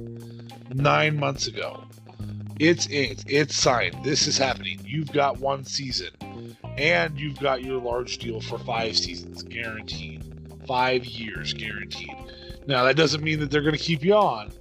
nine 0.73 1.17
months 1.17 1.47
ago. 1.47 1.83
It's 2.59 2.87
inked. 2.87 3.23
It's 3.27 3.55
signed. 3.55 4.03
This 4.03 4.27
is 4.27 4.37
happening. 4.37 4.81
You've 4.83 5.11
got 5.13 5.39
one 5.39 5.63
season, 5.63 6.09
and 6.77 7.17
you've 7.17 7.39
got 7.39 7.63
your 7.63 7.79
large 7.79 8.17
deal 8.17 8.41
for 8.41 8.59
five 8.59 8.97
seasons, 8.97 9.43
guaranteed. 9.43 10.25
Five 10.67 11.05
years, 11.05 11.53
guaranteed. 11.53 12.13
Now 12.67 12.83
that 12.83 12.97
doesn't 12.97 13.23
mean 13.23 13.39
that 13.39 13.49
they're 13.49 13.61
going 13.61 13.77
to 13.77 13.81
keep 13.81 14.03
you 14.03 14.13
on, 14.13 14.51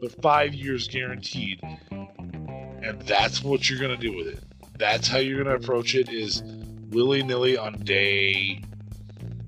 but 0.00 0.12
five 0.22 0.54
years 0.54 0.86
guaranteed, 0.86 1.60
and 1.90 3.02
that's 3.02 3.42
what 3.42 3.68
you're 3.68 3.80
going 3.80 3.98
to 3.98 4.10
do 4.10 4.16
with 4.16 4.28
it. 4.28 4.42
That's 4.78 5.08
how 5.08 5.18
you're 5.18 5.42
going 5.42 5.58
to 5.58 5.62
approach 5.62 5.96
it. 5.96 6.08
Is 6.08 6.42
willy 6.90 7.22
nilly 7.22 7.58
on 7.58 7.80
day 7.80 8.62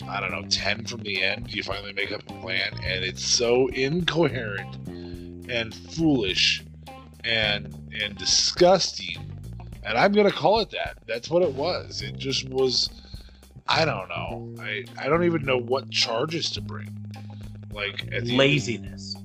I 0.08 0.18
don't 0.18 0.32
know, 0.32 0.44
10 0.48 0.86
from 0.86 1.02
the 1.02 1.22
end, 1.22 1.54
you 1.54 1.62
finally 1.62 1.92
make 1.92 2.10
up 2.10 2.22
a 2.28 2.32
plan, 2.40 2.72
and 2.82 3.04
it's 3.04 3.24
so 3.24 3.68
incoherent 3.68 4.76
and 5.48 5.72
foolish 5.72 6.64
and 7.22 7.79
and 8.02 8.16
disgusting. 8.16 9.16
And 9.84 9.96
I'm 9.96 10.12
gonna 10.12 10.30
call 10.30 10.60
it 10.60 10.70
that. 10.70 10.98
That's 11.06 11.30
what 11.30 11.42
it 11.42 11.54
was. 11.54 12.02
It 12.02 12.16
just 12.16 12.48
was 12.48 12.90
I 13.66 13.84
don't 13.84 14.08
know. 14.08 14.54
I, 14.60 14.84
I 14.98 15.08
don't 15.08 15.24
even 15.24 15.42
know 15.42 15.58
what 15.58 15.90
charges 15.90 16.50
to 16.52 16.60
bring. 16.60 16.90
Like 17.72 18.08
laziness. 18.24 19.16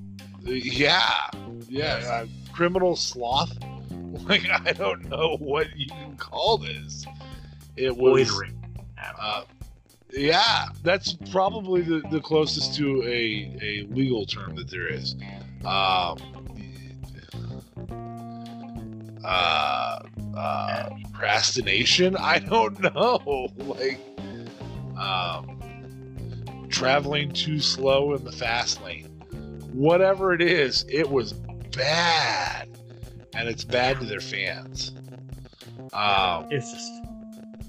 yeah. 0.44 1.30
Yeah. 1.68 2.24
Uh, 2.24 2.26
criminal 2.54 2.96
sloth. 2.96 3.58
Like 4.30 4.50
I 4.50 4.72
don't 4.72 5.10
know 5.10 5.36
what 5.40 5.76
you 5.76 5.88
can 5.88 6.16
call 6.16 6.58
this. 6.58 7.06
It 7.76 7.96
was 7.96 8.32
uh, 9.20 9.44
yeah, 10.14 10.68
that's 10.84 11.14
probably 11.32 11.82
the, 11.82 12.02
the 12.10 12.22
closest 12.22 12.76
to 12.76 13.04
a, 13.04 13.58
a 13.62 13.88
legal 13.90 14.26
term 14.26 14.56
that 14.56 14.70
there 14.70 14.88
is. 14.88 15.16
Um, 15.66 16.18
uh, 19.26 20.00
uh, 20.36 20.90
procrastination? 21.12 22.16
I 22.20 22.40
don't 22.40 22.80
know. 22.82 23.50
Like, 23.58 24.00
um, 24.98 25.60
traveling 26.70 27.32
too 27.32 27.60
slow 27.60 28.14
in 28.14 28.24
the 28.24 28.32
fast 28.32 28.82
lane. 28.84 29.06
Whatever 29.74 30.34
it 30.34 30.42
is, 30.42 30.86
it 30.88 31.10
was 31.10 31.34
bad. 31.34 32.70
And 33.34 33.50
it's 33.50 33.66
bad 33.66 34.00
to 34.00 34.06
their 34.06 34.22
fans. 34.22 34.94
Um, 35.94 36.48
it's 36.52 36.72
just. 36.72 36.92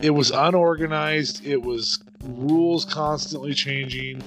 It 0.00 0.10
was 0.10 0.30
unorganized. 0.30 1.44
It 1.44 1.62
was 1.62 2.04
rules 2.22 2.84
constantly 2.84 3.54
changing. 3.54 4.22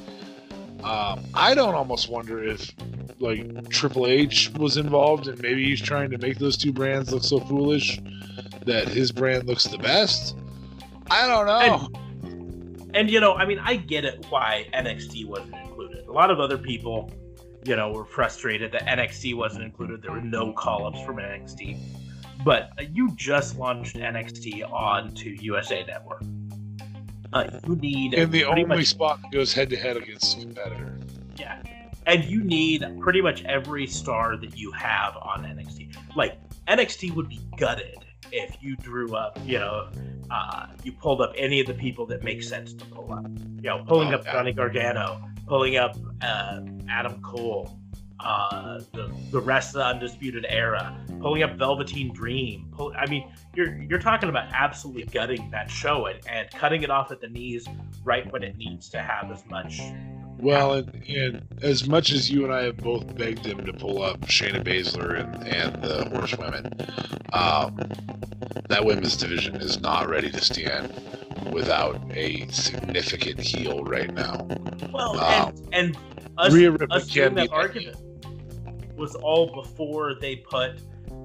Um, 0.84 1.24
I 1.34 1.54
don't 1.54 1.76
almost 1.76 2.10
wonder 2.10 2.44
if 2.44 2.74
like 3.20 3.70
Triple 3.70 4.08
H 4.08 4.52
was 4.58 4.78
involved 4.78 5.28
and 5.28 5.40
maybe 5.42 5.66
he's 5.66 5.82
trying 5.82 6.10
to 6.12 6.18
make 6.18 6.38
those 6.38 6.58
two 6.58 6.72
brands 6.72 7.12
look 7.12 7.24
so 7.24 7.40
foolish 7.40 8.00
that 8.66 8.88
his 8.88 9.12
brand 9.12 9.46
looks 9.46 9.66
the 9.66 9.78
best. 9.78 10.36
I 11.12 11.28
don't 11.28 11.46
know. 11.46 11.90
And, 12.24 12.96
and 12.96 13.10
you 13.10 13.20
know, 13.20 13.34
I 13.34 13.46
mean, 13.46 13.60
I 13.60 13.76
get 13.76 14.06
it 14.06 14.26
why 14.30 14.68
NXT 14.74 15.26
wasn't 15.26 15.56
included. 15.56 16.08
A 16.08 16.12
lot 16.12 16.32
of 16.32 16.40
other 16.40 16.58
people, 16.58 17.12
you 17.66 17.76
know, 17.76 17.92
were 17.92 18.06
frustrated 18.06 18.72
that 18.72 18.86
NXT 18.86 19.36
wasn't 19.36 19.64
included. 19.64 20.02
There 20.02 20.12
were 20.12 20.22
no 20.22 20.54
call 20.54 20.86
ups 20.86 21.02
from 21.02 21.18
NXT. 21.18 21.78
But 22.46 22.72
you 22.94 23.14
just 23.16 23.58
launched 23.58 23.96
NXT 23.98 24.72
onto 24.72 25.32
USA 25.42 25.84
Network. 25.86 26.24
Uh, 27.32 27.46
you 27.68 27.76
need 27.76 28.14
in 28.16 28.32
the 28.32 28.44
only 28.46 28.66
much, 28.66 28.88
spot 28.88 29.22
that 29.22 29.32
goes 29.32 29.54
head 29.54 29.70
to 29.70 29.76
head 29.76 29.98
against 29.98 30.38
a 30.38 30.42
competitor. 30.42 30.98
Yeah, 31.38 31.62
and 32.06 32.24
you 32.26 32.44
need 32.44 32.86
pretty 33.00 33.22
much 33.22 33.44
every 33.46 33.88
star 33.88 34.38
that 34.38 34.58
you 34.58 34.72
have 34.72 35.16
on 35.18 35.44
NXT. 35.44 35.96
Like 36.16 36.40
NXT 36.68 37.14
would 37.16 37.30
be 37.30 37.40
gutted 37.58 37.98
if 38.32 38.58
you 38.62 38.76
drew 38.78 39.16
up, 39.16 39.40
you 39.44 39.60
know, 39.60 39.90
uh, 40.32 40.68
you 40.84 40.92
pulled 40.92 41.22
up 41.22 41.34
any 41.36 41.60
of 41.60 41.68
the 41.68 41.74
people 41.74 42.06
that 42.08 42.24
make 42.24 42.44
sense 42.44 42.74
to 42.74 42.86
pull 42.86 43.12
up. 43.12 43.26
You 43.58 43.70
know, 43.70 43.84
pulling 43.88 44.14
oh, 44.14 44.18
up. 44.18 44.26
Johnny 44.26 44.54
Gargano, 44.54 45.22
pulling 45.48 45.78
up 45.78 45.98
uh, 46.22 46.62
Adam 46.90 47.22
Cole, 47.22 47.80
uh, 48.20 48.80
the 48.94 49.12
the 49.32 49.40
rest 49.40 49.70
of 49.70 49.80
the 49.80 49.86
Undisputed 49.86 50.46
Era, 50.50 50.96
pulling 51.20 51.44
up 51.44 51.58
Velveteen 51.58 52.14
Dream. 52.14 52.72
Pull, 52.76 52.94
I 52.98 53.08
mean, 53.08 53.32
you're 53.56 53.82
you're 53.84 54.00
talking 54.00 54.30
about 54.30 54.52
absolutely 54.54 55.06
gutting 55.06 55.50
that 55.52 55.70
show 55.70 56.06
and, 56.06 56.20
and 56.28 56.50
cutting 56.52 56.84
it 56.84 56.90
off 56.90 57.12
at 57.12 57.22
the 57.22 57.30
knees 57.30 57.68
right 58.04 58.32
when 58.32 58.44
it 58.44 58.58
needs 58.58 58.90
to 58.90 59.00
have 59.00 59.32
as 59.32 59.46
much. 59.48 59.82
Well, 60.42 60.74
and, 60.74 61.04
and 61.10 61.48
as 61.62 61.88
much 61.88 62.12
as 62.12 62.32
you 62.32 62.46
and 62.46 62.54
I 62.54 62.64
have 62.64 62.78
both 62.78 63.16
begged 63.18 63.46
him 63.46 63.66
to 63.66 63.74
pull 63.74 64.02
up 64.02 64.22
Shayna 64.22 64.64
Baszler 64.64 65.20
and, 65.20 65.48
and 65.48 65.84
the 65.84 66.06
Horsewomen, 66.16 66.72
um, 67.34 67.78
that 68.70 68.86
women's 68.86 69.18
division 69.18 69.58
is 69.58 69.82
not 69.82 70.08
ready 70.08 70.32
to 70.32 70.40
stand 70.40 70.94
without 71.52 72.00
a 72.12 72.48
significant 72.48 73.40
heel 73.40 73.84
right 73.84 74.14
now. 74.14 74.48
Well, 74.94 75.20
um, 75.20 75.56
and, 75.74 75.98
and 75.98 75.98
us, 76.38 76.54
us 76.90 77.08
doing 77.08 77.36
that 77.36 77.52
argument 77.52 77.98
was 78.96 79.16
all 79.16 79.54
before 79.54 80.16
they 80.16 80.38
put 80.38 80.80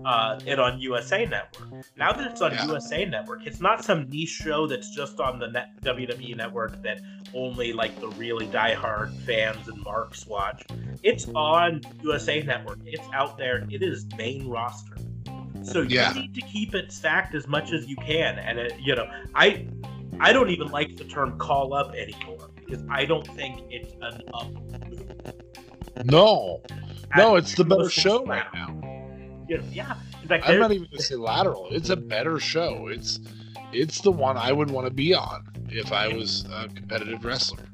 uh, 0.04 0.38
it 0.46 0.58
on 0.58 0.78
USA 0.80 1.24
Network. 1.26 1.84
Now 1.96 2.12
that 2.12 2.30
it's 2.30 2.40
on 2.40 2.52
yeah. 2.52 2.66
USA 2.66 3.04
Network, 3.04 3.46
it's 3.46 3.60
not 3.60 3.84
some 3.84 4.08
niche 4.08 4.28
show 4.28 4.66
that's 4.66 4.94
just 4.94 5.20
on 5.20 5.38
the 5.38 5.48
net, 5.48 5.70
WWE 5.82 6.36
Network 6.36 6.82
that 6.82 7.00
only 7.34 7.72
like 7.72 7.98
the 8.00 8.08
really 8.10 8.46
diehard 8.46 9.16
fans 9.22 9.68
and 9.68 9.82
marks 9.82 10.26
watch. 10.26 10.62
It's 11.02 11.28
on 11.34 11.80
USA 12.02 12.42
Network. 12.42 12.78
It's 12.84 13.06
out 13.12 13.38
there. 13.38 13.66
It 13.70 13.82
is 13.82 14.06
main 14.16 14.48
roster. 14.48 14.96
So 15.62 15.80
you 15.80 15.96
yeah. 15.96 16.12
need 16.12 16.34
to 16.34 16.42
keep 16.42 16.74
it 16.74 16.92
stacked 16.92 17.34
as 17.34 17.48
much 17.48 17.72
as 17.72 17.86
you 17.86 17.96
can. 17.96 18.38
And 18.38 18.58
it, 18.58 18.74
you 18.80 18.94
know, 18.94 19.08
I 19.34 19.66
I 20.20 20.32
don't 20.32 20.50
even 20.50 20.68
like 20.68 20.96
the 20.96 21.04
term 21.04 21.38
call 21.38 21.74
up 21.74 21.94
anymore 21.94 22.50
because 22.54 22.84
I 22.90 23.04
don't 23.04 23.26
think 23.28 23.62
it's 23.70 23.94
an 24.02 24.22
up 24.32 24.52
move. 24.52 26.04
No. 26.04 26.62
No, 27.16 27.36
it's 27.36 27.54
the 27.54 27.64
better 27.64 27.88
show 27.88 28.24
right 28.24 28.44
now. 28.52 28.83
You 29.48 29.58
know, 29.58 29.64
yeah. 29.72 29.96
In 30.22 30.28
fact, 30.28 30.48
I'm 30.48 30.58
not 30.58 30.72
even 30.72 30.88
gonna 30.90 31.02
say 31.02 31.16
lateral. 31.16 31.68
It's 31.70 31.90
a 31.90 31.96
better 31.96 32.38
show. 32.38 32.88
It's 32.88 33.20
it's 33.72 34.00
the 34.00 34.12
one 34.12 34.36
I 34.36 34.52
would 34.52 34.70
want 34.70 34.86
to 34.86 34.92
be 34.92 35.14
on 35.14 35.46
if 35.68 35.92
I 35.92 36.08
was 36.08 36.44
a 36.52 36.68
competitive 36.68 37.24
wrestler. 37.24 37.64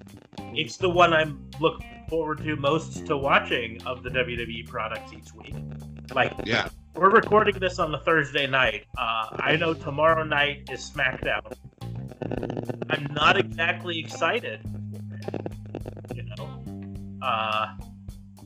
It's 0.52 0.76
the 0.76 0.90
one 0.90 1.12
I'm 1.12 1.48
looking 1.60 1.86
forward 2.08 2.38
to 2.38 2.56
most 2.56 3.06
to 3.06 3.16
watching 3.16 3.80
of 3.86 4.02
the 4.02 4.10
WWE 4.10 4.66
products 4.66 5.12
each 5.12 5.32
week. 5.32 5.54
Like, 6.12 6.32
yeah, 6.44 6.68
we're 6.94 7.10
recording 7.10 7.58
this 7.58 7.78
on 7.78 7.92
the 7.92 7.98
Thursday 7.98 8.46
night. 8.46 8.86
Uh, 8.98 9.28
I 9.32 9.56
know 9.56 9.74
tomorrow 9.74 10.24
night 10.24 10.68
is 10.70 10.90
SmackDown. 10.90 11.52
I'm 12.90 13.06
not 13.14 13.38
exactly 13.38 13.98
excited, 13.98 14.60
you 16.14 16.24
know. 16.24 17.18
Uh, 17.22 17.76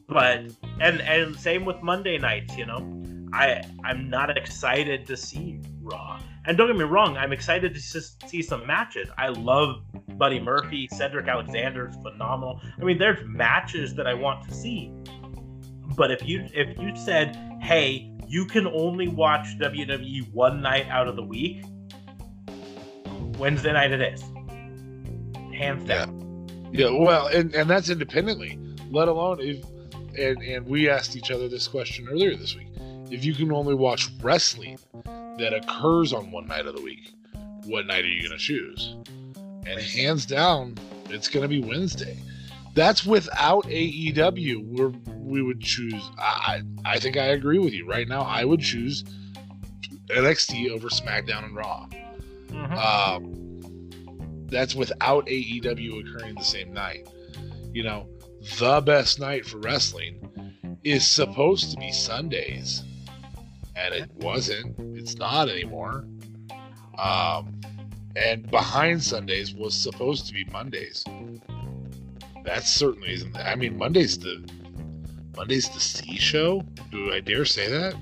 but 0.09 0.45
and 0.81 1.01
and 1.01 1.35
same 1.37 1.65
with 1.65 1.81
Monday 1.83 2.19
nights, 2.19 2.57
you 2.57 2.67
know. 2.67 2.81
I 3.35 3.63
I'm 3.83 4.09
not 4.09 4.37
excited 4.37 5.07
to 5.07 5.17
see 5.17 5.61
Raw. 5.83 6.21
And 6.47 6.57
don't 6.57 6.69
get 6.69 6.77
me 6.77 6.85
wrong, 6.85 7.17
I'm 7.17 7.33
excited 7.33 7.75
to 7.75 7.81
see 7.81 8.43
some 8.43 8.67
matches. 8.67 9.09
I 9.19 9.29
love 9.29 9.83
Buddy 10.17 10.39
Murphy, 10.39 10.89
Cedric 10.93 11.27
Alexander's 11.27 11.97
phenomenal. 11.97 12.61
I 12.81 12.85
mean, 12.85 12.99
there's 12.99 13.19
matches 13.27 13.95
that 13.95 14.07
I 14.07 14.15
want 14.15 14.47
to 14.49 14.55
see. 14.55 14.93
But 15.97 16.11
if 16.11 16.27
you 16.27 16.47
if 16.53 16.79
you 16.79 16.95
said, 16.97 17.37
"Hey, 17.61 18.11
you 18.29 18.47
can 18.47 18.67
only 18.69 19.09
watch 19.09 19.47
WWE 19.59 20.33
one 20.33 20.63
night 20.63 20.87
out 20.89 21.09
of 21.09 21.17
the 21.17 21.23
week," 21.23 21.65
Wednesday 23.39 23.73
night 23.73 23.91
it 23.93 24.01
is, 24.01 24.23
hands 25.53 25.85
down. 25.85 26.49
Yeah, 26.73 26.89
yeah 26.89 26.99
well, 26.99 27.27
and 27.29 27.55
and 27.55 27.69
that's 27.69 27.91
independently. 27.91 28.59
Let 28.91 29.09
alone 29.09 29.41
if 29.41 29.65
and 30.19 30.43
and 30.43 30.67
we 30.67 30.89
asked 30.89 31.17
each 31.17 31.31
other 31.31 31.49
this 31.49 31.67
question 31.69 32.09
earlier 32.09 32.37
this 32.37 32.55
week. 32.55 32.69
If 33.11 33.25
you 33.25 33.35
can 33.35 33.53
only 33.53 33.75
watch 33.75 34.09
wrestling 34.23 34.79
that 35.39 35.53
occurs 35.53 36.13
on 36.13 36.31
one 36.31 36.47
night 36.47 36.67
of 36.67 36.77
the 36.77 36.83
week, 36.83 37.13
what 37.65 37.87
night 37.87 38.05
are 38.05 38.09
you 38.09 38.27
going 38.27 38.39
to 38.39 38.43
choose? 38.43 38.97
And 39.67 39.81
hands 39.81 40.27
down, 40.27 40.77
it's 41.11 41.29
going 41.29 41.43
to 41.43 41.49
be 41.49 41.61
Wednesday. 41.61 42.19
That's 42.75 43.07
without 43.07 43.65
AEW. 43.65 44.67
Where 44.77 44.93
we 45.15 45.43
would 45.43 45.61
choose. 45.61 46.03
I 46.19 46.63
I 46.85 46.99
think 46.99 47.17
I 47.17 47.27
agree 47.27 47.59
with 47.59 47.73
you. 47.73 47.89
Right 47.89 48.09
now, 48.09 48.23
I 48.23 48.45
would 48.45 48.61
choose 48.61 49.05
NXT 50.09 50.71
over 50.71 50.89
SmackDown 50.89 51.45
and 51.45 51.57
Raw. 51.57 51.87
Mm-hmm. 52.49 52.75
Um, 52.75 54.47
that's 54.47 54.75
without 54.75 55.27
AEW 55.27 56.01
occurring 56.01 56.35
the 56.35 56.45
same 56.45 56.73
night. 56.73 57.09
You 57.73 57.85
know, 57.85 58.09
the 58.59 58.81
best 58.81 59.19
night 59.19 59.47
for 59.47 59.59
wrestling 59.59 60.21
is 60.85 61.07
supposed 61.07 61.71
to 61.71 61.77
be 61.79 61.91
Sundays, 61.91 62.83
and 63.77 63.95
it 63.95 64.11
wasn't. 64.17 64.75
It's 64.97 65.17
not 65.17 65.49
anymore. 65.49 66.05
Um, 66.99 67.61
and 68.17 68.49
behind 68.51 69.03
Sundays 69.03 69.55
was 69.55 69.75
supposed 69.75 70.27
to 70.29 70.33
be 70.33 70.45
Mondays. 70.45 71.05
That 72.45 72.65
certainly 72.65 73.13
isn't. 73.13 73.37
I 73.37 73.55
mean, 73.57 73.77
Monday's 73.77 74.19
the 74.19 74.49
Monday's 75.37 75.69
the 75.71 75.81
C 75.81 76.17
show. 76.17 76.63
Do 76.91 77.13
I 77.13 77.21
dare 77.21 77.45
say 77.45 77.69
that? 77.69 77.95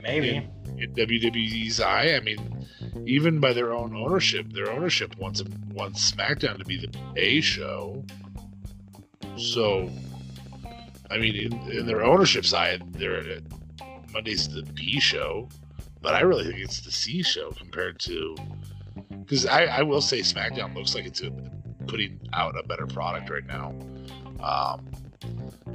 Maybe. 0.00 0.36
In, 0.36 0.50
in 0.78 0.94
WWE's 0.94 1.80
eye, 1.80 2.14
I 2.16 2.20
mean, 2.20 2.66
even 3.06 3.38
by 3.38 3.52
their 3.52 3.72
own 3.72 3.94
ownership, 3.94 4.52
their 4.52 4.70
ownership 4.70 5.16
wants 5.18 5.42
wants 5.72 6.10
SmackDown 6.10 6.58
to 6.58 6.64
be 6.64 6.78
the 6.78 6.92
A 7.16 7.40
show. 7.40 8.04
So, 9.36 9.88
I 11.10 11.18
mean, 11.18 11.34
in, 11.36 11.52
in 11.70 11.86
their 11.86 12.02
ownership 12.02 12.46
side, 12.46 12.82
they're 12.92 13.40
Monday's 14.12 14.48
the 14.48 14.62
B 14.62 15.00
show, 15.00 15.48
but 16.00 16.14
I 16.14 16.20
really 16.20 16.44
think 16.44 16.58
it's 16.58 16.80
the 16.80 16.92
C 16.92 17.22
show 17.22 17.50
compared 17.52 17.98
to 18.00 18.36
because 19.20 19.46
I, 19.46 19.64
I 19.64 19.82
will 19.82 20.00
say 20.00 20.20
SmackDown 20.20 20.74
looks 20.74 20.94
like 20.94 21.06
it's 21.06 21.22
putting 21.86 22.20
out 22.32 22.54
a 22.58 22.66
better 22.66 22.86
product 22.86 23.30
right 23.30 23.46
now. 23.46 23.74
Um, 24.42 24.90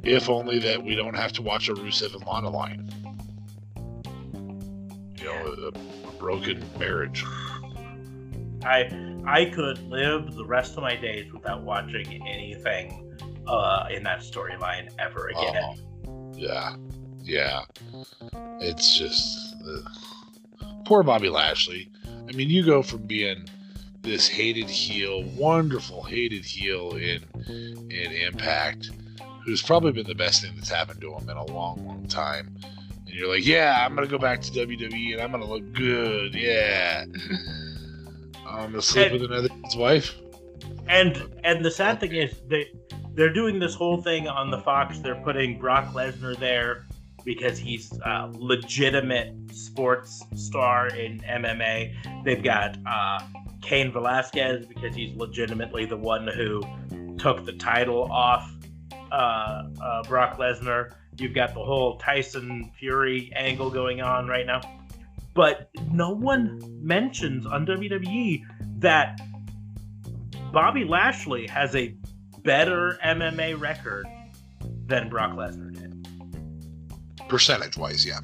if 0.04 0.30
only 0.30 0.60
that 0.60 0.84
we 0.84 0.96
don't 0.96 1.16
have 1.16 1.34
to 1.34 1.42
watch 1.42 1.70
a 1.70 1.74
Rusev 1.74 2.14
and 2.14 2.26
Lana 2.26 2.50
line. 2.50 2.90
You 5.18 5.26
know, 5.26 5.72
a, 5.74 6.08
a 6.08 6.12
broken 6.20 6.64
marriage. 6.78 7.24
I 8.64 8.90
I 9.26 9.46
could 9.46 9.80
live 9.90 10.36
the 10.36 10.46
rest 10.46 10.78
of 10.78 10.84
my 10.84 10.96
days 10.96 11.32
without 11.34 11.64
watching 11.64 12.28
anything 12.28 13.04
uh, 13.48 13.88
in 13.92 14.04
that 14.04 14.20
storyline 14.20 14.90
ever 15.00 15.28
again. 15.28 15.56
Uh, 15.56 15.74
yeah, 16.34 16.76
yeah. 17.22 17.62
It's 18.60 18.98
just 18.98 19.56
uh, 19.68 20.74
poor 20.86 21.04
Bobby 21.04 21.30
Lashley. 21.30 21.90
I 22.30 22.32
mean, 22.34 22.50
you 22.50 22.66
go 22.66 22.84
from 22.84 23.04
being 23.04 23.48
this 24.02 24.28
hated 24.28 24.70
heel, 24.70 25.24
wonderful 25.36 26.04
hated 26.04 26.46
heel 26.46 26.96
in 26.96 27.24
in 27.48 28.12
Impact, 28.12 28.92
who's 29.46 29.62
probably 29.62 29.92
been 29.92 30.08
the 30.08 30.16
best 30.16 30.42
thing 30.42 30.52
that's 30.56 30.70
happened 30.70 31.02
to 31.02 31.14
him 31.14 31.30
in 31.30 31.38
a 31.38 31.46
long, 31.46 31.86
long 31.86 32.08
time. 32.08 32.56
And 33.06 33.16
you're 33.16 33.30
like, 33.30 33.46
yeah, 33.46 33.86
I'm 33.86 33.96
gonna 33.96 34.08
go 34.08 34.18
back 34.18 34.42
to 34.42 34.52
WWE 34.52 35.14
and 35.14 35.22
I'm 35.22 35.32
gonna 35.32 35.46
look 35.46 35.72
good. 35.74 36.36
Yeah, 36.36 37.06
I'm 38.48 38.72
gonna 38.72 38.82
sleep 38.82 39.12
and, 39.12 39.22
with 39.22 39.32
another 39.32 39.50
wife. 39.76 40.16
And 40.88 41.30
and 41.44 41.64
the 41.64 41.72
sad 41.72 42.00
thing 42.00 42.14
is 42.14 42.34
they 42.48 42.72
they're 43.18 43.34
doing 43.34 43.58
this 43.58 43.74
whole 43.74 44.00
thing 44.00 44.28
on 44.28 44.52
the 44.52 44.60
Fox. 44.60 45.00
They're 45.00 45.16
putting 45.16 45.58
Brock 45.58 45.92
Lesnar 45.94 46.38
there 46.38 46.86
because 47.26 47.58
he's 47.58 47.92
a 48.06 48.32
legitimate 48.36 49.34
sports 49.52 50.24
star 50.36 50.88
in 50.90 51.20
MMA. 51.22 52.24
They've 52.24 52.44
got 52.44 52.78
uh, 52.86 53.20
Cain 53.62 53.92
Velasquez 53.92 54.68
because 54.68 54.96
he's 54.96 55.16
legitimately 55.16 55.86
the 55.86 55.98
one 55.98 56.28
who 56.28 56.62
took 57.18 57.44
the 57.44 57.54
title 57.54 58.04
off 58.12 58.50
uh, 59.12 59.64
uh, 59.82 60.04
Brock 60.04 60.38
Lesnar. 60.38 60.92
You've 61.18 61.34
got 61.34 61.56
the 61.56 61.64
whole 61.64 61.98
Tyson 61.98 62.72
Fury 62.80 63.32
angle 63.36 63.72
going 63.72 64.00
on 64.00 64.28
right 64.28 64.46
now. 64.46 64.62
But 65.34 65.70
no 65.92 66.12
one 66.12 66.62
mentions 66.84 67.48
on 67.48 67.66
WWE 67.66 68.44
that 68.80 69.20
Bobby 70.54 70.86
Lashley 70.86 71.48
has 71.48 71.76
a 71.76 71.96
better 72.48 72.98
MMA 73.04 73.60
record 73.60 74.08
than 74.86 75.10
Brock 75.10 75.34
Lesnar 75.34 75.74
did 75.74 76.08
percentage 77.28 77.76
wise, 77.76 78.06
yeah. 78.06 78.22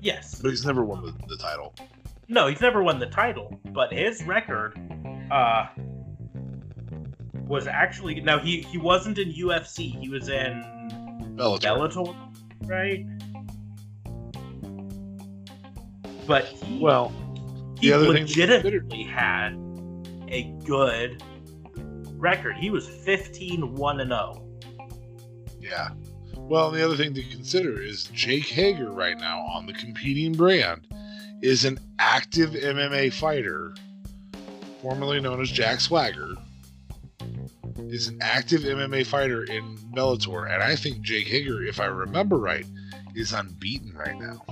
Yes. 0.00 0.40
But 0.42 0.50
he's 0.50 0.66
never 0.66 0.84
won 0.84 1.06
the, 1.06 1.14
the 1.28 1.36
title. 1.36 1.72
No, 2.26 2.48
he's 2.48 2.60
never 2.60 2.82
won 2.82 2.98
the 2.98 3.06
title, 3.06 3.60
but 3.66 3.92
his 3.92 4.24
record 4.24 4.76
uh 5.30 5.68
was 7.46 7.68
actually 7.68 8.20
now 8.20 8.40
he 8.40 8.62
he 8.62 8.78
wasn't 8.78 9.18
in 9.18 9.32
UFC, 9.32 9.96
he 10.00 10.08
was 10.08 10.28
in 10.28 10.64
Bellator, 11.36 11.60
Bellator 11.60 12.16
right? 12.62 13.06
But 16.26 16.46
he, 16.46 16.80
well, 16.80 17.12
he 17.78 17.94
legitimately 17.94 19.04
had 19.04 19.52
a 20.26 20.52
good 20.64 21.22
record. 22.22 22.56
He 22.56 22.70
was 22.70 22.88
15 22.88 23.74
1 23.74 24.00
and 24.00 24.10
0. 24.10 24.48
Yeah. 25.60 25.90
Well, 26.36 26.70
the 26.70 26.84
other 26.84 26.96
thing 26.96 27.14
to 27.14 27.22
consider 27.22 27.80
is 27.82 28.04
Jake 28.04 28.46
Hager 28.46 28.90
right 28.90 29.18
now 29.18 29.40
on 29.40 29.66
the 29.66 29.72
competing 29.72 30.32
brand 30.32 30.86
is 31.42 31.64
an 31.64 31.78
active 31.98 32.50
MMA 32.50 33.12
fighter, 33.12 33.74
formerly 34.80 35.20
known 35.20 35.40
as 35.40 35.50
Jack 35.50 35.80
Swagger, 35.80 36.34
is 37.78 38.08
an 38.08 38.18
active 38.20 38.62
MMA 38.62 39.06
fighter 39.06 39.44
in 39.44 39.76
Bellator, 39.94 40.52
and 40.52 40.62
I 40.62 40.76
think 40.76 41.00
Jake 41.00 41.26
Hager, 41.26 41.62
if 41.62 41.80
I 41.80 41.86
remember 41.86 42.38
right, 42.38 42.66
is 43.14 43.32
unbeaten 43.32 43.92
right 43.94 44.18
now. 44.18 44.42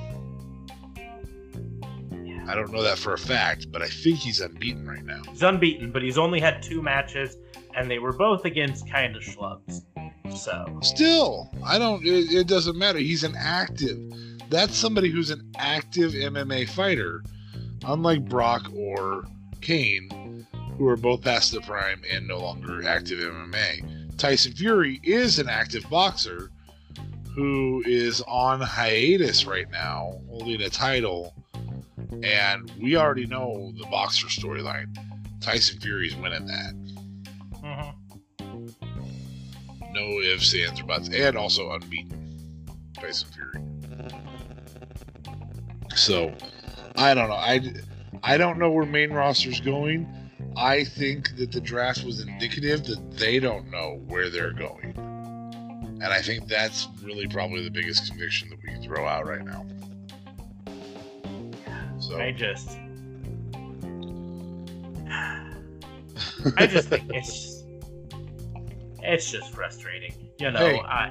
I 2.48 2.54
don't 2.54 2.72
know 2.72 2.82
that 2.82 2.98
for 2.98 3.12
a 3.12 3.18
fact, 3.18 3.70
but 3.70 3.80
I 3.82 3.86
think 3.86 4.18
he's 4.18 4.40
unbeaten 4.40 4.86
right 4.86 5.04
now. 5.04 5.22
He's 5.30 5.42
unbeaten, 5.42 5.92
but 5.92 6.02
he's 6.02 6.18
only 6.18 6.40
had 6.40 6.62
two 6.62 6.82
matches, 6.82 7.36
and 7.76 7.90
they 7.90 7.98
were 7.98 8.12
both 8.12 8.44
against 8.44 8.88
kind 8.90 9.16
of 9.16 9.22
schlubs. 9.22 9.82
So 10.36 10.78
still, 10.82 11.50
I 11.64 11.78
don't. 11.78 12.04
It, 12.04 12.32
it 12.32 12.46
doesn't 12.46 12.76
matter. 12.76 12.98
He's 12.98 13.24
an 13.24 13.34
active. 13.36 13.98
That's 14.48 14.76
somebody 14.76 15.10
who's 15.10 15.30
an 15.30 15.50
active 15.58 16.12
MMA 16.12 16.68
fighter, 16.68 17.22
unlike 17.84 18.24
Brock 18.24 18.70
or 18.74 19.24
Cain, 19.60 20.46
who 20.76 20.88
are 20.88 20.96
both 20.96 21.22
past 21.22 21.52
the 21.52 21.60
prime 21.60 22.02
and 22.10 22.26
no 22.26 22.38
longer 22.38 22.86
active 22.86 23.18
MMA. 23.18 24.16
Tyson 24.16 24.52
Fury 24.52 25.00
is 25.02 25.38
an 25.38 25.48
active 25.48 25.88
boxer 25.88 26.50
who 27.34 27.82
is 27.86 28.22
on 28.26 28.60
hiatus 28.60 29.46
right 29.46 29.70
now, 29.70 30.20
holding 30.28 30.60
a 30.62 30.68
title, 30.68 31.34
and 32.22 32.70
we 32.80 32.96
already 32.96 33.26
know 33.26 33.72
the 33.78 33.86
boxer 33.86 34.26
storyline. 34.26 34.96
Tyson 35.40 35.80
Fury's 35.80 36.16
winning 36.16 36.46
that. 36.46 36.74
No 39.92 40.20
ifs, 40.20 40.54
ands, 40.54 40.80
or 40.80 40.84
buts, 40.84 41.08
and 41.08 41.36
also 41.36 41.72
unbeaten 41.72 42.40
Tyson 42.94 43.28
Fury. 43.28 43.64
So, 45.94 46.32
I 46.96 47.14
don't 47.14 47.28
know. 47.28 47.34
I, 47.34 47.60
I 48.22 48.36
don't 48.36 48.58
know 48.58 48.70
where 48.70 48.86
main 48.86 49.12
roster's 49.12 49.60
going. 49.60 50.08
I 50.56 50.84
think 50.84 51.36
that 51.36 51.52
the 51.52 51.60
draft 51.60 52.04
was 52.04 52.20
indicative 52.20 52.84
that 52.86 53.12
they 53.12 53.38
don't 53.38 53.70
know 53.70 54.00
where 54.06 54.30
they're 54.30 54.52
going. 54.52 54.94
And 54.96 56.04
I 56.04 56.22
think 56.22 56.48
that's 56.48 56.88
really 57.02 57.26
probably 57.26 57.62
the 57.62 57.70
biggest 57.70 58.08
conviction 58.08 58.48
that 58.50 58.58
we 58.62 58.70
can 58.70 58.82
throw 58.82 59.06
out 59.06 59.26
right 59.26 59.44
now. 59.44 59.66
So 61.98 62.18
I 62.18 62.32
just 62.32 62.70
I 66.56 66.66
just 66.66 66.88
think 66.88 67.10
it's 67.12 67.49
it's 69.02 69.30
just 69.30 69.50
frustrating. 69.52 70.14
You 70.38 70.50
know, 70.50 70.58
hey, 70.58 70.80
I. 70.80 71.10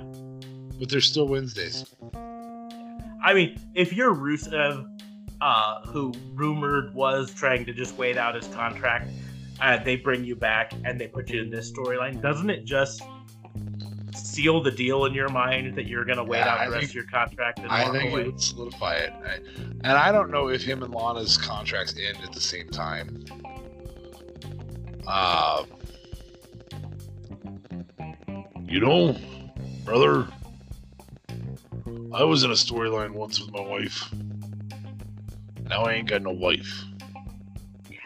But 0.80 0.90
there's 0.90 1.06
still 1.06 1.28
Wednesdays. 1.28 1.86
I 3.22 3.34
mean, 3.34 3.60
if 3.76 3.92
you're 3.92 4.16
Rusev, 4.16 4.88
uh, 5.42 5.82
who 5.82 6.14
rumored 6.34 6.94
was 6.94 7.34
trying 7.34 7.66
to 7.66 7.74
just 7.74 7.98
wait 7.98 8.18
out 8.18 8.36
his 8.36 8.48
contract, 8.48 9.10
uh, 9.62 9.78
they 9.84 9.98
bring 9.98 10.24
you 10.24 10.36
back 10.36 10.74
and 10.86 11.00
they 11.00 11.08
put 11.08 11.30
you 11.30 11.42
in 11.42 11.50
this 11.50 11.72
storyline. 11.72 12.22
Doesn't 12.22 12.50
it 12.50 12.66
just 12.66 13.02
seal 14.16 14.62
the 14.62 14.72
deal 14.72 15.06
in 15.06 15.14
your 15.14 15.30
mind 15.30 15.76
that 15.76 15.86
you're 15.86 16.06
going 16.06 16.18
to 16.18 16.24
wait 16.24 16.40
yeah, 16.40 16.54
out 16.54 16.58
the 16.58 16.64
I 16.64 16.68
rest 16.68 16.80
think, 16.80 16.90
of 16.90 16.96
your 16.96 17.06
contract? 17.06 17.60
And 17.60 17.68
I 17.70 17.92
think 17.92 18.12
away? 18.12 18.22
it 18.22 18.26
would 18.28 18.42
solidify 18.42 18.96
it. 18.96 19.14
I, 19.26 19.36
and 19.84 19.98
I 19.98 20.12
don't 20.12 20.32
know 20.32 20.48
if 20.50 20.64
him 20.64 20.84
and 20.84 20.94
Lana's 20.94 21.38
contracts 21.38 21.96
end 21.98 22.18
at 22.24 22.32
the 22.32 22.42
same 22.42 22.70
time. 22.70 23.26
Uh, 25.08 25.66
you 28.70 28.80
know, 28.80 29.18
brother, 29.84 30.28
I 32.14 32.24
was 32.24 32.44
in 32.44 32.52
a 32.52 32.56
storyline 32.56 33.12
once 33.12 33.42
with 33.42 33.52
my 33.52 33.62
wife. 33.62 34.14
Now 35.68 35.84
I 35.84 35.94
ain't 35.94 36.08
got 36.08 36.22
no 36.22 36.32
wife. 36.32 36.84
Yeah. 37.90 37.98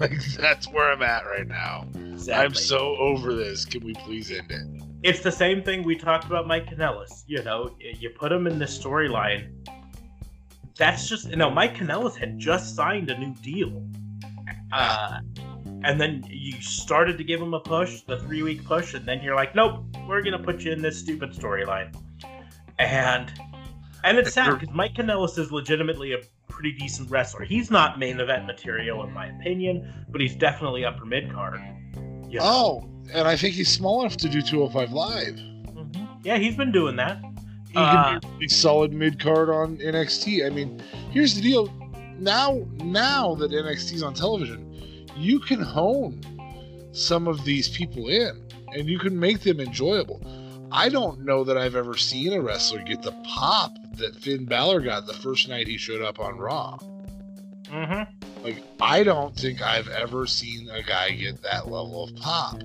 Like, 0.00 0.24
that's 0.38 0.66
where 0.70 0.90
I'm 0.90 1.02
at 1.02 1.26
right 1.26 1.46
now. 1.46 1.86
Exactly. 1.94 2.32
I'm 2.32 2.54
so 2.54 2.96
over 2.96 3.34
this. 3.34 3.64
Can 3.64 3.84
we 3.84 3.92
please 3.94 4.30
end 4.30 4.50
it? 4.50 4.82
It's 5.02 5.20
the 5.20 5.32
same 5.32 5.62
thing 5.62 5.82
we 5.82 5.96
talked 5.96 6.24
about 6.24 6.46
Mike 6.46 6.66
Kanellis. 6.66 7.24
You 7.26 7.42
know, 7.42 7.74
you 7.78 8.10
put 8.10 8.32
him 8.32 8.46
in 8.46 8.58
this 8.58 8.78
storyline. 8.78 9.50
That's 10.78 11.08
just, 11.08 11.28
you 11.28 11.36
know, 11.36 11.50
Mike 11.50 11.76
Kanellis 11.76 12.16
had 12.16 12.38
just 12.38 12.76
signed 12.76 13.10
a 13.10 13.18
new 13.18 13.34
deal. 13.42 13.84
Uh, 14.72 15.18
and 15.84 16.00
then 16.00 16.24
you 16.28 16.60
started 16.60 17.18
to 17.18 17.24
give 17.24 17.40
him 17.40 17.54
a 17.54 17.60
push, 17.60 18.02
the 18.02 18.18
three 18.20 18.42
week 18.42 18.64
push, 18.64 18.94
and 18.94 19.06
then 19.06 19.22
you're 19.22 19.34
like, 19.34 19.54
nope, 19.54 19.84
we're 20.06 20.22
gonna 20.22 20.38
put 20.38 20.60
you 20.60 20.72
in 20.72 20.82
this 20.82 20.98
stupid 20.98 21.30
storyline. 21.32 21.94
And 22.78 23.32
and 24.04 24.18
it's 24.18 24.32
sad 24.32 24.58
because 24.58 24.74
Mike 24.74 24.94
Kanellis 24.94 25.38
is 25.38 25.52
legitimately 25.52 26.12
a 26.12 26.18
pretty 26.48 26.72
decent 26.72 27.10
wrestler. 27.10 27.44
He's 27.44 27.70
not 27.70 27.98
main 27.98 28.20
event 28.20 28.46
material 28.46 29.02
in 29.04 29.12
my 29.12 29.26
opinion, 29.26 30.06
but 30.08 30.20
he's 30.20 30.34
definitely 30.34 30.84
upper 30.84 31.04
mid 31.04 31.32
card. 31.32 31.60
You 32.28 32.38
know? 32.38 32.44
Oh, 32.44 32.90
and 33.12 33.26
I 33.26 33.36
think 33.36 33.54
he's 33.54 33.70
small 33.70 34.00
enough 34.00 34.16
to 34.18 34.28
do 34.28 34.42
205 34.42 34.92
live. 34.92 35.34
Mm-hmm. 35.34 36.04
Yeah, 36.24 36.38
he's 36.38 36.56
been 36.56 36.72
doing 36.72 36.96
that. 36.96 37.20
he 37.68 37.74
uh, 37.76 38.18
could 38.20 38.38
be 38.38 38.46
a 38.46 38.48
solid 38.48 38.92
mid 38.92 39.20
card 39.20 39.50
on 39.50 39.76
NXT. 39.78 40.46
I 40.46 40.50
mean, 40.50 40.82
here's 41.10 41.34
the 41.34 41.42
deal. 41.42 41.72
Now, 42.18 42.64
now 42.76 43.34
that 43.36 43.50
NXT's 43.50 44.02
on 44.02 44.14
television, 44.14 44.71
you 45.16 45.40
can 45.40 45.60
hone 45.60 46.20
some 46.92 47.26
of 47.26 47.44
these 47.44 47.68
people 47.68 48.08
in, 48.08 48.42
and 48.74 48.88
you 48.88 48.98
can 48.98 49.18
make 49.18 49.40
them 49.40 49.60
enjoyable. 49.60 50.20
I 50.70 50.88
don't 50.88 51.20
know 51.24 51.44
that 51.44 51.58
I've 51.58 51.76
ever 51.76 51.96
seen 51.96 52.32
a 52.32 52.40
wrestler 52.40 52.82
get 52.82 53.02
the 53.02 53.12
pop 53.24 53.72
that 53.96 54.16
Finn 54.16 54.46
Balor 54.46 54.80
got 54.80 55.06
the 55.06 55.12
first 55.12 55.48
night 55.48 55.66
he 55.66 55.76
showed 55.76 56.02
up 56.02 56.18
on 56.18 56.38
Raw. 56.38 56.78
Mm-hmm. 57.66 58.44
Like, 58.44 58.62
I 58.80 59.02
don't 59.02 59.36
think 59.36 59.62
I've 59.62 59.88
ever 59.88 60.26
seen 60.26 60.68
a 60.70 60.82
guy 60.82 61.10
get 61.10 61.42
that 61.42 61.68
level 61.68 62.04
of 62.04 62.16
pop 62.16 62.62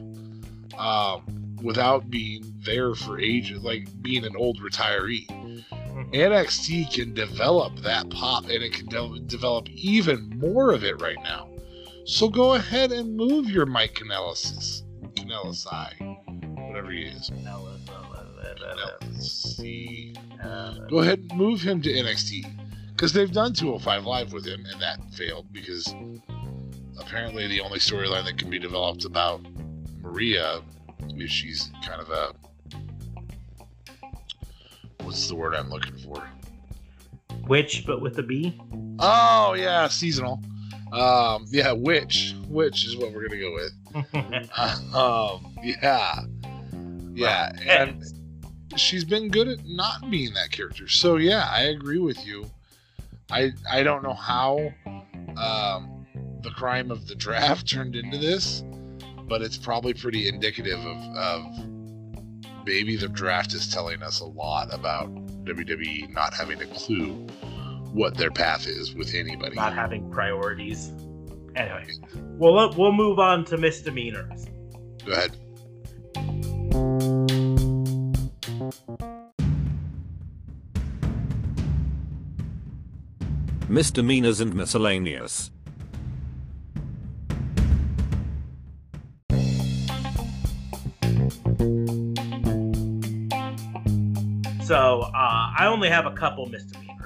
um, 0.78 1.56
without 1.62 2.10
being 2.10 2.54
there 2.64 2.96
for 2.96 3.20
ages, 3.20 3.62
like 3.64 3.88
being 4.02 4.26
an 4.26 4.36
old 4.38 4.60
retiree. 4.62 5.28
Mm-hmm. 5.28 6.12
NXT 6.12 6.94
can 6.94 7.14
develop 7.14 7.76
that 7.78 8.10
pop 8.10 8.46
and 8.46 8.64
it 8.64 8.74
can 8.74 8.88
de- 8.88 9.20
develop 9.22 9.70
even 9.70 10.30
more 10.40 10.72
of 10.72 10.84
it 10.84 11.02
right 11.02 11.22
now. 11.24 11.50
So 12.08 12.30
go 12.30 12.54
ahead 12.54 12.94
and 12.94 13.18
move 13.18 13.50
your 13.50 13.66
Mike 13.66 13.96
Kanellis, 13.96 14.82
Kanellis, 15.14 15.68
whatever 16.66 16.90
he 16.90 17.02
is. 17.02 17.30
Go 20.90 21.00
ahead 21.00 21.20
and 21.20 21.38
move 21.38 21.62
him 21.62 21.82
to 21.82 21.90
NXT 21.90 22.46
because 22.92 23.12
they've 23.12 23.32
done 23.32 23.52
205 23.52 24.06
Live 24.06 24.32
with 24.32 24.48
him 24.48 24.66
and 24.72 24.82
that 24.82 25.04
failed 25.16 25.52
because 25.52 25.94
apparently 26.98 27.46
the 27.46 27.60
only 27.60 27.80
storyline 27.80 28.24
that 28.24 28.38
can 28.38 28.50
be 28.50 28.58
developed 28.58 29.04
about 29.04 29.42
Maria 30.02 30.62
is 31.18 31.30
she's 31.30 31.70
kind 31.86 32.02
of 32.02 32.10
a 32.10 32.34
what's 35.04 35.28
the 35.28 35.36
word 35.36 35.56
I'm 35.56 35.70
looking 35.70 35.98
for? 35.98 36.26
Witch, 37.48 37.84
but 37.86 38.02
with 38.02 38.18
a 38.18 38.24
B. 38.24 38.58
Oh 39.00 39.56
yeah, 39.56 39.90
seasonal. 39.90 40.42
Um, 40.94 41.46
yeah, 41.50 41.72
which 41.74 42.34
which 42.48 42.86
is 42.86 42.96
what 42.96 43.12
we're 43.12 43.28
gonna 43.28 43.40
go 43.40 43.54
with. 43.54 43.74
um, 44.96 45.56
yeah, 45.64 46.22
yeah, 47.14 47.52
and 47.68 48.04
she's 48.78 49.04
been 49.04 49.30
good 49.30 49.48
at 49.48 49.66
not 49.66 50.10
being 50.10 50.34
that 50.34 50.52
character. 50.52 50.88
So 50.88 51.18
yeah, 51.18 51.48
I 51.52 51.64
agree 51.64 52.00
with 52.00 52.26
you. 52.26 52.50
I 53.32 53.52
I 53.70 53.84
don't 53.84 54.04
know 54.04 54.14
how 54.14 54.74
um, 55.38 56.06
the 56.42 56.52
crime 56.52 56.92
of 56.92 57.08
the 57.08 57.16
draft 57.16 57.68
turned 57.72 57.96
into 57.96 58.18
this, 58.18 58.64
but 59.28 59.42
it's 59.42 59.58
probably 59.58 59.94
pretty 59.94 60.28
indicative 60.28 60.80
of, 60.80 61.18
of 61.18 61.68
maybe 62.66 62.96
the 62.96 63.08
draft 63.08 63.54
is 63.54 63.68
telling 63.72 64.04
us 64.04 64.20
a 64.20 64.26
lot 64.26 64.74
about 64.74 65.14
WWE 65.46 66.10
not 66.14 66.34
having 66.34 66.62
a 66.62 66.66
clue 66.68 67.28
what 67.94 68.18
their 68.18 68.32
path 68.32 68.68
is 68.68 68.94
with 68.94 69.14
anybody. 69.14 69.56
Not 69.56 69.74
having 69.74 70.10
priorities. 70.10 70.92
Anyway, 71.56 71.88
we'll 72.38 72.74
we'll 72.76 72.92
move 72.92 73.20
on 73.20 73.46
to 73.46 73.58
misdemeanors. 73.58 74.46
Go 75.06 75.14
ahead. 75.14 75.36
Misdemeanors 83.70 84.40
and 84.40 84.54
miscellaneous. 84.54 85.52
So 94.68 95.02
uh, 95.02 95.54
I 95.58 95.66
only 95.70 95.90
have 95.90 96.06
a 96.06 96.12
couple 96.12 96.46
misdemeanors. 96.46 96.97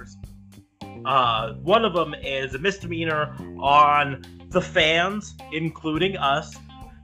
Uh, 1.06 1.54
one 1.56 1.86
of 1.86 1.94
them 1.94 2.14
is 2.14 2.54
a 2.54 2.60
misdemeanor 2.60 3.36
on 3.60 4.24
the 4.50 4.62
fans, 4.62 5.36
including 5.52 6.18
us, 6.18 6.56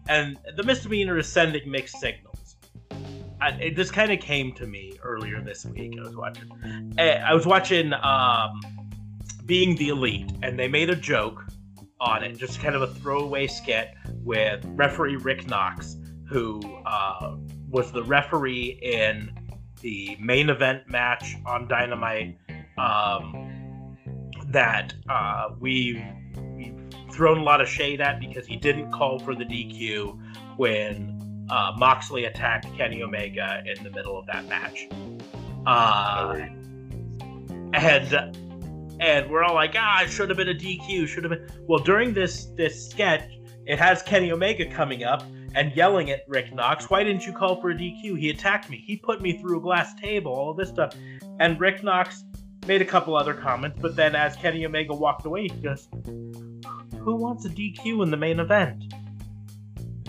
and 0.10 0.38
the 0.56 0.64
misdemeanor 0.64 1.18
is 1.18 1.28
sending 1.28 1.70
mixed 1.70 2.00
signals. 2.00 2.56
I, 3.40 3.50
it 3.50 3.76
just 3.76 3.94
kind 3.94 4.12
of 4.12 4.20
came 4.20 4.54
to 4.54 4.66
me 4.66 4.94
earlier 5.04 5.42
this 5.42 5.66
week. 5.66 5.96
I 6.00 6.04
was 6.04 6.16
watching. 6.16 6.94
Eh, 6.98 7.22
I 7.24 7.34
was 7.34 7.46
watching 7.46 7.94
um, 7.94 8.60
Being 9.46 9.76
the 9.76 9.90
Elite, 9.90 10.32
and 10.42 10.58
they 10.58 10.68
made 10.68 10.90
a 10.90 10.96
joke 10.96 11.46
on 12.00 12.24
it, 12.24 12.38
just 12.38 12.60
kind 12.62 12.76
of 12.76 12.82
a 12.82 12.88
throwaway 12.88 13.48
skit 13.48 13.94
with 14.24 14.64
referee 14.76 15.16
Rick 15.18 15.48
Knox, 15.48 15.98
who 16.28 16.62
uh, 16.86 17.38
was 17.70 17.92
the 17.92 18.04
referee 18.04 18.80
in 18.82 19.32
the 19.82 20.18
main 20.20 20.50
event 20.50 20.88
match 20.88 21.36
on 21.46 21.68
Dynamite 21.68 22.38
um, 22.78 23.57
that 24.48 24.94
uh, 25.10 25.50
we've, 25.60 26.02
we've 26.56 26.80
thrown 27.12 27.40
a 27.40 27.44
lot 27.44 27.62
of 27.62 27.68
shade 27.68 28.02
at 28.02 28.20
because 28.20 28.46
he 28.46 28.56
didn't 28.56 28.92
call 28.92 29.20
for 29.20 29.36
the 29.36 29.46
DQ 29.46 30.58
when 30.58 31.46
uh, 31.50 31.74
Moxley 31.78 32.26
attacked 32.26 32.66
Kenny 32.76 33.02
Omega 33.02 33.64
in 33.66 33.84
the 33.84 33.92
middle 33.92 34.18
of 34.18 34.26
that 34.28 34.46
match. 34.48 34.88
Uh, 35.66 36.48
and 37.74 38.36
and 39.00 39.30
we're 39.30 39.44
all 39.44 39.54
like, 39.54 39.76
ah, 39.78 40.04
it 40.04 40.10
should 40.10 40.30
have 40.30 40.38
been 40.38 40.50
a 40.50 40.54
DQ. 40.54 41.08
Should 41.08 41.24
have 41.24 41.32
been. 41.32 41.48
Well, 41.68 41.84
during 41.84 42.14
this 42.14 42.46
this 42.56 42.90
sketch, 42.90 43.30
it 43.66 43.78
has 43.80 44.02
Kenny 44.02 44.32
Omega 44.32 44.66
coming 44.70 45.04
up, 45.04 45.24
and 45.58 45.76
yelling 45.76 46.12
at 46.12 46.24
Rick 46.28 46.54
Knox, 46.54 46.90
Why 46.90 47.04
didn't 47.04 47.26
you 47.26 47.34
call 47.34 47.60
for 47.60 47.72
a 47.72 47.76
DQ? 47.76 48.20
He 48.20 48.30
attacked 48.30 48.70
me. 48.70 48.84
He 48.86 48.96
put 48.96 49.22
me 49.22 49.40
through 49.40 49.58
a 49.58 49.62
glass 49.62 49.94
table, 49.96 50.32
all 50.32 50.54
this 50.54 50.70
stuff. 50.70 50.96
And 51.40 51.60
Rick 51.60 51.84
Knox 51.84 52.24
made 52.68 52.82
a 52.82 52.86
couple 52.86 53.16
other 53.16 53.34
comments, 53.34 53.80
but 53.82 53.96
then 53.96 54.16
as 54.16 54.36
Kenny 54.36 54.66
Omega 54.66 54.94
walked 54.94 55.26
away, 55.26 55.44
he 55.44 55.50
goes, 55.50 55.88
Who 57.00 57.16
wants 57.16 57.46
a 57.46 57.50
DQ 57.50 58.04
in 58.04 58.12
the 58.12 58.18
main 58.18 58.40
event? 58.40 58.94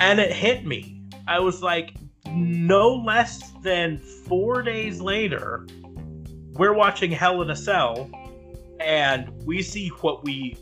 And 0.01 0.18
it 0.18 0.32
hit 0.32 0.66
me. 0.66 1.02
I 1.26 1.40
was 1.40 1.62
like, 1.62 1.97
no 2.32 2.94
less 2.94 3.51
than 3.62 3.98
four 3.98 4.62
days 4.62 5.01
later, 5.01 5.66
we're 6.52 6.72
watching 6.72 7.10
Hell 7.10 7.43
in 7.43 7.51
a 7.51 7.56
Cell, 7.56 8.10
and 8.80 9.30
we 9.44 9.62
see 9.62 9.89
what 10.01 10.24
we 10.24 10.56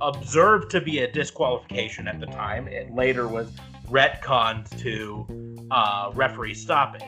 observed 0.00 0.70
to 0.70 0.80
be 0.80 1.00
a 1.00 1.10
disqualification 1.10 2.08
at 2.08 2.20
the 2.20 2.26
time. 2.26 2.68
It 2.68 2.92
later 2.94 3.28
was 3.28 3.50
retconned 3.88 4.68
to 4.80 5.66
uh, 5.70 6.10
referee 6.14 6.54
stoppage. 6.54 7.02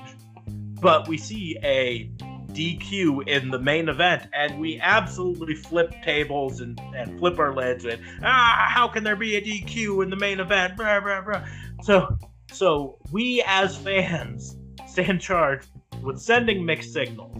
But 0.81 1.09
we 1.09 1.17
see 1.17 1.57
a 1.63 2.11
DQ 2.55 3.29
in 3.29 3.51
the 3.51 3.59
main 3.59 3.89
event, 3.89 4.29
and 4.33 4.61
we 4.61 4.79
absolutely 4.81 5.55
flip 5.55 5.93
tables 6.03 6.61
and, 6.61 6.81
and 6.95 7.19
flip 7.19 7.39
our 7.39 7.55
lids 7.55 7.85
and 7.85 8.01
ah, 8.23 8.67
how 8.69 8.89
can 8.89 9.05
there 9.05 9.17
be 9.17 9.37
a 9.37 9.41
DQ 9.41 10.03
in 10.03 10.11
the 10.11 10.17
main 10.17 10.41
event? 10.41 10.77
Blah, 10.77 11.01
blah, 11.01 11.21
blah. 11.21 11.45
So, 11.83 12.17
so 12.51 12.99
we 13.11 13.43
as 13.47 13.77
fans 13.77 14.57
stand 14.87 15.21
charged 15.21 15.69
with 16.03 16.21
sending 16.21 16.65
mixed 16.65 16.93
signals. 16.93 17.37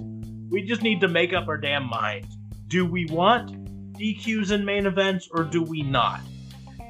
We 0.51 0.63
just 0.63 0.83
need 0.83 1.01
to 1.01 1.09
make 1.09 1.33
up 1.33 1.49
our 1.49 1.59
damn 1.59 1.89
minds. 1.89 2.37
Do 2.69 2.85
we 2.87 3.07
want 3.07 3.95
DQs 3.95 4.51
in 4.51 4.65
main 4.65 4.87
events 4.87 5.29
or 5.33 5.45
do 5.45 5.63
we 5.63 5.83
not? 5.83 6.21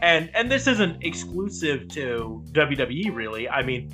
and 0.05 0.31
and 0.35 0.51
this 0.51 0.67
isn't 0.67 1.03
exclusive 1.03 1.89
to 1.89 2.45
WWE 2.53 3.15
really. 3.15 3.49
I 3.49 3.63
mean, 3.63 3.91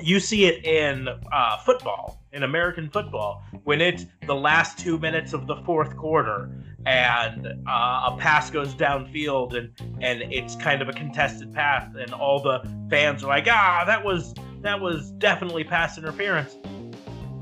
you 0.00 0.18
see 0.18 0.46
it 0.46 0.64
in 0.64 1.08
uh, 1.08 1.58
football, 1.58 2.22
in 2.36 2.42
American 2.44 2.88
football, 2.88 3.42
when 3.64 3.80
it's 3.80 4.06
the 4.26 4.34
last 4.34 4.78
two 4.78 4.98
minutes 4.98 5.32
of 5.32 5.46
the 5.46 5.56
fourth 5.64 5.96
quarter 5.96 6.50
and 6.84 7.48
uh, 7.66 8.10
a 8.12 8.16
pass 8.18 8.50
goes 8.50 8.74
downfield 8.74 9.56
and 9.56 9.72
and 10.00 10.32
it's 10.32 10.54
kind 10.54 10.82
of 10.82 10.88
a 10.88 10.92
contested 10.92 11.52
pass, 11.52 11.92
and 11.98 12.12
all 12.14 12.40
the 12.40 12.60
fans 12.88 13.24
are 13.24 13.28
like, 13.28 13.48
ah, 13.50 13.82
that 13.86 14.04
was 14.04 14.34
that 14.60 14.80
was 14.80 15.10
definitely 15.12 15.64
pass 15.64 15.98
interference. 15.98 16.56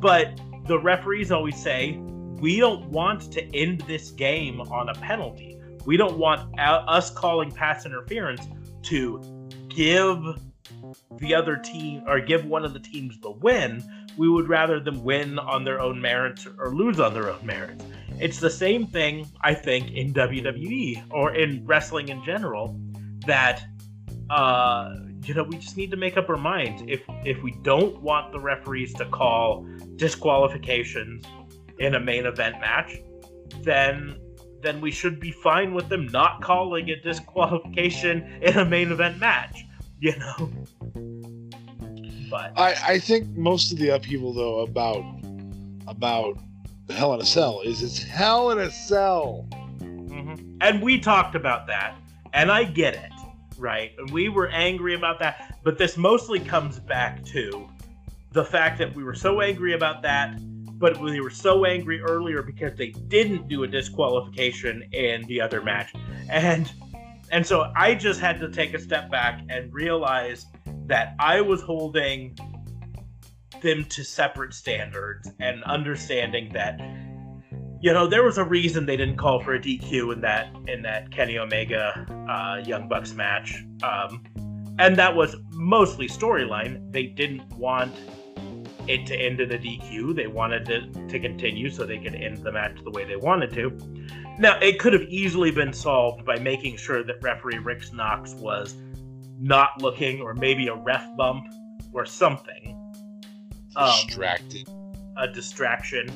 But 0.01 0.41
the 0.67 0.79
referees 0.79 1.31
always 1.31 1.61
say, 1.61 1.99
we 2.41 2.59
don't 2.59 2.89
want 2.91 3.31
to 3.33 3.43
end 3.55 3.83
this 3.83 4.11
game 4.13 4.61
on 4.63 4.89
a 4.89 4.95
penalty 4.95 5.55
we 5.87 5.97
don't 5.97 6.19
want 6.19 6.59
us 6.59 7.11
calling 7.11 7.51
pass 7.51 7.87
interference 7.87 8.47
to 8.83 9.21
give 9.69 10.19
the 11.19 11.35
other 11.35 11.57
team 11.57 12.03
or 12.07 12.21
give 12.21 12.45
one 12.45 12.65
of 12.65 12.73
the 12.73 12.81
teams 12.81 13.19
the 13.21 13.31
win. 13.31 13.83
We 14.17 14.29
would 14.29 14.49
rather 14.49 14.79
them 14.81 15.03
win 15.03 15.39
on 15.39 15.65
their 15.65 15.81
own 15.81 16.01
merits 16.01 16.47
or 16.59 16.75
lose 16.75 17.01
on 17.01 17.15
their 17.15 17.31
own 17.31 17.45
merits. 17.45 17.85
It's 18.21 18.39
the 18.39 18.51
same 18.51 18.87
thing, 18.87 19.27
I 19.41 19.55
think, 19.55 19.91
in 19.91 20.15
WWE 20.15 21.05
or 21.11 21.35
in 21.35 21.67
wrestling 21.67 22.09
in 22.09 22.25
general. 22.25 22.79
That 23.27 23.65
uh, 24.31 24.95
you 25.25 25.35
know, 25.35 25.43
we 25.45 25.57
just 25.57 25.77
need 25.77 25.91
to 25.91 25.97
make 25.97 26.17
up 26.17 26.29
our 26.29 26.37
minds. 26.37 26.83
If 26.87 27.03
if 27.25 27.43
we 27.43 27.53
don't 27.63 28.01
want 28.01 28.33
the 28.33 28.41
referees 28.41 28.93
to 28.95 29.07
call 29.07 29.67
disqualifications 29.97 31.25
in 31.79 31.95
a 31.95 32.01
main 32.01 32.27
event 32.27 32.61
match, 32.61 32.97
then 33.63 34.21
then 34.63 34.81
we 34.81 34.91
should 34.91 35.21
be 35.21 35.31
fine 35.31 35.75
with 35.75 35.89
them 35.89 36.07
not 36.07 36.41
calling 36.43 36.89
a 36.91 37.01
disqualification 37.01 38.23
in 38.43 38.59
a 38.59 38.65
main 38.65 38.91
event 38.93 39.19
match. 39.19 39.65
You 40.01 40.17
know. 40.19 40.51
But 42.35 42.51
I, 42.59 42.95
I 42.95 42.99
think 42.99 43.29
most 43.37 43.71
of 43.71 43.79
the 43.79 43.91
upheaval 43.91 44.33
though 44.33 44.59
about 44.59 45.05
about 45.87 46.37
Hell 46.91 47.15
in 47.15 47.21
a 47.21 47.25
Cell 47.25 47.61
is 47.61 47.81
it's 47.81 48.03
Hell 48.03 48.51
in 48.51 48.59
a 48.59 48.73
Cell. 48.73 49.47
Mhm. 49.79 50.57
And 50.61 50.83
we 50.83 50.99
talked 50.99 51.37
about 51.37 51.69
that, 51.69 51.95
and 52.33 52.51
I 52.51 52.65
get 52.65 52.95
it, 52.95 53.13
right? 53.57 53.93
And 53.99 54.11
we 54.11 54.31
were 54.31 54.49
angry 54.49 54.97
about 54.97 55.21
that, 55.21 55.61
but 55.63 55.79
this 55.79 55.97
mostly 55.97 56.41
comes 56.41 56.81
back 56.81 57.25
to 57.27 57.69
the 58.33 58.45
fact 58.45 58.79
that 58.79 58.93
we 58.97 59.05
were 59.05 59.15
so 59.15 59.41
angry 59.41 59.75
about 59.75 60.03
that, 60.03 60.35
but 60.77 60.99
we 60.99 61.21
were 61.21 61.31
so 61.31 61.65
angry 61.65 62.01
earlier 62.01 62.43
because 62.43 62.75
they 62.77 62.91
didn't 62.91 63.47
do 63.47 63.63
a 63.63 63.69
disqualification 63.69 64.83
in 64.91 65.23
the 65.27 65.41
other 65.41 65.63
match, 65.63 65.93
and 66.29 66.73
and 67.31 67.47
so 67.47 67.71
I 67.77 67.95
just 67.95 68.19
had 68.19 68.41
to 68.41 68.51
take 68.51 68.75
a 68.75 68.81
step 68.81 69.09
back 69.09 69.41
and 69.49 69.73
realize 69.73 70.47
that 70.87 71.15
I 71.19 71.41
was 71.41 71.63
holding 71.63 72.37
them 73.63 73.85
to 73.87 74.05
separate 74.05 74.53
standards 74.53 75.31
and 75.41 75.63
understanding 75.65 76.53
that 76.53 76.79
you 77.81 77.93
know 77.93 78.07
there 78.07 78.23
was 78.23 78.39
a 78.39 78.45
reason 78.45 78.87
they 78.87 78.97
didn't 78.97 79.17
call 79.17 79.43
for 79.43 79.55
a 79.55 79.61
DQ 79.61 80.13
in 80.13 80.21
that 80.21 80.55
in 80.69 80.83
that 80.83 81.11
Kenny 81.11 81.39
Omega 81.39 82.07
uh, 82.31 82.67
Young 82.67 82.89
Bucks 82.89 83.13
match, 83.13 83.65
um, 83.83 84.23
and 84.79 84.97
that 84.97 85.15
was 85.15 85.37
mostly 85.51 86.09
storyline. 86.09 86.93
They 86.93 87.05
didn't 87.05 87.49
want 87.57 87.95
it 88.87 89.07
to 89.07 89.17
end 89.17 89.41
in 89.41 89.53
a 89.53 89.59
DQ. 89.59 90.15
They 90.15 90.27
wanted 90.27 90.69
it 90.69 91.09
to 91.09 91.19
continue 91.19 91.71
so 91.71 91.85
they 91.85 91.99
could 91.99 92.15
end 92.15 92.39
the 92.39 92.53
match 92.53 92.79
the 92.85 92.91
way 92.91 93.05
they 93.05 93.17
wanted 93.17 93.53
to. 93.55 93.71
Now 94.39 94.59
it 94.61 94.79
could 94.79 94.93
have 94.93 95.03
easily 95.03 95.51
been 95.51 95.73
solved 95.73 96.25
by 96.25 96.39
making 96.39 96.77
sure 96.77 97.05
that 97.05 97.23
referee 97.23 97.59
Rick 97.59 97.93
Knox 97.93 98.35
was 98.35 98.75
not 99.41 99.83
looking, 99.83 100.21
or 100.21 100.35
maybe 100.35 100.69
a 100.69 100.75
ref 100.75 101.05
bump 101.17 101.45
or 101.93 102.05
something 102.07 102.77
Um, 103.77 103.91
Distracted. 104.07 104.69
a 105.17 105.27
distraction 105.29 106.09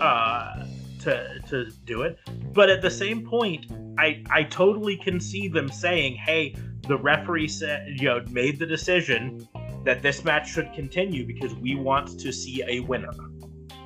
uh, 0.00 0.66
to 1.00 1.40
to 1.48 1.70
do 1.84 2.02
it. 2.02 2.18
But 2.52 2.68
at 2.68 2.82
the 2.82 2.90
same 2.90 3.24
point, 3.24 3.66
I 3.98 4.22
I 4.30 4.42
totally 4.44 4.96
can 4.96 5.20
see 5.20 5.48
them 5.48 5.68
saying, 5.68 6.16
"Hey, 6.16 6.54
the 6.88 6.96
referee 6.98 7.48
said 7.48 8.00
you 8.00 8.08
know 8.08 8.22
made 8.30 8.58
the 8.58 8.66
decision 8.66 9.46
that 9.84 10.02
this 10.02 10.24
match 10.24 10.50
should 10.50 10.72
continue 10.72 11.24
because 11.26 11.54
we 11.54 11.76
want 11.76 12.18
to 12.20 12.32
see 12.32 12.62
a 12.66 12.80
winner," 12.80 13.12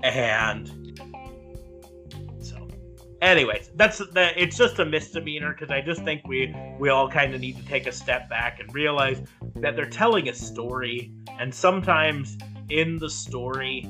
and. 0.02 0.79
Anyways, 3.22 3.70
that's 3.74 3.98
the. 3.98 4.32
It's 4.36 4.56
just 4.56 4.78
a 4.78 4.84
misdemeanor 4.84 5.52
because 5.52 5.70
I 5.70 5.82
just 5.82 6.02
think 6.04 6.26
we 6.26 6.54
we 6.78 6.88
all 6.88 7.08
kind 7.08 7.34
of 7.34 7.40
need 7.40 7.56
to 7.58 7.66
take 7.66 7.86
a 7.86 7.92
step 7.92 8.30
back 8.30 8.60
and 8.60 8.74
realize 8.74 9.20
that 9.56 9.76
they're 9.76 9.84
telling 9.84 10.28
a 10.28 10.34
story, 10.34 11.12
and 11.38 11.54
sometimes 11.54 12.38
in 12.70 12.98
the 12.98 13.10
story 13.10 13.86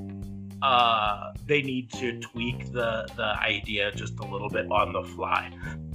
uh, 0.63 1.33
they 1.47 1.63
need 1.63 1.91
to 1.93 2.19
tweak 2.21 2.73
the 2.73 3.09
the 3.17 3.35
idea 3.41 3.93
just 3.93 4.19
a 4.19 4.25
little 4.25 4.49
bit 4.49 4.71
on 4.71 4.93
the 4.93 5.03
fly. 5.03 5.51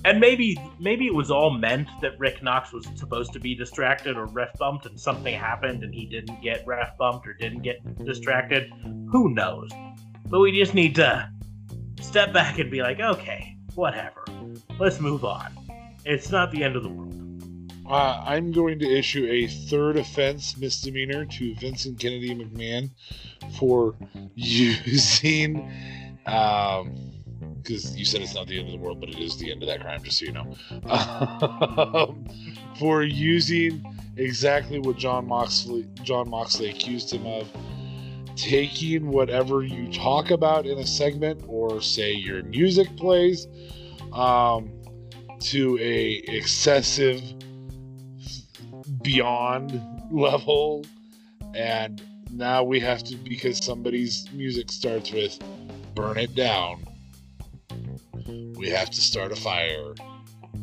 And 0.05 0.19
maybe 0.19 0.57
maybe 0.79 1.05
it 1.05 1.13
was 1.13 1.29
all 1.29 1.51
meant 1.51 1.89
that 2.01 2.17
Rick 2.17 2.41
Knox 2.41 2.71
was 2.71 2.87
supposed 2.95 3.33
to 3.33 3.39
be 3.39 3.53
distracted 3.53 4.15
or 4.15 4.25
ref 4.27 4.57
bumped, 4.57 4.85
and 4.85 4.99
something 4.99 5.33
happened 5.33 5.83
and 5.83 5.93
he 5.93 6.05
didn't 6.05 6.41
get 6.41 6.65
ref 6.65 6.97
bumped 6.97 7.27
or 7.27 7.33
didn't 7.33 7.63
get 7.63 8.05
distracted. 8.05 8.71
Who 9.11 9.33
knows? 9.33 9.69
But 10.27 10.39
we 10.39 10.57
just 10.57 10.73
need 10.73 10.95
to 10.95 11.29
step 12.05 12.31
back 12.31 12.59
and 12.59 12.69
be 12.69 12.81
like, 12.81 12.99
okay, 12.99 13.57
whatever. 13.73 14.23
Let's 14.79 14.99
move 14.99 15.25
on. 15.25 15.57
It's 16.05 16.31
not 16.31 16.51
the 16.51 16.63
end 16.63 16.75
of 16.75 16.83
the 16.83 16.89
world. 16.89 17.13
Uh, 17.87 18.23
I'm 18.25 18.51
going 18.51 18.79
to 18.79 18.89
issue 18.89 19.27
a 19.29 19.47
third 19.47 19.97
offense 19.97 20.57
misdemeanor 20.57 21.25
to 21.25 21.55
Vincent 21.55 21.99
Kennedy 21.99 22.33
McMahon 22.33 22.89
for 23.59 23.95
using, 24.33 25.71
um, 26.25 26.95
because 27.61 27.95
you 27.95 28.05
said 28.05 28.21
it's 28.21 28.33
not 28.33 28.47
the 28.47 28.57
end 28.59 28.67
of 28.67 28.73
the 28.73 28.79
world, 28.79 28.99
but 28.99 29.09
it 29.09 29.19
is 29.19 29.37
the 29.37 29.51
end 29.51 29.61
of 29.61 29.67
that 29.67 29.81
crime, 29.81 30.01
just 30.03 30.17
so 30.17 30.25
you 30.25 30.31
know, 30.31 30.55
um, 30.89 32.25
for 32.79 33.03
using 33.03 33.83
exactly 34.17 34.79
what 34.79 34.97
Jon 34.97 35.27
Moxley 35.27 35.87
Jon 36.01 36.29
Moxley 36.29 36.69
accused 36.69 37.13
him 37.13 37.25
of, 37.27 37.47
taking 38.35 39.09
whatever 39.09 39.63
you 39.63 39.91
talk 39.91 40.31
about 40.31 40.65
in 40.65 40.77
a 40.77 40.85
segment 40.85 41.43
or 41.47 41.81
say 41.81 42.13
your 42.13 42.43
music 42.43 42.87
plays, 42.97 43.47
um, 44.13 44.71
to 45.39 45.77
a 45.79 46.23
excessive 46.27 47.21
beyond 49.01 49.81
level 50.11 50.85
and 51.53 52.01
now 52.31 52.63
we 52.63 52.79
have 52.79 53.03
to 53.03 53.15
because 53.17 53.63
somebody's 53.63 54.27
music 54.33 54.71
starts 54.71 55.11
with 55.11 55.39
burn 55.93 56.17
it 56.17 56.33
down 56.35 56.83
we 58.55 58.69
have 58.69 58.89
to 58.89 59.01
start 59.01 59.31
a 59.31 59.35
fire 59.35 59.93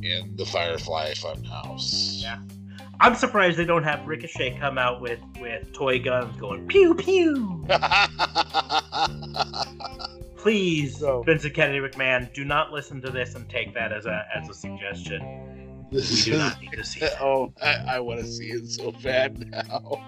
in 0.03 0.35
the 0.36 0.47
firefly 0.47 1.12
funhouse 1.12 2.23
Yeah. 2.23 2.39
I'm 3.03 3.16
surprised 3.16 3.59
they 3.59 3.65
don't 3.65 3.83
have 3.83 4.07
Ricochet 4.07 4.59
come 4.61 4.79
out 4.79 5.01
with 5.01 5.19
with 5.41 5.73
toy 5.73 5.99
guns 5.99 6.37
going 6.41 6.66
pew 6.69 6.95
pew. 6.95 7.66
Please, 10.37 10.99
So- 10.99 11.23
Vincent 11.23 11.55
Kennedy 11.55 11.81
McMahon, 11.81 12.33
do 12.33 12.45
not 12.45 12.73
listen 12.73 13.01
to 13.03 13.11
this 13.11 13.35
and 13.35 13.49
take 13.49 13.74
that 13.74 13.93
as 13.93 14.07
a 14.07 14.24
as 14.35 14.49
a 14.49 14.55
suggestion. 14.55 15.87
this 15.91 16.11
We 16.11 16.16
is 16.16 16.24
do 16.24 16.39
not 16.39 16.61
need 16.61 16.73
to 16.73 16.85
see 16.85 17.01
it. 17.05 17.12
oh 17.20 17.53
i, 17.62 17.74
I 17.97 18.01
want 18.01 18.20
to 18.20 18.27
see 18.27 18.47
it 18.47 18.66
so 18.69 18.93
bad 19.03 19.39
now 19.51 20.05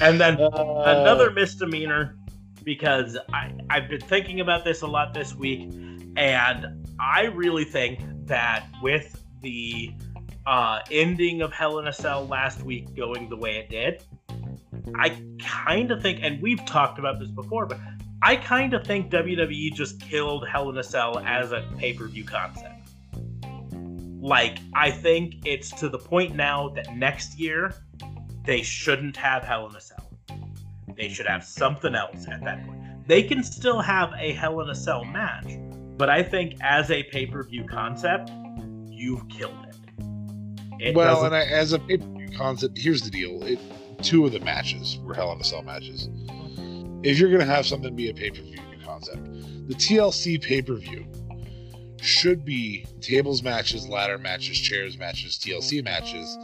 And 0.00 0.20
then 0.20 0.40
Uh, 0.40 0.82
another 0.86 1.30
misdemeanor 1.32 2.16
because 2.64 3.16
I, 3.32 3.52
I've 3.70 3.88
been 3.88 4.00
thinking 4.00 4.40
about 4.40 4.64
this 4.64 4.82
a 4.82 4.86
lot 4.86 5.14
this 5.14 5.34
week, 5.34 5.70
and 6.16 6.86
I 7.00 7.22
really 7.34 7.64
think 7.64 8.00
that 8.26 8.66
with 8.82 9.24
the 9.42 9.92
uh, 10.48 10.80
ending 10.90 11.42
of 11.42 11.52
Hell 11.52 11.78
in 11.78 11.86
a 11.88 11.92
Cell 11.92 12.26
last 12.26 12.62
week 12.62 12.96
going 12.96 13.28
the 13.28 13.36
way 13.36 13.58
it 13.58 13.68
did, 13.68 14.02
I 14.94 15.14
kind 15.38 15.90
of 15.90 16.00
think, 16.00 16.20
and 16.22 16.40
we've 16.40 16.64
talked 16.64 16.98
about 16.98 17.18
this 17.20 17.28
before, 17.28 17.66
but 17.66 17.78
I 18.22 18.36
kind 18.36 18.72
of 18.72 18.86
think 18.86 19.12
WWE 19.12 19.74
just 19.74 20.00
killed 20.00 20.48
Hell 20.48 20.70
in 20.70 20.78
a 20.78 20.82
Cell 20.82 21.18
as 21.18 21.52
a 21.52 21.68
pay 21.76 21.92
per 21.92 22.08
view 22.08 22.24
concept. 22.24 22.88
Like, 24.20 24.58
I 24.74 24.90
think 24.90 25.34
it's 25.44 25.70
to 25.72 25.90
the 25.90 25.98
point 25.98 26.34
now 26.34 26.70
that 26.70 26.96
next 26.96 27.38
year 27.38 27.74
they 28.44 28.62
shouldn't 28.62 29.18
have 29.18 29.44
Hell 29.44 29.68
in 29.68 29.76
a 29.76 29.80
Cell. 29.82 30.10
They 30.96 31.10
should 31.10 31.26
have 31.26 31.44
something 31.44 31.94
else 31.94 32.26
at 32.26 32.42
that 32.44 32.64
point. 32.64 33.06
They 33.06 33.22
can 33.22 33.44
still 33.44 33.80
have 33.80 34.14
a 34.18 34.32
Hell 34.32 34.60
in 34.62 34.70
a 34.70 34.74
Cell 34.74 35.04
match, 35.04 35.58
but 35.98 36.08
I 36.08 36.22
think 36.22 36.54
as 36.62 36.90
a 36.90 37.02
pay 37.02 37.26
per 37.26 37.42
view 37.44 37.64
concept, 37.64 38.30
you've 38.86 39.28
killed 39.28 39.52
it. 39.64 39.67
It 40.80 40.94
well, 40.94 41.16
doesn't- 41.16 41.26
and 41.26 41.34
I, 41.34 41.44
as 41.44 41.72
a 41.72 41.78
pay-per-view 41.78 42.36
concept, 42.36 42.78
here's 42.78 43.02
the 43.02 43.10
deal: 43.10 43.42
it, 43.44 43.58
two 44.02 44.24
of 44.26 44.32
the 44.32 44.40
matches 44.40 44.98
were 45.02 45.14
Hell 45.14 45.32
in 45.32 45.40
a 45.40 45.44
Cell 45.44 45.62
matches. 45.62 46.08
If 47.02 47.18
you're 47.18 47.28
going 47.30 47.40
to 47.40 47.46
have 47.52 47.66
something 47.66 47.94
be 47.94 48.10
a 48.10 48.14
pay-per-view 48.14 48.58
concept, 48.84 49.24
the 49.68 49.74
TLC 49.74 50.40
pay-per-view 50.42 51.06
should 52.00 52.44
be 52.44 52.86
tables 53.00 53.42
matches, 53.42 53.88
ladder 53.88 54.18
matches, 54.18 54.56
chairs 54.58 54.96
matches, 54.98 55.36
TLC 55.38 55.82
matches. 55.82 56.36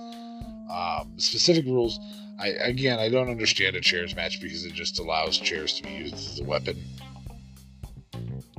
Um, 0.73 1.13
specific 1.19 1.65
rules. 1.67 1.99
I 2.41 2.49
again, 2.49 2.99
I 2.99 3.09
don't 3.09 3.29
understand 3.31 3.77
a 3.77 3.81
chairs 3.81 4.17
match 4.17 4.41
because 4.41 4.65
it 4.65 4.73
just 4.73 4.99
allows 4.99 5.39
chairs 5.39 5.75
to 5.75 5.83
be 5.85 5.91
used 5.91 6.15
as 6.15 6.41
a 6.41 6.45
weapon. 6.45 6.83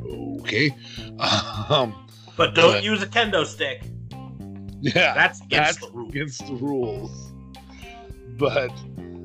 Okay. 0.05 0.71
Um, 1.69 2.07
but 2.37 2.53
don't 2.53 2.73
but- 2.73 2.83
use 2.83 3.01
a 3.01 3.07
kendo 3.07 3.45
stick. 3.45 3.81
Yeah. 4.81 5.13
That's 5.13 5.41
against 5.41 5.51
that's 5.51 5.77
the 5.79 5.91
rules. 5.91 6.09
against 6.09 6.47
the 6.47 6.53
rules. 6.55 7.33
But 8.37 8.71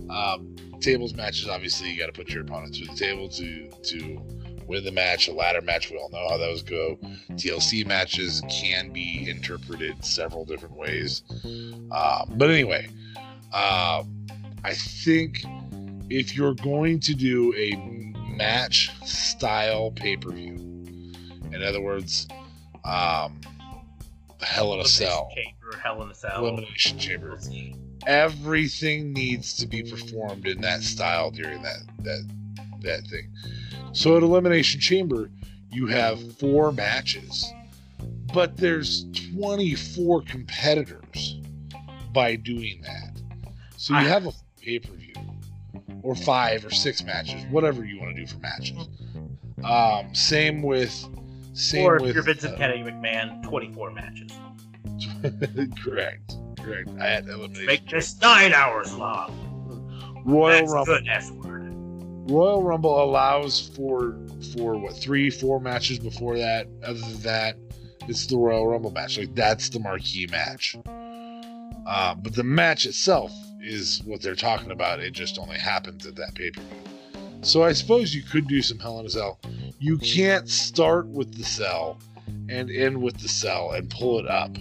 um, 0.09 0.57
tables 0.81 1.15
matches, 1.15 1.49
obviously, 1.49 1.91
you 1.91 1.99
got 1.99 2.07
to 2.07 2.13
put 2.13 2.31
your 2.31 2.43
opponent 2.43 2.75
through 2.75 2.89
the 2.89 2.97
table 2.97 3.29
to 3.29 3.69
to 3.69 4.21
win 4.67 4.85
the 4.85 4.93
match. 4.93 5.29
A 5.29 5.33
ladder 5.33 5.61
match, 5.61 5.91
we 5.91 5.99
all 5.99 6.11
know 6.11 6.29
how 6.29 6.37
those 6.37 6.63
go. 6.63 6.97
TLC 7.33 7.87
matches 7.87 8.43
can 8.49 8.91
be 8.91 9.29
interpreted 9.29 10.05
several 10.05 10.45
different 10.45 10.77
ways. 10.77 11.23
Um, 11.91 12.35
but 12.37 12.51
anyway, 12.51 12.89
um, 13.53 14.27
I 14.63 14.75
think 14.75 15.45
if 16.09 16.37
you're 16.37 16.55
going 16.55 17.01
to 17.01 17.15
do 17.15 17.55
a 17.57 17.75
match 18.37 18.91
style 19.05 19.91
pay 19.91 20.17
per 20.17 20.31
view, 20.31 20.55
in 21.53 21.63
other 21.63 21.81
words, 21.81 22.29
um, 22.85 23.41
Hell 24.43 24.75
in 24.75 24.81
a 24.81 24.85
Cell 24.85 25.31
Chamber, 25.35 25.77
Hell 25.83 26.03
in 26.03 26.11
a 26.11 26.15
Cell. 26.15 26.47
elimination 26.47 26.99
chamber. 26.99 27.39
Everything 28.07 29.13
needs 29.13 29.55
to 29.57 29.67
be 29.67 29.83
performed 29.83 30.47
in 30.47 30.61
that 30.63 30.83
style 30.83 31.31
during 31.31 31.63
that 31.63 31.79
that 32.01 32.29
that 32.81 33.03
thing. 33.09 33.31
So 33.93 34.17
at 34.17 34.23
elimination 34.23 34.81
chamber, 34.81 35.31
you 35.71 35.87
have 35.89 36.37
four 36.39 36.73
matches, 36.73 37.45
but 38.33 38.57
there's 38.57 39.05
24 39.35 40.23
competitors 40.23 41.37
by 42.13 42.37
doing 42.37 42.81
that. 42.83 43.21
So 43.77 43.99
you 43.99 44.07
have 44.07 44.27
a 44.27 44.33
pay 44.61 44.79
per 44.79 44.93
view 44.95 45.15
or 46.03 46.15
five 46.15 46.65
or 46.65 46.71
six 46.71 47.03
matches, 47.05 47.45
whatever 47.51 47.85
you 47.85 48.01
want 48.01 48.15
to 48.17 48.21
do 48.21 48.27
for 48.27 48.39
matches. 48.39 48.89
Um, 49.65 50.15
same 50.15 50.63
with 50.63 51.07
same 51.53 51.85
or 51.87 51.97
if 51.97 52.03
with 52.03 52.15
you're 52.15 52.23
Vincent 52.23 52.55
uh, 52.55 52.59
Kennedy 52.59 52.83
McMahon, 52.83 53.43
24 53.43 53.91
matches. 53.93 54.31
correct, 55.85 56.35
correct. 56.59 56.91
I 57.01 57.07
had 57.07 57.29
elimination. 57.29 57.67
Make 57.67 57.89
this 57.89 58.21
nine 58.21 58.53
hours 58.53 58.95
long. 58.95 60.23
Royal 60.25 60.67
That's 60.67 61.31
Rumble. 61.31 61.49
word. 61.49 62.31
Royal 62.31 62.63
Rumble 62.63 63.03
allows 63.03 63.69
for 63.75 64.17
for 64.55 64.77
what 64.79 64.97
three, 64.97 65.31
four 65.31 65.61
matches 65.61 65.99
before 65.99 66.39
that. 66.39 66.67
Other 66.85 67.01
than 67.01 67.21
that, 67.23 67.57
it's 68.09 68.27
the 68.27 68.37
Royal 68.37 68.67
Rumble 68.67 68.91
match. 68.91 69.19
Like 69.19 69.35
that's 69.35 69.69
the 69.69 69.81
marquee 69.81 70.27
match. 70.31 70.77
Uh, 71.87 72.15
but 72.15 72.35
the 72.35 72.45
match 72.45 72.87
itself 72.87 73.33
is 73.61 74.03
what 74.05 74.23
they're 74.23 74.35
talking 74.35 74.71
about. 74.71 75.01
It 75.01 75.13
just 75.13 75.39
only 75.39 75.59
happens 75.59 76.07
at 76.07 76.17
that 76.17 76.35
pay 76.35 76.51
per 76.51 76.61
view. 76.61 76.71
So 77.43 77.63
I 77.63 77.73
suppose 77.73 78.15
you 78.15 78.23
could 78.23 78.47
do 78.47 78.61
some 78.63 78.79
Hell 78.79 79.01
in 79.01 79.07
a 79.07 79.11
Cell. 79.11 79.41
You 79.81 79.97
can't 79.97 80.47
start 80.47 81.07
with 81.07 81.39
the 81.39 81.43
cell 81.43 81.99
and 82.51 82.71
end 82.71 83.01
with 83.01 83.17
the 83.17 83.29
cell 83.29 83.73
and 83.73 83.89
pull 83.89 84.19
it 84.19 84.29
up. 84.29 84.55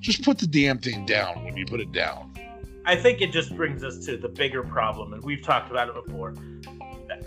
Just 0.00 0.22
put 0.22 0.38
the 0.38 0.46
damn 0.46 0.76
thing 0.76 1.06
down 1.06 1.42
when 1.44 1.56
you 1.56 1.64
put 1.64 1.80
it 1.80 1.92
down. 1.92 2.34
I 2.84 2.94
think 2.94 3.22
it 3.22 3.32
just 3.32 3.56
brings 3.56 3.82
us 3.82 4.04
to 4.04 4.18
the 4.18 4.28
bigger 4.28 4.62
problem, 4.62 5.14
and 5.14 5.24
we've 5.24 5.42
talked 5.42 5.70
about 5.70 5.88
it 5.88 5.94
before. 5.94 6.34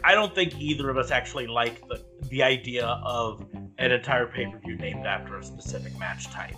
I 0.03 0.14
don't 0.14 0.35
think 0.35 0.60
either 0.60 0.91
of 0.91 0.98
us 0.98 1.10
actually 1.10 1.48
like 1.48 1.88
the 1.88 2.03
the 2.30 2.44
idea 2.44 2.85
of 2.85 3.44
an 3.80 3.91
entire 3.91 4.27
pay 4.27 4.45
per 4.45 4.60
view 4.60 4.76
named 4.77 5.07
after 5.07 5.39
a 5.39 5.44
specific 5.44 5.98
match 5.98 6.30
type. 6.30 6.56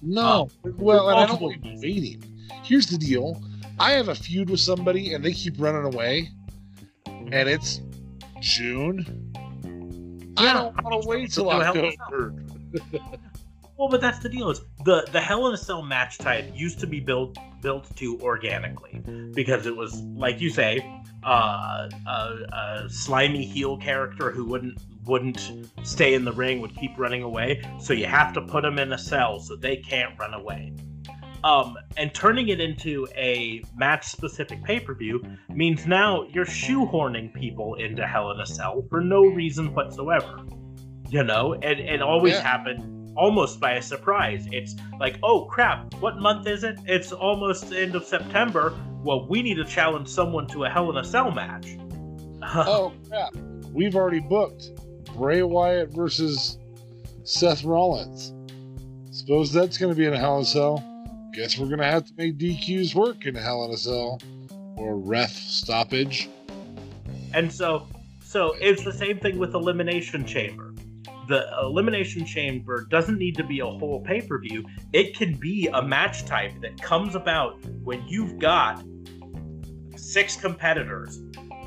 No. 0.00 0.48
well, 0.64 1.10
and 1.10 1.18
I 1.18 1.26
don't 1.26 1.42
multiple 1.42 1.48
like 1.48 1.62
reasons. 1.62 1.82
waiting. 1.82 2.48
Here's 2.64 2.86
the 2.86 2.96
deal. 2.96 3.42
I 3.78 3.92
have 3.92 4.08
a 4.08 4.14
feud 4.14 4.48
with 4.48 4.60
somebody 4.60 5.12
and 5.12 5.22
they 5.22 5.34
keep 5.34 5.56
running 5.58 5.92
away, 5.92 6.30
and 7.06 7.50
it's 7.50 7.82
June. 8.40 9.29
I 10.46 10.52
don't 10.52 10.82
want 10.82 11.02
to 11.02 11.08
wait 11.08 11.32
till 11.32 11.44
Do 11.44 11.50
a 11.50 11.64
Hell 11.64 11.74
in 11.74 11.84
a 11.86 11.92
Cell. 11.92 12.06
October. 12.06 12.34
Well, 13.76 13.88
but 13.88 14.00
that's 14.02 14.18
the 14.18 14.28
deal 14.28 14.50
is 14.50 14.60
the 14.84 15.08
the 15.10 15.20
Hell 15.20 15.46
in 15.48 15.54
a 15.54 15.56
Cell 15.58 15.82
match 15.82 16.18
type 16.18 16.50
used 16.54 16.80
to 16.80 16.86
be 16.86 17.00
built 17.00 17.36
built 17.62 17.94
to 17.96 18.20
organically 18.20 19.02
because 19.34 19.66
it 19.66 19.74
was 19.74 20.02
like 20.14 20.40
you 20.40 20.50
say 20.50 20.86
uh, 21.24 21.88
a, 22.06 22.10
a 22.10 22.84
slimy 22.90 23.44
heel 23.44 23.76
character 23.78 24.30
who 24.30 24.44
wouldn't 24.44 24.78
wouldn't 25.04 25.52
stay 25.82 26.14
in 26.14 26.24
the 26.24 26.32
ring 26.32 26.60
would 26.60 26.76
keep 26.76 26.92
running 26.98 27.22
away 27.22 27.62
so 27.80 27.92
you 27.92 28.06
have 28.06 28.32
to 28.34 28.42
put 28.42 28.62
them 28.62 28.78
in 28.78 28.92
a 28.92 28.98
cell 28.98 29.40
so 29.40 29.56
they 29.56 29.76
can't 29.76 30.18
run 30.18 30.34
away 30.34 30.72
um, 31.44 31.76
and 31.96 32.12
turning 32.14 32.48
it 32.48 32.60
into 32.60 33.06
a 33.16 33.62
match 33.76 34.06
specific 34.06 34.62
pay-per-view 34.64 35.22
means 35.48 35.86
now 35.86 36.24
you're 36.32 36.44
shoehorning 36.44 37.32
people 37.34 37.74
into 37.76 38.06
hell 38.06 38.30
in 38.30 38.40
a 38.40 38.46
cell 38.46 38.84
for 38.88 39.00
no 39.00 39.22
reason 39.26 39.72
whatsoever 39.74 40.40
you 41.08 41.22
know 41.24 41.54
and 41.54 41.80
it 41.80 42.02
always 42.02 42.34
Yeah. 42.34 42.42
happened 42.42 43.12
almost 43.16 43.58
by 43.60 43.72
a 43.72 43.82
surprise 43.82 44.46
it's 44.52 44.76
like 44.98 45.18
oh 45.22 45.44
crap 45.46 45.92
what 45.94 46.18
month 46.18 46.46
is 46.46 46.62
it 46.62 46.78
it's 46.86 47.10
almost 47.12 47.68
the 47.70 47.80
end 47.80 47.94
of 47.96 48.04
september 48.04 48.72
well 49.02 49.26
we 49.28 49.42
need 49.42 49.56
to 49.56 49.64
challenge 49.64 50.08
someone 50.08 50.46
to 50.46 50.64
a 50.64 50.70
hell 50.70 50.88
in 50.90 50.96
a 50.96 51.04
cell 51.04 51.30
match 51.32 51.76
oh 52.42 52.92
crap! 53.08 53.34
We've 53.72 53.94
already 53.94 54.20
booked 54.20 54.70
Bray 55.14 55.42
Wyatt 55.42 55.92
versus 55.92 56.58
Seth 57.24 57.64
Rollins. 57.64 58.32
Suppose 59.10 59.52
that's 59.52 59.76
going 59.76 59.92
to 59.92 59.96
be 59.98 60.06
in 60.06 60.14
a 60.14 60.18
Hell 60.18 60.36
in 60.36 60.42
a 60.42 60.46
Cell. 60.46 60.82
Guess 61.32 61.58
we're 61.58 61.66
going 61.66 61.78
to 61.78 61.84
have 61.84 62.06
to 62.06 62.12
make 62.16 62.38
DQs 62.38 62.94
work 62.94 63.24
in 63.24 63.36
a 63.36 63.40
Hell 63.40 63.64
in 63.64 63.70
a 63.70 63.76
Cell 63.76 64.20
or 64.76 64.96
ref 64.96 65.30
stoppage. 65.30 66.28
And 67.34 67.52
so, 67.52 67.86
so 68.22 68.56
it's 68.60 68.82
the 68.84 68.92
same 68.92 69.18
thing 69.18 69.38
with 69.38 69.54
Elimination 69.54 70.24
Chamber. 70.24 70.74
The 71.28 71.48
Elimination 71.62 72.26
Chamber 72.26 72.86
doesn't 72.90 73.16
need 73.16 73.36
to 73.36 73.44
be 73.44 73.60
a 73.60 73.66
whole 73.66 74.00
pay 74.00 74.20
per 74.20 74.40
view. 74.40 74.64
It 74.92 75.16
can 75.16 75.34
be 75.34 75.68
a 75.72 75.80
match 75.80 76.24
type 76.24 76.52
that 76.62 76.82
comes 76.82 77.14
about 77.14 77.64
when 77.84 78.04
you've 78.08 78.38
got 78.40 78.82
six 79.96 80.34
competitors 80.34 81.20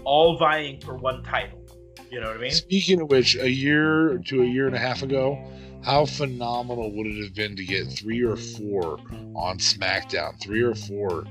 all 0.03 0.38
vying 0.38 0.81
for 0.81 0.95
one 0.98 1.23
title. 1.23 1.60
You 2.11 2.19
know 2.19 2.27
what 2.27 2.38
I 2.38 2.41
mean? 2.41 2.52
Speaking 2.52 3.02
of 3.02 3.10
which, 3.10 3.38
a 3.38 3.49
year 3.49 4.22
to 4.26 4.41
a 4.41 4.45
year 4.45 4.68
and 4.68 4.76
a 4.76 4.80
half 4.80 5.02
ago, 5.02 5.41
how 5.84 6.05
phenomenal 6.05 6.91
would 6.91 7.07
it 7.07 7.23
have 7.23 7.34
been 7.34 7.55
to 7.55 7.65
get 7.65 7.88
three 7.88 8.23
or 8.23 8.38
four 8.38 8.99
on 9.35 9.57
SmackDown, 9.57 10.39
three 10.39 10.61
or 10.61 10.76
four 10.76 11.26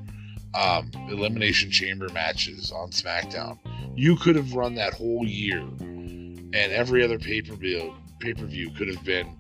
um, 0.54 0.90
Elimination 1.08 1.70
Chamber 1.70 2.08
matches 2.10 2.70
on 2.70 2.90
SmackDown? 2.90 3.58
You 3.96 4.16
could 4.16 4.36
have 4.36 4.54
run 4.54 4.74
that 4.74 4.94
whole 4.94 5.26
year, 5.26 5.60
and 5.60 6.54
every 6.54 7.02
other 7.02 7.18
pay 7.18 7.40
per 7.40 7.54
view 7.54 8.70
could 8.76 8.88
have 8.88 9.04
been 9.04 9.36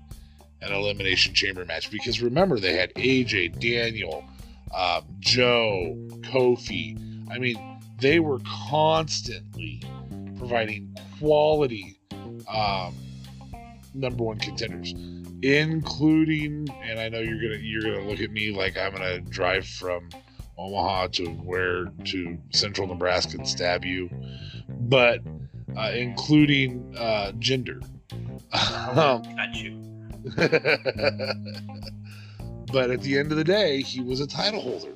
an 0.62 0.72
Elimination 0.72 1.34
Chamber 1.34 1.64
match 1.64 1.90
because 1.90 2.22
remember 2.22 2.58
they 2.58 2.76
had 2.76 2.94
AJ, 2.94 3.60
Daniel, 3.60 4.24
um, 4.74 5.04
Joe, 5.20 5.94
Kofi. 6.22 6.98
I 7.30 7.38
mean, 7.38 7.56
they 7.98 8.20
were 8.20 8.38
constantly 8.46 9.82
providing 10.38 10.96
quality 11.18 11.98
um, 12.48 12.94
number 13.94 14.24
one 14.24 14.38
contenders, 14.38 14.94
including. 15.42 16.68
And 16.84 16.98
I 16.98 17.08
know 17.08 17.20
you're 17.20 17.40
gonna 17.40 17.60
you're 17.60 17.82
gonna 17.82 18.08
look 18.08 18.20
at 18.20 18.30
me 18.30 18.50
like 18.52 18.76
I'm 18.76 18.92
gonna 18.92 19.20
drive 19.20 19.66
from 19.66 20.08
Omaha 20.58 21.08
to 21.08 21.26
where 21.26 21.86
to 22.04 22.38
Central 22.50 22.86
Nebraska 22.86 23.36
and 23.38 23.48
stab 23.48 23.84
you, 23.84 24.10
but 24.68 25.20
uh, 25.76 25.92
including 25.94 26.94
uh, 26.98 27.32
Jinder. 27.38 27.82
Um, 28.52 29.22
Got 29.22 29.54
you. 29.54 29.78
but 32.72 32.90
at 32.90 33.00
the 33.00 33.18
end 33.18 33.32
of 33.32 33.38
the 33.38 33.44
day, 33.44 33.80
he 33.80 34.00
was 34.00 34.20
a 34.20 34.26
title 34.26 34.60
holder, 34.60 34.92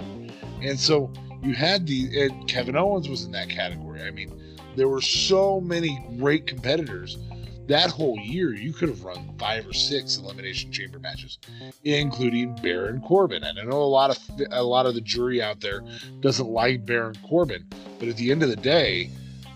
and 0.62 0.78
so 0.78 1.12
you 1.42 1.54
had 1.54 1.86
the 1.86 2.22
and 2.22 2.48
Kevin 2.48 2.76
Owens 2.76 3.08
was 3.08 3.24
in 3.24 3.32
that 3.32 3.48
category. 3.48 4.02
I 4.02 4.10
mean, 4.10 4.58
there 4.76 4.88
were 4.88 5.00
so 5.00 5.60
many 5.60 6.04
great 6.18 6.46
competitors. 6.46 7.16
That 7.68 7.90
whole 7.90 8.16
year, 8.18 8.54
you 8.54 8.72
could 8.72 8.88
have 8.88 9.02
run 9.02 9.34
five 9.38 9.66
or 9.66 9.72
six 9.72 10.18
elimination 10.18 10.70
chamber 10.70 11.00
matches, 11.00 11.38
including 11.82 12.54
Baron 12.56 13.00
Corbin. 13.00 13.42
And 13.42 13.58
I 13.58 13.64
know 13.64 13.82
a 13.82 13.84
lot 13.84 14.10
of 14.10 14.18
a 14.50 14.62
lot 14.62 14.86
of 14.86 14.94
the 14.94 15.00
jury 15.00 15.42
out 15.42 15.60
there 15.60 15.82
doesn't 16.20 16.48
like 16.48 16.86
Baron 16.86 17.16
Corbin, 17.28 17.66
but 17.98 18.08
at 18.08 18.16
the 18.16 18.30
end 18.30 18.44
of 18.44 18.50
the 18.50 18.56
day, 18.56 19.10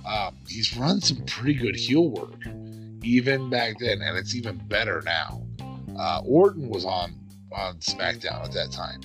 um, 0.06 0.36
he's 0.48 0.76
run 0.76 1.00
some 1.00 1.24
pretty 1.24 1.54
good 1.54 1.76
heel 1.76 2.08
work, 2.08 2.40
even 3.02 3.48
back 3.48 3.78
then, 3.78 4.02
and 4.02 4.18
it's 4.18 4.34
even 4.34 4.56
better 4.66 5.02
now. 5.04 5.46
Uh, 5.96 6.22
Orton 6.24 6.68
was 6.68 6.84
on 6.84 7.14
on 7.52 7.76
SmackDown 7.78 8.44
at 8.44 8.52
that 8.52 8.72
time. 8.72 9.02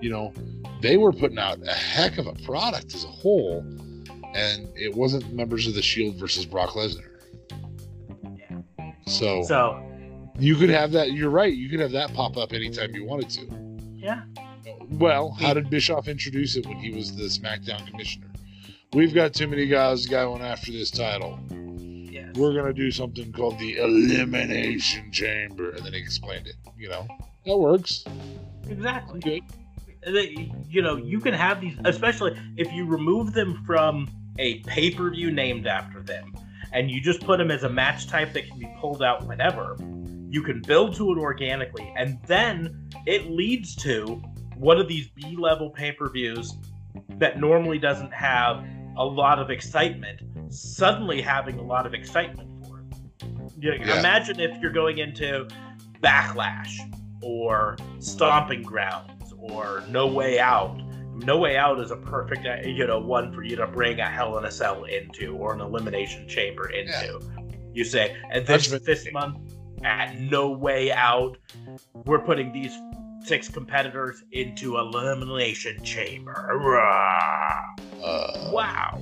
You 0.00 0.10
know, 0.10 0.32
they 0.80 0.96
were 0.96 1.12
putting 1.12 1.38
out 1.38 1.58
a 1.66 1.72
heck 1.72 2.18
of 2.18 2.26
a 2.26 2.34
product 2.44 2.94
as 2.94 3.04
a 3.04 3.08
whole, 3.08 3.60
and 4.34 4.68
it 4.74 4.94
wasn't 4.94 5.32
members 5.32 5.66
of 5.66 5.74
the 5.74 5.82
Shield 5.82 6.16
versus 6.16 6.44
Brock 6.44 6.70
Lesnar. 6.70 7.07
So, 9.08 9.42
So, 9.42 9.82
you 10.38 10.54
could 10.56 10.70
have 10.70 10.92
that. 10.92 11.12
You're 11.12 11.30
right. 11.30 11.52
You 11.52 11.68
could 11.68 11.80
have 11.80 11.92
that 11.92 12.12
pop 12.14 12.36
up 12.36 12.52
anytime 12.52 12.94
you 12.94 13.04
wanted 13.04 13.30
to. 13.30 13.46
yeah. 13.96 14.22
Well, 14.90 15.30
how 15.30 15.54
did 15.54 15.68
Bischoff 15.70 16.08
introduce 16.08 16.56
it 16.56 16.66
when 16.66 16.78
he 16.78 16.90
was 16.90 17.14
the 17.14 17.24
SmackDown 17.24 17.86
commissioner? 17.86 18.28
We've 18.92 19.12
got 19.14 19.34
too 19.34 19.46
many 19.46 19.66
guys 19.66 20.06
going 20.06 20.40
after 20.42 20.72
this 20.72 20.90
title. 20.90 21.38
Yes. 21.50 22.34
We're 22.36 22.54
gonna 22.54 22.72
do 22.72 22.90
something 22.90 23.32
called 23.32 23.58
the 23.58 23.76
Elimination 23.78 25.10
Chamber, 25.12 25.70
and 25.70 25.84
then 25.84 25.92
he 25.92 25.98
explained 25.98 26.46
it. 26.46 26.54
You 26.78 26.88
know, 26.88 27.06
that 27.44 27.56
works. 27.56 28.04
Exactly. 28.68 29.20
Good. 29.20 29.42
You 30.70 30.80
know, 30.80 30.96
you 30.96 31.20
can 31.20 31.34
have 31.34 31.60
these, 31.60 31.76
especially 31.84 32.38
if 32.56 32.72
you 32.72 32.86
remove 32.86 33.34
them 33.34 33.62
from 33.66 34.08
a 34.38 34.60
pay 34.60 34.90
per 34.90 35.10
view 35.10 35.30
named 35.30 35.66
after 35.66 36.00
them, 36.00 36.32
and 36.72 36.90
you 36.90 37.00
just 37.00 37.20
put 37.20 37.38
them 37.38 37.50
as 37.50 37.62
a 37.64 37.68
match 37.68 38.06
type 38.06 38.32
that 38.32 38.48
can 38.48 38.58
be 38.58 38.68
pulled 38.80 39.02
out 39.02 39.26
whenever. 39.26 39.76
You 40.30 40.42
can 40.42 40.60
build 40.60 40.94
to 40.96 41.12
it 41.12 41.18
organically, 41.18 41.92
and 41.96 42.18
then 42.26 42.90
it 43.06 43.30
leads 43.30 43.74
to 43.76 44.22
one 44.56 44.78
of 44.78 44.88
these 44.88 45.08
B 45.08 45.36
level 45.38 45.70
pay 45.70 45.92
per 45.92 46.10
views 46.10 46.54
that 47.18 47.40
normally 47.40 47.78
doesn't 47.78 48.12
have 48.12 48.64
a 48.96 49.04
lot 49.04 49.38
of 49.38 49.50
excitement, 49.50 50.20
suddenly 50.52 51.20
having 51.22 51.58
a 51.58 51.62
lot 51.62 51.86
of 51.86 51.94
excitement 51.94 52.66
for 52.66 52.80
it. 52.80 52.86
You 53.60 53.78
know, 53.78 53.84
Yeah. 53.84 53.98
Imagine 54.00 54.40
if 54.40 54.60
you're 54.60 54.72
going 54.72 54.98
into 54.98 55.48
Backlash 56.02 56.76
or 57.22 57.76
Stomping 57.98 58.62
Grounds 58.62 59.32
or 59.38 59.82
No 59.88 60.06
Way 60.06 60.38
Out. 60.38 60.80
No 61.24 61.38
Way 61.38 61.56
Out 61.56 61.80
is 61.80 61.90
a 61.90 61.96
perfect, 61.96 62.46
you 62.64 62.86
know, 62.86 62.98
one 62.98 63.32
for 63.32 63.42
you 63.42 63.56
to 63.56 63.66
bring 63.66 64.00
a 64.00 64.08
Hell 64.08 64.38
in 64.38 64.44
a 64.44 64.50
Cell 64.50 64.84
into 64.84 65.36
or 65.36 65.52
an 65.54 65.60
Elimination 65.60 66.28
Chamber 66.28 66.68
into. 66.70 67.20
You 67.74 67.84
say, 67.84 68.16
and 68.30 68.46
this 68.46 68.64
Judgment 68.64 68.84
this 68.84 69.04
Day. 69.04 69.10
month 69.10 69.38
at 69.84 70.18
No 70.20 70.50
Way 70.50 70.92
Out, 70.92 71.38
we're 72.04 72.20
putting 72.20 72.52
these 72.52 72.72
six 73.24 73.48
competitors 73.48 74.22
into 74.32 74.78
Elimination 74.78 75.82
Chamber. 75.84 76.50
Rah. 76.60 77.62
Uh, 78.02 78.50
Wow. 78.52 79.00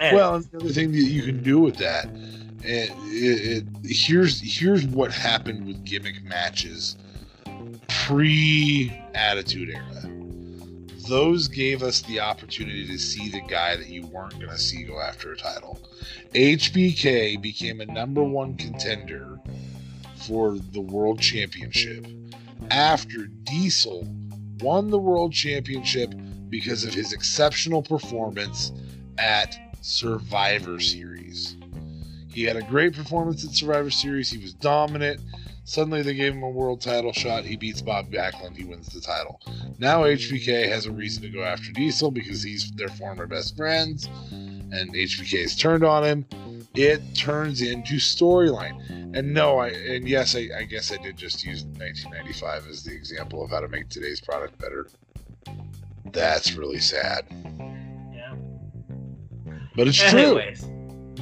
And- 0.00 0.16
well, 0.16 0.34
and 0.36 0.44
the 0.46 0.58
other 0.58 0.68
thing 0.70 0.90
that 0.92 0.98
you 0.98 1.22
can 1.22 1.42
do 1.42 1.60
with 1.60 1.76
that, 1.76 2.06
and 2.06 2.64
it, 2.64 3.64
it, 3.64 3.64
here's 3.84 4.40
here's 4.40 4.84
what 4.86 5.12
happened 5.12 5.66
with 5.66 5.84
gimmick 5.84 6.22
matches 6.24 6.96
pre 7.88 8.92
Attitude 9.14 9.70
Era. 9.70 10.23
Those 11.08 11.48
gave 11.48 11.82
us 11.82 12.00
the 12.02 12.20
opportunity 12.20 12.86
to 12.86 12.98
see 12.98 13.28
the 13.28 13.42
guy 13.42 13.76
that 13.76 13.88
you 13.88 14.06
weren't 14.06 14.38
going 14.38 14.48
to 14.48 14.58
see 14.58 14.84
go 14.84 15.00
after 15.00 15.32
a 15.32 15.36
title. 15.36 15.78
HBK 16.34 17.40
became 17.40 17.80
a 17.80 17.86
number 17.86 18.22
one 18.22 18.56
contender 18.56 19.38
for 20.16 20.56
the 20.72 20.80
World 20.80 21.20
Championship 21.20 22.06
after 22.70 23.26
Diesel 23.26 24.06
won 24.60 24.90
the 24.90 24.98
World 24.98 25.32
Championship 25.32 26.14
because 26.48 26.84
of 26.84 26.94
his 26.94 27.12
exceptional 27.12 27.82
performance 27.82 28.72
at 29.18 29.58
Survivor 29.82 30.80
Series. 30.80 31.56
He 32.32 32.44
had 32.44 32.56
a 32.56 32.62
great 32.62 32.94
performance 32.94 33.44
at 33.44 33.52
Survivor 33.52 33.90
Series. 33.90 34.30
He 34.30 34.38
was 34.38 34.54
dominant. 34.54 35.20
Suddenly, 35.64 36.02
they 36.02 36.14
gave 36.14 36.34
him 36.34 36.42
a 36.42 36.50
world 36.50 36.82
title 36.82 37.12
shot. 37.12 37.44
He 37.44 37.56
beats 37.56 37.80
Bob 37.80 38.10
Backlund. 38.10 38.56
He 38.56 38.64
wins 38.64 38.88
the 38.88 39.00
title. 39.00 39.40
Now, 39.78 40.02
HBK 40.02 40.68
has 40.68 40.84
a 40.84 40.92
reason 40.92 41.22
to 41.22 41.30
go 41.30 41.42
after 41.42 41.72
Diesel 41.72 42.10
because 42.10 42.42
he's 42.42 42.70
their 42.72 42.88
former 42.88 43.26
best 43.26 43.56
friends, 43.56 44.06
and 44.30 44.92
HBK 44.94 45.40
has 45.40 45.56
turned 45.56 45.82
on 45.82 46.04
him. 46.04 46.26
It 46.74 47.14
turns 47.14 47.62
into 47.62 47.94
storyline. 47.94 48.78
And 49.16 49.32
no, 49.32 49.58
I 49.58 49.68
and 49.68 50.06
yes, 50.06 50.36
I, 50.36 50.48
I 50.58 50.64
guess 50.64 50.92
I 50.92 50.96
did 50.96 51.16
just 51.16 51.44
use 51.44 51.64
1995 51.64 52.66
as 52.68 52.82
the 52.82 52.92
example 52.92 53.44
of 53.44 53.50
how 53.50 53.60
to 53.60 53.68
make 53.68 53.88
today's 53.88 54.20
product 54.20 54.58
better. 54.58 54.88
That's 56.12 56.54
really 56.54 56.80
sad, 56.80 57.24
yeah. 58.12 58.34
but 59.76 59.88
it's 59.88 59.98
true. 60.10 60.40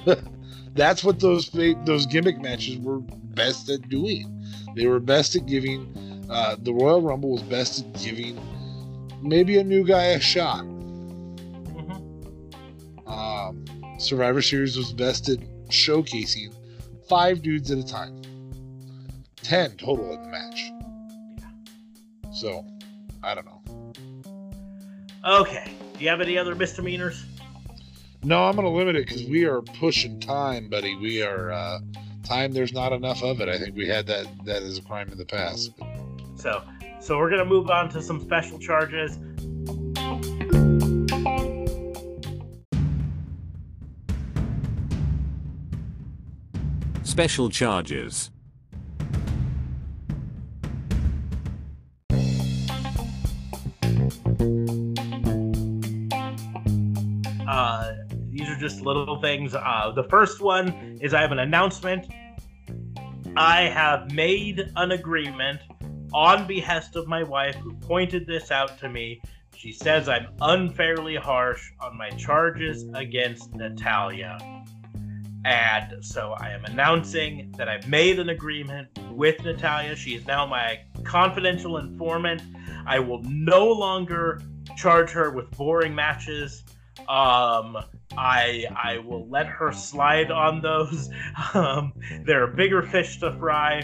That's 0.75 1.05
what 1.05 1.21
those 1.21 1.51
those 1.51 2.07
gimmick 2.07 2.41
matches 2.41 2.79
were 2.79 3.01
best 3.01 3.69
at 3.69 3.89
doing. 3.89 4.45
They 4.75 4.87
were 4.87 5.01
best 5.01 5.37
at 5.37 5.47
giving. 5.47 6.27
Uh, 6.31 6.57
the 6.59 6.73
Royal 6.73 7.03
Rumble 7.03 7.33
was 7.33 7.43
best 7.43 7.81
at 7.85 7.93
giving 8.03 8.41
maybe 9.23 9.59
a 9.59 9.65
new 9.65 9.85
guy 9.85 10.05
a 10.07 10.21
shot. 10.21 10.65
mhm. 10.65 11.99
Um, 13.07 13.65
Survivor 13.99 14.41
Series 14.41 14.77
was 14.77 14.93
best 14.93 15.29
at 15.29 15.39
showcasing 15.69 16.53
five 17.09 17.43
dudes 17.43 17.71
at 17.71 17.79
a 17.79 17.85
time, 17.87 18.21
ten 19.43 19.73
total 19.77 20.13
in 20.15 20.23
the 20.23 20.29
match. 20.29 20.71
Yeah. 21.39 22.31
So, 22.33 22.65
I 23.23 23.35
don't 23.35 23.45
know. 23.45 23.61
okay. 25.41 25.71
Do 25.99 26.05
you 26.05 26.09
have 26.09 26.23
any 26.23 26.39
other 26.39 26.55
misdemeanors? 26.55 27.23
No, 28.25 28.45
I'm 28.45 28.55
going 28.55 28.67
to 28.67 28.73
limit 28.73 28.95
it 28.95 29.09
because 29.09 29.25
we 29.25 29.45
are 29.47 29.61
pushing 29.61 30.21
time, 30.21 30.69
buddy. 30.69 30.95
We 30.95 31.23
are 31.23 31.51
uh, 31.51 31.81
time. 32.23 32.53
There's 32.53 32.73
not 32.73 32.93
enough 32.93 33.21
of 33.25 33.41
it. 33.41 33.49
I 33.49 33.59
think 33.59 33.75
we 33.75 33.89
had 33.89 34.07
that 34.07 34.27
that 34.45 34.63
as 34.63 34.79
a 34.79 34.83
crime 34.83 35.09
in 35.11 35.19
the 35.19 35.25
past. 35.25 35.73
So, 36.37 36.63
so 37.01 37.19
we're 37.19 37.31
gonna 37.31 37.45
move 37.45 37.69
on 37.69 37.89
to 37.91 38.01
some 38.01 38.21
special 38.21 38.61
charges. 38.61 39.19
Special 47.03 47.51
charges. 47.51 48.31
Just 58.63 58.83
little 58.83 59.21
things. 59.21 59.57
Uh, 59.57 59.91
the 59.93 60.05
first 60.05 60.41
one 60.41 60.97
is 61.01 61.13
I 61.13 61.21
have 61.21 61.33
an 61.33 61.41
announcement. 61.41 62.07
I 63.37 63.63
have 63.63 64.13
made 64.13 64.71
an 64.77 64.93
agreement 64.93 65.61
on 66.15 66.47
behest 66.47 66.95
of 66.95 67.09
my 67.09 67.25
wife, 67.25 67.57
who 67.57 67.75
pointed 67.75 68.25
this 68.25 68.53
out 68.53 68.79
to 68.79 68.89
me. 68.89 69.21
She 69.57 69.73
says 69.73 70.09
I'm 70.09 70.29
unfairly 70.41 71.17
harsh 71.17 71.73
on 71.81 71.99
my 71.99 72.11
charges 72.11 72.85
against 72.95 73.53
Natalya. 73.53 74.39
And 75.45 76.05
so 76.05 76.37
I 76.39 76.51
am 76.51 76.65
announcing 76.65 77.53
that 77.59 77.69
I've 77.69 77.89
made 77.89 78.21
an 78.21 78.29
agreement 78.29 78.97
with 79.11 79.43
Natalya. 79.43 79.97
She 79.97 80.15
is 80.15 80.25
now 80.25 80.47
my 80.47 80.85
confidential 81.03 81.79
informant. 81.79 82.43
I 82.87 83.01
will 83.01 83.23
no 83.25 83.67
longer 83.67 84.41
charge 84.77 85.11
her 85.11 85.33
with 85.33 85.51
boring 85.51 85.97
matches. 85.97 86.63
Um, 87.01 87.79
I 88.17 88.67
I 88.77 88.99
will 89.05 89.29
let 89.29 89.47
her 89.47 89.73
slide 89.73 90.31
on 90.31 90.61
those. 90.61 91.11
Um, 91.55 91.93
there 92.25 92.43
are 92.43 92.47
bigger 92.47 92.83
fish 92.83 93.19
to 93.21 93.33
fry, 93.39 93.83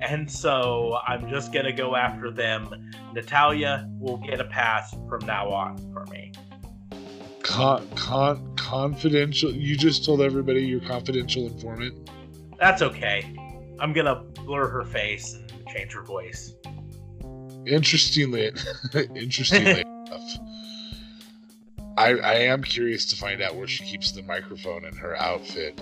and 0.00 0.30
so 0.30 0.98
I'm 1.06 1.28
just 1.28 1.52
gonna 1.52 1.72
go 1.72 1.96
after 1.96 2.30
them. 2.30 2.92
Natalya 3.12 3.88
will 3.98 4.16
get 4.18 4.40
a 4.40 4.44
pass 4.44 4.94
from 5.08 5.26
now 5.26 5.50
on 5.50 5.76
for 5.92 6.06
me. 6.06 6.32
Con, 7.42 7.86
con, 7.94 8.54
confidential. 8.56 9.50
You 9.50 9.76
just 9.76 10.04
told 10.04 10.20
everybody 10.20 10.62
you're 10.62 10.80
confidential 10.80 11.46
informant. 11.46 12.10
That's 12.58 12.80
okay. 12.82 13.34
I'm 13.78 13.92
gonna 13.92 14.16
blur 14.44 14.68
her 14.68 14.84
face 14.84 15.34
and 15.34 15.66
change 15.68 15.92
her 15.92 16.02
voice. 16.02 16.54
Interestingly, 17.66 18.52
interestingly 19.14 19.80
enough, 20.06 20.38
I, 21.96 22.14
I 22.14 22.34
am 22.34 22.62
curious 22.62 23.06
to 23.06 23.16
find 23.16 23.42
out 23.42 23.56
where 23.56 23.66
she 23.66 23.84
keeps 23.84 24.12
the 24.12 24.22
microphone 24.22 24.84
in 24.84 24.96
her 24.96 25.16
outfit 25.16 25.80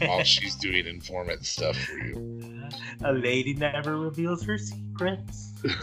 while 0.00 0.22
she's 0.24 0.54
doing 0.54 0.86
informant 0.86 1.44
stuff 1.44 1.76
for 1.76 1.96
you. 1.96 2.68
a 3.04 3.12
lady 3.12 3.54
never 3.54 3.98
reveals 3.98 4.42
her 4.44 4.58
secrets. 4.58 5.52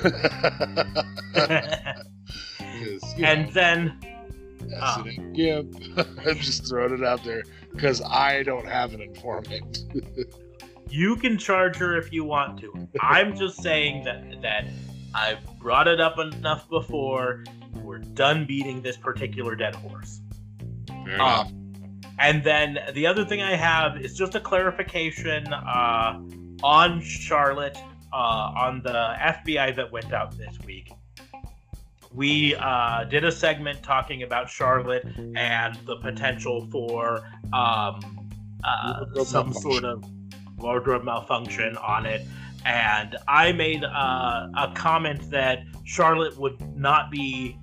and 3.18 3.46
know, 3.46 3.52
then 3.52 4.00
an 4.62 4.74
ah. 4.82 5.04
gimp. 5.34 5.76
I'm 5.98 6.38
just 6.38 6.68
throwing 6.68 6.94
it 6.94 7.04
out 7.04 7.24
there 7.24 7.44
because 7.72 8.02
I 8.02 8.44
don't 8.44 8.68
have 8.68 8.94
an 8.94 9.02
informant. 9.02 9.86
you 10.90 11.16
can 11.16 11.38
charge 11.38 11.76
her 11.78 11.98
if 11.98 12.12
you 12.12 12.24
want 12.24 12.60
to. 12.62 12.88
I'm 13.02 13.36
just 13.36 13.62
saying 13.62 14.04
that 14.06 14.42
that 14.42 14.66
I've 15.14 15.44
brought 15.60 15.88
it 15.88 16.00
up 16.00 16.20
enough 16.20 16.70
before. 16.70 17.44
We're 17.76 18.00
done 18.00 18.46
beating 18.46 18.82
this 18.82 18.98
particular 18.98 19.56
dead 19.56 19.76
horse. 19.76 20.22
Fair. 20.88 21.22
Um, 21.22 21.58
and 22.20 22.44
then 22.44 22.80
the 22.94 23.06
other 23.06 23.26
thing 23.26 23.42
I 23.42 23.56
have 23.56 24.02
is 24.02 24.18
just 24.18 24.36
a 24.36 24.40
clarification 24.40 25.52
uh, 25.54 26.20
on 26.64 27.02
Charlotte 27.02 27.78
uh, 28.12 28.16
on 28.16 28.82
the 28.84 29.16
FBI 29.20 29.76
that 29.76 29.92
went 29.92 30.12
out 30.14 30.38
this 30.38 30.58
week. 30.66 30.92
We 32.14 32.56
uh, 32.56 33.04
did 33.04 33.24
a 33.26 33.32
segment 33.32 33.84
talking 33.84 34.24
about 34.24 34.50
Charlotte 34.50 35.06
and 35.36 35.76
the 35.86 35.98
potential 35.98 36.68
for 36.72 37.30
um, 37.54 38.00
uh, 38.64 39.24
some 39.24 39.54
sort 39.54 39.84
of 39.84 40.04
wardrobe 40.58 41.04
malfunction 41.04 41.78
on 41.78 42.06
it. 42.06 42.26
And 42.68 43.16
I 43.30 43.54
made 43.54 43.86
uh, 43.86 44.48
a 44.58 44.74
comment 44.76 45.32
that 45.32 45.60
Charlotte 45.86 46.38
would 46.38 46.60
not 46.76 47.10
be 47.10 47.58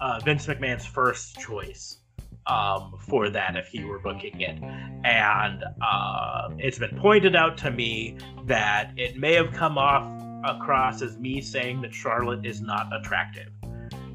uh, 0.00 0.18
Vince 0.24 0.46
McMahon's 0.46 0.86
first 0.86 1.38
choice 1.38 1.98
um, 2.46 2.94
for 2.98 3.28
that 3.28 3.56
if 3.56 3.68
he 3.68 3.84
were 3.84 3.98
booking 3.98 4.40
it. 4.40 4.58
And 5.04 5.62
uh, 5.82 6.48
it's 6.56 6.78
been 6.78 6.96
pointed 6.98 7.36
out 7.36 7.58
to 7.58 7.70
me 7.70 8.16
that 8.46 8.92
it 8.96 9.18
may 9.18 9.34
have 9.34 9.52
come 9.52 9.76
off 9.76 10.10
across 10.42 11.02
as 11.02 11.18
me 11.18 11.42
saying 11.42 11.82
that 11.82 11.92
Charlotte 11.92 12.46
is 12.46 12.62
not 12.62 12.88
attractive. 12.98 13.50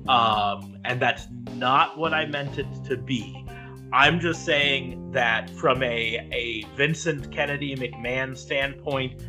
Um, 0.07 0.80
and 0.85 0.99
that's 0.99 1.27
not 1.53 1.99
what 1.99 2.15
I 2.15 2.26
meant 2.26 2.57
it 2.57 2.65
to 2.85 2.97
be. 2.97 3.45
I'm 3.93 4.19
just 4.19 4.43
saying 4.43 5.11
that 5.11 5.49
from 5.51 5.84
a, 5.84 6.27
a 6.31 6.65
Vincent 6.76 7.31
Kennedy 7.31 7.76
McMahon 7.76 8.35
standpoint, 8.35 9.22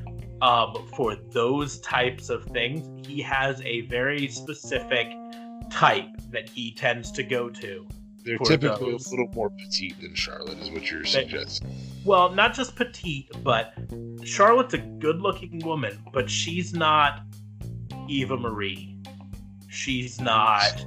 um, 0.43 0.87
for 0.97 1.15
those 1.31 1.81
types 1.81 2.29
of 2.29 2.45
things, 2.47 3.07
he 3.07 3.23
has 3.23 3.63
a 3.63 3.83
very 3.83 4.29
specific 4.29 5.07
type 5.71 6.09
that 6.31 6.49
he 6.49 6.73
tends 6.73 7.11
to 7.13 7.23
go 7.23 7.49
to. 7.49 7.87
They're 8.25 8.39
typically 8.39 8.93
those. 8.93 9.07
a 9.07 9.11
little 9.11 9.29
more 9.35 9.51
petite 9.51 10.01
than 10.01 10.15
Charlotte, 10.15 10.59
is 10.59 10.71
what 10.71 10.91
you're 10.91 11.05
suggesting. 11.05 11.75
Well, 12.05 12.31
not 12.33 12.55
just 12.55 12.77
petite, 12.77 13.31
but 13.43 13.73
Charlotte's 14.25 14.75
a 14.75 14.79
good 14.79 15.21
looking 15.21 15.59
woman, 15.61 15.99
but 16.13 16.29
she's 16.31 16.73
not 16.75 17.23
Eva 18.09 18.37
Marie. 18.37 18.97
She's 19.69 20.21
not. 20.21 20.85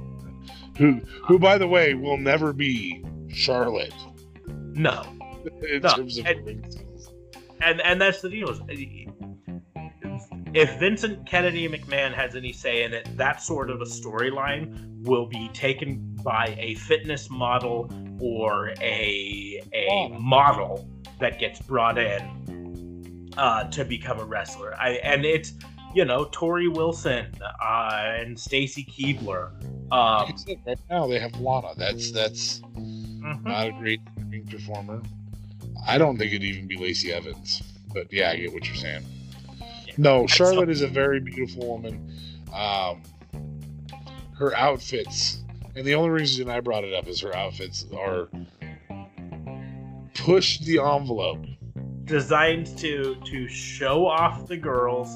Who, 0.78 1.00
who, 1.24 1.38
by 1.38 1.58
the 1.58 1.66
way, 1.66 1.94
will 1.94 2.18
never 2.18 2.52
be 2.52 3.04
Charlotte 3.28 3.92
No. 4.46 5.02
in 5.68 5.80
No, 5.82 5.88
terms 5.90 6.18
of 6.18 6.26
and- 6.26 6.76
And 7.60 7.80
and 7.80 8.00
that's 8.00 8.20
the 8.20 8.28
deal. 8.28 8.50
is, 8.50 8.60
If 10.56 10.78
Vincent 10.78 11.26
Kennedy 11.26 11.68
McMahon 11.68 12.14
has 12.14 12.34
any 12.34 12.50
say 12.50 12.84
in 12.84 12.94
it, 12.94 13.14
that 13.18 13.42
sort 13.42 13.68
of 13.68 13.82
a 13.82 13.84
storyline 13.84 15.02
will 15.02 15.26
be 15.26 15.50
taken 15.52 16.16
by 16.24 16.56
a 16.58 16.76
fitness 16.76 17.28
model 17.28 17.92
or 18.20 18.70
a 18.80 19.60
a 19.74 19.86
Lana. 19.90 20.18
model 20.18 20.88
that 21.20 21.38
gets 21.38 21.60
brought 21.60 21.98
in 21.98 23.30
uh, 23.36 23.64
to 23.64 23.84
become 23.84 24.18
a 24.18 24.24
wrestler. 24.24 24.74
I 24.80 24.92
and 25.02 25.26
it's 25.26 25.52
you 25.94 26.06
know 26.06 26.24
Torrie 26.24 26.74
Wilson 26.74 27.26
uh, 27.60 28.14
and 28.18 28.40
Stacy 28.40 28.84
Keibler. 28.84 29.50
Like 29.90 29.92
Um, 29.92 30.34
right 30.66 30.78
now 30.88 31.06
they 31.06 31.18
have 31.18 31.38
Lana. 31.38 31.74
That's 31.76 32.12
that's 32.12 32.60
mhm. 32.60 33.44
not 33.44 33.66
a 33.66 33.72
great 33.72 34.00
performer. 34.48 35.02
I 35.86 35.98
don't 35.98 36.16
think 36.16 36.32
it'd 36.32 36.44
even 36.44 36.66
be 36.66 36.78
Lacey 36.78 37.12
Evans. 37.12 37.62
But 37.92 38.10
yeah, 38.10 38.30
I 38.30 38.36
get 38.36 38.54
what 38.54 38.66
you're 38.66 38.74
saying. 38.74 39.04
No, 39.98 40.26
Charlotte 40.26 40.68
is 40.68 40.82
a 40.82 40.88
very 40.88 41.20
beautiful 41.20 41.66
woman. 41.68 42.12
Um, 42.54 43.02
her 44.38 44.54
outfits, 44.54 45.42
and 45.74 45.84
the 45.86 45.94
only 45.94 46.10
reason 46.10 46.50
I 46.50 46.60
brought 46.60 46.84
it 46.84 46.92
up 46.94 47.06
is 47.06 47.20
her 47.22 47.34
outfits 47.34 47.86
are 47.96 48.28
push 50.14 50.58
the 50.60 50.78
envelope. 50.80 51.44
designed 52.04 52.76
to 52.78 53.16
to 53.24 53.48
show 53.48 54.06
off 54.06 54.46
the 54.46 54.56
girls 54.56 55.08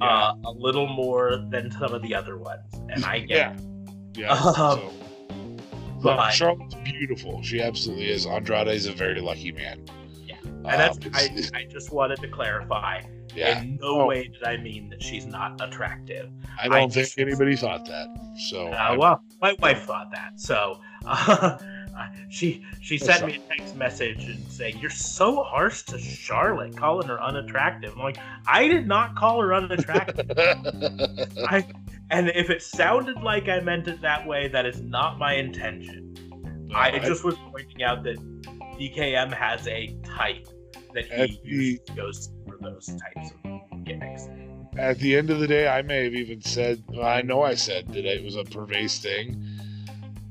uh, 0.00 0.34
a 0.44 0.50
little 0.50 0.86
more 0.86 1.44
than 1.50 1.70
some 1.72 1.92
of 1.94 2.02
the 2.02 2.14
other 2.14 2.36
ones, 2.38 2.64
and 2.90 3.04
I 3.04 3.20
get 3.20 3.28
Yeah, 3.28 3.56
yeah. 4.14 4.34
Um, 4.42 4.54
so, 4.54 4.92
but 6.02 6.16
but- 6.16 6.30
Charlotte's 6.30 6.74
beautiful. 6.84 7.42
She 7.42 7.60
absolutely 7.62 8.10
is. 8.10 8.26
Andrade 8.26 8.68
is 8.68 8.86
a 8.86 8.92
very 8.92 9.20
lucky 9.20 9.52
man. 9.52 9.84
Yeah. 10.26 10.34
Um, 10.44 10.54
And 10.56 10.64
that's 10.66 10.96
it's- 10.98 11.50
I, 11.54 11.58
I 11.60 11.64
just 11.66 11.92
wanted 11.92 12.18
to 12.20 12.28
clarify. 12.28 13.02
Yeah. 13.34 13.60
In 13.62 13.76
no 13.80 14.02
Oh. 14.02 14.06
way 14.06 14.28
did 14.28 14.42
I 14.44 14.56
mean 14.58 14.88
that 14.90 15.02
she's 15.02 15.26
not 15.26 15.60
attractive. 15.60 16.30
I 16.60 16.64
don't 16.68 16.74
I 16.74 16.80
think 16.80 16.92
just- 16.92 17.18
anybody 17.18 17.56
thought 17.56 17.84
that. 17.86 18.08
So 18.50 18.68
Uh, 18.68 18.96
well, 18.98 19.22
my 19.40 19.54
wife 19.60 19.82
thought 19.84 20.10
that. 20.12 20.38
So 20.40 20.80
uh, 21.06 21.58
she 22.30 22.64
she 22.80 22.98
That's 22.98 23.18
sent 23.20 23.26
me 23.26 23.36
a 23.36 23.54
text 23.56 23.74
message 23.76 24.24
and 24.24 24.42
saying, 24.50 24.78
"You're 24.78 24.90
so 24.90 25.42
harsh 25.42 25.82
to 25.84 25.98
Charlotte, 25.98 26.76
calling 26.76 27.08
her 27.08 27.20
unattractive." 27.22 27.92
I'm 27.96 28.02
like, 28.02 28.18
I 28.46 28.68
did 28.68 28.86
not 28.86 29.14
call 29.16 29.40
her 29.40 29.54
unattractive. 29.54 30.30
I 31.48 31.64
and 32.10 32.28
if 32.34 32.50
it 32.50 32.62
sounded 32.62 33.22
like 33.22 33.48
I 33.48 33.60
meant 33.60 33.88
it 33.88 34.00
that 34.02 34.26
way, 34.26 34.48
that 34.48 34.66
is 34.66 34.80
not 34.82 35.18
my 35.18 35.34
intention. 35.34 36.14
I 36.74 36.98
just 37.00 37.24
was 37.24 37.34
pointing 37.50 37.82
out 37.82 38.02
that 38.04 38.16
VKM 38.78 39.32
has 39.32 39.66
a 39.68 39.94
type 40.04 40.46
that 40.94 41.10
At 41.10 41.28
he 41.30 41.40
usually 41.44 41.80
goes 41.96 42.28
for 42.28 42.41
those 42.62 42.86
types 42.86 43.32
of 43.44 43.84
gimmicks. 43.84 44.28
at 44.76 44.98
the 44.98 45.16
end 45.16 45.30
of 45.30 45.40
the 45.40 45.46
day, 45.46 45.68
I 45.68 45.82
may 45.82 46.04
have 46.04 46.14
even 46.14 46.40
said, 46.42 46.82
I 47.02 47.22
know 47.22 47.42
I 47.42 47.54
said 47.54 47.88
that 47.88 48.04
it 48.04 48.24
was 48.24 48.36
a 48.36 48.44
pervase 48.44 49.00
thing. 49.00 49.44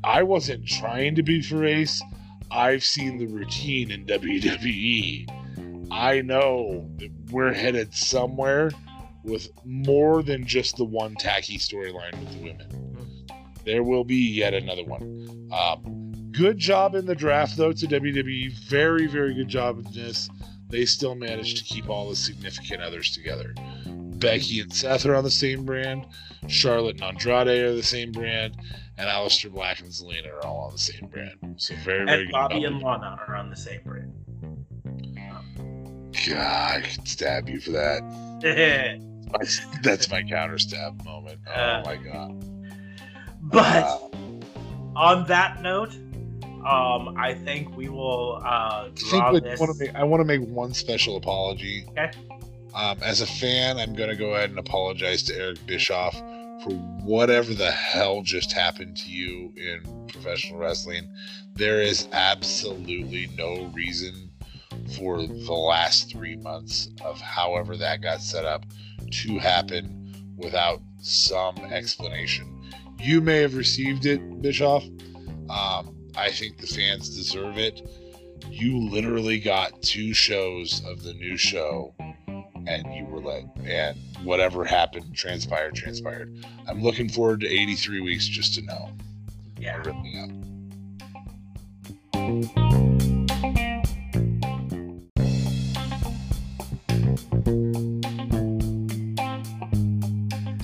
I 0.04 0.24
wasn't 0.24 0.66
trying 0.66 1.16
to 1.16 1.24
be 1.24 1.42
pervase. 1.42 2.02
I've 2.50 2.84
seen 2.84 3.18
the 3.18 3.28
routine 3.28 3.92
in 3.92 4.06
WWE. 4.06 5.90
I 5.92 6.22
know 6.22 6.90
that 6.98 7.12
we're 7.32 7.54
headed 7.54 7.94
somewhere 7.94 8.72
with 9.24 9.50
more 9.66 10.24
than 10.24 10.46
just 10.46 10.78
the 10.78 10.86
one 10.86 11.16
tacky 11.16 11.58
storyline 11.58 12.20
with 12.20 12.32
the 12.32 12.44
women. 12.44 13.28
There 13.66 13.84
will 13.84 14.04
be 14.04 14.16
yet 14.16 14.54
another 14.54 14.84
one. 14.84 15.50
Um, 15.54 16.32
good 16.32 16.58
job 16.58 16.96
in 16.96 17.06
the 17.06 17.16
draft, 17.16 17.58
though, 17.58 17.72
to 17.72 17.88
WWE. 17.88 18.52
Very, 18.68 19.06
very 19.06 19.34
good 19.34 19.48
job 19.48 19.80
in 19.80 19.94
this. 19.94 20.30
They 20.72 20.86
still 20.86 21.16
managed 21.16 21.58
to 21.58 21.64
keep 21.64 21.90
all 21.90 22.10
the 22.10 22.16
significant 22.16 22.82
others 22.82 23.12
together. 23.12 23.54
Becky 23.86 24.60
and 24.62 24.74
Seth 24.74 25.06
are 25.06 25.16
on 25.16 25.24
the 25.24 25.32
same 25.32 25.66
brand. 25.66 26.06
Charlotte 26.48 26.96
and 26.96 27.04
Andrade 27.04 27.48
are 27.64 27.76
the 27.76 27.84
same 27.84 28.12
brand. 28.12 28.56
And 28.98 29.10
Aleister 29.10 29.52
Black 29.52 29.80
and 29.80 29.90
Zelina 29.90 30.32
are 30.34 30.46
all 30.46 30.66
on 30.68 30.72
the 30.74 30.78
same 30.78 31.08
brand. 31.12 31.56
So 31.58 31.76
very, 31.84 32.06
very 32.06 32.06
good. 32.06 32.10
And 32.10 32.26
good. 32.28 32.32
Bobby 32.32 32.64
and 32.66 32.82
Lana 32.82 33.20
are 33.28 33.36
on 33.36 33.50
the 33.50 33.56
same 33.56 33.82
brand. 33.84 34.14
God, 36.28 36.38
I 36.78 36.82
could 36.82 37.08
stab 37.08 37.50
you 37.50 37.60
for 37.60 37.72
that. 37.72 38.02
That's- 38.42 39.62
That's 39.84 40.10
my 40.12 40.22
counter 40.24 40.58
stab 40.60 41.04
moment. 41.04 41.40
Oh 41.48 41.52
Uh, 41.52 41.84
my 41.86 41.96
god. 41.96 42.46
but 43.42 43.84
Uh, 43.86 44.00
on 44.96 45.26
that 45.28 45.62
note, 45.62 45.96
um, 46.66 47.16
I 47.18 47.34
think 47.34 47.76
we 47.76 47.90
will 47.90 48.42
uh, 48.44 48.90
I 49.14 49.32
think 49.32 49.44
this. 49.44 49.60
want 49.60 49.78
to 49.78 49.86
make 49.86 49.96
I 49.96 50.04
want 50.04 50.22
to 50.22 50.26
make 50.26 50.48
one 50.48 50.74
special 50.74 51.18
apology. 51.18 51.86
Okay. 51.92 52.12
Um, 52.74 52.98
as 53.04 53.22
a 53.22 53.28
fan, 53.28 53.78
I'm 53.78 53.94
going 53.94 54.10
to 54.10 54.16
go 54.16 54.36
ahead 54.36 54.50
and 54.50 54.60
apologize 54.60 55.24
to 55.24 55.36
Eric 55.36 55.66
Bischoff 55.66 56.16
for 56.64 56.74
whatever 57.04 57.54
the 57.54 57.72
hell 57.72 58.22
just 58.22 58.54
happened 58.54 58.96
to 58.98 59.10
you 59.10 59.52
in 59.58 60.08
professional 60.08 60.60
wrestling. 60.60 61.12
There 61.54 61.82
is 61.82 62.08
absolutely 62.14 63.30
no 63.36 63.66
reason 63.74 64.30
for 64.96 65.18
the 65.26 65.54
last 65.54 66.12
three 66.12 66.38
months 66.38 66.90
of 67.04 67.20
however 67.20 67.76
that 67.78 68.02
got 68.02 68.22
set 68.22 68.46
up 68.46 68.66
to 69.10 69.38
happen 69.38 70.14
without 70.38 70.82
some 71.00 71.58
explanation. 71.58 72.72
You 73.00 73.20
may 73.22 73.40
have 73.40 73.56
received 73.56 74.06
it, 74.06 74.42
Bischoff. 74.42 74.86
Um, 75.50 75.96
I 76.16 76.32
think 76.32 76.58
the 76.58 76.68
fans 76.68 77.16
deserve 77.16 77.58
it. 77.58 77.88
You 78.50 78.90
literally 78.90 79.40
got 79.40 79.82
two 79.82 80.14
shows 80.14 80.84
of 80.86 81.04
the 81.04 81.14
new 81.14 81.38
show 81.38 81.94
and 82.68 82.94
you 82.94 83.06
were 83.06 83.20
let 83.20 83.44
and 83.66 83.98
whatever 84.24 84.64
happened 84.64 85.16
transpired 85.16 85.74
transpired 85.74 86.32
i'm 86.68 86.82
looking 86.82 87.10
forward 87.10 87.40
to 87.40 87.48
83 87.48 88.02
weeks 88.02 88.28
just 88.28 88.54
to 88.54 88.62
know 88.62 88.92
i 89.58 89.62
yeah. 89.62 89.78
really 89.78 90.14
am 90.16 90.42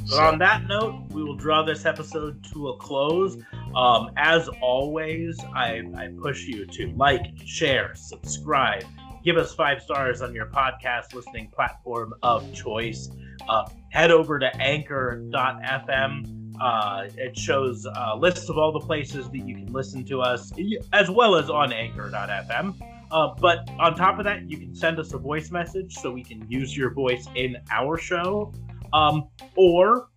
But 0.09 0.33
on 0.33 0.39
that 0.39 0.67
note, 0.67 1.03
we 1.11 1.23
will 1.23 1.35
draw 1.35 1.63
this 1.63 1.85
episode 1.85 2.43
to 2.51 2.69
a 2.69 2.77
close. 2.77 3.37
Um, 3.77 4.09
as 4.17 4.49
always, 4.59 5.39
I, 5.53 5.83
I 5.95 6.09
push 6.19 6.47
you 6.47 6.65
to 6.65 6.87
like, 6.95 7.27
share, 7.45 7.93
subscribe, 7.93 8.83
give 9.23 9.37
us 9.37 9.53
five 9.53 9.83
stars 9.83 10.23
on 10.23 10.33
your 10.33 10.47
podcast 10.47 11.13
listening 11.13 11.51
platform 11.53 12.15
of 12.23 12.51
choice. 12.53 13.07
Uh, 13.47 13.69
head 13.89 14.09
over 14.09 14.39
to 14.39 14.47
anchor.fm. 14.57 16.55
Uh, 16.59 17.07
it 17.17 17.37
shows 17.37 17.85
a 17.85 18.15
list 18.17 18.49
of 18.49 18.57
all 18.57 18.71
the 18.71 18.79
places 18.79 19.29
that 19.29 19.47
you 19.47 19.53
can 19.53 19.71
listen 19.71 20.03
to 20.05 20.21
us, 20.21 20.51
as 20.91 21.11
well 21.11 21.35
as 21.35 21.51
on 21.51 21.71
anchor.fm. 21.71 22.73
Uh, 23.11 23.35
but 23.39 23.69
on 23.77 23.93
top 23.93 24.17
of 24.17 24.25
that, 24.25 24.49
you 24.49 24.57
can 24.57 24.73
send 24.73 24.97
us 24.97 25.13
a 25.13 25.19
voice 25.19 25.51
message 25.51 25.93
so 25.93 26.11
we 26.11 26.23
can 26.23 26.43
use 26.49 26.75
your 26.75 26.89
voice 26.89 27.27
in 27.35 27.55
our 27.69 27.95
show. 27.95 28.51
Um, 28.91 29.27
or 29.55 30.09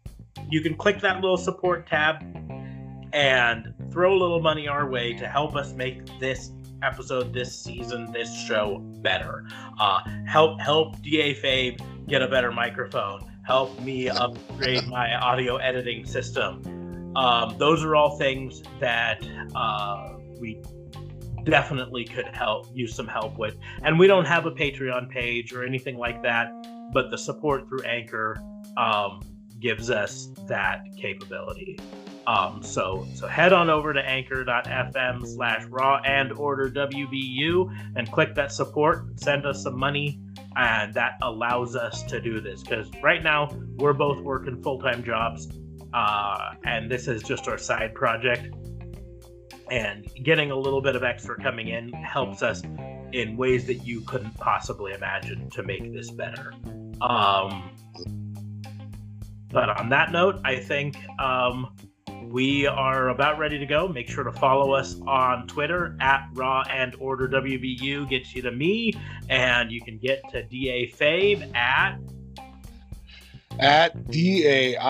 you 0.48 0.62
can 0.62 0.76
click 0.76 0.98
that 1.02 1.16
little 1.16 1.36
support 1.36 1.86
tab 1.86 2.24
and 3.12 3.72
throw 3.90 4.14
a 4.14 4.18
little 4.18 4.40
money 4.40 4.68
our 4.68 4.88
way 4.88 5.12
to 5.14 5.26
help 5.26 5.56
us 5.56 5.72
make 5.72 6.06
this 6.18 6.52
episode, 6.82 7.32
this 7.32 7.56
season, 7.58 8.10
this 8.12 8.34
show 8.34 8.78
better. 9.02 9.44
Uh, 9.78 10.00
help 10.26 10.60
help 10.60 11.00
Da 11.02 11.34
Fabe 11.34 11.80
get 12.06 12.22
a 12.22 12.28
better 12.28 12.52
microphone. 12.52 13.24
Help 13.44 13.78
me 13.80 14.08
upgrade 14.08 14.86
my 14.88 15.14
audio 15.20 15.56
editing 15.56 16.04
system. 16.04 16.62
Um, 17.16 17.56
those 17.58 17.82
are 17.82 17.96
all 17.96 18.16
things 18.18 18.62
that 18.78 19.26
uh, 19.54 20.14
we 20.38 20.62
definitely 21.44 22.04
could 22.04 22.26
help 22.26 22.68
use 22.74 22.94
some 22.94 23.08
help 23.08 23.38
with. 23.38 23.56
And 23.82 23.98
we 23.98 24.06
don't 24.06 24.26
have 24.26 24.46
a 24.46 24.50
Patreon 24.50 25.10
page 25.10 25.52
or 25.52 25.64
anything 25.64 25.96
like 25.96 26.22
that, 26.22 26.52
but 26.92 27.10
the 27.10 27.18
support 27.18 27.68
through 27.68 27.82
Anchor 27.82 28.40
um, 28.76 29.22
gives 29.58 29.90
us 29.90 30.30
that 30.46 30.84
capability. 30.96 31.78
Um, 32.26 32.62
so 32.62 33.06
so 33.14 33.26
head 33.26 33.52
on 33.52 33.70
over 33.70 33.92
to 33.92 34.00
anchor.fm 34.00 35.26
slash 35.26 35.64
raw 35.66 36.00
and 36.04 36.32
order 36.32 36.70
WBU 36.70 37.94
and 37.96 38.10
click 38.12 38.34
that 38.34 38.52
support, 38.52 39.18
send 39.18 39.46
us 39.46 39.62
some 39.62 39.78
money, 39.78 40.20
and 40.56 40.92
that 40.94 41.14
allows 41.22 41.76
us 41.76 42.02
to 42.04 42.20
do 42.20 42.40
this. 42.40 42.62
Because 42.62 42.90
right 43.02 43.22
now 43.22 43.48
we're 43.76 43.94
both 43.94 44.20
working 44.20 44.62
full-time 44.62 45.02
jobs, 45.02 45.48
uh, 45.94 46.54
and 46.64 46.90
this 46.90 47.08
is 47.08 47.22
just 47.22 47.48
our 47.48 47.58
side 47.58 47.94
project. 47.94 48.54
And 49.70 50.08
getting 50.24 50.50
a 50.50 50.56
little 50.56 50.82
bit 50.82 50.96
of 50.96 51.04
extra 51.04 51.40
coming 51.40 51.68
in 51.68 51.92
helps 51.92 52.42
us 52.42 52.62
in 53.12 53.36
ways 53.36 53.66
that 53.66 53.86
you 53.86 54.00
couldn't 54.02 54.34
possibly 54.34 54.92
imagine 54.92 55.48
to 55.50 55.62
make 55.62 55.92
this 55.92 56.10
better. 56.10 56.52
Um, 57.00 57.70
but 59.52 59.68
on 59.68 59.88
that 59.88 60.12
note, 60.12 60.40
I 60.44 60.56
think 60.56 60.96
um, 61.18 61.68
we 62.30 62.66
are 62.66 63.08
about 63.08 63.38
ready 63.38 63.58
to 63.58 63.66
go. 63.66 63.88
Make 63.88 64.08
sure 64.08 64.24
to 64.24 64.32
follow 64.32 64.72
us 64.72 64.96
on 65.06 65.46
Twitter 65.46 65.96
at 66.00 66.28
Raw 66.34 66.62
and 66.70 66.94
Order 66.98 67.28
WBU 67.28 68.08
gets 68.08 68.34
you 68.34 68.42
to 68.42 68.50
me, 68.50 68.92
and 69.28 69.70
you 69.70 69.80
can 69.80 69.98
get 69.98 70.22
to 70.30 70.42
DA 70.44 70.90
Fave 70.90 71.54
at 71.54 71.98
at 73.58 74.10
d-a-i-m-k 74.10 74.82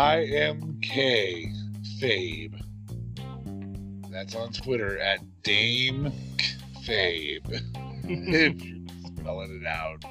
fabe 2.00 2.62
that's 4.10 4.36
on 4.36 4.52
twitter 4.52 4.98
at 4.98 5.18
Dame 5.42 6.12
Fabe, 6.84 7.40
if 8.04 8.62
you're 8.64 8.76
spelling 9.18 9.60
it 9.60 9.66
out. 9.66 10.04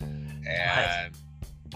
And 0.00 1.14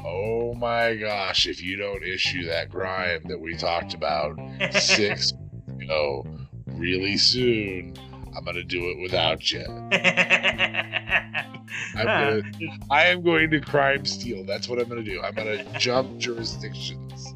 oh 0.05 0.55
my 0.55 0.97
gosh, 0.97 1.47
if 1.47 1.62
you 1.62 1.77
don't 1.77 2.03
issue 2.03 2.47
that 2.47 2.71
grime 2.71 3.23
that 3.27 3.41
we 3.41 3.55
talked 3.57 3.95
about 3.95 4.39
six 4.73 5.33
ago 5.81 6.27
really 6.66 7.16
soon, 7.16 7.95
I'm 8.37 8.45
gonna 8.45 8.65
do 8.65 8.91
it 8.91 9.01
without 9.01 9.53
you. 9.53 9.65
I'm 11.97 12.07
gonna, 12.07 12.43
I 12.91 13.07
am 13.07 13.23
going 13.23 13.51
to 13.51 13.61
crime 13.61 14.05
steal. 14.05 14.45
That's 14.45 14.69
what 14.69 14.79
I'm 14.81 14.89
gonna 14.89 15.03
do. 15.03 15.23
I'm 15.23 15.35
gonna 15.35 15.65
jump 15.79 16.19
jurisdictions. 16.19 17.35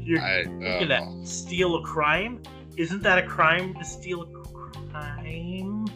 You're 0.00 0.20
I, 0.20 0.44
gonna 0.44 0.94
uh, 0.94 1.24
steal 1.24 1.76
a 1.76 1.82
crime? 1.82 2.42
Isn't 2.76 3.02
that 3.02 3.18
a 3.18 3.26
crime 3.26 3.74
to 3.74 3.84
steal 3.84 4.22
a 4.22 4.26
crime? 4.26 5.86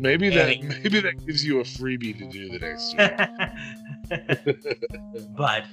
maybe 0.00 0.30
that 0.30 0.62
maybe 0.62 1.00
that 1.00 1.26
gives 1.26 1.44
you 1.44 1.60
a 1.60 1.62
freebie 1.62 2.16
to 2.18 2.26
do 2.26 2.48
the 2.48 2.58
next 2.58 2.96
week. 2.96 3.10
but 5.36 5.64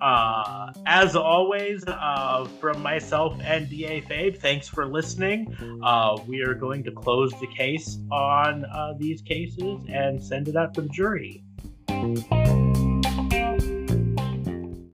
uh, 0.00 0.72
as 0.86 1.16
always, 1.16 1.84
uh, 1.86 2.46
from 2.60 2.82
myself 2.82 3.38
and 3.42 3.68
DA 3.70 4.02
Fabe, 4.02 4.38
thanks 4.38 4.68
for 4.68 4.86
listening. 4.86 5.56
Uh, 5.82 6.18
we 6.26 6.42
are 6.42 6.54
going 6.54 6.82
to 6.84 6.90
close 6.90 7.32
the 7.40 7.46
case 7.46 7.98
on 8.10 8.64
uh, 8.66 8.94
these 8.98 9.22
cases 9.22 9.80
and 9.88 10.22
send 10.22 10.48
it 10.48 10.56
out 10.56 10.74
to 10.74 10.82
the 10.82 10.88
jury. 10.88 11.42